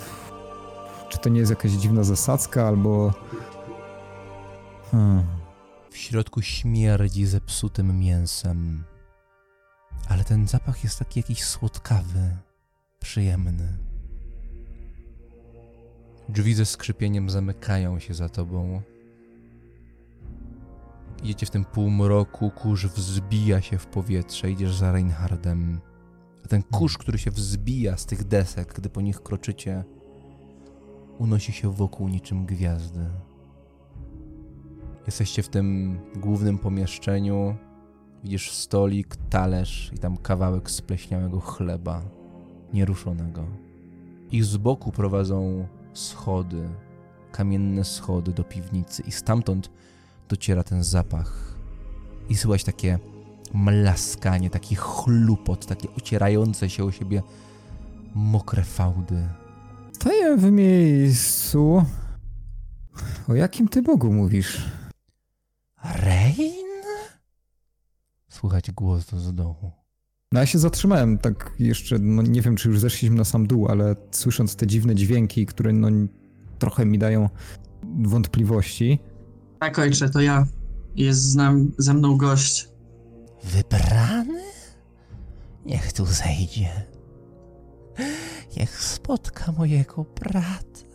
czy 1.10 1.18
to 1.20 1.30
nie 1.30 1.40
jest 1.40 1.50
jakaś 1.50 1.72
dziwna 1.72 2.04
zasadzka, 2.04 2.68
albo... 2.68 3.14
Hmm. 4.92 5.24
W 5.90 5.98
środku 5.98 6.42
śmierdzi 6.42 7.26
zepsutym 7.26 8.00
mięsem. 8.00 8.84
Ale 10.10 10.24
ten 10.24 10.48
zapach 10.48 10.84
jest 10.84 11.00
taki 11.00 11.20
jakiś 11.20 11.44
słodkawy, 11.44 12.38
przyjemny. 13.00 13.78
Drzwi 16.30 16.54
ze 16.54 16.66
skrzypieniem 16.66 17.30
zamykają 17.30 18.00
się 18.00 18.14
za 18.14 18.30
tobą. 18.30 18.82
Idziecie 21.24 21.46
w 21.46 21.50
tym 21.50 21.66
półmroku, 21.66 22.52
kurz 22.52 22.86
wzbija 22.86 23.62
się 23.62 23.78
w 23.78 23.88
powietrze, 23.88 24.52
idziesz 24.52 24.76
za 24.76 24.92
Reinhardem. 24.92 25.82
A 26.46 26.48
ten 26.48 26.64
kurz, 26.64 26.98
który 26.98 27.18
się 27.18 27.32
wzbija 27.32 27.98
z 27.98 28.06
tych 28.06 28.24
desek, 28.24 28.74
gdy 28.74 28.90
po 28.90 29.02
nich 29.02 29.24
kroczycie, 29.24 29.84
unosi 31.18 31.54
się 31.54 31.74
wokół 31.74 32.08
niczym 32.08 32.46
gwiazdy. 32.46 33.10
Jesteście 35.10 35.44
w 35.44 35.50
tym 35.50 36.00
głównym 36.16 36.58
pomieszczeniu. 36.58 37.56
Widzisz 38.24 38.52
stolik, 38.52 39.16
talerz 39.30 39.92
i 39.96 39.98
tam 39.98 40.18
kawałek 40.18 40.72
spleśniałego 40.72 41.40
chleba, 41.40 42.02
nieruszonego. 42.74 43.46
Ich 44.32 44.46
z 44.46 44.58
boku 44.58 44.92
prowadzą 44.92 45.68
schody, 45.94 46.70
kamienne 47.32 47.84
schody 47.84 48.32
do 48.32 48.44
piwnicy 48.44 49.04
i 49.08 49.12
stamtąd 49.12 49.72
dociera 50.28 50.64
ten 50.64 50.84
zapach. 50.84 51.58
I 52.30 52.36
słychać 52.36 52.64
takie 52.64 53.00
mlaskanie, 53.54 54.50
taki 54.50 54.76
chlupot, 54.76 55.66
takie 55.66 55.88
ocierające 55.98 56.70
się 56.70 56.84
o 56.84 56.92
siebie 56.92 57.24
mokre 58.16 58.64
fałdy. 58.64 59.28
Stoję 59.92 60.38
w 60.38 60.52
miejscu... 60.52 61.86
O 63.30 63.36
jakim 63.36 63.68
ty 63.68 63.82
Bogu 63.82 64.14
mówisz? 64.14 64.79
Rein? 65.84 66.84
Słychać 68.30 68.72
głos 68.72 69.10
z 69.10 69.34
dołu. 69.34 69.72
No 70.32 70.40
ja 70.40 70.46
się 70.46 70.60
zatrzymałem 70.60 71.18
tak 71.18 71.52
jeszcze, 71.60 72.00
no 72.00 72.22
nie 72.22 72.42
wiem 72.42 72.56
czy 72.56 72.70
już 72.70 72.80
zeszliśmy 72.80 73.16
na 73.16 73.26
sam 73.26 73.48
dół, 73.48 73.68
ale 73.68 73.96
słysząc 74.12 74.56
te 74.56 74.68
dziwne 74.68 74.96
dźwięki, 74.96 75.46
które 75.46 75.74
no 75.74 75.88
trochę 76.60 76.86
mi 76.86 76.98
dają 76.98 77.30
wątpliwości. 78.02 79.00
Tak, 79.60 79.80
ojcze, 79.80 80.10
to 80.10 80.22
ja. 80.22 80.46
Jest 80.96 81.22
z 81.22 81.36
nam, 81.36 81.72
ze 81.78 81.94
mną 81.94 82.18
gość. 82.18 82.70
Wybrany? 83.44 84.44
Niech 85.66 85.94
tu 85.94 86.06
zejdzie. 86.06 86.70
Niech 88.58 88.84
spotka 88.84 89.52
mojego 89.52 90.06
brata. 90.22 90.90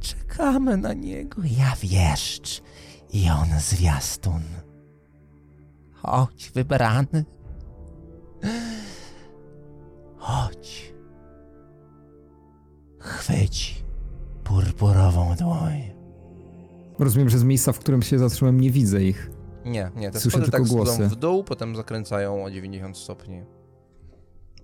Czekamy 0.00 0.76
na 0.76 0.92
niego. 0.92 1.42
Ja 1.58 1.76
wieszcz 1.82 2.62
i 3.14 3.30
on 3.30 3.60
zwiastun. 3.60 4.42
Chodź, 5.92 6.50
wybrany. 6.54 7.24
Chodź. 10.16 10.94
Chwyć 12.98 13.84
purpurową 14.44 15.34
dłoń. 15.34 15.82
Rozumiem, 16.98 17.28
że 17.28 17.38
z 17.38 17.44
miejsca, 17.44 17.72
w 17.72 17.78
którym 17.78 18.02
się 18.02 18.18
zatrzymałem, 18.18 18.60
nie 18.60 18.70
widzę 18.70 19.04
ich. 19.04 19.30
Nie, 19.64 19.90
nie, 19.96 20.10
te 20.10 20.20
Słyszę 20.20 20.38
tak 20.38 20.44
tylko 20.44 20.66
schodzą 20.66 20.96
głosy. 20.96 21.08
w 21.08 21.16
dół, 21.16 21.44
potem 21.44 21.76
zakręcają 21.76 22.44
o 22.44 22.50
90 22.50 22.96
stopni. 22.96 23.42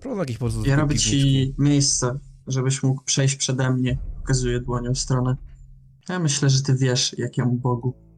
Prowadzą 0.00 0.20
jakiś 0.20 0.38
po 0.38 0.44
prostu 0.44 0.64
Ja 0.64 0.76
robię 0.76 0.98
ci 0.98 1.54
miejsce, 1.58 2.18
żebyś 2.46 2.82
mógł 2.82 3.04
przejść 3.04 3.36
przede 3.36 3.70
mnie. 3.70 3.98
Pokazuję 4.16 4.60
dłonią 4.60 4.94
w 4.94 4.98
stronę. 4.98 5.36
Ja 6.08 6.18
myślę, 6.18 6.50
że 6.50 6.62
ty 6.62 6.74
wiesz, 6.74 7.18
jakiemu 7.18 7.52
Bogu. 7.52 8.09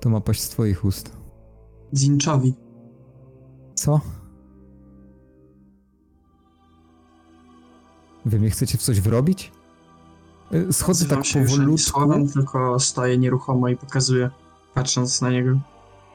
To 0.00 0.10
ma 0.10 0.20
paść 0.20 0.42
z 0.42 0.48
twoich 0.48 0.84
ust. 0.84 1.16
Zinczowi. 1.92 2.54
Co? 3.74 4.00
Wy 8.24 8.40
mnie 8.40 8.50
chcecie 8.50 8.78
w 8.78 8.82
coś 8.82 9.00
wrobić? 9.00 9.52
Y, 10.54 10.72
Schodzę 10.72 11.04
Odzywam 11.04 11.18
tak 11.22 11.26
się 11.26 11.40
już 11.40 11.50
powolutku. 11.50 11.78
słowem, 11.78 12.28
tylko 12.28 12.80
stoję 12.80 13.18
nieruchomo 13.18 13.68
i 13.68 13.76
pokazuję, 13.76 14.30
patrząc 14.74 15.20
na 15.22 15.30
niego. 15.30 15.58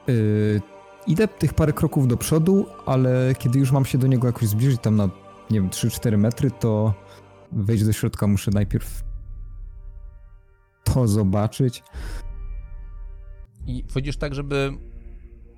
Y, 0.08 0.60
idę 1.06 1.28
tych 1.28 1.54
parę 1.54 1.72
kroków 1.72 2.08
do 2.08 2.16
przodu, 2.16 2.66
ale 2.86 3.34
kiedy 3.38 3.58
już 3.58 3.72
mam 3.72 3.84
się 3.84 3.98
do 3.98 4.06
niego 4.06 4.26
jakoś 4.26 4.48
zbliżyć, 4.48 4.80
tam 4.80 4.96
na, 4.96 5.04
nie 5.50 5.60
wiem, 5.60 5.70
3-4 5.70 6.18
metry, 6.18 6.50
to 6.50 6.94
wejść 7.52 7.84
do 7.84 7.92
środka 7.92 8.26
muszę 8.26 8.50
najpierw 8.54 9.02
to 10.84 11.08
zobaczyć. 11.08 11.82
I 13.66 13.84
wchodzisz 13.88 14.16
tak, 14.16 14.34
żeby 14.34 14.72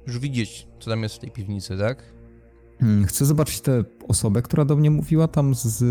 już 0.06 0.18
widzieć, 0.18 0.68
co 0.80 0.90
tam 0.90 1.02
jest 1.02 1.14
w 1.14 1.18
tej 1.18 1.30
piwnicy, 1.30 1.78
tak? 1.78 2.12
Hmm, 2.80 3.04
Chcę 3.06 3.24
zobaczyć 3.26 3.60
tę 3.60 3.84
osobę, 4.08 4.42
która 4.42 4.64
do 4.64 4.76
mnie 4.76 4.90
mówiła 4.90 5.28
tam 5.28 5.54
z, 5.54 5.82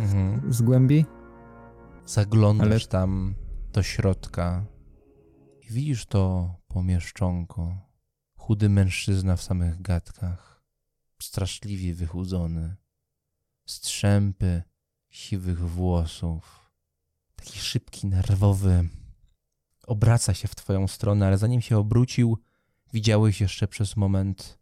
Mhm. 0.00 0.52
z 0.52 0.62
głębi. 0.62 1.04
Zaglądasz 2.06 2.66
Ale- 2.68 2.80
tam 2.80 3.34
do 3.72 3.82
środka 3.82 4.64
i 5.62 5.72
widzisz 5.72 6.06
to 6.06 6.54
pomieszczonko. 6.68 7.76
Chudy 8.36 8.68
mężczyzna 8.68 9.36
w 9.36 9.42
samych 9.42 9.82
gadkach, 9.82 10.62
straszliwie 11.22 11.94
wychudzony, 11.94 12.76
strzępy 13.66 14.62
siwych 15.10 15.58
włosów, 15.60 16.70
taki 17.36 17.58
szybki, 17.58 18.06
nerwowy. 18.06 18.88
Obraca 19.88 20.34
się 20.34 20.48
w 20.48 20.54
twoją 20.54 20.88
stronę, 20.88 21.26
ale 21.26 21.38
zanim 21.38 21.60
się 21.60 21.78
obrócił, 21.78 22.38
widziałeś 22.92 23.40
jeszcze 23.40 23.68
przez 23.68 23.96
moment 23.96 24.58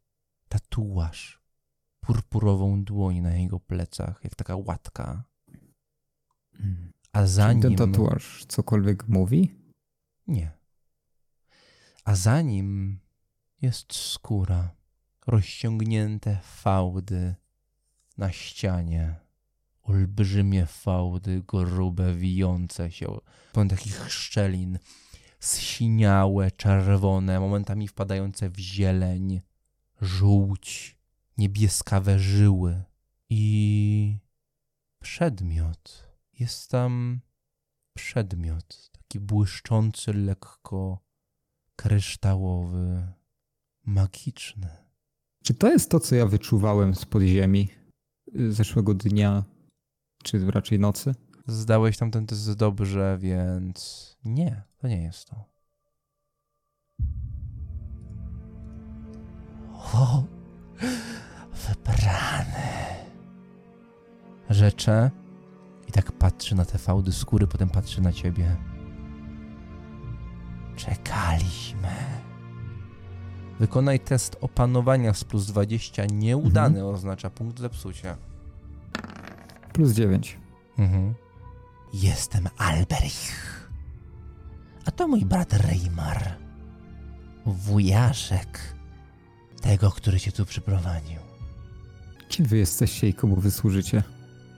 tatuaż, 0.48 1.43
purpurową 2.01 2.85
dłoń 2.85 3.20
na 3.20 3.36
jego 3.36 3.61
plecach, 3.61 4.20
jak 4.24 4.35
taka 4.35 4.57
łatka. 4.57 5.24
A 7.12 7.27
za 7.27 7.55
Czy 7.55 7.61
ten 7.61 7.77
tatuaż 7.77 8.44
cokolwiek 8.48 9.09
mówi? 9.09 9.55
Nie. 10.27 10.51
A 12.05 12.15
za 12.15 12.43
nim 12.43 13.01
jest 13.62 13.94
skóra, 13.94 14.70
rozciągnięte 15.27 16.39
fałdy 16.43 17.35
na 18.19 18.32
ścianie. 18.32 19.15
Olbrzymie 19.82 20.66
fałdy, 20.66 21.43
grube, 21.48 22.15
wijące 22.15 22.90
się, 22.90 23.19
pełne 23.53 23.70
takich 23.70 24.12
szczelin, 24.12 24.78
zsiniałe, 25.47 26.51
czerwone, 26.51 27.40
momentami 27.40 27.89
wpadające 27.89 28.51
w 28.51 28.59
zieleń, 28.59 29.40
żółć, 30.01 30.98
niebieskawe 31.39 32.18
żyły 32.18 32.82
i 33.31 34.18
przedmiot. 35.02 36.12
Jest 36.39 36.70
tam 36.70 37.20
przedmiot, 37.97 38.90
taki 38.93 39.20
błyszczący, 39.20 40.12
lekko 40.12 40.98
kryształowy, 41.77 43.12
magiczny. 43.85 44.68
Czy 45.44 45.55
to 45.55 45.68
jest 45.68 45.90
to, 45.90 46.01
co 46.01 46.14
ja 46.14 46.27
wyczuwałem 46.27 46.94
z 46.94 47.05
podziemi 47.05 47.68
y, 48.36 48.52
zeszłego 48.52 48.94
dnia, 48.94 49.44
czy 50.23 50.51
raczej 50.51 50.78
nocy? 50.78 51.14
Zdałeś 51.47 51.97
tam 51.97 52.10
ten 52.10 52.27
test 52.27 52.52
dobrze, 52.55 53.18
więc 53.20 54.16
nie, 54.24 54.62
to 54.78 54.89
nie 54.89 55.02
jest 55.02 55.28
to. 55.28 55.44
O, 59.94 60.24
wybrany. 61.68 62.86
Rzeczę 64.51 65.10
i 65.89 65.93
tak 65.93 66.12
patrzy 66.12 66.55
na 66.55 66.64
te 66.64 66.78
fałdy 66.78 67.12
skóry, 67.12 67.47
potem 67.47 67.68
patrzy 67.68 68.01
na 68.01 68.12
ciebie. 68.12 68.56
Czekaliśmy. 70.77 71.89
Wykonaj 73.59 74.01
test 74.01 74.36
opanowania 74.40 75.14
z 75.14 75.24
plus 75.24 75.47
20. 75.47 76.06
Nieudany 76.06 76.86
oznacza 76.86 77.31
punkt 77.31 77.60
zepsucia. 77.60 78.16
Plus 79.73 79.93
9. 79.93 80.39
Mhm. 80.78 81.14
Jestem 81.93 82.49
Alberich. 82.59 83.71
A 84.85 84.91
to 84.91 85.09
mój 85.09 85.25
brat 85.25 85.53
Reimar. 85.53 86.37
Wujaszek 87.47 88.75
tego, 89.61 89.91
który 89.91 90.21
cię 90.21 90.33
tu 90.33 90.47
przyprowadził. 90.47 91.21
Kim 92.29 92.47
wy 92.47 92.57
jesteście 92.59 93.09
i 93.09 93.15
komu 93.15 93.37
wy 93.37 93.51
służycie? 93.51 94.03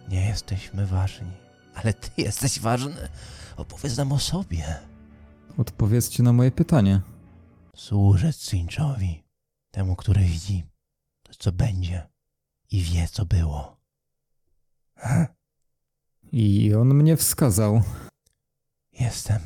Nie 0.09 0.27
jesteśmy 0.29 0.87
ważni, 0.87 1.33
ale 1.75 1.95
ty 1.95 2.23
jesteś 2.23 2.61
ważny. 2.61 3.09
Opowiedz 3.57 3.97
nam 3.97 4.13
o 4.13 4.19
sobie. 4.19 4.77
Odpowiedzcie 5.59 6.23
na 6.23 6.33
moje 6.33 6.51
pytanie. 6.51 7.01
Służę 7.77 8.33
Cinchowi, 8.33 9.25
temu, 9.71 9.97
który 9.97 10.21
widzi 10.21 10.65
to, 11.23 11.33
co 11.39 11.53
będzie 11.53 12.09
i 12.71 12.83
wie, 12.83 13.09
co 13.09 13.27
było. 13.27 13.77
I 16.33 16.75
on 16.75 16.95
mnie 16.95 17.17
wskazał. 17.17 17.83
Jestem 18.93 19.41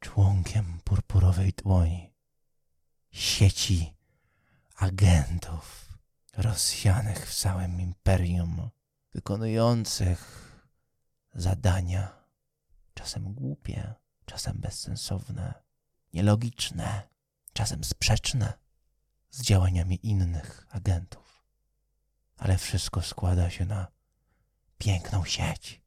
członkiem 0.00 0.80
purpurowej 0.84 1.52
dłoni, 1.52 2.12
sieci 3.10 3.94
agentów 4.76 5.88
rozsianych 6.36 7.30
w 7.30 7.34
całym 7.34 7.80
imperium, 7.80 8.70
wykonujących 9.12 10.50
zadania, 11.34 12.24
czasem 12.94 13.34
głupie, 13.34 13.94
czasem 14.26 14.58
bezsensowne, 14.60 15.54
nielogiczne, 16.12 17.08
czasem 17.52 17.84
sprzeczne 17.84 18.52
z 19.30 19.42
działaniami 19.42 20.06
innych 20.06 20.66
agentów. 20.70 21.44
Ale 22.36 22.58
wszystko 22.58 23.02
składa 23.02 23.50
się 23.50 23.64
na 23.64 23.86
piękną 24.78 25.24
sieć, 25.24 25.80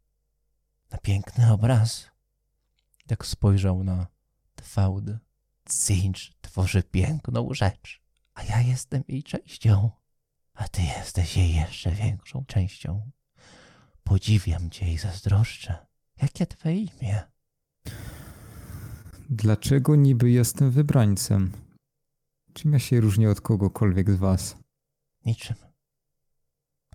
na 0.93 0.99
piękny 0.99 1.51
obraz. 1.51 2.11
Jak 3.09 3.25
spojrzał 3.25 3.83
na 3.83 4.07
fałdy. 4.61 5.19
Cinch 5.69 6.33
tworzy 6.41 6.83
piękną 6.83 7.53
rzecz, 7.53 8.01
a 8.33 8.43
ja 8.43 8.61
jestem 8.61 9.03
jej 9.07 9.23
częścią, 9.23 9.91
a 10.53 10.67
ty 10.67 10.81
jesteś 10.81 11.37
jej 11.37 11.55
jeszcze 11.55 11.91
większą 11.91 12.45
częścią. 12.45 13.11
Podziwiam 14.03 14.69
cię 14.69 14.93
i 14.93 14.97
zazdroszczę. 14.97 15.87
Jakie 16.21 16.47
twoje 16.47 16.75
imię? 16.75 17.23
Dlaczego 19.29 19.95
niby 19.95 20.31
jestem 20.31 20.71
wybrańcem? 20.71 21.51
Czym 22.53 22.73
ja 22.73 22.79
się 22.79 22.99
różnię 22.99 23.29
od 23.29 23.41
kogokolwiek 23.41 24.11
z 24.11 24.15
was? 24.15 24.55
Niczym. 25.25 25.55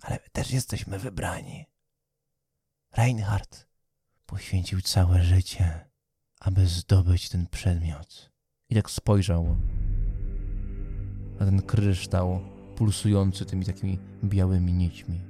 Ale 0.01 0.15
my 0.15 0.29
też 0.31 0.51
jesteśmy 0.51 0.99
wybrani. 0.99 1.65
Reinhard 2.91 3.68
poświęcił 4.29 4.81
całe 4.81 5.23
życie, 5.23 5.85
aby 6.39 6.65
zdobyć 6.67 7.29
ten 7.29 7.47
przedmiot. 7.47 8.31
I 8.69 8.75
tak 8.75 8.91
spojrzał 8.91 9.55
na 11.39 11.45
ten 11.45 11.61
kryształ 11.61 12.39
pulsujący 12.75 13.45
tymi 13.45 13.65
takimi 13.65 13.99
białymi 14.23 14.73
nićmi. 14.73 15.21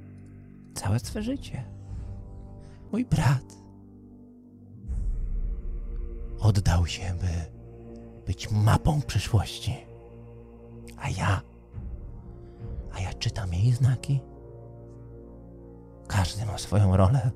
Całe 0.74 0.98
swe 0.98 1.22
życie. 1.22 1.64
Mój 2.92 3.04
brat 3.04 3.54
oddał 6.40 6.86
się, 6.86 7.14
by 7.20 7.28
być 8.26 8.50
mapą 8.50 9.02
przyszłości. 9.02 9.76
A 10.96 11.10
ja, 11.10 11.42
a 12.92 13.00
ja 13.00 13.14
czytam 13.14 13.54
jej 13.54 13.72
znaki. 13.72 14.20
Każdy 16.08 16.46
ma 16.46 16.58
swoją 16.58 16.96
rolę. 16.96 17.30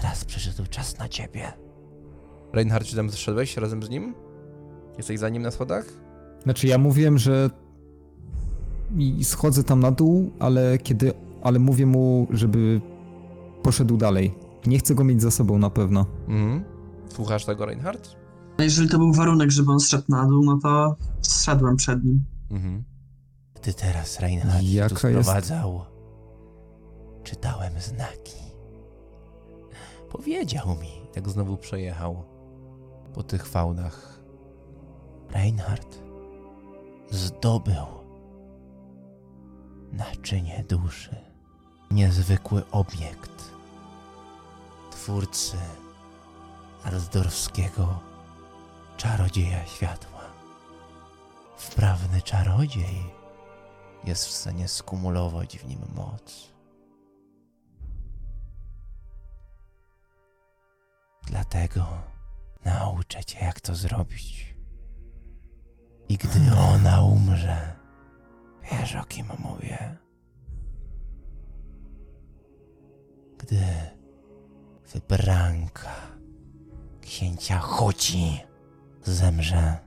Teraz 0.00 0.24
przyszedł 0.24 0.66
czas 0.70 0.98
na 0.98 1.08
ciebie. 1.08 1.52
Reinhard, 2.52 2.86
czy 2.86 2.96
tam 2.96 3.10
zszedłeś 3.10 3.56
razem 3.56 3.82
z 3.82 3.88
nim? 3.90 4.14
Jesteś 4.98 5.18
za 5.18 5.28
nim 5.28 5.42
na 5.42 5.50
schodach? 5.50 5.84
Znaczy 6.42 6.66
ja 6.66 6.78
mówiłem, 6.78 7.18
że 7.18 7.50
i 8.96 9.24
schodzę 9.24 9.64
tam 9.64 9.80
na 9.80 9.90
dół, 9.90 10.30
ale 10.38 10.78
kiedy, 10.78 11.12
ale 11.42 11.58
mówię 11.58 11.86
mu, 11.86 12.26
żeby 12.30 12.80
poszedł 13.62 13.96
dalej. 13.96 14.34
Nie 14.66 14.78
chcę 14.78 14.94
go 14.94 15.04
mieć 15.04 15.22
za 15.22 15.30
sobą 15.30 15.58
na 15.58 15.70
pewno. 15.70 16.06
Mhm. 16.28 16.64
Słuchasz 17.08 17.44
tego, 17.44 17.66
Reinhard? 17.66 18.16
A 18.58 18.62
jeżeli 18.62 18.88
to 18.88 18.98
był 18.98 19.12
warunek, 19.12 19.50
żeby 19.50 19.72
on 19.72 19.80
zszedł 19.80 20.04
na 20.08 20.26
dół, 20.26 20.44
no 20.44 20.58
to 20.62 20.96
zszedłem 21.20 21.76
przed 21.76 22.04
nim. 22.04 22.24
Mhm. 22.50 22.84
Gdy 23.62 23.74
teraz 23.74 24.20
Reinhard 24.20 24.62
się 24.62 24.72
Jaka 24.74 24.94
tu 24.94 25.08
jest- 25.08 25.22
sprowadzał, 25.22 25.80
czytałem 27.24 27.72
znaki. 27.80 28.36
Powiedział 30.10 30.68
mi, 30.68 31.00
jak 31.16 31.28
znowu 31.28 31.56
przejechał 31.56 32.24
po 33.14 33.22
tych 33.22 33.46
fałdach. 33.46 34.20
Reinhard 35.30 35.98
zdobył 37.10 37.86
naczynie 39.92 40.64
duszy. 40.68 41.16
Niezwykły 41.90 42.62
obiekt 42.70 43.50
twórcy 44.90 45.56
Alsdorfskiego 46.84 47.98
czarodzieja 48.96 49.66
światła. 49.66 50.20
Wprawny 51.56 52.22
czarodziej 52.22 53.02
jest 54.04 54.26
w 54.26 54.30
stanie 54.30 54.68
skumulować 54.68 55.58
w 55.58 55.68
nim 55.68 55.80
moc. 55.94 56.55
Dlatego 61.26 61.86
nauczę 62.64 63.24
cię, 63.24 63.44
jak 63.44 63.60
to 63.60 63.74
zrobić. 63.74 64.56
I 66.08 66.16
gdy 66.16 66.56
ona 66.56 67.02
umrze, 67.02 67.76
wiesz 68.72 68.96
o 68.96 69.04
kim 69.04 69.26
mówię. 69.38 69.96
Gdy 73.38 73.64
wybranka 74.92 75.94
księcia 77.00 77.58
Huci 77.58 78.40
zemrze, 79.02 79.78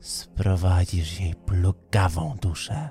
sprowadzisz 0.00 1.20
jej 1.20 1.34
plugawą 1.34 2.36
duszę 2.36 2.90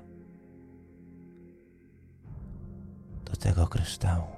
do 3.25 3.35
tego 3.35 3.67
kryształu. 3.67 4.32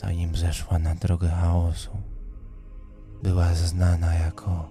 Zanim 0.00 0.36
zeszła 0.36 0.78
na 0.78 0.94
drogę 0.94 1.28
chaosu, 1.28 1.90
była 3.22 3.54
znana 3.54 4.14
jako 4.14 4.68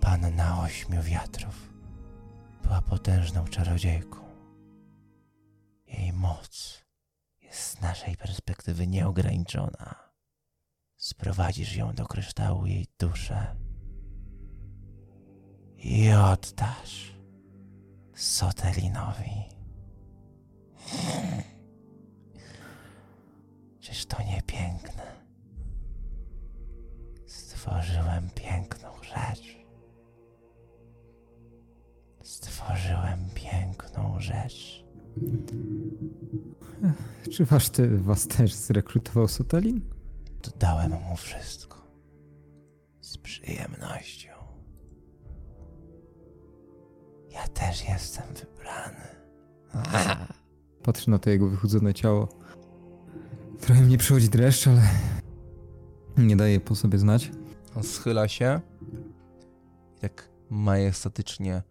Panna 0.00 0.62
Ośmiu 0.62 1.02
Wiatrów. 1.02 1.72
Była 2.62 2.82
potężną 2.82 3.44
czarodziejką. 3.44 4.18
Jej 5.86 6.12
moc 6.12 6.84
jest 7.42 7.60
z 7.60 7.80
naszej 7.80 8.16
perspektywy 8.16 8.86
nieograniczona. 8.86 9.94
Sprowadzisz 10.96 11.76
ją 11.76 11.94
do 11.94 12.06
kryształu 12.06 12.66
jej 12.66 12.86
duszę 12.98 13.56
i 15.78 16.10
oddasz 16.12 17.16
Sotelinowi. 18.14 19.44
Czyż 23.86 24.06
to 24.06 24.22
nie 24.22 24.42
piękne? 24.46 25.02
Stworzyłem 27.26 28.30
piękną 28.34 28.88
rzecz. 29.02 29.56
Stworzyłem 32.22 33.18
piękną 33.34 34.20
rzecz. 34.20 34.84
Czy 37.32 37.44
wasz 37.44 37.70
ty 37.70 37.98
was 37.98 38.28
też 38.28 38.54
zrekrutował 38.54 39.28
Sotalin? 39.28 39.80
Dodałem 40.42 40.92
mu 40.92 41.16
wszystko. 41.16 41.86
Z 43.00 43.18
przyjemnością. 43.18 44.32
Ja 47.30 47.48
też 47.48 47.88
jestem 47.88 48.26
wybrany. 48.34 49.06
Patrzę 50.82 51.10
na 51.10 51.18
to 51.18 51.30
jego 51.30 51.48
wychudzone 51.48 51.94
ciało. 51.94 52.45
Trochę 53.60 53.82
mnie 53.82 53.98
przychodzi 53.98 54.28
dreszcz, 54.28 54.66
ale 54.68 54.82
nie 56.16 56.36
daje 56.36 56.60
po 56.60 56.74
sobie 56.74 56.98
znać. 56.98 57.30
On 57.76 57.82
schyla 57.82 58.28
się 58.28 58.60
i 59.96 60.00
tak 60.00 60.28
majestatycznie 60.50 61.62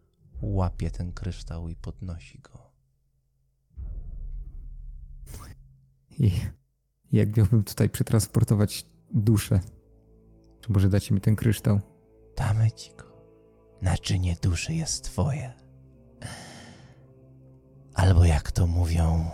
łapie 0.42 0.92
ten 0.92 1.14
kryształ 1.14 1.68
i 1.68 1.76
podnosi 1.76 2.40
go. 2.40 2.72
I 6.20 6.32
jak 7.12 7.38
miałbym 7.38 7.64
tutaj 7.64 7.90
przetransportować 7.90 8.86
duszę? 9.14 9.60
Czy 10.62 10.72
może 10.72 10.90
dacie 10.90 11.16
mi 11.16 11.22
ten 11.22 11.36
kryształ? 11.36 11.80
Damy 12.38 12.72
ci 12.72 12.92
go. 12.96 13.06
Naczynie 13.82 14.36
duszy 14.42 14.74
jest 14.74 15.04
twoje. 15.04 15.54
Albo 17.94 18.26
jak 18.26 18.52
to 18.52 18.68
mówią, 18.68 19.30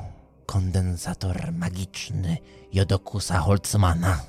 kondensator 0.52 1.54
magiczny 1.54 2.38
Jodokusa 2.74 3.40
Holtzmana. 3.40 4.22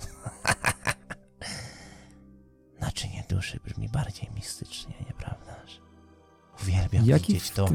Naczynie 2.81 3.25
duszy 3.29 3.61
brzmi 3.65 3.89
bardziej 3.89 4.31
mistycznie, 4.35 4.95
nieprawdaż? 5.07 5.81
Uwielbiam 6.63 7.07
Jaki 7.07 7.33
widzieć 7.33 7.51
to 7.51 7.69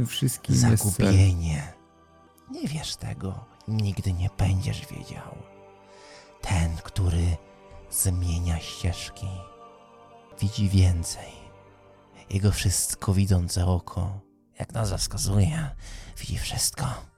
zagubienie. 0.49 1.73
Nie 2.51 2.67
wiesz 2.67 2.95
tego, 2.95 3.45
nigdy 3.67 4.13
nie 4.13 4.29
będziesz 4.37 4.87
wiedział. 4.87 5.35
Ten, 6.41 6.77
który 6.77 7.37
zmienia 7.91 8.59
ścieżki, 8.59 9.27
widzi 10.41 10.69
więcej. 10.69 11.31
Jego 12.29 12.51
wszystko 12.51 13.13
widzące 13.13 13.65
oko, 13.65 14.19
jak 14.59 14.73
nazwa 14.73 14.97
wskazuje, 14.97 15.69
widzi 16.17 16.37
wszystko. 16.37 17.16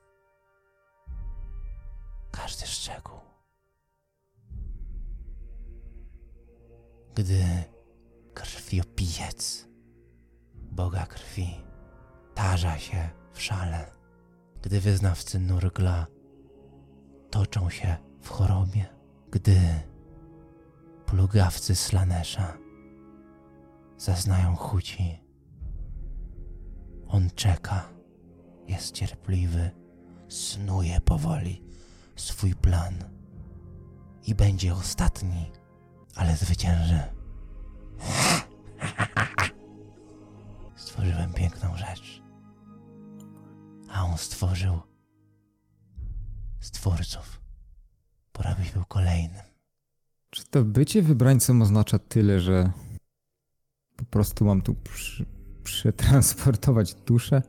Każdy 2.31 2.67
szczegół. 2.67 3.19
Gdy 7.15 7.43
krwiopijec, 8.33 9.67
Boga 10.53 11.05
krwi, 11.05 11.61
tarza 12.33 12.77
się 12.77 13.09
w 13.33 13.41
szale, 13.41 13.91
gdy 14.61 14.79
wyznawcy 14.79 15.39
Nurgla 15.39 16.07
toczą 17.29 17.69
się 17.69 17.97
w 18.21 18.29
chorobie, 18.29 18.85
gdy 19.31 19.59
plugawcy 21.05 21.75
Slanesza 21.75 22.57
zaznają 23.97 24.55
chuci. 24.55 25.23
On 27.07 27.29
czeka, 27.29 27.89
jest 28.67 28.91
cierpliwy, 28.91 29.71
snuje 30.27 31.01
powoli 31.01 31.68
swój 32.19 32.55
plan 32.55 32.93
i 34.27 34.35
będzie 34.35 34.73
ostatni, 34.73 35.51
ale 36.15 36.35
zwycięży. 36.37 36.99
Stworzyłem 40.75 41.33
piękną 41.33 41.77
rzecz, 41.77 42.21
a 43.89 44.05
on 44.05 44.17
stworzył 44.17 44.79
stwórców. 46.59 47.41
Pora 48.31 48.55
byś 48.55 48.71
był 48.71 48.85
kolejnym. 48.85 49.41
Czy 50.29 50.45
to 50.45 50.63
bycie 50.63 51.01
wybrańcem 51.01 51.61
oznacza 51.61 51.99
tyle, 51.99 52.39
że 52.39 52.71
po 53.95 54.05
prostu 54.05 54.45
mam 54.45 54.61
tu 54.61 54.75
przy, 54.75 55.25
przetransportować 55.63 56.93
duszę 56.93 57.41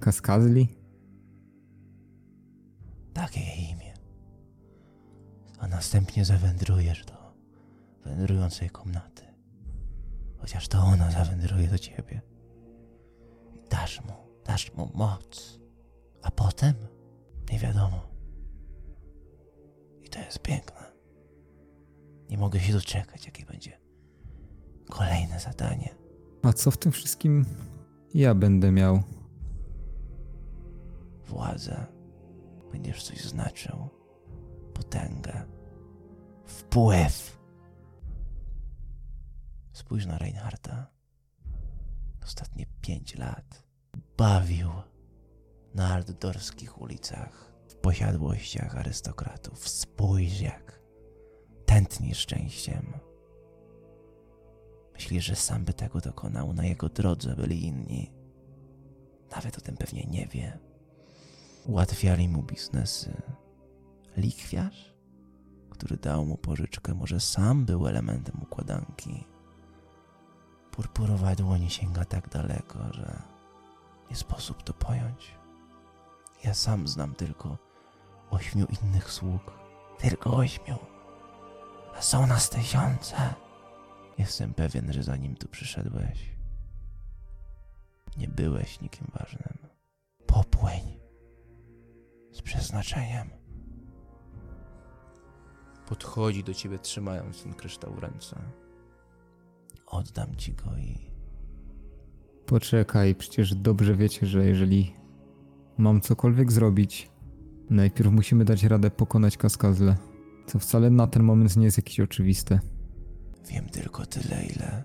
kaskazli? 0.00 0.68
Takie 3.14 3.40
jej. 3.40 3.77
A 5.58 5.68
następnie 5.68 6.24
zawędrujesz 6.24 7.04
do 7.04 7.14
wędrującej 8.04 8.70
komnaty. 8.70 9.22
Chociaż 10.38 10.68
to 10.68 10.78
ona 10.78 11.10
zawędruje 11.10 11.68
do 11.68 11.78
ciebie. 11.78 12.20
I 13.52 13.60
dasz 13.70 14.04
mu, 14.04 14.12
dasz 14.44 14.74
mu 14.74 14.90
moc. 14.94 15.58
A 16.22 16.30
potem 16.30 16.74
nie 17.52 17.58
wiadomo. 17.58 18.08
I 20.02 20.08
to 20.08 20.18
jest 20.18 20.38
piękne. 20.38 20.92
Nie 22.30 22.38
mogę 22.38 22.60
się 22.60 22.72
doczekać, 22.72 23.26
jakie 23.26 23.46
będzie 23.46 23.80
kolejne 24.90 25.40
zadanie. 25.40 25.94
A 26.42 26.52
co 26.52 26.70
w 26.70 26.76
tym 26.78 26.92
wszystkim 26.92 27.44
ja 28.14 28.34
będę 28.34 28.72
miał? 28.72 29.02
władzę. 31.28 31.86
Będziesz 32.72 33.02
coś 33.02 33.24
znaczył. 33.24 33.88
Potęgę. 34.78 35.44
Wpływ. 36.44 37.38
Spójrz 39.72 40.06
na 40.06 40.18
Reinharda. 40.18 40.86
Ostatnie 42.24 42.66
pięć 42.80 43.14
lat 43.14 43.62
bawił 44.16 44.70
na 45.74 45.94
altdorskich 45.94 46.80
ulicach, 46.80 47.52
w 47.68 47.74
posiadłościach 47.74 48.76
arystokratów. 48.76 49.68
Spójrz 49.68 50.40
jak 50.40 50.80
tętni 51.66 52.14
szczęściem. 52.14 52.92
Myślisz, 54.92 55.24
że 55.24 55.36
sam 55.36 55.64
by 55.64 55.74
tego 55.74 56.00
dokonał, 56.00 56.52
na 56.52 56.64
jego 56.64 56.88
drodze 56.88 57.36
byli 57.36 57.66
inni. 57.66 58.12
Nawet 59.30 59.58
o 59.58 59.60
tym 59.60 59.76
pewnie 59.76 60.04
nie 60.04 60.26
wie 60.26 60.58
ułatwiali 61.66 62.28
mu 62.28 62.42
biznesy. 62.42 63.22
Lichwiarz, 64.16 64.94
który 65.70 65.96
dał 65.96 66.26
mu 66.26 66.36
pożyczkę, 66.36 66.94
może 66.94 67.20
sam 67.20 67.64
był 67.64 67.86
elementem 67.86 68.42
układanki. 68.42 69.24
Purpurowa 70.70 71.34
dłoń 71.34 71.68
sięga 71.68 72.04
tak 72.04 72.28
daleko, 72.28 72.92
że 72.92 73.22
nie 74.10 74.16
sposób 74.16 74.62
to 74.62 74.72
pojąć. 74.72 75.34
Ja 76.44 76.54
sam 76.54 76.88
znam 76.88 77.14
tylko 77.14 77.58
ośmiu 78.30 78.66
innych 78.82 79.12
sług. 79.12 79.58
Tylko 79.98 80.36
ośmiu. 80.36 80.76
A 81.96 82.02
są 82.02 82.26
nas 82.26 82.50
tysiące. 82.50 83.16
Jestem 84.18 84.54
pewien, 84.54 84.92
że 84.92 85.02
zanim 85.02 85.36
tu 85.36 85.48
przyszedłeś, 85.48 86.36
nie 88.16 88.28
byłeś 88.28 88.80
nikim 88.80 89.06
ważnym. 89.18 89.58
Popłyń 90.26 91.00
z 92.32 92.42
przeznaczeniem. 92.42 93.37
Podchodzi 95.88 96.44
do 96.44 96.54
ciebie, 96.54 96.78
trzymając 96.78 97.42
ten 97.42 97.54
kryształ 97.54 97.94
w 97.94 97.98
ręce. 97.98 98.36
Oddam 99.86 100.36
ci 100.36 100.52
go 100.52 100.76
i 100.76 101.08
Poczekaj, 102.46 103.14
przecież 103.14 103.54
dobrze 103.54 103.96
wiecie, 103.96 104.26
że 104.26 104.46
jeżeli 104.46 104.94
mam 105.78 106.00
cokolwiek 106.00 106.52
zrobić, 106.52 107.10
najpierw 107.70 108.10
musimy 108.10 108.44
dać 108.44 108.64
radę 108.64 108.90
pokonać 108.90 109.36
kaskazle. 109.36 109.96
Co 110.46 110.58
wcale 110.58 110.90
na 110.90 111.06
ten 111.06 111.22
moment 111.22 111.56
nie 111.56 111.64
jest 111.64 111.76
jakieś 111.76 112.00
oczywiste. 112.00 112.60
wiem 113.50 113.68
tylko 113.68 114.06
tyle, 114.06 114.42
ile 114.44 114.84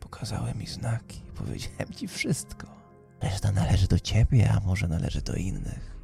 pokazały 0.00 0.54
mi 0.54 0.66
znaki. 0.66 1.20
Powiedziałem 1.34 1.92
ci 1.92 2.08
wszystko. 2.08 2.66
Reszta 3.20 3.52
należy 3.52 3.88
do 3.88 3.98
ciebie, 3.98 4.50
a 4.52 4.60
może 4.66 4.88
należy 4.88 5.22
do 5.22 5.34
innych. 5.34 5.95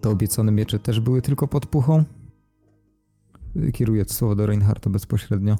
Te 0.00 0.08
obiecane 0.08 0.52
miecze 0.52 0.78
też 0.78 1.00
były 1.00 1.22
tylko 1.22 1.48
podpuchą? 1.48 2.04
Kieruję 3.72 4.04
to 4.04 4.14
słowo 4.14 4.34
do 4.34 4.46
Reinharda 4.46 4.90
bezpośrednio. 4.90 5.56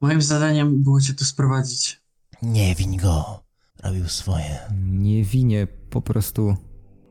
Moim 0.00 0.22
zadaniem 0.22 0.82
było 0.82 1.00
cię 1.00 1.14
tu 1.14 1.24
sprowadzić. 1.24 2.02
Nie 2.42 2.74
wiń 2.74 2.96
go. 2.96 3.44
Robił 3.84 4.08
swoje. 4.08 4.58
Nie 4.86 5.24
winię, 5.24 5.66
po 5.90 6.02
prostu 6.02 6.56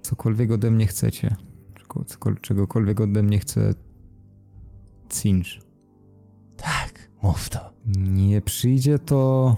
cokolwiek 0.02 0.52
ode 0.52 0.72
mnie 0.72 0.88
chcecie. 0.88 1.36
Czegokolwiek 2.42 3.02
ode 3.02 3.24
mnie 3.24 3.40
chce 3.40 3.74
Cinch. 5.10 5.48
Tak, 6.58 7.10
mów 7.24 7.50
to. 7.50 7.74
Nie 7.98 8.42
przyjdzie 8.42 9.00
to... 9.00 9.56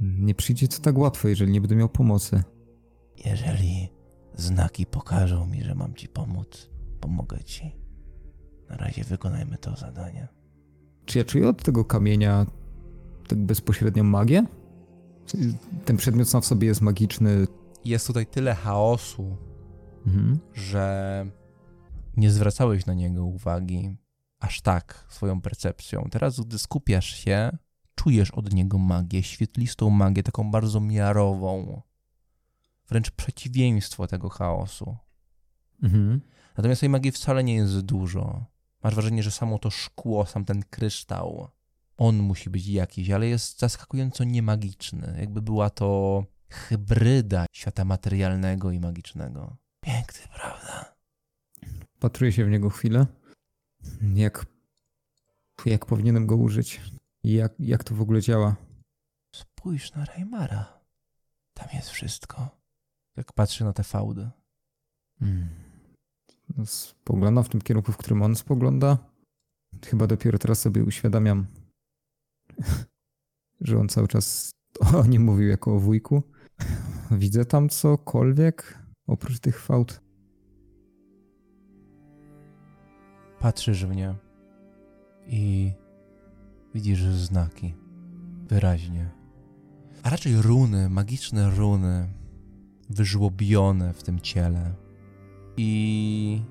Nie 0.00 0.34
przyjdzie 0.34 0.68
to 0.68 0.78
tak 0.78 0.98
łatwo, 0.98 1.28
jeżeli 1.28 1.52
nie 1.52 1.60
będę 1.60 1.76
miał 1.76 1.88
pomocy. 1.88 2.42
Jeżeli 3.24 3.88
znaki 4.40 4.86
pokażą 4.86 5.46
mi, 5.46 5.62
że 5.64 5.74
mam 5.74 5.94
ci 5.94 6.08
pomóc, 6.08 6.70
pomogę 7.00 7.44
ci. 7.44 7.76
Na 8.70 8.76
razie 8.76 9.04
wykonajmy 9.04 9.58
to 9.58 9.76
zadanie. 9.76 10.28
Czy 11.04 11.18
ja 11.18 11.24
czuję 11.24 11.48
od 11.48 11.62
tego 11.62 11.84
kamienia 11.84 12.46
tak 13.28 13.38
bezpośrednio 13.38 14.04
magię? 14.04 14.46
Ten 15.84 15.96
przedmiot 15.96 16.28
sam 16.28 16.42
w 16.42 16.46
sobie 16.46 16.66
jest 16.68 16.80
magiczny. 16.80 17.46
Jest 17.84 18.06
tutaj 18.06 18.26
tyle 18.26 18.54
chaosu, 18.54 19.36
Mhm. 20.06 20.38
że 20.54 21.26
nie 22.16 22.30
zwracałeś 22.30 22.86
na 22.86 22.94
niego 22.94 23.24
uwagi 23.24 23.96
aż 24.40 24.60
tak 24.60 25.06
swoją 25.08 25.40
percepcją. 25.40 26.08
Teraz, 26.10 26.40
gdy 26.40 26.58
skupiasz 26.58 27.06
się, 27.14 27.50
czujesz 27.94 28.30
od 28.30 28.52
niego 28.54 28.78
magię, 28.78 29.22
świetlistą 29.22 29.90
magię, 29.90 30.22
taką 30.22 30.50
bardzo 30.50 30.80
miarową. 30.80 31.82
Wręcz 32.90 33.10
przeciwieństwo 33.10 34.06
tego 34.06 34.28
chaosu. 34.28 34.96
Mhm. 35.82 36.20
Natomiast 36.56 36.80
tej 36.80 36.90
magii 36.90 37.12
wcale 37.12 37.44
nie 37.44 37.54
jest 37.54 37.80
dużo. 37.80 38.44
Masz 38.82 38.94
wrażenie, 38.94 39.22
że 39.22 39.30
samo 39.30 39.58
to 39.58 39.70
szkło, 39.70 40.26
sam 40.26 40.44
ten 40.44 40.62
kryształ, 40.62 41.48
on 41.96 42.16
musi 42.16 42.50
być 42.50 42.66
jakiś, 42.66 43.10
ale 43.10 43.26
jest 43.26 43.58
zaskakująco 43.58 44.24
niemagiczny. 44.24 45.16
Jakby 45.20 45.42
była 45.42 45.70
to 45.70 46.24
hybryda 46.50 47.46
świata 47.52 47.84
materialnego 47.84 48.70
i 48.70 48.80
magicznego. 48.80 49.56
Piękny, 49.80 50.20
prawda? 50.34 50.94
Patruję 51.98 52.32
się 52.32 52.44
w 52.44 52.50
niego 52.50 52.70
chwilę. 52.70 53.06
Jak, 54.14 54.46
jak 55.66 55.86
powinienem 55.86 56.26
go 56.26 56.36
użyć? 56.36 56.80
Jak, 57.24 57.52
jak 57.58 57.84
to 57.84 57.94
w 57.94 58.00
ogóle 58.00 58.20
działa? 58.20 58.56
Spójrz 59.34 59.92
na 59.94 60.04
Reimara. 60.04 60.80
Tam 61.54 61.68
jest 61.74 61.90
wszystko. 61.90 62.59
Jak 63.16 63.32
patrzy 63.32 63.64
na 63.64 63.72
te 63.72 63.84
fałdy. 63.84 64.30
Hmm. 65.20 65.48
Spoglądam 66.64 67.44
w 67.44 67.48
tym 67.48 67.60
kierunku, 67.60 67.92
w 67.92 67.96
którym 67.96 68.22
on 68.22 68.36
spogląda. 68.36 68.98
Chyba 69.86 70.06
dopiero 70.06 70.38
teraz 70.38 70.60
sobie 70.60 70.84
uświadamiam, 70.84 71.46
że 73.60 73.78
on 73.78 73.88
cały 73.88 74.08
czas 74.08 74.50
o 74.94 75.06
nim 75.06 75.24
mówił 75.24 75.48
jako 75.48 75.74
o 75.74 75.78
wujku. 75.78 76.22
Widzę 77.10 77.44
tam 77.44 77.68
cokolwiek 77.68 78.78
oprócz 79.06 79.38
tych 79.38 79.60
fałd. 79.60 80.00
Patrzysz 83.38 83.86
w 83.86 83.94
nie 83.94 84.14
i 85.26 85.72
widzisz 86.74 87.02
znaki. 87.02 87.74
Wyraźnie. 88.48 89.10
A 90.02 90.10
raczej 90.10 90.42
runy, 90.42 90.88
magiczne 90.88 91.50
runy, 91.50 92.08
wyżłobione 92.90 93.94
w 93.94 94.02
tym 94.02 94.20
ciele. 94.20 94.74
I 95.56 96.42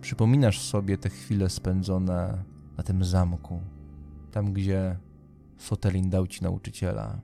przypominasz 0.00 0.60
sobie 0.60 0.98
te 0.98 1.08
chwile 1.10 1.48
spędzone 1.50 2.44
na 2.76 2.84
tym 2.84 3.04
zamku. 3.04 3.60
Tam, 4.32 4.52
gdzie 4.52 4.96
Sotelin 5.58 6.10
dał 6.10 6.26
ci 6.26 6.42
nauczyciela. 6.42 7.20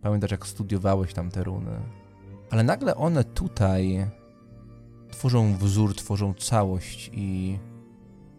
Pamiętasz, 0.00 0.30
jak 0.30 0.46
studiowałeś 0.46 1.14
tam 1.14 1.30
te 1.30 1.44
runy. 1.44 1.80
Ale 2.50 2.62
nagle 2.62 2.96
one 2.96 3.24
tutaj 3.24 4.10
tworzą 5.10 5.56
wzór, 5.56 5.94
tworzą 5.94 6.34
całość 6.34 7.10
i 7.12 7.58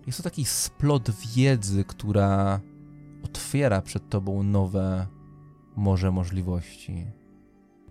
jest 0.07 0.17
to 0.17 0.23
taki 0.23 0.45
splot 0.45 1.11
wiedzy, 1.35 1.84
która 1.84 2.59
otwiera 3.23 3.81
przed 3.81 4.09
tobą 4.09 4.43
nowe 4.43 5.07
morze 5.76 6.11
możliwości. 6.11 7.05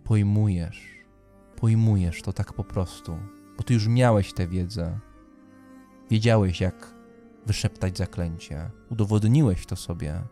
Pojmujesz, 0.05 0.94
pojmujesz 1.65 2.23
to 2.23 2.33
tak 2.33 2.53
po 2.53 2.65
prostu, 2.65 3.19
bo 3.57 3.63
ty 3.63 3.75
już 3.75 3.89
miałeś 3.89 4.33
tę 4.33 4.49
wiedzę. 4.49 4.99
Wiedziałeś, 6.11 6.61
jak 6.61 6.95
wyszeptać 7.47 7.99
zaklęcie. 7.99 8.71
Udowodniłeś 8.91 9.67
to 9.67 9.77
sobie 9.77 10.23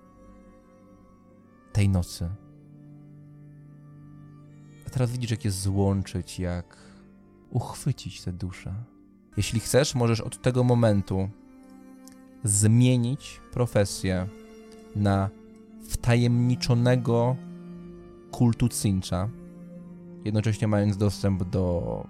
tej 1.73 1.89
nocy. 1.89 2.29
A 4.87 4.91
teraz 4.91 5.11
widzisz, 5.11 5.31
jak 5.31 5.45
je 5.45 5.51
złączyć, 5.51 6.39
jak 6.39 6.77
uchwycić 7.51 8.23
tę 8.23 8.33
duszę. 8.33 8.75
Jeśli 9.37 9.61
chcesz, 9.61 9.95
możesz 9.95 10.21
od 10.21 10.43
tego 10.43 10.65
momentu 10.65 11.29
zmienić 12.45 13.41
profesję 13.53 14.29
na 14.97 15.31
wtajemniczonego 15.89 17.37
kultu 18.31 18.69
Cincha, 18.69 19.29
jednocześnie 20.24 20.69
mając 20.69 20.97
dostęp 20.97 21.44
do 21.44 22.07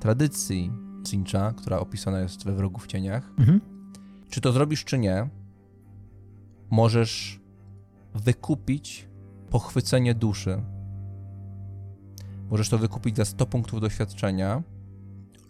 tradycji 0.00 0.72
Cincha, 1.04 1.52
która 1.52 1.78
opisana 1.78 2.20
jest 2.20 2.44
we 2.44 2.52
Wrogu 2.52 2.80
w 2.80 2.86
Cieniach. 2.86 3.32
Mhm. 3.38 3.60
Czy 4.30 4.40
to 4.40 4.52
zrobisz, 4.52 4.84
czy 4.84 4.98
nie, 4.98 5.28
możesz 6.70 7.40
wykupić 8.14 9.08
pochwycenie 9.50 10.14
duszy. 10.14 10.62
Możesz 12.50 12.68
to 12.68 12.78
wykupić 12.78 13.16
za 13.16 13.24
100 13.24 13.46
punktów 13.46 13.80
doświadczenia 13.80 14.62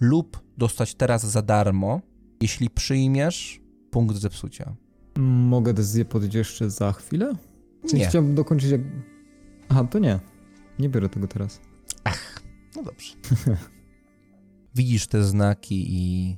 lub 0.00 0.42
dostać 0.58 0.94
teraz 0.94 1.26
za 1.26 1.42
darmo, 1.42 2.00
jeśli 2.40 2.70
przyjmiesz 2.70 3.60
punkt 3.90 4.16
zepsucia. 4.16 4.76
Mogę 5.18 5.74
decyzję 5.74 6.04
podjąć 6.04 6.34
jeszcze 6.34 6.70
za 6.70 6.92
chwilę? 6.92 7.32
Nie. 7.92 8.06
chciałbym 8.06 8.34
dokończyć 8.34 8.70
jak... 8.70 8.80
Aha, 9.68 9.84
to 9.84 9.98
nie. 9.98 10.20
Nie 10.78 10.88
biorę 10.88 11.08
tego 11.08 11.28
teraz. 11.28 11.60
No 12.76 12.82
dobrze. 12.82 13.14
Widzisz 14.74 15.06
te 15.06 15.24
znaki 15.24 15.84
i 15.88 16.36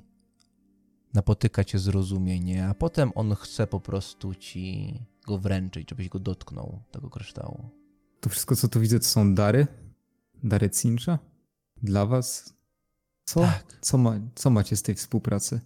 napotyka 1.15 1.65
cię 1.65 1.79
zrozumienie, 1.79 2.67
a 2.67 2.75
potem 2.75 3.13
on 3.15 3.35
chce 3.35 3.67
po 3.67 3.81
prostu 3.81 4.35
ci 4.35 4.95
go 5.27 5.39
wręczyć, 5.39 5.91
żebyś 5.91 6.09
go 6.09 6.19
dotknął, 6.19 6.83
tego 6.91 7.11
kryształu. 7.11 7.71
To 8.21 8.31
wszystko, 8.31 8.57
co 8.57 8.69
tu 8.69 8.81
widzę, 8.81 8.99
to 8.99 9.05
są 9.05 9.35
dary? 9.35 9.67
Dary 10.43 10.71
Cincha? 10.71 11.19
Dla 11.83 12.07
was? 12.07 12.55
Co? 13.25 13.41
Tak. 13.41 13.79
Co, 13.81 13.99
ma, 13.99 14.21
co 14.35 14.51
macie 14.51 14.77
z 14.77 14.83
tej 14.83 14.95
współpracy? 14.95 15.61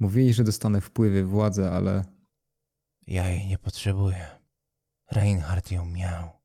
Mówili, 0.00 0.34
że 0.34 0.44
dostanę 0.44 0.80
wpływy, 0.80 1.24
władzę, 1.24 1.70
ale 1.70 2.04
Ja 3.06 3.28
jej 3.28 3.46
nie 3.46 3.58
potrzebuję. 3.58 4.26
Reinhard 5.12 5.70
ją 5.70 5.84
miał. 5.86 6.35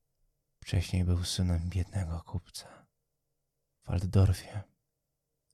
Wcześniej 0.61 1.03
był 1.03 1.23
synem 1.23 1.69
biednego 1.69 2.21
kupca. 2.25 2.67
W 3.83 3.87
Waldorfie. 3.87 4.61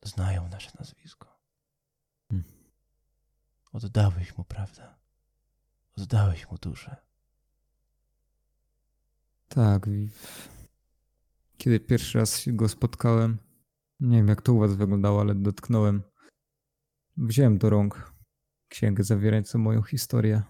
Znają 0.03 0.47
nasze 0.49 0.71
nazwisko. 0.79 1.39
Hmm. 2.29 2.51
Oddałeś 3.71 4.37
mu, 4.37 4.43
prawda? 4.43 4.97
Oddałeś 5.97 6.51
mu 6.51 6.57
duszę. 6.57 6.95
tak. 9.49 9.89
Kiedy 11.57 11.79
pierwszy 11.79 12.17
raz 12.19 12.43
go 12.47 12.69
spotkałem, 12.69 13.37
nie 13.99 14.17
wiem 14.17 14.27
jak 14.27 14.41
to 14.41 14.53
u 14.53 14.59
was 14.59 14.75
wyglądało, 14.75 15.21
ale 15.21 15.35
dotknąłem. 15.35 16.03
Wziąłem 17.17 17.57
do 17.57 17.69
rąk 17.69 18.13
księgę 18.69 19.03
zawierającą 19.03 19.59
moją 19.59 19.81
historię. 19.83 20.41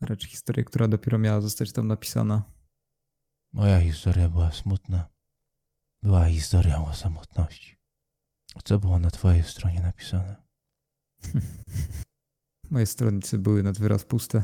Raczej 0.00 0.30
historię, 0.30 0.64
która 0.64 0.88
dopiero 0.88 1.18
miała 1.18 1.40
zostać 1.40 1.72
tam 1.72 1.86
napisana. 1.88 2.42
Moja 3.52 3.80
historia 3.80 4.28
była 4.28 4.52
smutna. 4.52 5.08
Była 6.02 6.28
historią 6.28 6.86
o 6.86 6.94
samotności. 6.94 7.76
Co 8.64 8.78
było 8.78 8.98
na 8.98 9.10
twojej 9.10 9.42
stronie 9.42 9.80
napisane? 9.80 10.36
Moje 12.70 12.86
stronice 12.86 13.38
były 13.38 13.62
nad 13.62 13.78
wyraz 13.78 14.04
puste. 14.04 14.42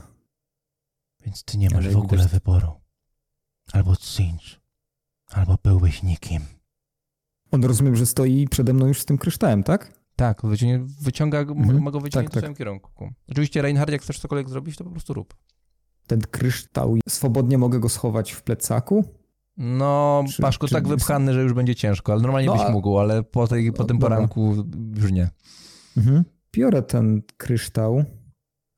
Więc 1.26 1.44
ty 1.44 1.58
nie 1.58 1.70
masz 1.70 1.84
Ale 1.84 1.94
w 1.94 1.96
ogóle 1.96 2.16
widać- 2.22 2.32
wyboru. 2.32 2.80
Albo 3.72 3.96
cinch, 3.96 4.60
albo 5.26 5.58
byłbyś 5.64 6.02
nikim. 6.02 6.42
On 7.50 7.64
rozumiem, 7.64 7.96
że 7.96 8.06
stoi 8.06 8.48
przede 8.48 8.72
mną 8.72 8.86
już 8.86 9.00
z 9.00 9.04
tym 9.04 9.18
kryształem, 9.18 9.62
tak? 9.62 9.98
Tak, 10.16 10.42
wyciąga, 11.00 11.38
Mhm. 11.38 11.82
mogę 11.82 12.00
wyciągnąć 12.00 12.12
Tak, 12.12 12.30
w 12.30 12.34
tak. 12.34 12.40
swoim 12.42 12.54
kierunku. 12.56 13.12
Oczywiście, 13.28 13.62
Reinhard, 13.62 13.90
jak 13.92 14.02
chcesz 14.02 14.18
cokolwiek 14.18 14.48
zrobić, 14.48 14.76
to 14.76 14.84
po 14.84 14.90
prostu 14.90 15.14
rób. 15.14 15.36
Ten 16.08 16.20
kryształ, 16.20 16.96
swobodnie 17.08 17.58
mogę 17.58 17.80
go 17.80 17.88
schować 17.88 18.32
w 18.32 18.42
plecaku? 18.42 19.04
No, 19.56 20.24
Czy- 20.34 20.42
Paszko 20.42 20.68
czy- 20.68 20.74
tak 20.74 20.88
wypchany, 20.88 21.32
że 21.34 21.42
już 21.42 21.52
będzie 21.52 21.74
ciężko, 21.74 22.12
ale 22.12 22.22
normalnie 22.22 22.46
No, 22.48 22.56
byś 22.56 22.72
mógł, 22.72 22.98
ale 22.98 23.22
po, 23.22 23.48
tej, 23.48 23.72
po 23.72 23.82
No, 23.82 23.86
tym 23.88 23.98
dobra. 23.98 24.16
poranku 24.16 24.54
już 24.96 25.12
nie. 25.12 25.30
Mhm. 25.96 26.24
Biorę 26.52 26.82
ten 26.82 27.22
kryształ, 27.36 28.04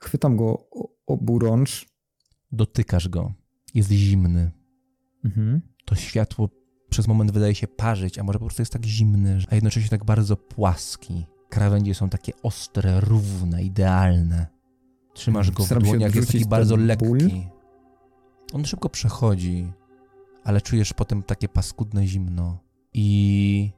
chwytam 0.03 0.37
go 0.37 0.69
oburącz. 1.07 1.87
Dotykasz 2.53 3.09
go. 3.09 3.33
Jest 3.75 3.91
zimny. 3.91 4.51
Mhm. 5.25 5.61
To 5.85 5.95
światło 5.95 6.49
przez 6.91 7.09
moment 7.09 7.31
wydaje 7.31 7.55
się 7.55 7.67
parzyć, 7.69 8.19
a 8.19 8.23
może 8.23 8.39
po 8.39 8.45
prostu 8.45 8.63
jest 8.63 8.73
tak 8.73 8.85
zimny, 8.85 9.39
a 9.51 9.55
jednocześnie 9.55 9.91
tak 9.91 10.05
bardzo 10.05 10.37
płaski. 10.37 11.27
Krawędzie 11.49 11.95
są 11.95 12.09
takie 12.09 12.33
ostre, 12.43 13.01
równe, 13.01 13.63
idealne. 13.63 14.47
Trzymasz 15.15 15.51
go 15.51 15.65
Staram 15.65 15.83
w 15.83 15.87
dłoniach, 15.87 16.15
jest 16.15 16.33
taki 16.33 16.47
bardzo 16.47 16.77
lekki. 16.77 17.49
On 18.53 18.65
szybko 18.65 18.89
przechodzi, 18.89 19.73
ale 20.45 20.61
czujesz 20.61 20.93
potem 20.93 21.23
takie 21.23 21.49
paskudne 21.49 22.07
zimno 22.07 22.59
i 22.93 23.71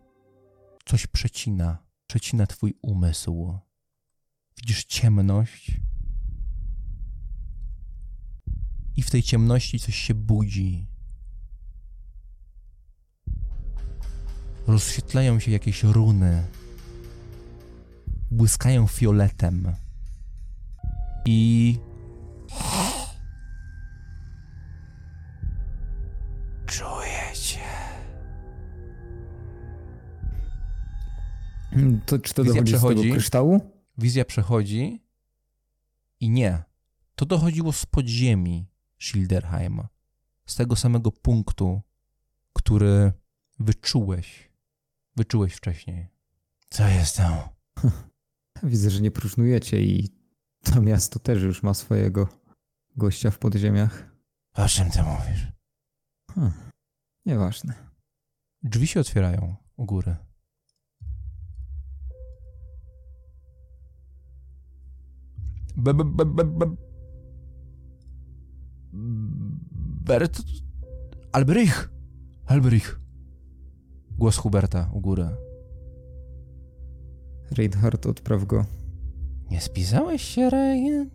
coś 0.85 1.07
przecina, 1.07 1.79
przecina 2.07 2.47
twój 2.47 2.75
umysł. 2.83 3.59
Widzisz 4.57 4.85
ciemność 4.85 5.81
i 8.97 9.03
w 9.03 9.11
tej 9.11 9.23
ciemności 9.23 9.81
coś 9.81 9.97
się 9.97 10.15
budzi. 10.15 10.87
Rozświetlają 14.67 15.39
się 15.39 15.51
jakieś 15.51 15.83
runy. 15.83 16.47
Błyskają 18.31 18.87
fioletem. 18.87 19.75
I. 21.24 21.78
Czuję 26.66 27.32
cię. 27.35 27.61
To 32.07 32.19
czy 32.19 32.35
to 32.35 32.44
Wizja 32.44 32.55
dochodzi 32.55 32.70
z 32.73 32.74
przechodzi. 32.74 33.03
tego 33.03 33.15
kryształu? 33.15 33.61
Wizja 33.99 34.24
przechodzi 34.24 35.05
i 36.20 36.31
nie. 36.31 36.62
To 37.15 37.27
dochodziło 37.27 37.73
z 37.73 37.86
podziemi 37.86 38.66
Schilderheim. 38.99 39.82
Z 40.47 40.55
tego 40.55 40.77
samego 40.77 41.12
punktu, 41.12 41.81
który 42.53 43.12
wyczułeś. 43.59 44.51
Wyczułeś 45.16 45.55
wcześniej. 45.55 46.09
Co 46.70 46.89
jest 46.89 47.16
tam? 47.16 47.39
Widzę, 48.62 48.90
że 48.90 49.01
nie 49.01 49.11
próżnujecie 49.11 49.82
i 49.82 50.09
to 50.62 50.82
miasto 50.82 51.18
też 51.18 51.43
już 51.43 51.62
ma 51.62 51.74
swojego 51.74 52.28
gościa 52.97 53.30
w 53.30 53.39
podziemiach. 53.39 54.16
O 54.55 54.68
czym 54.68 54.90
ty 54.90 55.02
mówisz? 55.02 55.52
Hm, 56.34 56.52
nieważne. 57.26 57.74
Drzwi 58.62 58.86
się 58.86 59.01
otwierają 59.01 59.56
u 59.76 59.84
góry. 59.84 60.16
Be, 65.76 65.94
be, 65.94 66.05
be, 66.05 66.24
be, 66.24 66.44
be. 66.44 66.76
Bert? 70.05 70.43
Albrich! 71.32 71.90
Albrich! 72.47 73.01
Głos 74.18 74.36
Huberta 74.36 74.90
u 74.93 75.01
góry. 75.01 75.28
Reinhardt 77.51 78.06
odpraw 78.06 78.44
go. 78.44 78.64
Nie 79.53 79.61
spisałeś 79.61 80.23
się, 80.23 80.51
Rein? 80.51 81.11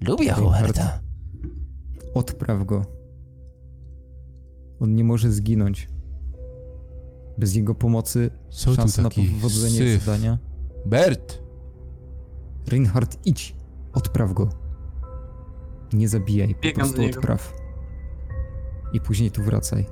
Lubię. 0.00 0.32
Huberta. 0.32 1.00
Odpraw 2.14 2.64
go. 2.64 2.84
On 4.80 4.94
nie 4.94 5.04
może 5.04 5.32
zginąć. 5.32 5.88
Bez 7.38 7.54
jego 7.54 7.74
pomocy 7.74 8.30
Co 8.50 8.74
szansa 8.74 9.02
na 9.02 9.10
powodzenie 9.10 9.78
syf? 9.78 10.04
zadania. 10.04 10.38
Bert! 10.86 11.42
Reinhardt, 12.66 13.26
idź! 13.26 13.56
Odpraw 13.92 14.32
go. 14.32 14.48
Nie 15.92 16.08
zabijaj, 16.08 16.54
po 16.54 16.60
Biegam 16.60 16.92
prostu 16.92 17.04
odpraw. 17.04 17.54
I 18.92 19.00
później 19.00 19.30
tu 19.30 19.42
wracaj. 19.42 19.86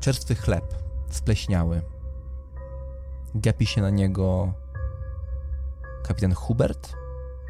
Czerstwy 0.00 0.34
chleb, 0.34 0.74
spleśniały. 1.10 1.82
Gapi 3.34 3.66
się 3.66 3.82
na 3.82 3.90
niego 3.90 4.54
kapitan 6.06 6.34
Hubert, 6.34 6.92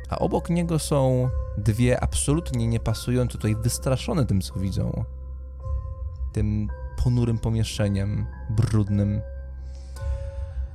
a 0.09 0.19
obok 0.19 0.51
niego 0.51 0.79
są 0.79 1.31
dwie 1.59 2.01
absolutnie 2.01 2.67
niepasujące, 2.67 3.33
tutaj 3.33 3.57
wystraszone 3.57 4.27
tym, 4.27 4.41
co 4.41 4.55
widzą. 4.55 5.05
Tym 6.33 6.69
ponurym 7.05 7.39
pomieszczeniem, 7.39 8.27
brudnym. 8.51 9.21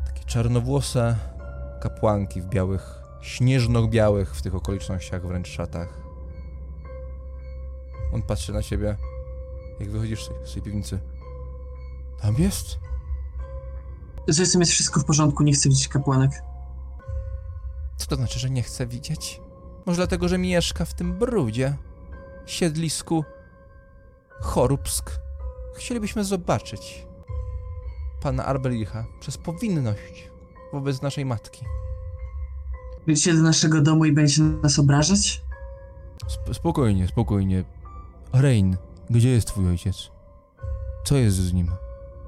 Takie 0.06 0.24
czarnowłose 0.26 1.16
kapłanki 1.82 2.42
w 2.42 2.46
białych, 2.46 3.02
śnieżno-białych 3.22 4.36
w 4.36 4.42
tych 4.42 4.56
okolicznościach 4.56 5.28
wręcz 5.28 5.48
szatach. 5.48 6.02
On 8.14 8.22
patrzy 8.22 8.54
na 8.54 8.64
ciebie, 8.64 8.98
jak 9.80 9.90
wychodzisz 9.90 10.30
z 10.46 10.54
tej- 10.54 10.62
piwnicy. 10.62 11.00
Tam 12.22 12.36
jest? 12.36 12.80
Z 14.28 14.40
Ojcem 14.40 14.62
jest 14.62 14.72
wszystko 14.72 15.00
w 15.00 15.06
porządku, 15.06 15.44
nie 15.44 15.54
chcę 15.54 15.70
widzieć 15.70 15.88
kapłanek. 15.88 16.32
Co 17.98 18.08
to 18.08 18.16
znaczy, 18.16 18.40
że 18.40 18.50
nie 18.50 18.64
chce 18.64 18.88
widzieć? 18.88 19.42
Może 19.86 19.96
dlatego, 19.98 20.28
że 20.28 20.38
mieszka 20.38 20.86
w 20.86 20.94
tym 20.94 21.20
brudzie, 21.20 21.76
siedlisku 22.46 23.24
Chorubsk. 24.42 25.12
Chcielibyśmy 25.76 26.24
zobaczyć 26.24 27.08
pana 28.22 28.46
Arbelicha 28.46 29.06
przez 29.20 29.38
powinność 29.38 30.30
wobec 30.74 31.02
naszej 31.02 31.26
matki. 31.26 31.66
Wyjdziecie 33.06 33.34
do 33.34 33.42
naszego 33.42 33.82
domu 33.82 34.06
i 34.06 34.12
będziecie 34.12 34.42
nas 34.44 34.80
obrażać? 34.80 35.42
Sp- 36.36 36.54
spokojnie, 36.54 37.08
spokojnie. 37.08 37.64
Rein, 38.34 38.78
gdzie 39.10 39.30
jest 39.30 39.48
twój 39.48 39.68
ojciec? 39.70 40.12
Co 41.04 41.16
jest 41.16 41.38
z 41.38 41.54
nim? 41.54 41.72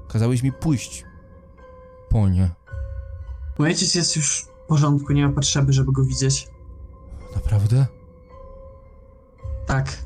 Kazałeś 0.08 0.42
mi 0.42 0.52
pójść 0.52 1.04
po 2.08 2.28
nie. 2.28 2.50
Mój 3.58 3.68
ojciec 3.68 3.94
jest 3.94 4.16
już 4.16 4.46
w 4.64 4.66
porządku, 4.66 5.12
nie 5.12 5.28
ma 5.28 5.34
potrzeby, 5.34 5.72
żeby 5.72 5.92
go 5.92 6.04
widzieć. 6.04 6.48
Naprawdę? 7.34 7.86
Tak. 9.66 10.04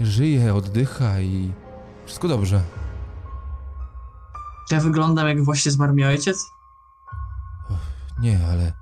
Żyje, 0.00 0.54
oddycha 0.54 1.20
i 1.20 1.52
wszystko 2.06 2.28
dobrze. 2.28 2.62
Czy 4.68 4.74
ja 4.74 4.80
wyglądam 4.80 5.28
jak 5.28 5.44
właśnie 5.44 5.72
zmarł 5.72 5.94
mi 5.94 6.04
ojciec? 6.04 6.46
Nie, 8.20 8.46
ale 8.46 8.72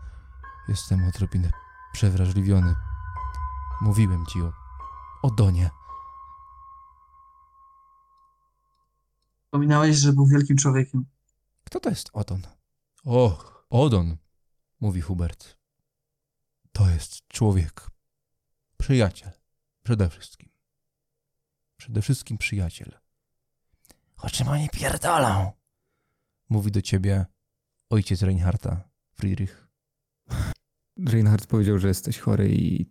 jestem 0.69 1.09
odrobinę 1.09 1.51
przewrażliwiony. 1.93 2.75
Mówiłem 3.81 4.27
ci 4.27 4.43
o, 4.43 4.53
o 5.23 5.31
Donie. 5.31 5.71
Wspominałeś, 9.45 9.97
że 9.97 10.13
był 10.13 10.27
wielkim 10.27 10.57
człowiekiem. 10.57 11.05
Kto 11.65 11.81
to 11.81 11.91
jest 11.91 12.11
Odon? 12.13 12.43
Och, 13.05 13.65
Odon, 13.71 14.17
mówi 14.81 15.01
Hubert. 15.01 15.57
To 16.73 16.91
jest 16.91 17.29
człowiek. 17.29 17.91
Przyjaciel. 18.77 19.33
Przede 19.83 20.09
wszystkim. 20.09 20.49
Przede 21.77 22.03
wszystkim 22.03 22.39
przyjaciel. 22.39 22.99
O 24.23 24.31
czym 24.31 24.49
oni 24.49 24.69
pierdolą? 24.69 25.53
Mówi 26.49 26.71
do 26.71 26.83
ciebie 26.83 27.27
ojciec 27.91 28.23
Reinharta, 28.23 28.89
Friedrich. 29.15 29.69
Reinhardt 31.07 31.47
powiedział, 31.47 31.79
że 31.79 31.89
jesteś 31.89 32.19
chory 32.19 32.55
i 32.55 32.87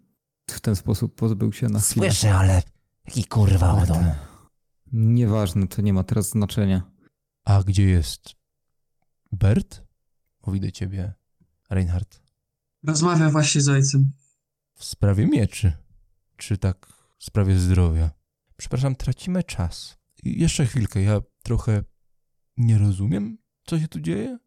w 0.49 0.59
ten 0.59 0.75
sposób 0.75 1.15
pozbył 1.15 1.53
się 1.53 1.69
na 1.69 1.79
chwilę. 1.79 2.11
Słyszę, 2.11 2.35
ale 2.35 2.63
jaki 3.07 3.25
kurwa 3.25 3.83
Odon? 3.83 4.11
Nieważne, 4.91 5.67
to 5.67 5.81
nie 5.81 5.93
ma 5.93 6.03
teraz 6.03 6.29
znaczenia. 6.29 6.91
A 7.45 7.63
gdzie 7.63 7.83
jest 7.83 8.35
Bert? 9.31 9.83
Mówi 10.45 10.59
do 10.59 10.71
ciebie 10.71 11.13
Reinhardt. 11.69 12.21
Rozmawia 12.83 13.29
właśnie 13.29 13.61
z 13.61 13.69
ojcem. 13.69 14.11
W 14.73 14.83
sprawie 14.85 15.27
mieczy. 15.27 15.73
Czy 16.37 16.57
tak 16.57 16.87
w 17.17 17.23
sprawie 17.23 17.59
zdrowia? 17.59 18.11
Przepraszam, 18.57 18.95
tracimy 18.95 19.43
czas. 19.43 19.97
Jeszcze 20.23 20.65
chwilkę, 20.65 21.01
ja 21.01 21.21
trochę 21.43 21.83
nie 22.57 22.77
rozumiem, 22.77 23.37
co 23.65 23.79
się 23.79 23.87
tu 23.87 23.99
dzieje. 23.99 24.37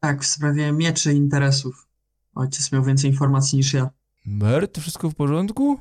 Tak, 0.00 0.22
w 0.22 0.26
sprawie 0.26 0.72
mieczy 0.72 1.12
i 1.12 1.16
interesów. 1.16 1.88
Ojciec 2.34 2.72
miał 2.72 2.84
więcej 2.84 3.10
informacji 3.10 3.56
niż 3.56 3.72
ja. 3.72 3.90
Bert, 4.26 4.78
wszystko 4.78 5.10
w 5.10 5.14
porządku? 5.14 5.80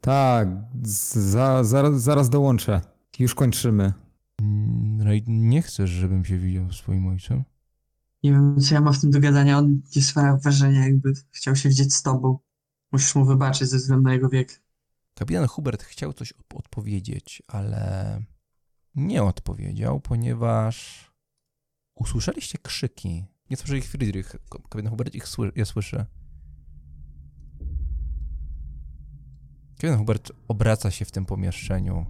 Tak, 0.00 0.48
za, 0.82 1.64
zaraz, 1.64 2.02
zaraz 2.02 2.30
dołączę. 2.30 2.80
Już 3.18 3.34
kończymy. 3.34 3.92
Mm, 4.40 5.02
Raid, 5.02 5.24
nie 5.28 5.62
chcesz, 5.62 5.90
żebym 5.90 6.24
się 6.24 6.38
widział 6.38 6.72
z 6.72 6.76
swoim 6.76 7.06
ojcem? 7.06 7.44
Nie 8.22 8.32
wiem, 8.32 8.60
co 8.60 8.74
ja 8.74 8.80
mam 8.80 8.94
w 8.94 9.00
tym 9.00 9.10
do 9.10 9.20
gadania. 9.20 9.58
On 9.58 9.82
nie 9.96 10.02
sprawia 10.02 10.36
wrażenia, 10.36 10.84
jakby 10.84 11.12
chciał 11.30 11.56
się 11.56 11.68
widzieć 11.68 11.94
z 11.94 12.02
tobą. 12.02 12.38
Musisz 12.92 13.14
mu 13.14 13.24
wybaczyć 13.24 13.68
ze 13.68 13.76
względu 13.76 14.02
na 14.04 14.12
jego 14.12 14.28
wiek. 14.28 14.62
Kapitan 15.14 15.46
Hubert 15.46 15.82
chciał 15.82 16.12
coś 16.12 16.32
odpowiedzieć, 16.54 17.42
ale 17.48 18.22
nie 18.94 19.22
odpowiedział, 19.22 20.00
ponieważ 20.00 21.06
usłyszeliście 21.94 22.58
krzyki. 22.58 23.24
Nie 23.50 23.56
słyszy 23.56 23.78
ich 23.78 23.84
Friedrich. 23.88 24.36
Kapitan 24.70 24.90
Hubert 24.90 25.14
ich 25.14 25.24
sły- 25.26 25.52
je 25.56 25.66
słyszy. 25.66 26.06
Kapitan 29.76 29.98
Hubert 29.98 30.32
obraca 30.48 30.90
się 30.90 31.04
w 31.04 31.10
tym 31.10 31.26
pomieszczeniu. 31.26 32.06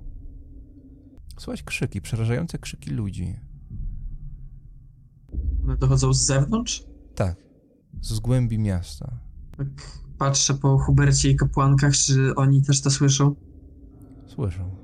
Słychać 1.39 1.63
krzyki, 1.63 2.01
przerażające 2.01 2.59
krzyki 2.59 2.91
ludzi. 2.91 3.37
One 5.65 5.77
dochodzą 5.77 6.13
z 6.13 6.27
zewnątrz. 6.27 6.85
Tak, 7.15 7.37
z 8.01 8.21
głębi 8.21 8.59
miasta. 8.59 9.21
Tak 9.57 9.69
patrzę 10.19 10.55
po 10.55 10.79
Hubercie 10.79 11.31
i 11.31 11.37
kapłankach, 11.37 11.93
czy 11.93 12.35
oni 12.35 12.63
też 12.63 12.81
to 12.81 12.91
słyszą. 12.91 13.35
Słyszą. 14.27 14.77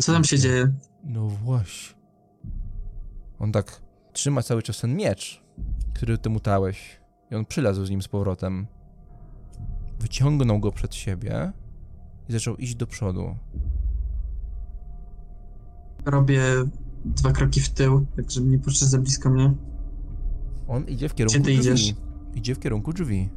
Co 0.00 0.12
tam 0.12 0.24
się 0.24 0.38
dzieje? 0.38 0.72
No 1.04 1.28
właśnie. 1.28 1.96
On 3.38 3.52
tak 3.52 3.82
trzyma 4.12 4.42
cały 4.42 4.62
czas 4.62 4.80
ten 4.80 4.96
miecz, 4.96 5.44
który 5.94 6.18
ty 6.18 6.30
mu 6.30 6.40
dałeś. 6.40 7.00
I 7.30 7.34
on 7.34 7.44
przylazł 7.44 7.84
z 7.84 7.90
nim 7.90 8.02
z 8.02 8.08
powrotem. 8.08 8.66
Wyciągnął 10.00 10.60
go 10.60 10.72
przed 10.72 10.94
siebie 10.94 11.52
i 12.28 12.32
zaczął 12.32 12.56
iść 12.56 12.74
do 12.74 12.86
przodu. 12.86 13.36
Robię 16.04 16.42
dwa 17.04 17.32
kroki 17.32 17.60
w 17.60 17.68
tył, 17.68 18.06
tak 18.16 18.30
żeby 18.30 18.46
nie 18.46 18.58
poszedł 18.58 18.90
za 18.90 18.98
blisko 18.98 19.30
mnie. 19.30 19.54
On 20.68 20.84
idzie 20.84 21.08
w 21.08 21.14
kierunku 21.14 21.38
Gdzie 21.40 21.44
ty 21.54 21.58
drzwi. 21.58 21.72
idziesz? 21.72 21.94
Idzie 22.34 22.54
w 22.54 22.58
kierunku 22.58 22.92
drzwi. 22.92 23.28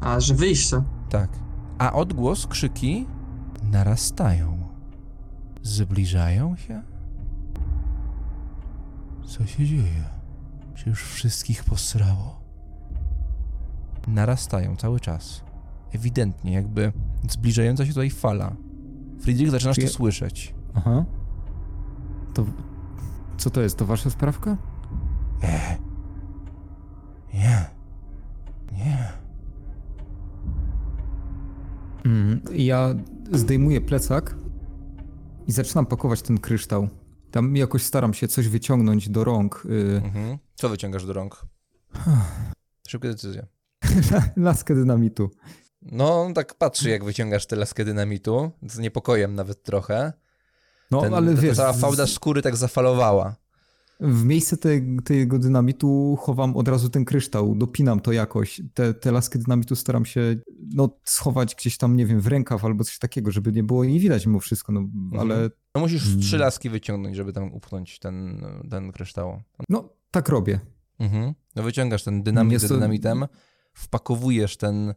A, 0.00 0.20
że 0.20 0.34
wyjście. 0.34 0.82
Tak. 1.08 1.30
A 1.78 1.92
odgłos, 1.92 2.46
krzyki 2.46 3.06
narastają. 3.70 4.58
Zbliżają 5.62 6.56
się? 6.56 6.82
Co 9.26 9.46
się 9.46 9.66
dzieje? 9.66 10.04
Czy 10.74 10.88
już 10.90 11.02
wszystkich 11.02 11.64
posrało? 11.64 12.40
Narastają 14.08 14.76
cały 14.76 15.00
czas. 15.00 15.44
Ewidentnie, 15.92 16.52
jakby 16.52 16.92
zbliżająca 17.28 17.86
się 17.86 17.92
tutaj 17.92 18.10
fala. 18.10 18.56
Friedrich, 19.20 19.50
zaczynasz 19.50 19.76
to 19.76 19.80
Czy 19.82 19.86
ja- 19.86 19.92
słyszeć. 19.92 20.54
Aha. 20.74 21.04
To... 22.34 22.44
Co 23.36 23.50
to 23.50 23.60
jest? 23.60 23.76
To 23.78 23.86
wasza 23.86 24.10
sprawka? 24.10 24.56
Nie. 25.42 25.78
Nie. 27.34 27.64
Nie. 28.72 29.12
Mm, 32.04 32.40
ja 32.52 32.94
zdejmuję 33.32 33.80
plecak 33.80 34.34
i 35.46 35.52
zaczynam 35.52 35.86
pakować 35.86 36.22
ten 36.22 36.38
kryształ. 36.38 36.88
Tam 37.30 37.56
jakoś 37.56 37.82
staram 37.82 38.14
się 38.14 38.28
coś 38.28 38.48
wyciągnąć 38.48 39.08
do 39.08 39.24
rąk. 39.24 39.62
Y, 39.70 40.00
Mhm. 40.04 40.38
Co 40.54 40.68
wyciągasz 40.68 41.06
do 41.06 41.12
rąk? 41.12 41.46
Szybkie 42.88 43.08
decyzje. 43.08 43.46
laskę 44.36 44.74
dynamitu. 44.74 45.30
No, 45.82 46.22
on 46.22 46.34
tak 46.34 46.54
patrzy, 46.54 46.90
jak 46.90 47.04
wyciągasz 47.04 47.46
tę 47.46 47.56
laskę 47.56 47.84
dynamitu, 47.84 48.50
z 48.62 48.78
niepokojem 48.78 49.34
nawet 49.34 49.62
trochę. 49.62 50.12
No, 50.90 51.00
Ten, 51.00 51.14
ale 51.14 51.34
ta 51.34 51.40
wiesz, 51.40 51.56
cała 51.56 51.72
z- 51.72 51.80
fałda 51.80 52.06
skóry 52.06 52.42
tak 52.42 52.56
zafalowała. 52.56 53.36
W 54.04 54.24
miejsce 54.24 54.56
te, 54.56 54.68
tego 55.04 55.38
dynamitu 55.38 56.16
chowam 56.20 56.56
od 56.56 56.68
razu 56.68 56.88
ten 56.90 57.04
kryształ, 57.04 57.54
dopinam 57.54 58.00
to 58.00 58.12
jakoś. 58.12 58.60
Te, 58.74 58.94
te 58.94 59.12
laskę 59.12 59.38
dynamitu 59.38 59.76
staram 59.76 60.04
się 60.04 60.36
no, 60.74 60.88
schować 61.04 61.54
gdzieś 61.54 61.78
tam, 61.78 61.96
nie 61.96 62.06
wiem, 62.06 62.20
w 62.20 62.26
rękaw 62.26 62.64
albo 62.64 62.84
coś 62.84 62.98
takiego, 62.98 63.30
żeby 63.30 63.52
nie 63.52 63.62
było 63.62 63.84
jej 63.84 63.98
widać 64.00 64.26
mimo 64.26 64.40
wszystko, 64.40 64.72
no, 64.72 64.88
ale 65.20 65.50
No 65.74 65.80
musisz 65.80 66.02
Hmm. 66.02 66.20
trzy 66.22 66.38
laski 66.38 66.70
wyciągnąć, 66.70 67.16
żeby 67.16 67.32
tam 67.32 67.52
upchnąć 67.52 67.98
ten, 67.98 68.44
ten 68.70 68.92
kryształ. 68.92 69.42
no, 69.68 69.88
tak 70.10 70.28
robię. 70.28 70.60
Mhm. 70.98 71.34
No 71.56 71.62
wyciągasz 71.62 72.04
ten 72.04 72.22
dynamit 72.22 72.52
Jest 72.52 72.64
z 72.64 72.68
to- 72.68 72.74
dynamitem, 72.74 73.24
wpakowujesz 73.74 74.56
ten 74.56 74.94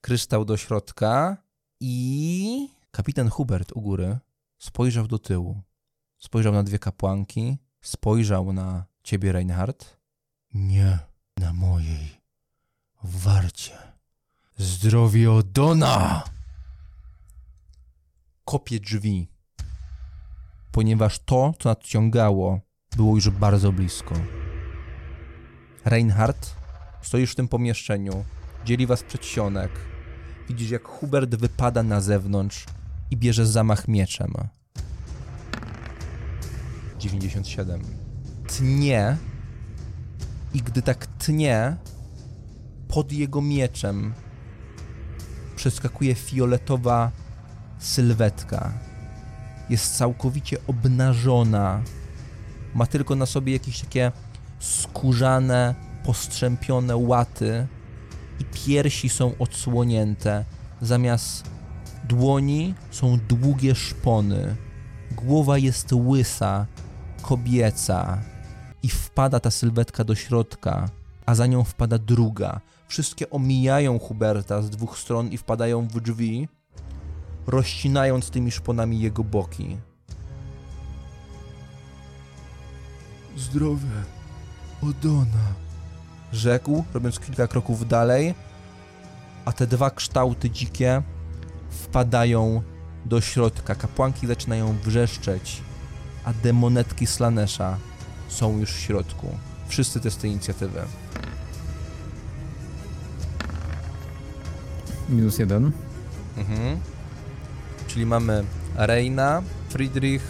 kryształ 0.00 0.44
do 0.44 0.56
środka 0.56 1.36
i 1.80 2.68
kapitan 2.90 3.28
Hubert 3.28 3.72
u 3.74 3.80
góry 3.80 4.18
spojrzał 4.58 5.06
do 5.06 5.18
tyłu. 5.18 5.62
Spojrzał 6.18 6.52
na 6.52 6.62
dwie 6.62 6.78
kapłanki, 6.78 7.58
spojrzał 7.80 8.52
na 8.52 8.84
ciebie, 9.02 9.32
Reinhardt. 9.32 9.96
Nie 10.54 10.98
na 11.36 11.52
mojej 11.52 12.20
warcie. 13.02 13.78
Zdrowie 14.56 15.32
Odona! 15.32 16.24
Kopie 18.44 18.80
drzwi, 18.80 19.28
ponieważ 20.72 21.18
to, 21.18 21.54
co 21.58 21.68
nadciągało, 21.68 22.60
było 22.96 23.14
już 23.14 23.30
bardzo 23.30 23.72
blisko. 23.72 24.14
Reinhardt, 25.84 26.56
stoisz 27.02 27.32
w 27.32 27.34
tym 27.34 27.48
pomieszczeniu, 27.48 28.24
dzieli 28.64 28.86
was 28.86 29.02
przedsionek. 29.02 29.70
Widzisz, 30.48 30.70
jak 30.70 30.84
Hubert 30.88 31.34
wypada 31.34 31.82
na 31.82 32.00
zewnątrz 32.00 32.66
i 33.10 33.16
bierze 33.16 33.46
zamach 33.46 33.88
mieczem. 33.88 34.34
97. 37.00 37.80
Tnie 38.46 39.16
i 40.54 40.62
gdy 40.62 40.82
tak 40.82 41.06
tnie, 41.06 41.76
pod 42.88 43.12
jego 43.12 43.42
mieczem 43.42 44.14
przeskakuje 45.56 46.14
fioletowa 46.14 47.10
sylwetka. 47.78 48.72
Jest 49.70 49.96
całkowicie 49.96 50.56
obnażona. 50.66 51.82
Ma 52.74 52.86
tylko 52.86 53.16
na 53.16 53.26
sobie 53.26 53.52
jakieś 53.52 53.80
takie 53.80 54.12
skórzane, 54.58 55.74
postrzępione 56.04 56.96
łaty 56.96 57.66
i 58.40 58.44
piersi 58.44 59.08
są 59.08 59.32
odsłonięte. 59.38 60.44
Zamiast 60.80 61.50
dłoni 62.08 62.74
są 62.90 63.18
długie 63.28 63.74
szpony. 63.74 64.56
Głowa 65.10 65.58
jest 65.58 65.92
łysa, 65.92 66.66
kobieca 67.22 68.18
i 68.82 68.88
wpada 68.88 69.40
ta 69.40 69.50
sylwetka 69.50 70.04
do 70.04 70.14
środka, 70.14 70.88
a 71.26 71.34
za 71.34 71.46
nią 71.46 71.64
wpada 71.64 71.98
druga. 71.98 72.60
Wszystkie 72.88 73.30
omijają 73.30 73.98
Huberta 73.98 74.62
z 74.62 74.70
dwóch 74.70 74.98
stron 74.98 75.28
i 75.28 75.36
wpadają 75.36 75.88
w 75.88 76.00
drzwi, 76.00 76.48
rozcinając 77.46 78.30
tymi 78.30 78.50
szponami 78.50 79.00
jego 79.00 79.24
boki. 79.24 79.76
Zdrowie. 83.36 84.04
Odona. 84.82 85.54
Rzekł, 86.32 86.84
robiąc 86.94 87.20
kilka 87.20 87.46
kroków 87.46 87.88
dalej, 87.88 88.34
a 89.44 89.52
te 89.52 89.66
dwa 89.66 89.90
kształty 89.90 90.50
dzikie 90.50 91.02
wpadają 91.70 92.62
do 93.06 93.20
środka. 93.20 93.74
Kapłanki 93.74 94.26
zaczynają 94.26 94.78
wrzeszczeć, 94.84 95.62
a 96.24 96.32
demonetki 96.32 97.06
Slanesha 97.06 97.76
są 98.28 98.58
już 98.58 98.72
w 98.72 98.80
środku. 98.80 99.38
Wszyscy 99.68 100.00
testy 100.00 100.28
inicjatywy. 100.28 100.80
Minus 105.08 105.38
jeden. 105.38 105.72
Mhm. 106.36 106.80
Czyli 107.86 108.06
mamy 108.06 108.44
Reina, 108.76 109.42
Friedrich, 109.68 110.22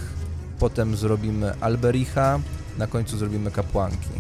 potem 0.58 0.96
zrobimy 0.96 1.54
Albericha, 1.60 2.40
na 2.78 2.86
końcu 2.86 3.18
zrobimy 3.18 3.50
kapłanki. 3.50 4.10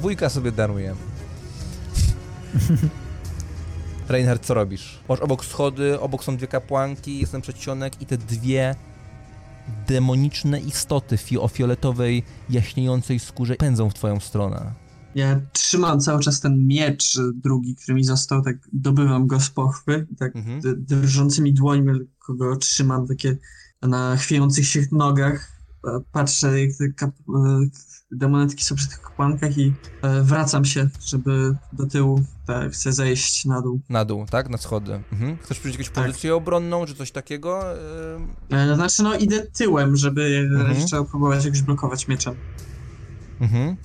Wujka 0.00 0.28
sobie 0.28 0.52
darujemy. 0.52 1.00
Reinhard, 4.08 4.46
co 4.46 4.54
robisz? 4.54 4.98
Masz 5.08 5.20
obok 5.20 5.44
schody, 5.44 6.00
obok 6.00 6.24
są 6.24 6.36
dwie 6.36 6.46
kapłanki, 6.46 7.20
jest 7.20 7.32
ten 7.32 7.40
przedsionek 7.40 8.02
i 8.02 8.06
te 8.06 8.18
dwie 8.18 8.74
demoniczne 9.88 10.60
istoty 10.60 11.16
o 11.40 11.48
fioletowej, 11.48 12.22
jaśniejącej 12.50 13.18
skórze 13.18 13.54
pędzą 13.56 13.90
w 13.90 13.94
twoją 13.94 14.20
stronę. 14.20 14.72
Ja 15.14 15.40
trzymam 15.52 16.00
cały 16.00 16.20
czas 16.22 16.40
ten 16.40 16.66
miecz 16.66 17.18
drugi, 17.34 17.74
który 17.74 17.94
mi 17.94 18.04
został, 18.04 18.42
tak 18.42 18.56
dobywam 18.72 19.26
go 19.26 19.40
z 19.40 19.50
pochwy, 19.50 20.06
tak 20.18 20.36
Mhm. 20.36 20.60
drżącymi 20.78 21.52
dłońmi 21.54 21.92
lekko 21.98 22.34
go 22.34 22.56
trzymam 22.56 23.06
takie 23.08 23.36
na 23.82 24.16
chwiejących 24.16 24.66
się 24.66 24.80
nogach. 24.92 25.52
E, 25.86 26.00
Patrzę, 26.12 26.60
jak 26.60 26.70
te 26.78 26.84
kap- 27.06 27.68
e, 28.14 28.18
demonetki 28.18 28.64
są 28.64 28.74
przy 28.74 28.88
tych 28.88 29.00
kapłankach 29.00 29.58
i 29.58 29.72
e, 30.02 30.22
wracam 30.22 30.64
się, 30.64 30.88
żeby 31.06 31.54
do 31.72 31.86
tyłu, 31.86 32.22
tak, 32.46 32.72
chcę 32.72 32.92
zejść 32.92 33.44
na 33.44 33.62
dół. 33.62 33.80
Na 33.88 34.04
dół, 34.04 34.26
tak? 34.26 34.48
Na 34.50 34.58
schody. 34.58 35.00
Mhm. 35.12 35.36
Chcesz 35.42 35.58
przyjąć 35.58 35.78
jakąś 35.78 35.94
Tak. 35.94 36.06
pozycję 36.06 36.34
obronną, 36.34 36.86
czy 36.86 36.94
coś 36.94 37.10
takiego? 37.10 37.62
E, 38.50 38.74
Znaczy, 38.74 39.02
no 39.02 39.14
idę 39.14 39.46
tyłem, 39.46 39.96
żeby 39.96 40.48
Mhm. 40.52 40.74
jeszcze 40.80 41.04
próbować 41.04 41.44
jakoś 41.44 41.62
blokować 41.62 42.08
mieczem. 42.08 42.34
Mhm. 43.40 43.76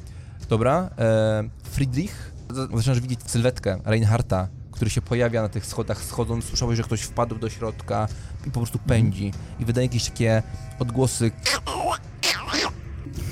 Dobra. 0.50 0.90
E, 0.98 1.50
Friedrich, 1.64 2.32
zaczynasz 2.76 3.00
widzieć 3.00 3.20
sylwetkę 3.26 3.82
Reinharta, 3.86 4.48
który 4.72 4.92
się 4.92 5.02
pojawia 5.02 5.42
na 5.42 5.50
tych 5.50 5.66
schodach 5.66 6.04
schodząc. 6.04 6.46
Słyszałeś, 6.46 6.78
że 6.78 6.84
ktoś 6.84 7.02
wpadł 7.02 7.36
do 7.40 7.50
środka 7.50 8.08
i 8.48 8.52
po 8.52 8.60
prostu 8.60 8.80
pędzi. 8.80 9.32
I 9.60 9.66
wydaje 9.66 9.88
jakieś 9.88 10.10
takie 10.10 10.44
odgłosy. 10.80 11.32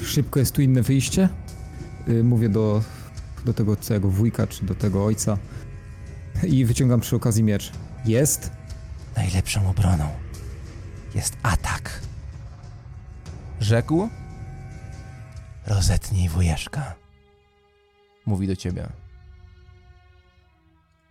Szybko 0.07 0.39
jest 0.39 0.55
tu 0.55 0.61
inne 0.61 0.81
wyjście. 0.81 1.29
Y, 2.09 2.23
Mówię 2.23 2.49
do, 2.49 2.83
do 3.45 3.53
tego 3.53 3.75
całego 3.75 4.09
wujka, 4.09 4.47
czy 4.47 4.65
do 4.65 4.75
tego 4.75 5.05
ojca. 5.05 5.37
I 6.47 6.65
wyciągam 6.65 6.99
przy 6.99 7.15
okazji 7.15 7.43
miecz. 7.43 7.71
Jest? 8.05 8.51
Najlepszą 9.15 9.69
obroną 9.69 10.09
jest 11.15 11.37
atak. 11.43 12.01
Rzekł. 13.59 14.09
Rozetnij 15.67 16.29
wujeszka. 16.29 16.95
Mówi 18.25 18.47
do 18.47 18.55
ciebie. 18.55 18.87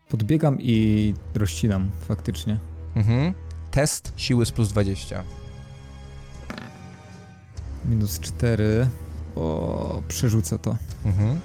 Podbiegam 0.09 0.60
i 0.60 1.14
rozcinam 1.35 1.90
faktycznie. 2.09 2.59
Mhm. 2.94 3.35
Test 3.70 4.12
siły 4.16 4.47
z 4.47 4.52
plus 4.52 4.68
20. 4.68 5.24
Minus 7.89 8.21
4. 8.21 8.89
O, 9.37 10.03
przerzucę 10.09 10.59
to. 10.59 10.77
Mhm. 11.05 11.41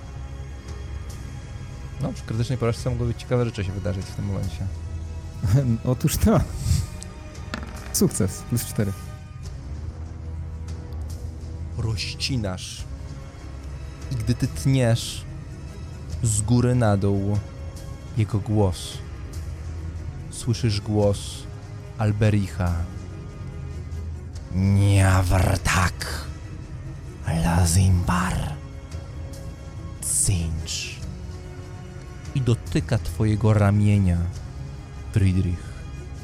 No, 2.01 2.13
przy 2.13 2.23
krytycznej 2.23 2.57
porażce 2.57 2.89
mogą 2.89 3.05
być 3.05 3.19
ciekawe 3.19 3.45
rzeczy 3.45 3.63
się 3.63 3.71
wydarzyć 3.71 4.05
w 4.05 4.15
tym 4.15 4.25
momencie. 4.25 4.67
Otóż 5.91 6.17
to. 6.17 6.41
Sukces, 7.93 8.41
plus 8.49 8.65
4. 8.65 8.91
rozcinasz. 11.81 12.83
I 14.11 14.15
gdy 14.15 14.35
ty 14.35 14.47
tniesz 14.47 15.25
z 16.23 16.41
góry 16.41 16.75
na 16.75 16.97
dół 16.97 17.37
jego 18.17 18.39
głos, 18.39 18.97
słyszysz 20.31 20.81
głos 20.81 21.19
Albericha. 21.97 22.73
Niawartak, 24.55 26.25
Lazimbar, 27.27 28.55
Cinch. 30.01 30.99
I 32.35 32.41
dotyka 32.41 32.97
twojego 32.97 33.53
ramienia, 33.53 34.17
Friedrich. 35.11 35.71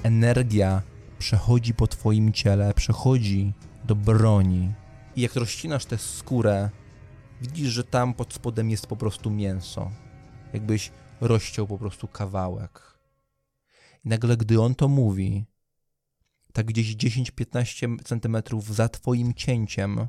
Energia 0.04 0.82
przechodzi 1.20 1.74
po 1.74 1.88
twoim 1.88 2.34
ciele, 2.34 2.74
przechodzi 2.74 3.54
do 3.86 3.96
broni. 3.96 4.74
I 5.16 5.22
jak 5.22 5.36
rozcinasz 5.36 5.86
tę 5.86 5.98
skórę, 5.98 6.70
widzisz, 7.42 7.70
że 7.70 7.84
tam 7.84 8.14
pod 8.14 8.34
spodem 8.34 8.70
jest 8.70 8.88
po 8.88 8.96
prostu 8.96 9.32
mięso. 9.32 9.92
Jakbyś 10.54 10.92
rozciął 11.22 11.68
po 11.68 11.78
prostu 11.78 12.08
kawałek. 12.08 13.00
I 14.06 14.10
nagle, 14.10 14.38
gdy 14.38 14.62
on 14.62 14.76
to 14.76 14.88
mówi, 14.88 15.46
tak 16.54 16.66
gdzieś 16.66 16.96
10-15 16.96 18.04
centymetrów 18.04 18.76
za 18.76 18.90
twoim 18.90 19.34
cięciem, 19.34 20.08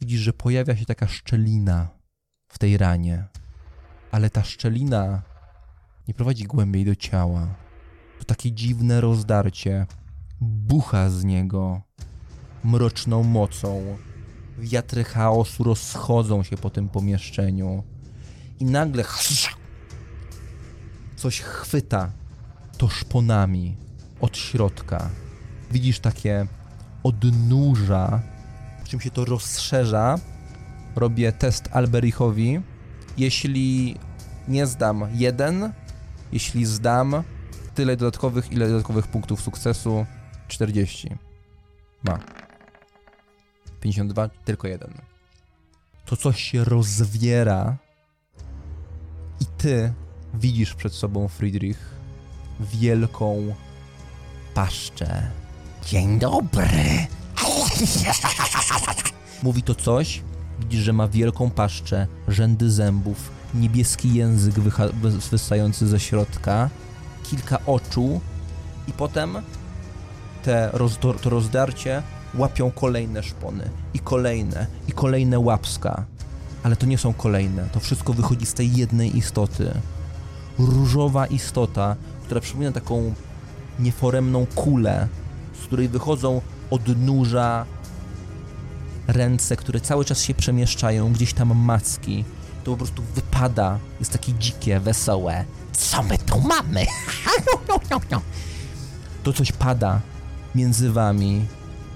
widzisz, 0.00 0.20
że 0.20 0.32
pojawia 0.32 0.76
się 0.76 0.86
taka 0.86 1.06
szczelina 1.06 1.88
w 2.48 2.58
tej 2.58 2.76
ranie. 2.76 3.24
Ale 4.10 4.30
ta 4.30 4.42
szczelina 4.42 5.22
nie 6.08 6.14
prowadzi 6.14 6.44
głębiej 6.44 6.84
do 6.84 6.94
ciała. 6.94 7.54
To 8.18 8.24
takie 8.24 8.52
dziwne 8.52 9.00
rozdarcie 9.00 9.86
bucha 10.40 11.10
z 11.10 11.24
niego 11.24 11.82
mroczną 12.64 13.22
mocą. 13.22 13.96
Wiatry 14.58 15.04
chaosu 15.04 15.64
rozchodzą 15.64 16.42
się 16.42 16.56
po 16.56 16.70
tym 16.70 16.88
pomieszczeniu. 16.88 17.82
I 18.60 18.64
nagle 18.64 19.04
coś 21.16 21.40
chwyta 21.40 22.12
to 22.78 22.88
szponami 22.88 23.76
od 24.20 24.36
środka. 24.36 25.10
Widzisz 25.70 26.00
takie 26.00 26.46
odnóża, 27.02 28.22
po 28.86 28.90
czym 28.90 29.00
się 29.00 29.10
to 29.10 29.24
rozszerza. 29.24 30.18
Robię 30.96 31.32
test 31.32 31.68
Alberichowi. 31.72 32.60
Jeśli 33.18 33.96
nie 34.48 34.66
zdam 34.66 35.08
jeden, 35.14 35.72
jeśli 36.32 36.66
zdam 36.66 37.22
tyle 37.74 37.96
dodatkowych, 37.96 38.52
ile 38.52 38.68
dodatkowych 38.68 39.06
punktów 39.06 39.40
sukcesu, 39.40 40.06
40. 40.48 41.16
Ma. 42.04 42.18
52, 43.80 44.28
tylko 44.28 44.68
jeden. 44.68 44.90
To 46.04 46.16
coś 46.16 46.42
się 46.42 46.64
rozwiera 46.64 47.76
i 49.40 49.46
ty 49.58 49.92
widzisz 50.34 50.74
przed 50.74 50.92
sobą, 50.92 51.28
Friedrich, 51.28 51.90
wielką 52.60 53.54
paszczę. 54.54 55.30
Dzień 55.86 56.18
dobry. 56.18 57.06
Mówi 59.42 59.62
to 59.62 59.74
coś, 59.74 60.22
widzisz, 60.60 60.80
że 60.80 60.92
ma 60.92 61.08
wielką 61.08 61.50
paszczę, 61.50 62.06
rzędy 62.28 62.70
zębów, 62.70 63.30
niebieski 63.54 64.14
język 64.14 64.54
wystający 65.30 65.86
ze 65.86 66.00
środka, 66.00 66.70
kilka 67.24 67.58
oczu 67.66 68.20
i 68.88 68.92
potem 68.92 69.36
te 70.42 70.70
rozdo- 70.74 71.18
to 71.18 71.30
rozdarcie 71.30 72.02
łapią 72.34 72.70
kolejne 72.70 73.22
szpony 73.22 73.70
i 73.94 73.98
kolejne 73.98 74.66
i 74.88 74.92
kolejne 74.92 75.38
łapska. 75.38 76.04
Ale 76.62 76.76
to 76.76 76.86
nie 76.86 76.98
są 76.98 77.12
kolejne, 77.14 77.68
to 77.72 77.80
wszystko 77.80 78.12
wychodzi 78.12 78.46
z 78.46 78.54
tej 78.54 78.76
jednej 78.76 79.16
istoty. 79.16 79.70
Różowa 80.58 81.26
istota, 81.26 81.96
która 82.24 82.40
przypomina 82.40 82.72
taką 82.72 83.14
nieforemną 83.78 84.46
kulę, 84.46 85.08
z 85.62 85.66
której 85.66 85.88
wychodzą 85.88 86.40
odnóża 86.70 87.66
ręce, 89.06 89.56
które 89.56 89.80
cały 89.80 90.04
czas 90.04 90.22
się 90.22 90.34
przemieszczają, 90.34 91.12
gdzieś 91.12 91.32
tam 91.32 91.56
macki. 91.56 92.24
To 92.64 92.70
po 92.70 92.76
prostu 92.76 93.02
wypada, 93.14 93.78
jest 93.98 94.12
takie 94.12 94.32
dzikie, 94.32 94.80
wesołe. 94.80 95.44
Co 95.72 96.02
my 96.02 96.18
tu 96.18 96.40
mamy? 96.40 96.86
To 99.22 99.32
coś 99.32 99.52
pada 99.52 100.00
między 100.54 100.92
wami 100.92 101.46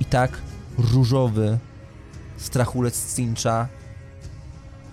i 0.01 0.05
tak 0.05 0.39
różowy 0.79 1.59
strachulec 2.37 3.17
Cincha 3.17 3.69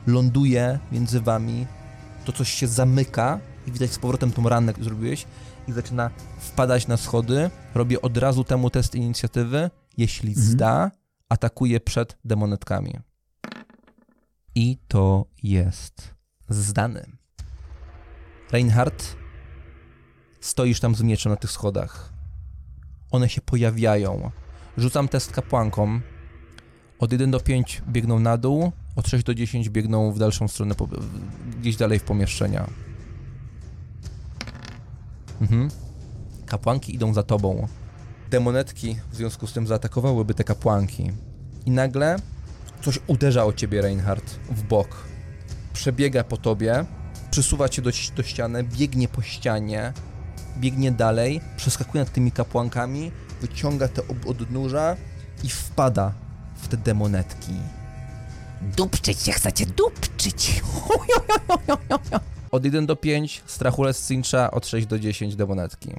ląduje 0.08 0.80
między 0.92 1.22
wami, 1.22 1.68
to 2.26 2.32
coś 2.32 2.54
się 2.54 2.68
zamyka 2.68 3.40
i 3.68 3.72
widać 3.72 3.92
z 3.92 4.00
powrotem 4.00 4.32
tą 4.32 4.50
ranę, 4.50 4.74
którą 4.74 4.86
zrobiłeś 4.86 5.26
i 5.68 5.72
zaczyna 5.72 6.10
wpadać 6.40 6.88
na 6.88 6.98
schody. 6.98 7.50
Robię 7.76 8.02
od 8.02 8.18
razu 8.18 8.44
temu 8.44 8.70
test 8.70 8.96
inicjatywy. 8.96 9.70
Jeśli 9.98 10.30
Mhm. 10.30 10.48
zda, 10.48 10.92
atakuje 11.30 11.80
przed 11.80 12.18
demonetkami. 12.26 13.00
I 14.56 14.78
to 14.88 15.26
jest 15.44 16.14
zdany. 16.50 17.06
Reinhardt, 18.52 19.16
stoisz 20.42 20.80
tam 20.80 20.96
z 20.96 21.02
mieczem 21.02 21.32
na 21.32 21.36
tych 21.36 21.52
schodach. 21.52 22.14
One 23.12 23.30
się 23.30 23.42
pojawiają. 23.42 24.32
Rzucam 24.78 25.08
test 25.08 25.32
kapłankom. 25.32 26.02
Od 27.00 27.12
1 27.12 27.32
do 27.32 27.40
5 27.40 27.82
biegną 27.90 28.20
na 28.20 28.38
dół, 28.38 28.72
od 28.96 29.08
6 29.08 29.24
do 29.24 29.34
10 29.36 29.70
biegną 29.70 30.12
w 30.12 30.20
dalszą 30.20 30.48
stronę, 30.48 30.76
gdzieś 31.60 31.76
dalej 31.76 32.00
w 32.00 32.04
pomieszczenia. 32.04 32.68
Mhm. 35.42 35.70
Kapłanki 36.46 36.96
idą 36.96 37.14
za 37.14 37.24
tobą. 37.24 37.68
Demonetki 38.30 38.96
w 39.12 39.16
związku 39.16 39.48
z 39.48 39.54
tym 39.54 39.68
zaatakowałyby 39.68 40.34
te 40.34 40.44
kapłanki. 40.44 41.12
I 41.66 41.72
nagle 41.72 42.16
coś 42.82 43.00
uderza 43.08 43.46
o 43.46 43.54
ciebie, 43.54 43.82
Reinhardt, 43.82 44.40
w 44.50 44.64
bok. 44.64 45.04
Przebiega 45.74 46.24
po 46.24 46.38
tobie, 46.38 46.86
przysuwa 47.32 47.70
cię 47.70 47.82
do, 47.82 47.92
do 48.16 48.24
ściany, 48.24 48.64
biegnie 48.64 49.08
po 49.08 49.22
ścianie, 49.22 49.94
biegnie 50.58 50.92
dalej, 50.92 51.42
przeskakuje 51.58 52.04
nad 52.04 52.14
tymi 52.14 52.32
kapłankami, 52.32 53.12
wyciąga 53.42 53.88
te 53.88 54.02
odnóża 54.28 54.96
i 55.44 55.50
wpada 55.50 56.14
w 56.56 56.68
te 56.68 56.78
demonetki. 56.78 57.54
Dupczyć 58.62 59.20
się 59.20 59.32
chcecie, 59.32 59.66
dupczyć. 59.66 60.62
Od 62.52 62.66
1 62.66 62.86
do 62.86 62.96
5 62.96 63.44
Strachulec 63.46 64.08
Cincha, 64.08 64.52
od 64.52 64.68
6 64.68 64.88
do 64.88 65.00
10 65.00 65.36
demonetki. 65.36 65.92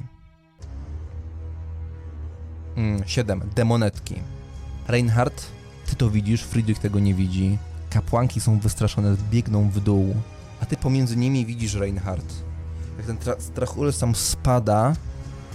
Mm, 2.77 3.03
7 3.07 3.51
demonetki. 3.55 4.15
Reinhardt, 4.89 5.47
ty 5.87 5.97
to 5.97 6.11
widzisz, 6.11 6.43
Friedrich 6.43 6.79
tego 6.79 6.99
nie 6.99 7.15
widzi. 7.15 7.59
Kapłanki 7.91 8.41
są 8.41 8.59
wystraszone, 8.59 9.17
biegną 9.31 9.71
w 9.71 9.81
dół. 9.81 10.15
A 10.61 10.67
ty 10.67 10.77
pomiędzy 10.77 11.17
nimi 11.17 11.47
widzisz 11.47 11.75
Reinhardt. 11.75 12.35
Jak 12.97 13.07
ten 13.07 13.17
tra- 13.17 13.41
Strachulec 13.41 13.99
tam 13.99 14.15
spada 14.15 14.95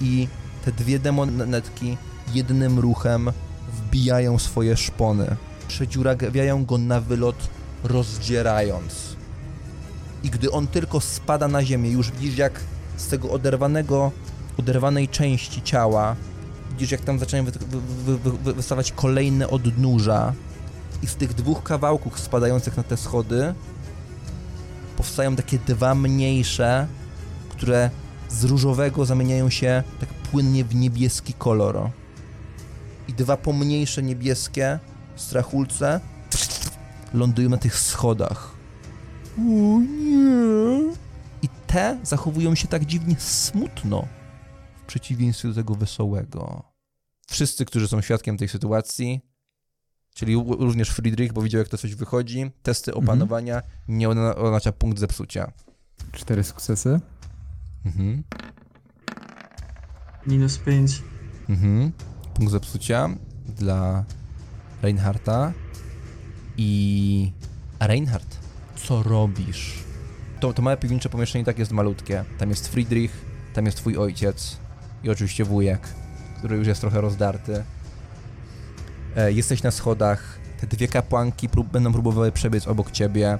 i 0.01 0.27
te 0.65 0.71
dwie 0.71 0.99
demonetki 0.99 1.97
jednym 2.33 2.79
ruchem 2.79 3.31
wbijają 3.71 4.39
swoje 4.39 4.77
szpony. 4.77 5.35
Przedziurawiają 5.67 6.65
go 6.65 6.77
na 6.77 7.01
wylot, 7.01 7.49
rozdzierając. 7.83 9.12
I 10.23 10.29
gdy 10.29 10.51
on 10.51 10.67
tylko 10.67 11.01
spada 11.01 11.47
na 11.47 11.65
ziemię, 11.65 11.91
już 11.91 12.11
widzisz 12.11 12.37
jak 12.37 12.59
z 12.97 13.07
tego 13.07 13.31
oderwanego, 13.31 14.11
oderwanej 14.57 15.07
części 15.07 15.61
ciała, 15.61 16.15
widzisz 16.71 16.91
jak 16.91 17.01
tam 17.01 17.19
zaczynają 17.19 17.45
wy, 17.45 17.51
wy, 17.51 18.17
wy, 18.17 18.31
wy, 18.31 18.53
wystawać 18.53 18.91
kolejne 18.91 19.49
odnóża 19.49 20.33
i 21.03 21.07
z 21.07 21.15
tych 21.15 21.33
dwóch 21.33 21.63
kawałków 21.63 22.19
spadających 22.19 22.77
na 22.77 22.83
te 22.83 22.97
schody 22.97 23.53
powstają 24.97 25.35
takie 25.35 25.59
dwa 25.59 25.95
mniejsze, 25.95 26.87
które 27.49 27.89
z 28.29 28.43
różowego 28.43 29.05
zamieniają 29.05 29.49
się 29.49 29.83
tak 29.99 30.09
płynnie 30.09 30.65
w 30.65 30.75
niebieski 30.75 31.33
kolor. 31.33 31.89
I 33.07 33.13
dwa 33.13 33.37
pomniejsze 33.37 34.03
niebieskie 34.03 34.79
strachulce 35.15 35.99
lądują 37.13 37.49
na 37.49 37.57
tych 37.57 37.79
schodach. 37.79 38.52
O 39.37 39.79
nie. 39.79 40.93
I 41.41 41.49
te 41.67 41.99
zachowują 42.03 42.55
się 42.55 42.67
tak 42.67 42.85
dziwnie 42.85 43.15
smutno, 43.19 44.07
w 44.83 44.85
przeciwieństwie 44.85 45.47
do 45.47 45.55
tego 45.55 45.75
wesołego. 45.75 46.63
Wszyscy, 47.27 47.65
którzy 47.65 47.87
są 47.87 48.01
świadkiem 48.01 48.37
tej 48.37 48.47
sytuacji, 48.49 49.21
czyli 50.13 50.35
również 50.59 50.89
Friedrich, 50.89 51.33
bo 51.33 51.41
widział, 51.41 51.59
jak 51.59 51.67
to 51.69 51.77
coś 51.77 51.95
wychodzi, 51.95 52.51
testy 52.63 52.93
opanowania 52.93 53.61
nie 53.87 54.09
ona- 54.09 54.35
oznacza 54.35 54.71
punkt 54.71 54.99
zepsucia. 54.99 55.51
Cztery 56.11 56.43
sukcesy. 56.43 56.99
Mhm. 57.85 58.23
Minus 60.27 60.57
5. 60.57 61.01
Mhm. 61.49 61.91
Punkt 62.33 62.51
zepsucia 62.51 63.09
dla 63.45 64.05
Reinharta. 64.81 65.53
I... 66.57 67.31
A 67.79 67.87
Reinhard, 67.87 68.37
co 68.83 69.03
robisz? 69.03 69.83
To, 70.39 70.53
to 70.53 70.61
małe 70.61 70.77
piwnicze 70.77 71.09
pomieszczenie 71.09 71.45
tak 71.45 71.59
jest 71.59 71.71
malutkie. 71.71 72.25
Tam 72.37 72.49
jest 72.49 72.67
Friedrich, 72.67 73.25
tam 73.53 73.65
jest 73.65 73.77
twój 73.77 73.97
ojciec 73.97 74.57
i 75.03 75.09
oczywiście 75.09 75.45
wujek, 75.45 75.87
który 76.37 76.57
już 76.57 76.67
jest 76.67 76.81
trochę 76.81 77.01
rozdarty. 77.01 77.63
E, 79.15 79.31
jesteś 79.31 79.63
na 79.63 79.71
schodach, 79.71 80.39
te 80.61 80.67
dwie 80.67 80.87
kapłanki 80.87 81.49
prób, 81.49 81.67
będą 81.67 81.93
próbowały 81.93 82.31
przebiec 82.31 82.67
obok 82.67 82.91
ciebie, 82.91 83.37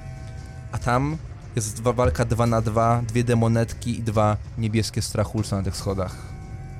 a 0.71 0.77
tam 0.77 1.17
jest 1.55 1.77
dwa, 1.77 1.93
walka 1.93 2.25
2 2.25 2.47
na 2.47 2.61
2, 2.61 3.01
dwie 3.07 3.23
demonetki 3.23 3.99
i 3.99 4.03
dwa 4.03 4.37
niebieskie 4.57 5.01
strachulce 5.01 5.55
na 5.55 5.63
tych 5.63 5.75
schodach. 5.75 6.17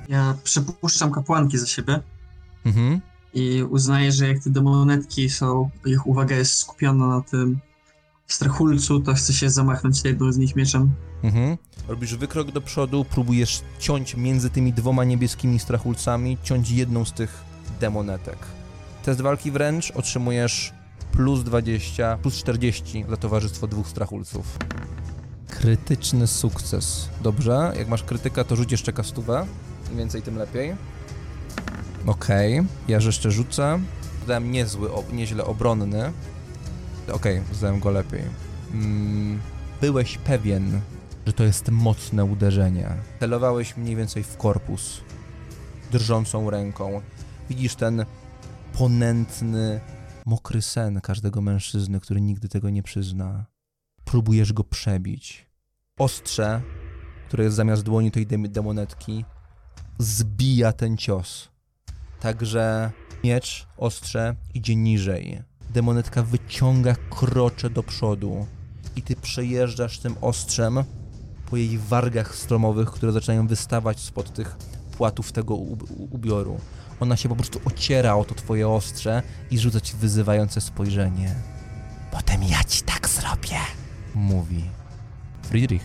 Ja 0.08 0.34
przepuszczam 0.44 1.12
kapłanki 1.12 1.58
za 1.58 1.66
siebie 1.66 2.00
Mhm. 2.66 3.00
i 3.34 3.62
uznaję, 3.62 4.12
że 4.12 4.28
jak 4.28 4.38
te 4.38 4.50
demonetki 4.50 5.30
są, 5.30 5.70
ich 5.86 6.06
uwaga 6.06 6.36
jest 6.36 6.54
skupiona 6.58 7.06
na 7.06 7.20
tym 7.20 7.60
strachulcu, 8.26 9.00
to 9.00 9.14
chcę 9.14 9.32
się 9.32 9.50
zamachnąć 9.50 10.04
jedną 10.04 10.32
z 10.32 10.38
nich 10.38 10.56
mieczem. 10.56 10.90
Mhm. 11.22 11.56
Robisz 11.88 12.16
wykrok 12.16 12.50
do 12.50 12.60
przodu, 12.60 13.04
próbujesz 13.04 13.62
ciąć 13.78 14.16
między 14.16 14.50
tymi 14.50 14.72
dwoma 14.72 15.04
niebieskimi 15.04 15.58
strachulcami, 15.58 16.38
ciąć 16.42 16.70
jedną 16.70 17.04
z 17.04 17.12
tych 17.12 17.44
demonetek. 17.80 18.38
Test 19.02 19.20
walki 19.20 19.50
wręcz 19.50 19.90
otrzymujesz 19.90 20.72
plus 21.12 21.42
20, 21.42 22.18
plus 22.22 22.34
40 22.34 23.04
za 23.08 23.16
towarzystwo 23.16 23.66
dwóch 23.66 23.88
strachulców. 23.88 24.58
Krytyczny 25.48 26.26
sukces. 26.26 27.08
Dobrze, 27.22 27.72
jak 27.78 27.88
masz 27.88 28.02
krytyka, 28.02 28.44
to 28.44 28.56
rzuć 28.56 28.72
jeszcze 28.72 28.92
kastówę. 28.92 29.46
Im 29.90 29.98
więcej, 29.98 30.22
tym 30.22 30.36
lepiej. 30.36 30.74
Okej, 32.06 32.62
ja 32.88 32.98
jeszcze 33.00 33.30
rzucę. 33.30 33.80
Dałem 34.26 34.52
niezły, 34.52 34.92
o, 34.92 35.04
nieźle 35.12 35.44
obronny. 35.44 36.12
Okej, 37.12 37.42
zdałem 37.52 37.80
go 37.80 37.90
lepiej. 37.90 38.22
Mm, 38.72 39.40
byłeś 39.80 40.18
pewien, 40.18 40.80
że 41.26 41.32
to 41.32 41.44
jest 41.44 41.70
mocne 41.70 42.24
uderzenie. 42.24 42.88
Celowałeś 43.20 43.76
mniej 43.76 43.96
więcej 43.96 44.22
w 44.22 44.36
korpus, 44.36 45.00
drżącą 45.92 46.50
ręką. 46.50 47.00
Widzisz 47.48 47.74
ten 47.74 48.04
ponętny, 48.78 49.80
mokry 50.26 50.62
sen 50.62 51.00
każdego 51.00 51.40
mężczyzny, 51.40 52.00
który 52.00 52.20
nigdy 52.20 52.48
tego 52.48 52.70
nie 52.70 52.82
przyzna. 52.82 53.44
Próbujesz 54.04 54.52
go 54.52 54.64
przebić. 54.64 55.46
Ostrze, 55.98 56.62
które 57.28 57.44
jest 57.44 57.56
zamiast 57.56 57.82
dłoni 57.82 58.10
tej 58.10 58.26
dem- 58.26 58.52
demonetki, 58.52 59.24
zbija 59.98 60.72
ten 60.72 60.96
cios. 60.96 61.48
Także 62.20 62.90
miecz, 63.24 63.66
ostrze 63.76 64.36
idzie 64.54 64.76
niżej. 64.76 65.42
Demonetka 65.74 66.22
wyciąga 66.22 66.94
krocze 67.10 67.70
do 67.70 67.82
przodu 67.82 68.46
i 68.96 69.02
ty 69.02 69.16
przejeżdżasz 69.16 69.98
tym 69.98 70.14
ostrzem 70.20 70.84
po 71.50 71.56
jej 71.56 71.78
wargach 71.78 72.34
stromowych, 72.34 72.90
które 72.90 73.12
zaczynają 73.12 73.46
wystawać 73.46 74.00
spod 74.00 74.32
tych 74.32 74.56
płatów 74.96 75.32
tego 75.32 75.54
ubioru. 76.10 76.60
Ona 77.00 77.16
się 77.16 77.28
po 77.28 77.36
prostu 77.36 77.60
ociera 77.64 78.14
o 78.16 78.24
to 78.24 78.34
twoje 78.34 78.68
ostrze 78.68 79.22
i 79.50 79.58
rzuca 79.58 79.80
ci 79.80 79.96
wyzywające 79.96 80.60
spojrzenie. 80.60 81.34
Potem 82.12 82.42
ja 82.42 82.64
ci 82.64 82.82
tak 82.82 83.08
zrobię. 83.08 83.58
Mówi. 84.14 84.64
Friedrich, 85.42 85.84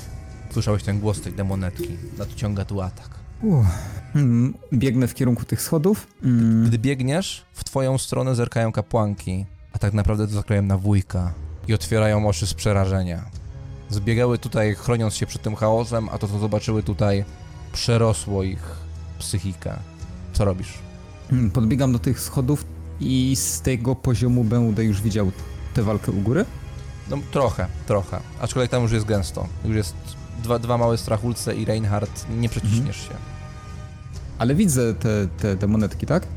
słyszałeś 0.52 0.84
ten 0.84 1.00
głos 1.00 1.22
tej 1.22 1.34
demonetki. 1.34 1.98
Nadciąga 2.18 2.66
tu 2.66 2.82
atak. 2.82 3.10
Uff. 3.42 3.68
Mm, 4.16 4.54
Biegnę 4.74 5.08
w 5.08 5.14
kierunku 5.14 5.46
tych 5.46 5.62
schodów. 5.62 6.08
Mm, 6.24 6.66
Gdy 6.68 6.80
biegniesz, 6.80 7.46
w 7.54 7.64
twoją 7.64 7.98
stronę 7.98 8.36
zerkają 8.36 8.72
kapłanki, 8.72 9.46
a 9.80 9.82
tak 9.82 9.94
naprawdę 9.94 10.28
to 10.28 10.34
zakleją 10.34 10.62
na 10.62 10.78
wujka 10.78 11.34
i 11.68 11.74
otwierają 11.74 12.28
oczy 12.28 12.48
z 12.48 12.54
przerażenia. 12.54 13.26
Zbiegały 13.90 14.38
tutaj 14.38 14.76
chroniąc 14.76 15.14
się 15.16 15.26
przed 15.26 15.42
tym 15.42 15.56
chaosem, 15.56 16.10
a 16.12 16.18
to 16.18 16.28
co 16.28 16.40
zobaczyły 16.40 16.84
tutaj 16.84 17.26
przerosło 17.74 18.44
ich 18.44 18.64
psychikę. 19.20 19.74
Co 20.34 20.46
robisz? 20.46 20.74
mm, 21.32 21.52
Podbiegam 21.52 21.92
do 21.92 22.00
tych 22.00 22.20
schodów 22.20 22.66
i 23.00 23.36
z 23.36 23.62
tego 23.62 23.96
poziomu 23.96 24.44
będę 24.44 24.84
już 24.84 25.02
widział 25.02 25.32
tę 25.74 25.84
walkę 25.84 26.12
u 26.12 26.22
góry. 26.22 26.46
No 27.10 27.18
trochę, 27.32 27.68
trochę. 27.88 28.20
Aczkolwiek 28.42 28.72
tam 28.72 28.84
już 28.84 28.92
jest 28.92 29.06
gęsto. 29.06 29.48
Już 29.66 29.76
jest 29.76 29.96
dwa, 30.44 30.60
dwa 30.60 30.78
małe 30.78 30.98
strachulce 30.98 31.56
i 31.56 31.66
Reinhardt, 31.66 32.26
nie 32.38 32.50
przeciśniesz 32.50 32.98
się. 33.08 33.14
Ale 34.38 34.56
widzę 34.56 34.94
te, 34.94 35.28
te 35.40 35.56
demonetki, 35.56 36.06
tak? 36.06 36.28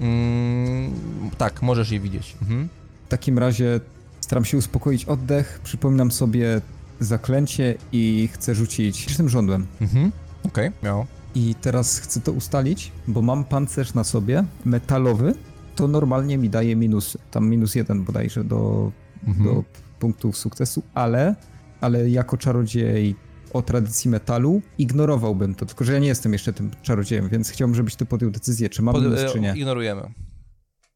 Mm, 0.00 0.90
tak, 1.38 1.62
możesz 1.62 1.90
je 1.90 2.00
widzieć. 2.00 2.36
Mhm. 2.42 2.68
W 3.06 3.08
takim 3.08 3.38
razie 3.38 3.80
staram 4.20 4.44
się 4.44 4.56
uspokoić 4.58 5.04
oddech, 5.04 5.60
przypominam 5.64 6.10
sobie 6.10 6.60
zaklęcie 7.00 7.74
i 7.92 8.28
chcę 8.32 8.54
rzucić 8.54 9.16
tym 9.16 9.28
żądłem. 9.28 9.66
Mhm. 9.80 10.12
Okej, 10.42 10.70
miało. 10.82 11.06
I 11.34 11.54
teraz 11.60 11.98
chcę 11.98 12.20
to 12.20 12.32
ustalić, 12.32 12.92
bo 13.08 13.22
mam 13.22 13.44
pancerz 13.44 13.94
na 13.94 14.04
sobie, 14.04 14.44
metalowy, 14.64 15.34
to 15.76 15.88
normalnie 15.88 16.38
mi 16.38 16.50
daje 16.50 16.76
minusy. 16.76 17.18
Tam 17.30 17.48
minus 17.48 17.74
jeden 17.74 18.04
bodajże 18.04 18.44
do, 18.44 18.92
Mhm. 19.26 19.44
do 19.46 19.64
punktów 19.98 20.38
sukcesu, 20.38 20.82
ale, 20.94 21.34
ale 21.80 22.10
jako 22.10 22.36
czarodziej 22.36 23.16
o 23.52 23.62
tradycji 23.62 24.10
metalu 24.10 24.62
ignorowałbym 24.78 25.54
to, 25.54 25.66
tylko 25.66 25.84
że 25.84 25.92
ja 25.92 25.98
nie 25.98 26.08
jestem 26.08 26.32
jeszcze 26.32 26.52
tym 26.52 26.70
czarodziejem, 26.82 27.28
więc 27.28 27.50
chciałbym, 27.50 27.74
żebyś 27.74 27.96
ty 27.96 28.06
podjął 28.06 28.30
decyzję, 28.30 28.68
czy 28.68 28.82
mam 28.82 28.94
Pod- 28.94 29.04
minus, 29.04 29.20
e, 29.20 29.28
czy 29.32 29.40
nie. 29.40 29.54
Ignorujemy. 29.56 30.02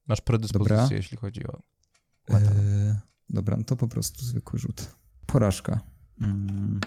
Masz 0.08 0.20
predyspozycję, 0.20 0.76
Dobra. 0.76 0.96
jeśli 0.96 1.16
chodzi 1.16 1.46
o. 1.46 1.60
Eee, 2.38 2.94
dobra, 3.30 3.56
no 3.56 3.64
to 3.64 3.76
po 3.76 3.88
prostu 3.88 4.24
zwykły 4.24 4.58
rzut. 4.58 4.94
Porażka. 5.26 5.80
Mm. 6.20 6.80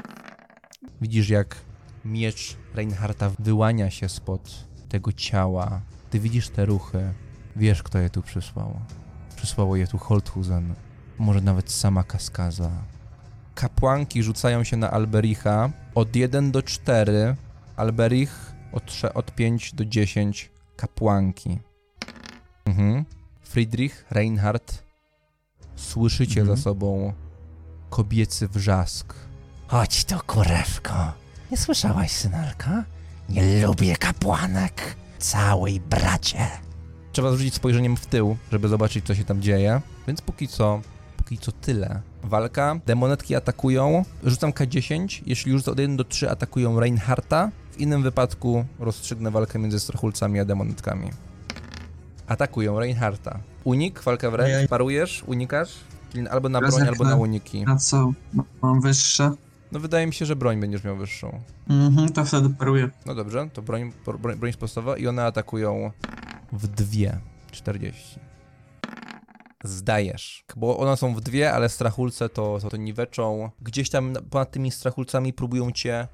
Widzisz, 1.02 1.30
jak 1.30 1.56
miecz 2.06 2.58
Reinharta 2.74 3.32
wyłania 3.40 3.90
się 3.90 4.10
spod 4.10 4.68
tego 4.90 5.12
ciała. 5.14 5.82
Ty 6.10 6.20
widzisz 6.20 6.50
te 6.50 6.66
ruchy. 6.66 7.14
Wiesz, 7.56 7.84
kto 7.84 8.00
je 8.00 8.10
tu 8.10 8.22
przysłał. 8.22 8.80
Przysłało 9.36 9.76
je 9.76 9.88
tu 9.88 9.98
Holthusen. 9.98 10.74
Może 11.18 11.42
nawet 11.42 11.72
sama 11.72 12.04
Kaskaza. 12.04 12.72
Kapłanki 13.56 14.24
rzucają 14.24 14.64
się 14.64 14.78
na 14.78 14.92
Albericha 14.92 15.70
od 15.96 16.16
1 16.16 16.52
do 16.52 16.62
4. 16.64 17.36
Alberich 17.76 18.54
od, 18.72 18.86
trze- 18.86 19.14
od 19.14 19.36
5 19.36 19.74
do 19.74 19.86
10 19.86 20.52
kapłanki. 20.76 21.60
Mhm. 22.66 23.06
Friedrich, 23.42 24.06
Reinhardt. 24.12 24.84
Słyszycie 25.76 26.42
Mhm. 26.42 26.58
za 26.58 26.64
sobą 26.64 27.14
kobiecy 27.90 28.48
wrzask. 28.48 29.14
Chodź 29.68 30.06
tu, 30.06 30.16
kurewko. 30.28 30.94
Nie 31.52 31.58
słyszałaś, 31.58 32.12
synalka? 32.12 32.84
Nie 33.30 33.68
lubię 33.68 33.96
kapłanek. 33.98 34.96
Całej 35.20 35.80
bracie. 35.80 36.48
Trzeba 37.12 37.32
zrzucić 37.32 37.54
spojrzeniem 37.56 37.98
w 37.98 38.06
tył, 38.06 38.38
żeby 38.52 38.68
zobaczyć, 38.68 39.06
co 39.06 39.16
się 39.16 39.24
tam 39.24 39.42
dzieje. 39.42 39.82
Więc 40.08 40.22
póki 40.22 40.48
co, 40.48 40.82
póki 41.18 41.38
co 41.38 41.52
tyle. 41.52 42.02
Walka, 42.24 42.76
demonetki 42.86 43.36
atakują. 43.36 44.06
Rzucam 44.24 44.52
K10. 44.52 45.22
Jeśli 45.26 45.52
już 45.52 45.68
od 45.68 45.80
1 45.80 45.98
do 45.98 46.04
3 46.04 46.30
atakują 46.30 46.80
Reinharta, 46.80 47.52
w 47.72 47.78
innym 47.78 48.04
wypadku 48.04 48.66
rozstrzygnę 48.80 49.32
walkę 49.32 49.60
między 49.60 49.80
strachulcami 49.80 50.40
a 50.40 50.46
demonetkami. 50.46 51.10
Atakują 52.28 52.80
Reinharta. 52.80 53.40
Unik, 53.64 54.00
walka 54.02 54.32
wręcz, 54.32 54.70
parujesz, 54.70 55.24
unikasz? 55.28 55.70
Albo 56.32 56.50
na 56.50 56.60
broń, 56.62 56.88
albo 56.88 57.04
na 57.04 57.16
uniki. 57.16 57.64
Na 57.64 57.76
co? 57.78 58.14
Mam 58.62 58.82
wyższe? 58.82 59.32
No 59.72 59.80
wydaje 59.80 60.08
mi 60.08 60.14
się, 60.14 60.26
że 60.26 60.36
broń 60.36 60.60
będziesz 60.60 60.84
miał 60.84 60.98
wyższą. 60.98 61.42
Mhm, 61.70 62.10
to 62.14 62.26
wtedy 62.26 62.50
paruję. 62.50 62.90
No 63.06 63.16
dobrze, 63.16 63.50
to 63.54 63.62
broń, 63.62 63.94
broń, 64.06 64.36
broń 64.38 64.52
i 64.98 65.08
one 65.08 65.26
atakują 65.26 65.92
w 66.52 66.68
dwie. 66.68 67.20
40. 67.52 68.20
Zdajesz. 69.64 70.46
Bo 70.56 70.78
one 70.78 70.98
są 70.98 71.16
w 71.16 71.22
dwie, 71.22 71.54
ale 71.54 71.70
strachulce 71.70 72.30
to, 72.30 72.58
to, 72.62 72.70
to 72.70 72.78
niweczą. 72.78 73.50
Gdzieś 73.62 73.90
tam 73.90 74.12
na- 74.12 74.22
ponad 74.22 74.52
tymi 74.52 74.72
strachulcami 74.72 75.34
próbują 75.34 75.72
cię 75.72 76.08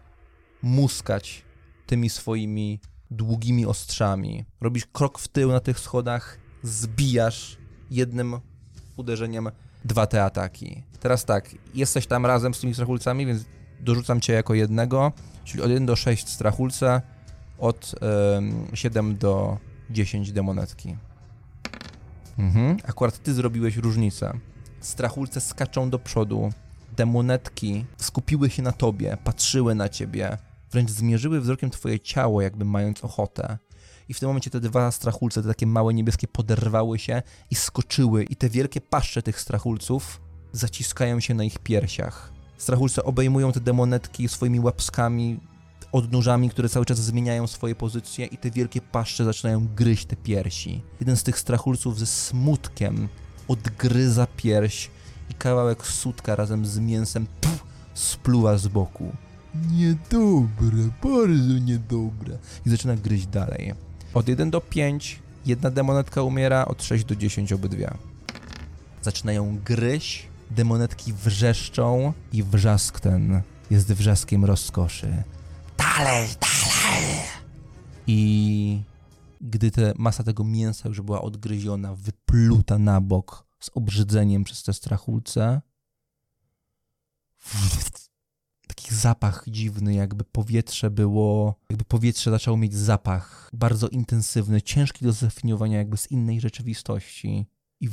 muskać 0.62 1.44
tymi 1.86 2.10
swoimi 2.10 2.80
długimi 3.12 3.66
ostrzami. 3.66 4.46
Robisz 4.62 4.86
krok 4.86 5.20
w 5.20 5.28
tył 5.28 5.52
na 5.52 5.60
tych 5.60 5.80
schodach, 5.80 6.38
zbijasz 6.64 7.58
jednym 7.92 8.40
uderzeniem 8.98 9.50
dwa 9.86 10.08
te 10.08 10.24
ataki. 10.24 10.84
Teraz 11.00 11.26
tak, 11.26 11.50
jesteś 11.74 12.08
tam 12.08 12.26
razem 12.26 12.54
z 12.54 12.60
tymi 12.60 12.74
strachulcami, 12.74 13.26
więc 13.26 13.46
dorzucam 13.80 14.22
cię 14.22 14.34
jako 14.34 14.54
jednego, 14.54 15.12
czyli 15.44 15.64
od 15.64 15.70
1 15.70 15.86
do 15.86 15.96
6 15.96 16.30
strachulce, 16.30 17.02
od 17.58 17.96
em, 18.38 18.68
7 18.74 19.18
do 19.18 19.58
10 19.90 20.32
demonetki. 20.32 20.96
Mhm. 22.38 22.78
Akurat 22.84 23.24
ty 23.24 23.34
zrobiłeś 23.34 23.78
różnicę. 23.78 24.40
Strachulce 24.80 25.42
skaczą 25.42 25.90
do 25.90 26.00
przodu, 26.00 26.50
demonetki 26.98 27.86
skupiły 27.98 28.50
się 28.50 28.62
na 28.62 28.72
tobie, 28.72 29.18
patrzyły 29.24 29.76
na 29.76 29.90
ciebie, 29.90 30.38
wręcz 30.72 30.90
zmierzyły 30.90 31.42
wzrokiem 31.42 31.70
twoje 31.70 32.00
ciało, 32.00 32.42
jakby 32.42 32.66
mając 32.66 33.04
ochotę. 33.04 33.58
I 34.10 34.14
w 34.14 34.20
tym 34.20 34.30
momencie 34.30 34.50
te 34.50 34.60
dwa 34.60 34.92
strachulce, 34.92 35.42
te 35.42 35.48
takie 35.48 35.68
małe 35.68 35.94
niebieskie, 35.94 36.28
poderwały 36.28 37.00
się 37.00 37.22
i 37.52 37.56
skoczyły 37.56 38.24
i 38.24 38.36
te 38.36 38.50
wielkie 38.50 38.82
paszcze 38.82 39.22
tych 39.22 39.42
strachulców 39.42 40.22
zaciskają 40.52 41.20
się 41.20 41.34
na 41.34 41.44
ich 41.44 41.60
piersiach. 41.60 42.32
Strachulce 42.58 43.04
obejmują 43.04 43.52
te 43.52 43.60
demonetki 43.60 44.30
swoimi 44.30 44.60
łapskami, 44.60 45.40
odnóżami, 45.92 46.50
które 46.50 46.70
cały 46.70 46.86
czas 46.86 47.00
zmieniają 47.00 47.48
swoje 47.48 47.76
pozycje 47.76 48.26
i 48.26 48.38
te 48.38 48.52
wielkie 48.52 48.82
paszcze 48.82 49.26
zaczynają 49.26 49.68
gryźć 49.76 50.06
te 50.06 50.16
piersi. 50.16 50.82
Jeden 51.00 51.18
z 51.18 51.24
tych 51.24 51.40
strachulców 51.40 52.00
ze 52.00 52.06
smutkiem 52.06 53.08
odgryza 53.48 54.28
pierś 54.38 54.90
i 55.30 55.34
kawałek 55.34 55.88
sutka 55.88 56.36
razem 56.36 56.66
z 56.66 56.80
mięsem 56.80 57.28
pff, 57.42 57.64
spluwa 57.94 58.58
z 58.58 58.68
boku. 58.68 59.12
Niedobre, 59.72 60.90
bardzo 61.04 61.58
niedobre. 61.60 62.38
I 62.66 62.70
zaczyna 62.70 62.96
gryźć 62.96 63.28
dalej. 63.28 63.74
Od 64.14 64.28
1 64.28 64.52
do 64.52 64.62
5 64.62 65.20
jedna 65.46 65.72
demonetka 65.72 66.24
umiera, 66.24 66.66
od 66.66 66.84
6 66.84 67.06
do 67.06 67.16
10 67.16 67.54
obydwie. 67.54 67.92
Zaczynają 69.02 69.60
gryźć, 69.66 70.28
demonetki 70.52 71.14
wrzeszczą 71.14 72.14
i 72.34 72.44
wrzask 72.44 73.00
ten 73.00 73.42
jest 73.72 73.94
wrzaskiem 73.94 74.46
rozkoszy. 74.46 75.24
Dalej, 75.78 76.28
dalej. 76.42 77.20
I 78.08 78.82
gdy 79.42 79.72
te 79.72 79.94
masa 79.98 80.24
tego 80.24 80.44
mięsa 80.44 80.90
już 80.90 81.02
była 81.02 81.22
odgryziona, 81.22 81.96
wypluta 81.96 82.78
na 82.78 83.02
bok 83.02 83.46
z 83.60 83.70
obrzydzeniem 83.74 84.44
przez 84.44 84.64
te 84.64 84.74
strachulce, 84.74 85.62
taki 88.90 89.02
zapach 89.02 89.44
dziwny, 89.48 89.94
jakby 89.94 90.24
powietrze 90.24 90.92
było, 90.92 91.56
jakby 91.70 91.86
powietrze 91.86 92.32
zaczęło 92.32 92.58
mieć 92.58 92.76
zapach 92.76 93.50
bardzo 93.54 93.88
intensywny, 93.88 94.62
ciężki 94.62 95.06
do 95.06 95.12
zdefiniowania 95.12 95.78
jakby 95.78 95.98
z 95.98 96.12
innej 96.12 96.42
rzeczywistości. 96.42 97.46
I 97.82 97.90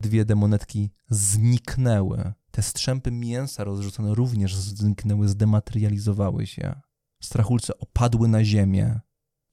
dwie 0.00 0.24
demonetki 0.24 0.90
zniknęły. 1.08 2.32
Te 2.50 2.62
strzępy 2.62 3.10
mięsa 3.10 3.64
rozrzucone 3.64 4.14
również 4.14 4.56
zniknęły, 4.56 5.28
zdematerializowały 5.28 6.46
się. 6.46 6.80
Strachulce 7.22 7.78
opadły 7.78 8.28
na 8.28 8.44
ziemię, 8.44 9.00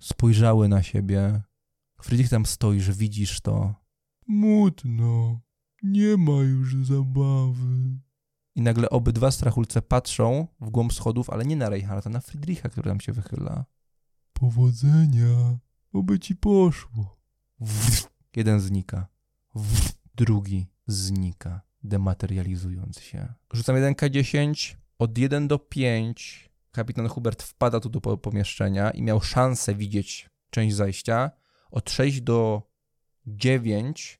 spojrzały 0.01 0.67
na 0.67 0.83
siebie. 0.83 1.41
Friedrich 2.01 2.29
tam 2.29 2.45
stoisz, 2.45 2.91
widzisz 2.91 3.41
to. 3.41 3.75
Mutno, 4.27 5.41
nie 5.83 6.17
ma 6.17 6.41
już 6.41 6.85
zabawy. 6.85 7.99
I 8.55 8.61
nagle 8.61 8.89
obydwa 8.89 9.31
strachulce 9.31 9.81
patrzą 9.81 10.47
w 10.61 10.69
głąb 10.69 10.93
schodów, 10.93 11.29
ale 11.29 11.45
nie 11.45 11.55
na 11.55 11.69
Reinharda, 11.69 12.09
na 12.09 12.19
Friedricha, 12.21 12.69
który 12.69 12.89
tam 12.89 12.99
się 12.99 13.13
wychyla. 13.13 13.65
Powodzenia, 14.33 15.57
oby 15.93 16.19
ci 16.19 16.35
poszło. 16.35 17.17
Jeden 18.35 18.59
znika. 18.59 19.07
Drugi 20.15 20.67
znika, 20.87 21.61
dematerializując 21.83 22.99
się. 22.99 23.33
Rzucam 23.53 23.75
1K10, 23.75 24.75
od 24.99 25.17
1 25.17 25.47
do 25.47 25.59
5 25.59 26.49
kapitan 26.71 27.07
Hubert 27.07 27.43
wpada 27.43 27.79
tu 27.79 27.89
do 27.89 28.01
po- 28.01 28.17
pomieszczenia 28.17 28.91
i 28.91 29.01
miał 29.01 29.21
szansę 29.21 29.75
widzieć 29.75 30.29
część 30.49 30.75
zajścia. 30.75 31.31
Od 31.71 31.89
6 31.89 32.21
do 32.21 32.61
9 33.27 34.19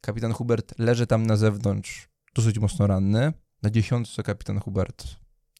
kapitan 0.00 0.32
Hubert 0.32 0.78
leży 0.78 1.06
tam 1.06 1.26
na 1.26 1.36
zewnątrz, 1.36 2.08
dosyć 2.34 2.58
mocno 2.58 2.86
ranny. 2.86 3.32
Na 3.62 3.70
dziesiątce 3.70 4.22
kapitan 4.22 4.60
Hubert. 4.60 5.06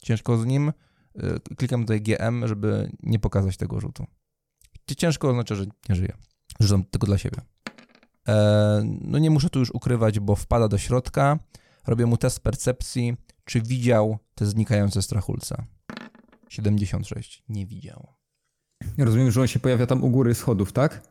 Ciężko 0.02 0.38
z 0.38 0.46
nim. 0.46 0.72
Y, 1.48 1.54
Klikam 1.56 1.80
tutaj 1.80 2.00
GM, 2.00 2.48
żeby 2.48 2.90
nie 3.02 3.18
pokazać 3.18 3.56
tego 3.56 3.80
rzutu. 3.80 4.06
Ciężko 4.96 5.28
oznacza, 5.28 5.54
że 5.54 5.64
nie 5.88 5.94
żyje. 5.94 6.12
Rzucam 6.60 6.84
tylko 6.84 7.06
dla 7.06 7.18
siebie. 7.18 7.42
E, 8.28 8.82
no 8.84 9.18
nie 9.18 9.30
muszę 9.30 9.50
tu 9.50 9.58
już 9.58 9.70
ukrywać, 9.70 10.20
bo 10.20 10.36
wpada 10.36 10.68
do 10.68 10.78
środka. 10.78 11.38
Robię 11.86 12.06
mu 12.06 12.16
test 12.16 12.40
percepcji, 12.40 13.16
czy 13.44 13.60
widział 13.60 14.18
te 14.34 14.46
znikające 14.46 15.02
strachulce. 15.02 15.64
76. 16.48 17.42
Nie 17.48 17.66
widział. 17.66 18.06
Rozumiem, 18.98 19.30
że 19.30 19.40
on 19.40 19.46
się 19.46 19.60
pojawia 19.60 19.86
tam 19.86 20.04
u 20.04 20.10
góry 20.10 20.34
schodów, 20.34 20.72
tak? 20.72 21.02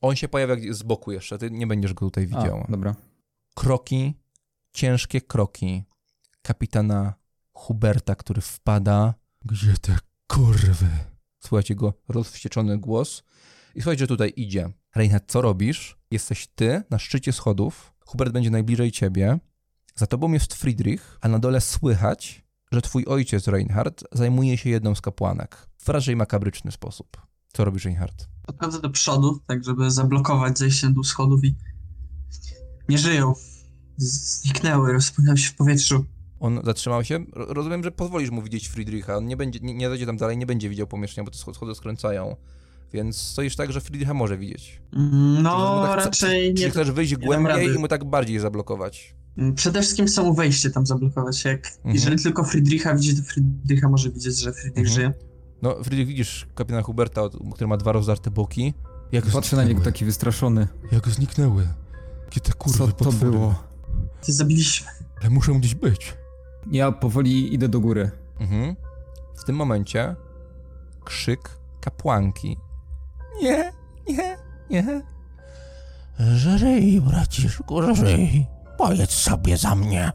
On 0.00 0.16
się 0.16 0.28
pojawia 0.28 0.56
z 0.70 0.82
boku 0.82 1.12
jeszcze, 1.12 1.38
ty 1.38 1.50
nie 1.50 1.66
będziesz 1.66 1.94
go 1.94 2.06
tutaj 2.06 2.26
widział. 2.26 2.64
A, 2.68 2.70
dobra. 2.70 2.94
kroki, 3.54 4.14
ciężkie 4.72 5.20
kroki 5.20 5.84
kapitana 6.42 7.14
Huberta, 7.52 8.14
który 8.14 8.40
wpada. 8.40 9.14
Gdzie 9.44 9.74
te 9.80 9.98
kurwy? 10.26 10.88
Słuchajcie 11.40 11.74
go 11.74 11.94
rozwścieczony 12.08 12.78
głos. 12.78 13.22
I 13.74 13.82
słuchajcie, 13.82 14.00
że 14.00 14.06
tutaj 14.06 14.32
idzie. 14.36 14.70
Reinhard, 14.94 15.24
co 15.32 15.42
robisz? 15.42 15.98
Jesteś 16.10 16.46
ty 16.54 16.82
na 16.90 16.98
szczycie 16.98 17.32
schodów. 17.32 17.92
Hubert 18.04 18.32
będzie 18.32 18.50
najbliżej 18.50 18.92
ciebie. 18.92 19.38
Za 19.94 20.06
tobą 20.06 20.32
jest 20.32 20.54
Friedrich, 20.54 21.18
a 21.20 21.28
na 21.28 21.38
dole 21.38 21.60
słychać, 21.60 22.44
że 22.72 22.82
twój 22.82 23.04
ojciec 23.06 23.48
Reinhard 23.48 24.04
zajmuje 24.12 24.58
się 24.58 24.70
jedną 24.70 24.94
z 24.94 25.00
kapłanek. 25.00 25.66
W 25.78 25.88
raczej 25.88 26.16
makabryczny 26.16 26.72
sposób. 26.72 27.26
Co 27.52 27.64
robisz, 27.64 27.84
Reinhard? 27.84 28.28
Podchodzę 28.46 28.80
do 28.80 28.90
przodu, 28.90 29.40
tak 29.46 29.64
żeby 29.64 29.90
zablokować 29.90 30.58
zejście 30.58 30.88
dół 30.88 31.04
schodów 31.04 31.44
i 31.44 31.56
nie 32.88 32.98
żyją. 32.98 33.34
Zniknęły, 33.96 34.92
rozpłynęły 34.92 35.38
się 35.38 35.50
w 35.50 35.54
powietrzu. 35.54 36.04
On 36.40 36.60
zatrzymał 36.64 37.04
się. 37.04 37.24
Ro- 37.32 37.46
Rozumiem, 37.54 37.84
że 37.84 37.90
pozwolisz 37.90 38.30
mu 38.30 38.42
widzieć 38.42 38.68
Friedricha. 38.68 39.16
On 39.16 39.26
nie 39.26 39.36
będzie, 39.36 39.60
nie, 39.62 39.74
nie 39.74 39.88
zejdzie 39.88 40.06
tam 40.06 40.16
dalej, 40.16 40.38
nie 40.38 40.46
będzie 40.46 40.68
widział 40.68 40.86
pomieszczenia, 40.86 41.24
bo 41.24 41.30
te 41.30 41.38
schody 41.54 41.74
skręcają. 41.74 42.36
Więc 42.92 43.16
stoisz 43.16 43.56
tak, 43.56 43.72
że 43.72 43.80
Friedricha 43.80 44.14
może 44.14 44.38
widzieć. 44.38 44.82
Mm, 44.96 45.42
No, 45.42 45.82
tak 45.86 45.90
chce- 46.12 46.26
raczej 46.26 46.54
Czy 46.54 46.62
nie. 46.64 46.70
chcesz 46.70 46.90
wyjść 46.90 47.12
dam 47.12 47.20
głębiej 47.26 47.74
i 47.74 47.78
mu 47.78 47.88
tak 47.88 48.04
bardziej 48.04 48.38
zablokować? 48.38 49.14
Mm, 49.38 49.54
Przede 49.54 49.82
wszystkim 49.82 50.08
samo 50.08 50.34
wejście 50.34 50.70
tam 50.70 50.86
zablokować. 50.86 51.44
Jak, 51.44 51.66
Mhm. 51.76 51.94
Jeżeli 51.94 52.22
tylko 52.22 52.44
Friedricha 52.44 52.94
widzi, 52.94 53.16
to 53.16 53.22
Friedricha 53.22 53.88
może 53.88 54.10
widzieć, 54.10 54.38
że 54.38 54.52
Friedrich 54.52 54.86
Mhm. 54.88 54.94
żyje. 54.94 55.12
No, 55.62 55.74
Friedrich, 55.84 56.06
widzisz 56.08 56.46
kapitana 56.54 56.82
Huberta, 56.82 57.22
który 57.54 57.66
ma 57.68 57.76
dwa 57.76 57.92
rozdarte 57.92 58.30
boki. 58.30 58.74
Jak 59.12 59.26
Patrzę 59.26 59.56
na 59.56 59.64
niego 59.64 59.80
taki 59.80 60.04
wystraszony. 60.04 60.68
Jak 60.92 61.08
zniknęły. 61.08 61.66
Jakie 62.24 62.40
te 62.40 62.52
Co 62.72 62.88
to 62.88 63.12
było? 63.12 63.62
Ty 64.22 64.32
zabiliśmy. 64.32 64.86
Ale 65.20 65.30
muszą 65.30 65.58
gdzieś 65.58 65.74
być. 65.74 66.14
Ja 66.70 66.92
powoli 66.92 67.54
idę 67.54 67.68
do 67.68 67.80
góry. 67.80 68.10
Mhm. 68.40 68.76
W 69.36 69.44
tym 69.44 69.56
momencie 69.56 70.16
krzyk 71.04 71.50
kapłanki. 71.80 72.56
Nie, 73.42 73.72
nie, 74.08 74.36
nie. 74.70 75.02
Żyj, 76.34 77.00
braciszku, 77.00 77.94
żyj. 77.94 78.46
Pojedz 78.78 79.10
sobie 79.10 79.56
za 79.56 79.74
mnie. 79.74 80.12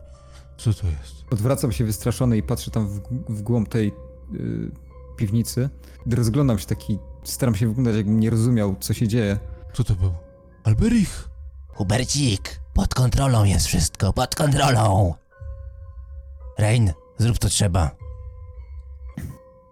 Co 0.57 0.73
to 0.73 0.87
jest? 0.87 1.15
Odwracam 1.31 1.71
się 1.71 1.85
wystraszony 1.85 2.37
i 2.37 2.43
patrzę 2.43 2.71
tam 2.71 2.87
w, 2.87 2.99
w 3.29 3.41
głąb 3.41 3.69
tej 3.69 3.87
y, 4.33 4.71
piwnicy. 5.17 5.69
Gdy 6.05 6.15
rozglądam 6.15 6.59
się 6.59 6.65
taki, 6.65 6.99
staram 7.23 7.55
się 7.55 7.67
wyglądać 7.67 7.95
jakbym 7.95 8.19
nie 8.19 8.29
rozumiał, 8.29 8.75
co 8.79 8.93
się 8.93 9.07
dzieje. 9.07 9.39
Co 9.73 9.83
to 9.83 9.95
był? 9.95 10.13
Alberich! 10.63 11.29
Hubercik, 11.67 12.59
pod 12.73 12.93
kontrolą 12.93 13.43
jest 13.43 13.67
wszystko, 13.67 14.13
pod 14.13 14.35
kontrolą. 14.35 15.13
Rein, 16.57 16.93
zrób 17.17 17.39
to 17.39 17.49
trzeba. 17.49 17.91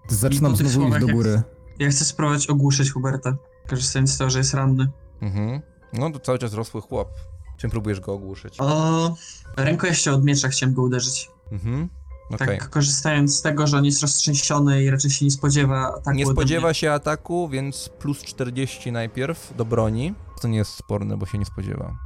Zaczynam 0.09 0.55
znowu 0.55 0.63
iść 0.63 0.73
słowach 0.73 0.99
do 0.99 1.07
jak- 1.07 1.15
góry. 1.15 1.41
Ja 1.79 1.89
chcę 1.89 2.05
spróbować 2.05 2.47
ogłuszyć 2.47 2.91
Huberta. 2.91 3.35
Korzystając 3.67 4.13
z 4.13 4.17
tego, 4.17 4.29
że 4.29 4.37
jest 4.37 4.53
ranny. 4.53 4.87
Mhm. 5.21 5.61
No 5.93 6.09
to 6.11 6.19
cały 6.19 6.39
czas 6.39 6.53
rosły 6.53 6.81
chłop. 6.81 7.09
Czym 7.57 7.69
próbujesz 7.71 7.99
go 7.99 8.13
ogłuszyć? 8.13 8.55
O, 8.59 9.15
rękojeścią 9.57 10.13
od 10.13 10.23
miecza 10.23 10.47
chciałem 10.47 10.75
go 10.75 10.81
uderzyć. 10.81 11.29
Mhm. 11.51 11.89
Okej. 12.31 12.59
Tak, 12.59 12.69
korzystając 12.69 13.37
z 13.37 13.41
tego, 13.41 13.67
że 13.67 13.77
on 13.77 13.85
jest 13.85 14.01
roztrzęsiony 14.01 14.83
i 14.83 14.89
raczej 14.89 15.11
się 15.11 15.25
nie 15.25 15.31
spodziewa 15.31 15.93
ataku 15.95 16.17
Nie 16.17 16.25
spodziewa 16.25 16.73
się 16.73 16.91
ataku, 16.91 17.49
więc 17.49 17.89
plus 17.99 18.23
40 18.23 18.91
najpierw 18.91 19.53
do 19.57 19.65
broni. 19.65 20.13
To 20.41 20.47
nie 20.47 20.57
jest 20.57 20.71
sporne, 20.71 21.17
bo 21.17 21.25
się 21.25 21.37
nie 21.37 21.45
spodziewa. 21.45 21.97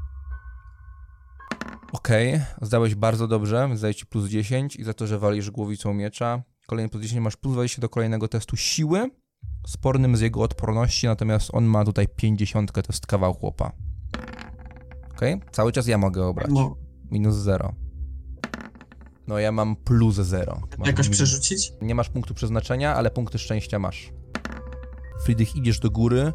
Okej, 1.92 2.42
zdałeś 2.62 2.96
bardzo 2.96 3.28
dobrze, 3.28 3.70
zdaje 3.76 3.96
ci 3.96 4.06
plus 4.06 4.30
10 4.30 4.76
i 4.76 4.84
za 4.84 4.94
to, 4.94 5.08
że 5.08 5.20
walisz 5.20 5.52
głowicą 5.52 5.94
miecza. 5.94 6.44
Kolejny 6.68 6.90
plus 6.90 7.04
10 7.04 7.22
masz 7.24 7.36
plus 7.36 7.54
20 7.54 7.82
do 7.82 7.90
kolejnego 7.90 8.28
testu 8.28 8.58
siły. 8.58 9.12
Spornym 9.68 10.18
z 10.18 10.22
jego 10.22 10.42
odporności, 10.42 11.08
natomiast 11.08 11.50
on 11.54 11.66
ma 11.66 11.86
tutaj 11.86 12.08
50, 12.16 12.72
to 12.72 12.82
jest 12.90 13.08
kawał 13.08 13.34
chłopa. 13.34 13.72
Okej, 15.16 15.42
cały 15.52 15.72
czas 15.72 15.88
ja 15.88 15.98
mogę 15.98 16.26
obrać. 16.26 16.50
Mo- 16.52 16.76
Minus 17.12 17.36
0. 17.36 17.74
No 19.28 19.40
ja 19.40 19.52
mam 19.52 19.76
plus 19.76 20.16
0. 20.16 20.62
Masz 20.78 20.88
jakoś 20.88 21.10
przerzucić? 21.10 21.72
nie 21.82 21.96
masz 21.96 22.10
punktu 22.10 22.34
przeznaczenia, 22.34 22.96
ale 22.96 23.12
punkty 23.12 23.40
szczęścia 23.40 23.80
masz. 23.80 24.14
Friedrich, 25.24 25.56
idziesz 25.56 25.80
do 25.80 25.92
góry. 25.92 26.34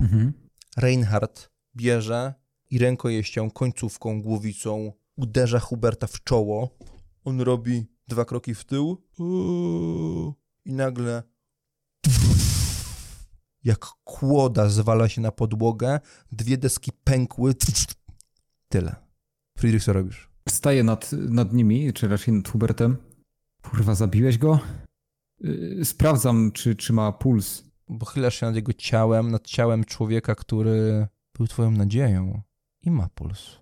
Mhm. 0.00 0.32
Reinhard 0.76 1.50
bierze 1.76 2.34
i 2.70 2.78
rękojeścią, 2.78 3.50
końcówką, 3.50 4.22
głowicą 4.22 4.92
uderza 5.16 5.60
Huberta 5.60 6.06
w 6.06 6.24
czoło. 6.24 6.78
On 7.24 7.40
robi 7.40 7.86
dwa 8.08 8.24
kroki 8.24 8.54
w 8.54 8.64
tył. 8.64 9.02
I 10.64 10.72
nagle 10.72 11.22
jak 13.64 13.86
kłoda 14.04 14.68
zwala 14.68 15.08
się 15.08 15.20
na 15.20 15.32
podłogę, 15.32 16.00
dwie 16.32 16.58
deski 16.58 16.92
pękły. 17.04 17.54
Tyle. 18.68 18.96
Friedrich, 19.58 19.84
co 19.84 19.92
robisz? 19.92 20.30
Wstaję 20.48 20.84
nad, 20.84 21.12
nad 21.12 21.52
nimi, 21.52 21.92
czy 21.92 22.08
raczej 22.08 22.34
nad 22.34 22.48
Hubertem. 22.48 22.96
Kurwa, 23.62 23.94
zabiłeś 23.94 24.38
go? 24.38 24.60
Yy, 25.40 25.84
sprawdzam, 25.84 26.52
czy, 26.52 26.76
czy 26.76 26.92
ma 26.92 27.12
puls. 27.12 27.64
Pochylasz 27.98 28.40
się 28.40 28.46
nad 28.46 28.54
jego 28.54 28.72
ciałem, 28.72 29.30
nad 29.30 29.46
ciałem 29.46 29.84
człowieka, 29.84 30.34
który 30.34 31.06
był 31.34 31.46
twoją 31.46 31.70
nadzieją 31.70 32.42
i 32.82 32.90
ma 32.90 33.08
puls. 33.14 33.58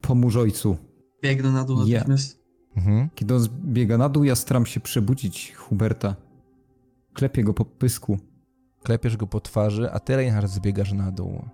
Pomóż 0.00 0.36
ojcu. 0.36 0.76
Biegnę 1.22 1.52
na 1.52 1.64
dół 1.64 1.86
Ja. 1.86 1.98
natychmiast. 1.98 2.42
Mhm. 2.76 3.08
Kiedy 3.14 3.34
on 3.34 3.46
biega 3.64 3.98
na 3.98 4.08
dół, 4.08 4.24
ja 4.24 4.34
staram 4.34 4.66
się 4.66 4.80
przebudzić 4.80 5.54
Huberta. 5.54 6.16
Klepię 7.12 7.44
go 7.44 7.54
po 7.54 7.64
pysku. 7.64 8.18
Klepiesz 8.82 9.16
go 9.16 9.26
po 9.26 9.40
twarzy, 9.40 9.90
a 9.92 10.00
ty, 10.00 10.16
Reinhard, 10.16 10.50
zbiegasz 10.50 10.92
na 10.92 11.10
dół. 11.10 11.44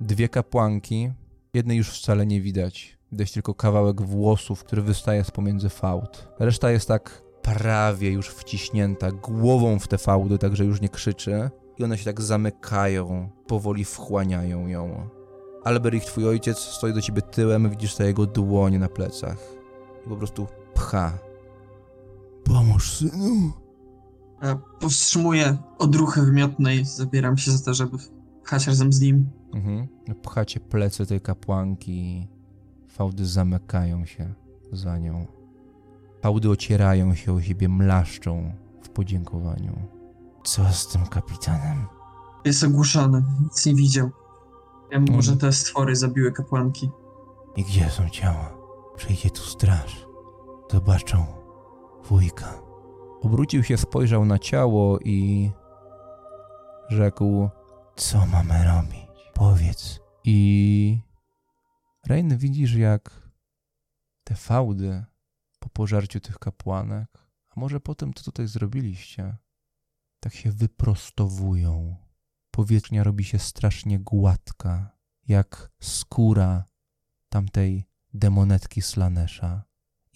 Dwie 0.00 0.28
kapłanki, 0.28 1.10
jednej 1.54 1.78
już 1.78 1.90
wcale 1.90 2.26
nie 2.26 2.40
widać. 2.40 2.98
Widać 3.12 3.32
tylko 3.32 3.54
kawałek 3.54 4.02
włosów, 4.02 4.64
który 4.64 4.82
wystaje 4.82 5.24
z 5.24 5.30
pomiędzy 5.30 5.68
fałd. 5.68 6.28
Reszta 6.38 6.70
jest 6.70 6.88
tak 6.88 7.22
prawie 7.42 8.10
już 8.12 8.28
wciśnięta 8.28 9.12
głową 9.12 9.78
w 9.78 9.88
te 9.88 9.98
fałdy, 9.98 10.38
także 10.38 10.64
już 10.64 10.80
nie 10.80 10.88
krzyczy. 10.88 11.50
I 11.78 11.84
one 11.84 11.98
się 11.98 12.04
tak 12.04 12.20
zamykają, 12.20 13.28
powoli 13.46 13.84
wchłaniają 13.84 14.66
ją. 14.66 15.08
Alberich, 15.64 16.04
twój 16.04 16.28
ojciec, 16.28 16.58
stoi 16.58 16.94
do 16.94 17.02
ciebie 17.02 17.22
tyłem, 17.22 17.70
widzisz 17.70 17.94
te 17.94 18.06
jego 18.06 18.26
dłonie 18.26 18.78
na 18.78 18.88
plecach. 18.88 19.38
I 20.06 20.08
po 20.08 20.16
prostu 20.16 20.46
pcha. 20.74 21.18
Pomóż, 22.44 22.92
synu. 22.92 23.52
E, 24.42 24.56
Powstrzymuję 24.80 25.58
odruchy 25.78 26.22
wymiotnej, 26.22 26.84
zabieram 26.84 27.36
się 27.36 27.50
za 27.50 27.64
to, 27.64 27.74
żeby 27.74 27.98
pchać 28.44 28.66
razem 28.66 28.92
z 28.92 29.00
nim. 29.00 29.30
Mhm. 29.54 29.88
Pchacie 30.22 30.60
plecy 30.60 31.06
tej 31.06 31.20
kapłanki. 31.20 32.28
Fałdy 32.88 33.26
zamykają 33.26 34.06
się 34.06 34.34
za 34.72 34.98
nią. 34.98 35.26
Fałdy 36.22 36.50
ocierają 36.50 37.14
się 37.14 37.32
o 37.32 37.40
siebie, 37.40 37.68
mlaszczą 37.68 38.52
w 38.82 38.88
podziękowaniu. 38.88 39.72
Co 40.44 40.72
z 40.72 40.88
tym 40.88 41.06
kapitanem? 41.06 41.86
Jest 42.44 42.64
ogłuszony, 42.64 43.22
nic 43.42 43.66
nie 43.66 43.74
widział. 43.74 44.10
Wiem, 44.92 45.02
Mhm. 45.02 45.22
że 45.22 45.36
te 45.36 45.52
stwory 45.52 45.96
zabiły 45.96 46.32
kapłanki. 46.32 46.90
I 47.56 47.64
gdzie 47.64 47.90
są 47.90 48.08
ciała? 48.08 48.56
Przyjdzie 48.96 49.30
tu 49.30 49.42
straż. 49.42 50.06
Zobaczą 50.70 51.26
wujka. 52.04 52.62
Obrócił 53.22 53.62
się, 53.62 53.76
spojrzał 53.76 54.24
na 54.24 54.38
ciało 54.38 54.98
i 55.04 55.50
rzekł: 56.88 57.48
Co 57.96 58.26
mamy 58.26 58.64
robić? 58.64 59.30
Powiedz. 59.34 60.00
I. 60.24 61.00
Rain, 62.06 62.36
widzisz, 62.38 62.74
jak 62.74 63.30
te 64.24 64.34
fałdy 64.34 65.04
po 65.58 65.68
pożarciu 65.68 66.20
tych 66.20 66.38
kapłanek, 66.38 67.08
a 67.56 67.60
może 67.60 67.80
po 67.80 67.94
tym, 67.94 68.14
co 68.14 68.24
tutaj 68.24 68.46
zrobiliście, 68.46 69.36
tak 70.20 70.34
się 70.34 70.50
wyprostowują. 70.52 71.96
Powierzchnia 72.60 73.04
robi 73.04 73.24
się 73.24 73.38
strasznie 73.38 73.98
gładka, 73.98 74.98
jak 75.26 75.70
skóra 75.82 76.64
tamtej 77.28 77.84
demonetki 78.14 78.82
Slanesha, 78.82 79.64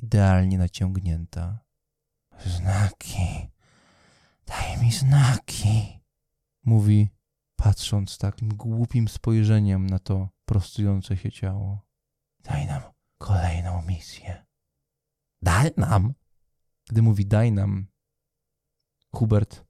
idealnie 0.03 0.59
naciągnięta. 0.59 1.65
Znaki. 2.47 3.51
Daj 4.47 4.79
mi 4.83 4.93
znaki. 4.93 6.01
Mówi, 6.65 7.09
patrząc 7.57 8.19
takim 8.19 8.49
głupim 8.49 9.09
spojrzeniem 9.09 9.87
na 9.87 9.99
to 9.99 10.29
prostujące 10.45 11.17
się 11.17 11.33
ciało. 11.33 11.87
Daj 12.43 12.67
nam 12.67 12.83
kolejną 13.19 13.83
misję. 13.83 14.47
Daj 15.43 15.71
nam. 15.77 16.15
Gdy 16.91 17.03
mówi 17.03 17.27
daj 17.27 17.53
nam, 17.53 17.87
Hubert 19.15 19.65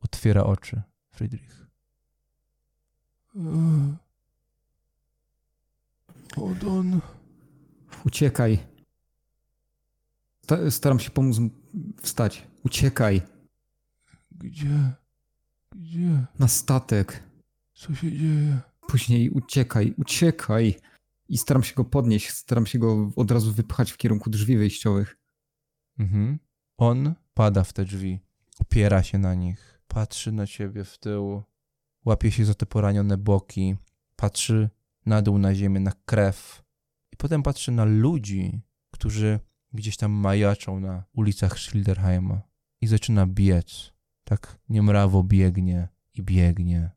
otwiera 0.00 0.44
oczy. 0.44 0.82
Friedrich. 1.10 1.63
Odon. 6.36 7.00
Uciekaj. 8.04 8.58
Sta- 10.44 10.70
Staram 10.70 11.00
się 11.00 11.10
pomóc 11.10 11.36
wstać. 12.02 12.46
Uciekaj. 12.64 13.22
Gdzie? 14.30 14.92
Gdzie? 15.74 16.26
Na 16.38 16.48
statek. 16.48 17.22
Co 17.74 17.94
się 17.94 18.12
dzieje? 18.12 18.60
Później 18.88 19.30
uciekaj, 19.30 19.94
uciekaj. 19.98 20.74
I 21.28 21.38
staram 21.38 21.62
się 21.62 21.74
go 21.74 21.84
podnieść. 21.84 22.30
Staram 22.30 22.66
się 22.66 22.78
go 22.78 23.10
od 23.16 23.30
razu 23.30 23.52
wypchać 23.52 23.92
w 23.92 23.96
kierunku 23.96 24.30
drzwi 24.30 24.56
wyjściowych. 24.56 25.16
Mhm. 25.98 26.38
On 26.76 27.14
pada 27.34 27.64
w 27.64 27.72
te 27.72 27.84
drzwi, 27.84 28.20
opiera 28.60 29.02
się 29.02 29.18
na 29.18 29.34
nich, 29.34 29.80
patrzy 29.88 30.32
na 30.32 30.46
ciebie 30.46 30.84
w 30.84 30.98
tył, 30.98 31.42
łapie 32.04 32.30
się 32.30 32.44
za 32.44 32.54
te 32.54 32.66
poranione 32.66 33.16
boki, 33.18 33.76
patrzy 34.16 34.70
na 35.06 35.22
dół 35.22 35.38
na 35.38 35.54
ziemię, 35.54 35.80
na 35.80 35.92
krew 36.04 36.62
i 37.12 37.16
potem 37.16 37.42
patrzy 37.42 37.72
na 37.72 37.84
ludzi, 37.84 38.60
którzy 38.90 39.40
gdzieś 39.72 39.96
tam 39.96 40.12
majaczą 40.12 40.80
na 40.80 41.04
ulicach 41.12 41.58
Schilderheima 41.58 42.42
i 42.80 42.86
zaczyna 42.86 43.26
biec. 43.26 43.92
Tak 44.24 44.58
niemrawo 44.68 45.22
biegnie 45.22 45.88
i 46.14 46.22
biegnie 46.22 46.90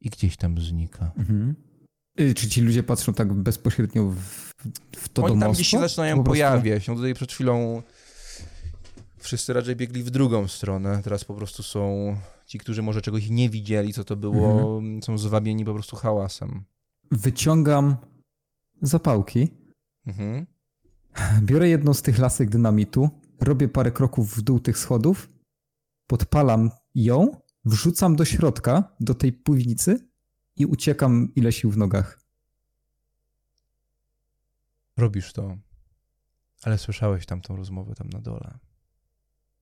i 0.00 0.10
gdzieś 0.10 0.36
tam 0.36 0.60
znika. 0.60 1.12
Mhm. 1.16 1.54
Y, 2.20 2.34
Czy 2.34 2.48
ci 2.48 2.60
ludzie 2.60 2.82
patrzą 2.82 3.14
tak 3.14 3.32
bezpośrednio 3.34 4.04
w, 4.10 4.18
w 4.96 5.08
to 5.08 5.22
Oni 5.22 5.30
tam 5.32 5.40
domostwo? 5.40 5.52
gdzieś 5.60 5.68
się 5.68 5.78
zaczynają 5.78 6.14
Czy 6.14 6.18
po 6.18 6.24
prostu- 6.24 6.30
pojawiać. 6.32 6.88
No 6.88 6.94
tutaj 6.94 7.14
przed 7.14 7.32
chwilą 7.32 7.82
wszyscy 9.24 9.52
raczej 9.52 9.76
biegli 9.76 10.02
w 10.02 10.10
drugą 10.10 10.48
stronę. 10.48 11.00
Teraz 11.04 11.24
po 11.24 11.34
prostu 11.34 11.62
są 11.62 12.16
ci, 12.46 12.58
którzy 12.58 12.82
może 12.82 13.02
czegoś 13.02 13.28
nie 13.30 13.50
widzieli, 13.50 13.92
co 13.92 14.04
to 14.04 14.16
było, 14.16 14.82
są 15.02 15.18
zwabieni 15.18 15.64
po 15.64 15.74
prostu 15.74 15.96
hałasem. 15.96 16.64
Wyciągam 17.10 17.96
zapałki. 18.82 19.48
Mhm. 20.06 20.46
Biorę 21.42 21.68
jedną 21.68 21.94
z 21.94 22.02
tych 22.02 22.18
lasek 22.18 22.50
dynamitu, 22.50 23.10
robię 23.40 23.68
parę 23.68 23.92
kroków 23.92 24.36
w 24.36 24.42
dół 24.42 24.60
tych 24.60 24.78
schodów, 24.78 25.28
podpalam 26.06 26.70
ją, 26.94 27.40
wrzucam 27.64 28.16
do 28.16 28.24
środka, 28.24 28.96
do 29.00 29.14
tej 29.14 29.32
piwnicy 29.32 30.08
i 30.56 30.66
uciekam 30.66 31.34
ile 31.34 31.52
sił 31.52 31.70
w 31.70 31.76
nogach. 31.76 32.20
Robisz 34.96 35.32
to, 35.32 35.56
ale 36.62 36.78
słyszałeś 36.78 37.26
tamtą 37.26 37.56
rozmowę 37.56 37.94
tam 37.94 38.08
na 38.08 38.20
dole. 38.20 38.58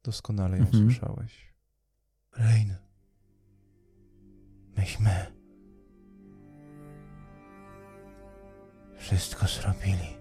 Doskonale 0.04 0.58
ją 0.58 0.64
Mhm. 0.64 0.82
słyszałeś. 0.84 1.52
Rain, 2.36 2.74
Myśmy 4.76 5.10
wszystko 8.98 9.46
zrobili. 9.46 10.16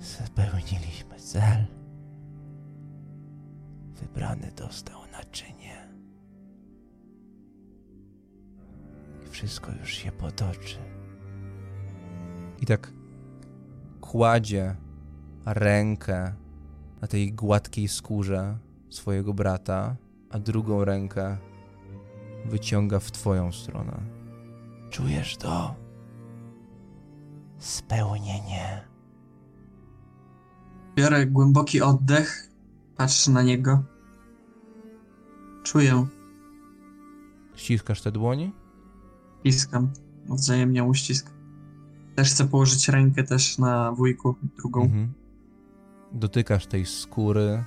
Spełniliśmy 0.00 1.16
cel. 1.20 1.66
Wybrany 3.94 4.52
dostał 4.56 5.00
naczynie. 5.12 5.88
I 9.26 9.30
wszystko 9.30 9.72
już 9.72 9.90
się 9.94 10.12
potoczy. 10.12 10.78
I 12.60 12.66
tak 12.66 12.92
kładzie 14.00 14.76
rękę 15.44 16.32
na 17.00 17.08
tej 17.08 17.32
gładkiej 17.32 17.88
skórze 17.88 18.58
swojego 18.90 19.34
brata, 19.34 19.96
a 20.30 20.38
drugą 20.38 20.84
rękę 20.84 21.38
wyciąga 22.44 23.00
w 23.00 23.10
twoją 23.10 23.52
stronę. 23.52 24.00
Czujesz 24.90 25.36
to? 25.36 25.74
Spełnienie. 27.58 28.84
Biorę 30.96 31.26
głęboki 31.26 31.82
oddech, 31.82 32.50
patrzę 32.96 33.30
na 33.30 33.42
niego. 33.42 33.82
Czuję, 35.62 36.06
Ściskasz 37.56 38.02
te 38.02 38.12
dłonie? 38.12 38.52
ściskam, 39.40 39.90
wzajemnie 40.28 40.84
uścisk. 40.84 41.30
Też 42.16 42.30
chcę 42.30 42.48
położyć 42.48 42.88
rękę 42.88 43.24
też 43.24 43.58
na 43.58 43.92
wujku, 43.92 44.34
drugą. 44.56 44.82
Mhm. 44.82 45.12
Dotykasz 46.14 46.66
tej 46.66 46.86
skóry 46.86 47.64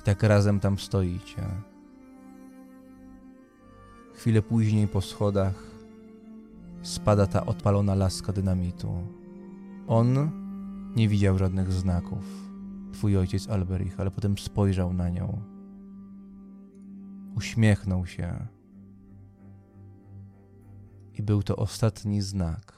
i 0.00 0.02
tak 0.02 0.22
razem 0.22 0.60
tam 0.60 0.78
stoicie. 0.78 1.42
Chwilę 4.14 4.42
później 4.42 4.88
po 4.88 5.00
schodach 5.00 5.54
spada 6.82 7.26
ta 7.26 7.46
odpalona 7.46 7.94
laska 7.94 8.32
dynamitu. 8.32 8.92
On 9.86 10.30
nie 10.96 11.08
widział 11.08 11.38
żadnych 11.38 11.72
znaków. 11.72 12.24
Twój 12.92 13.16
ojciec 13.16 13.48
Alberich, 13.48 14.00
ale 14.00 14.10
potem 14.10 14.38
spojrzał 14.38 14.92
na 14.92 15.08
nią 15.08 15.42
Uśmiechnął 17.36 18.06
się. 18.06 18.46
I 21.14 21.22
był 21.22 21.42
to 21.42 21.56
ostatni 21.56 22.22
znak, 22.22 22.72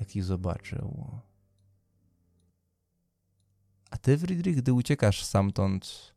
jaki 0.00 0.22
zobaczył. 0.22 1.20
A 3.96 3.98
ty, 3.98 4.18
Friedrich, 4.18 4.56
gdy 4.56 4.72
uciekasz 4.72 5.22
stamtąd, 5.22 6.14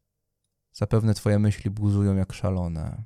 zapewne 0.71 1.13
twoje 1.13 1.39
myśli 1.39 1.71
buzują 1.71 2.15
jak 2.15 2.33
szalone. 2.33 3.03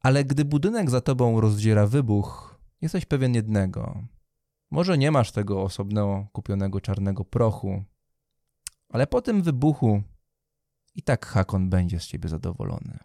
Ale 0.00 0.24
gdy 0.24 0.44
budynek 0.44 0.90
za 0.90 1.00
tobą 1.00 1.40
rozdziera 1.40 1.86
wybuch, 1.86 2.60
jesteś 2.80 3.06
pewien 3.06 3.34
jednego. 3.34 4.02
Może 4.70 4.98
nie 4.98 5.10
masz 5.10 5.32
tego 5.32 5.62
osobnego 5.62 6.26
kupionego 6.32 6.80
czarnego 6.80 7.24
prochu, 7.24 7.84
ale 8.88 9.06
po 9.06 9.22
tym 9.22 9.42
wybuchu 9.42 10.02
i 10.94 11.02
tak 11.02 11.26
Hakon 11.26 11.70
będzie 11.70 12.00
z 12.00 12.06
ciebie 12.06 12.28
zadowolony. 12.28 12.98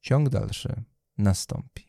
Ciąg 0.00 0.28
dalszy 0.28 0.84
nastąpi. 1.18 1.83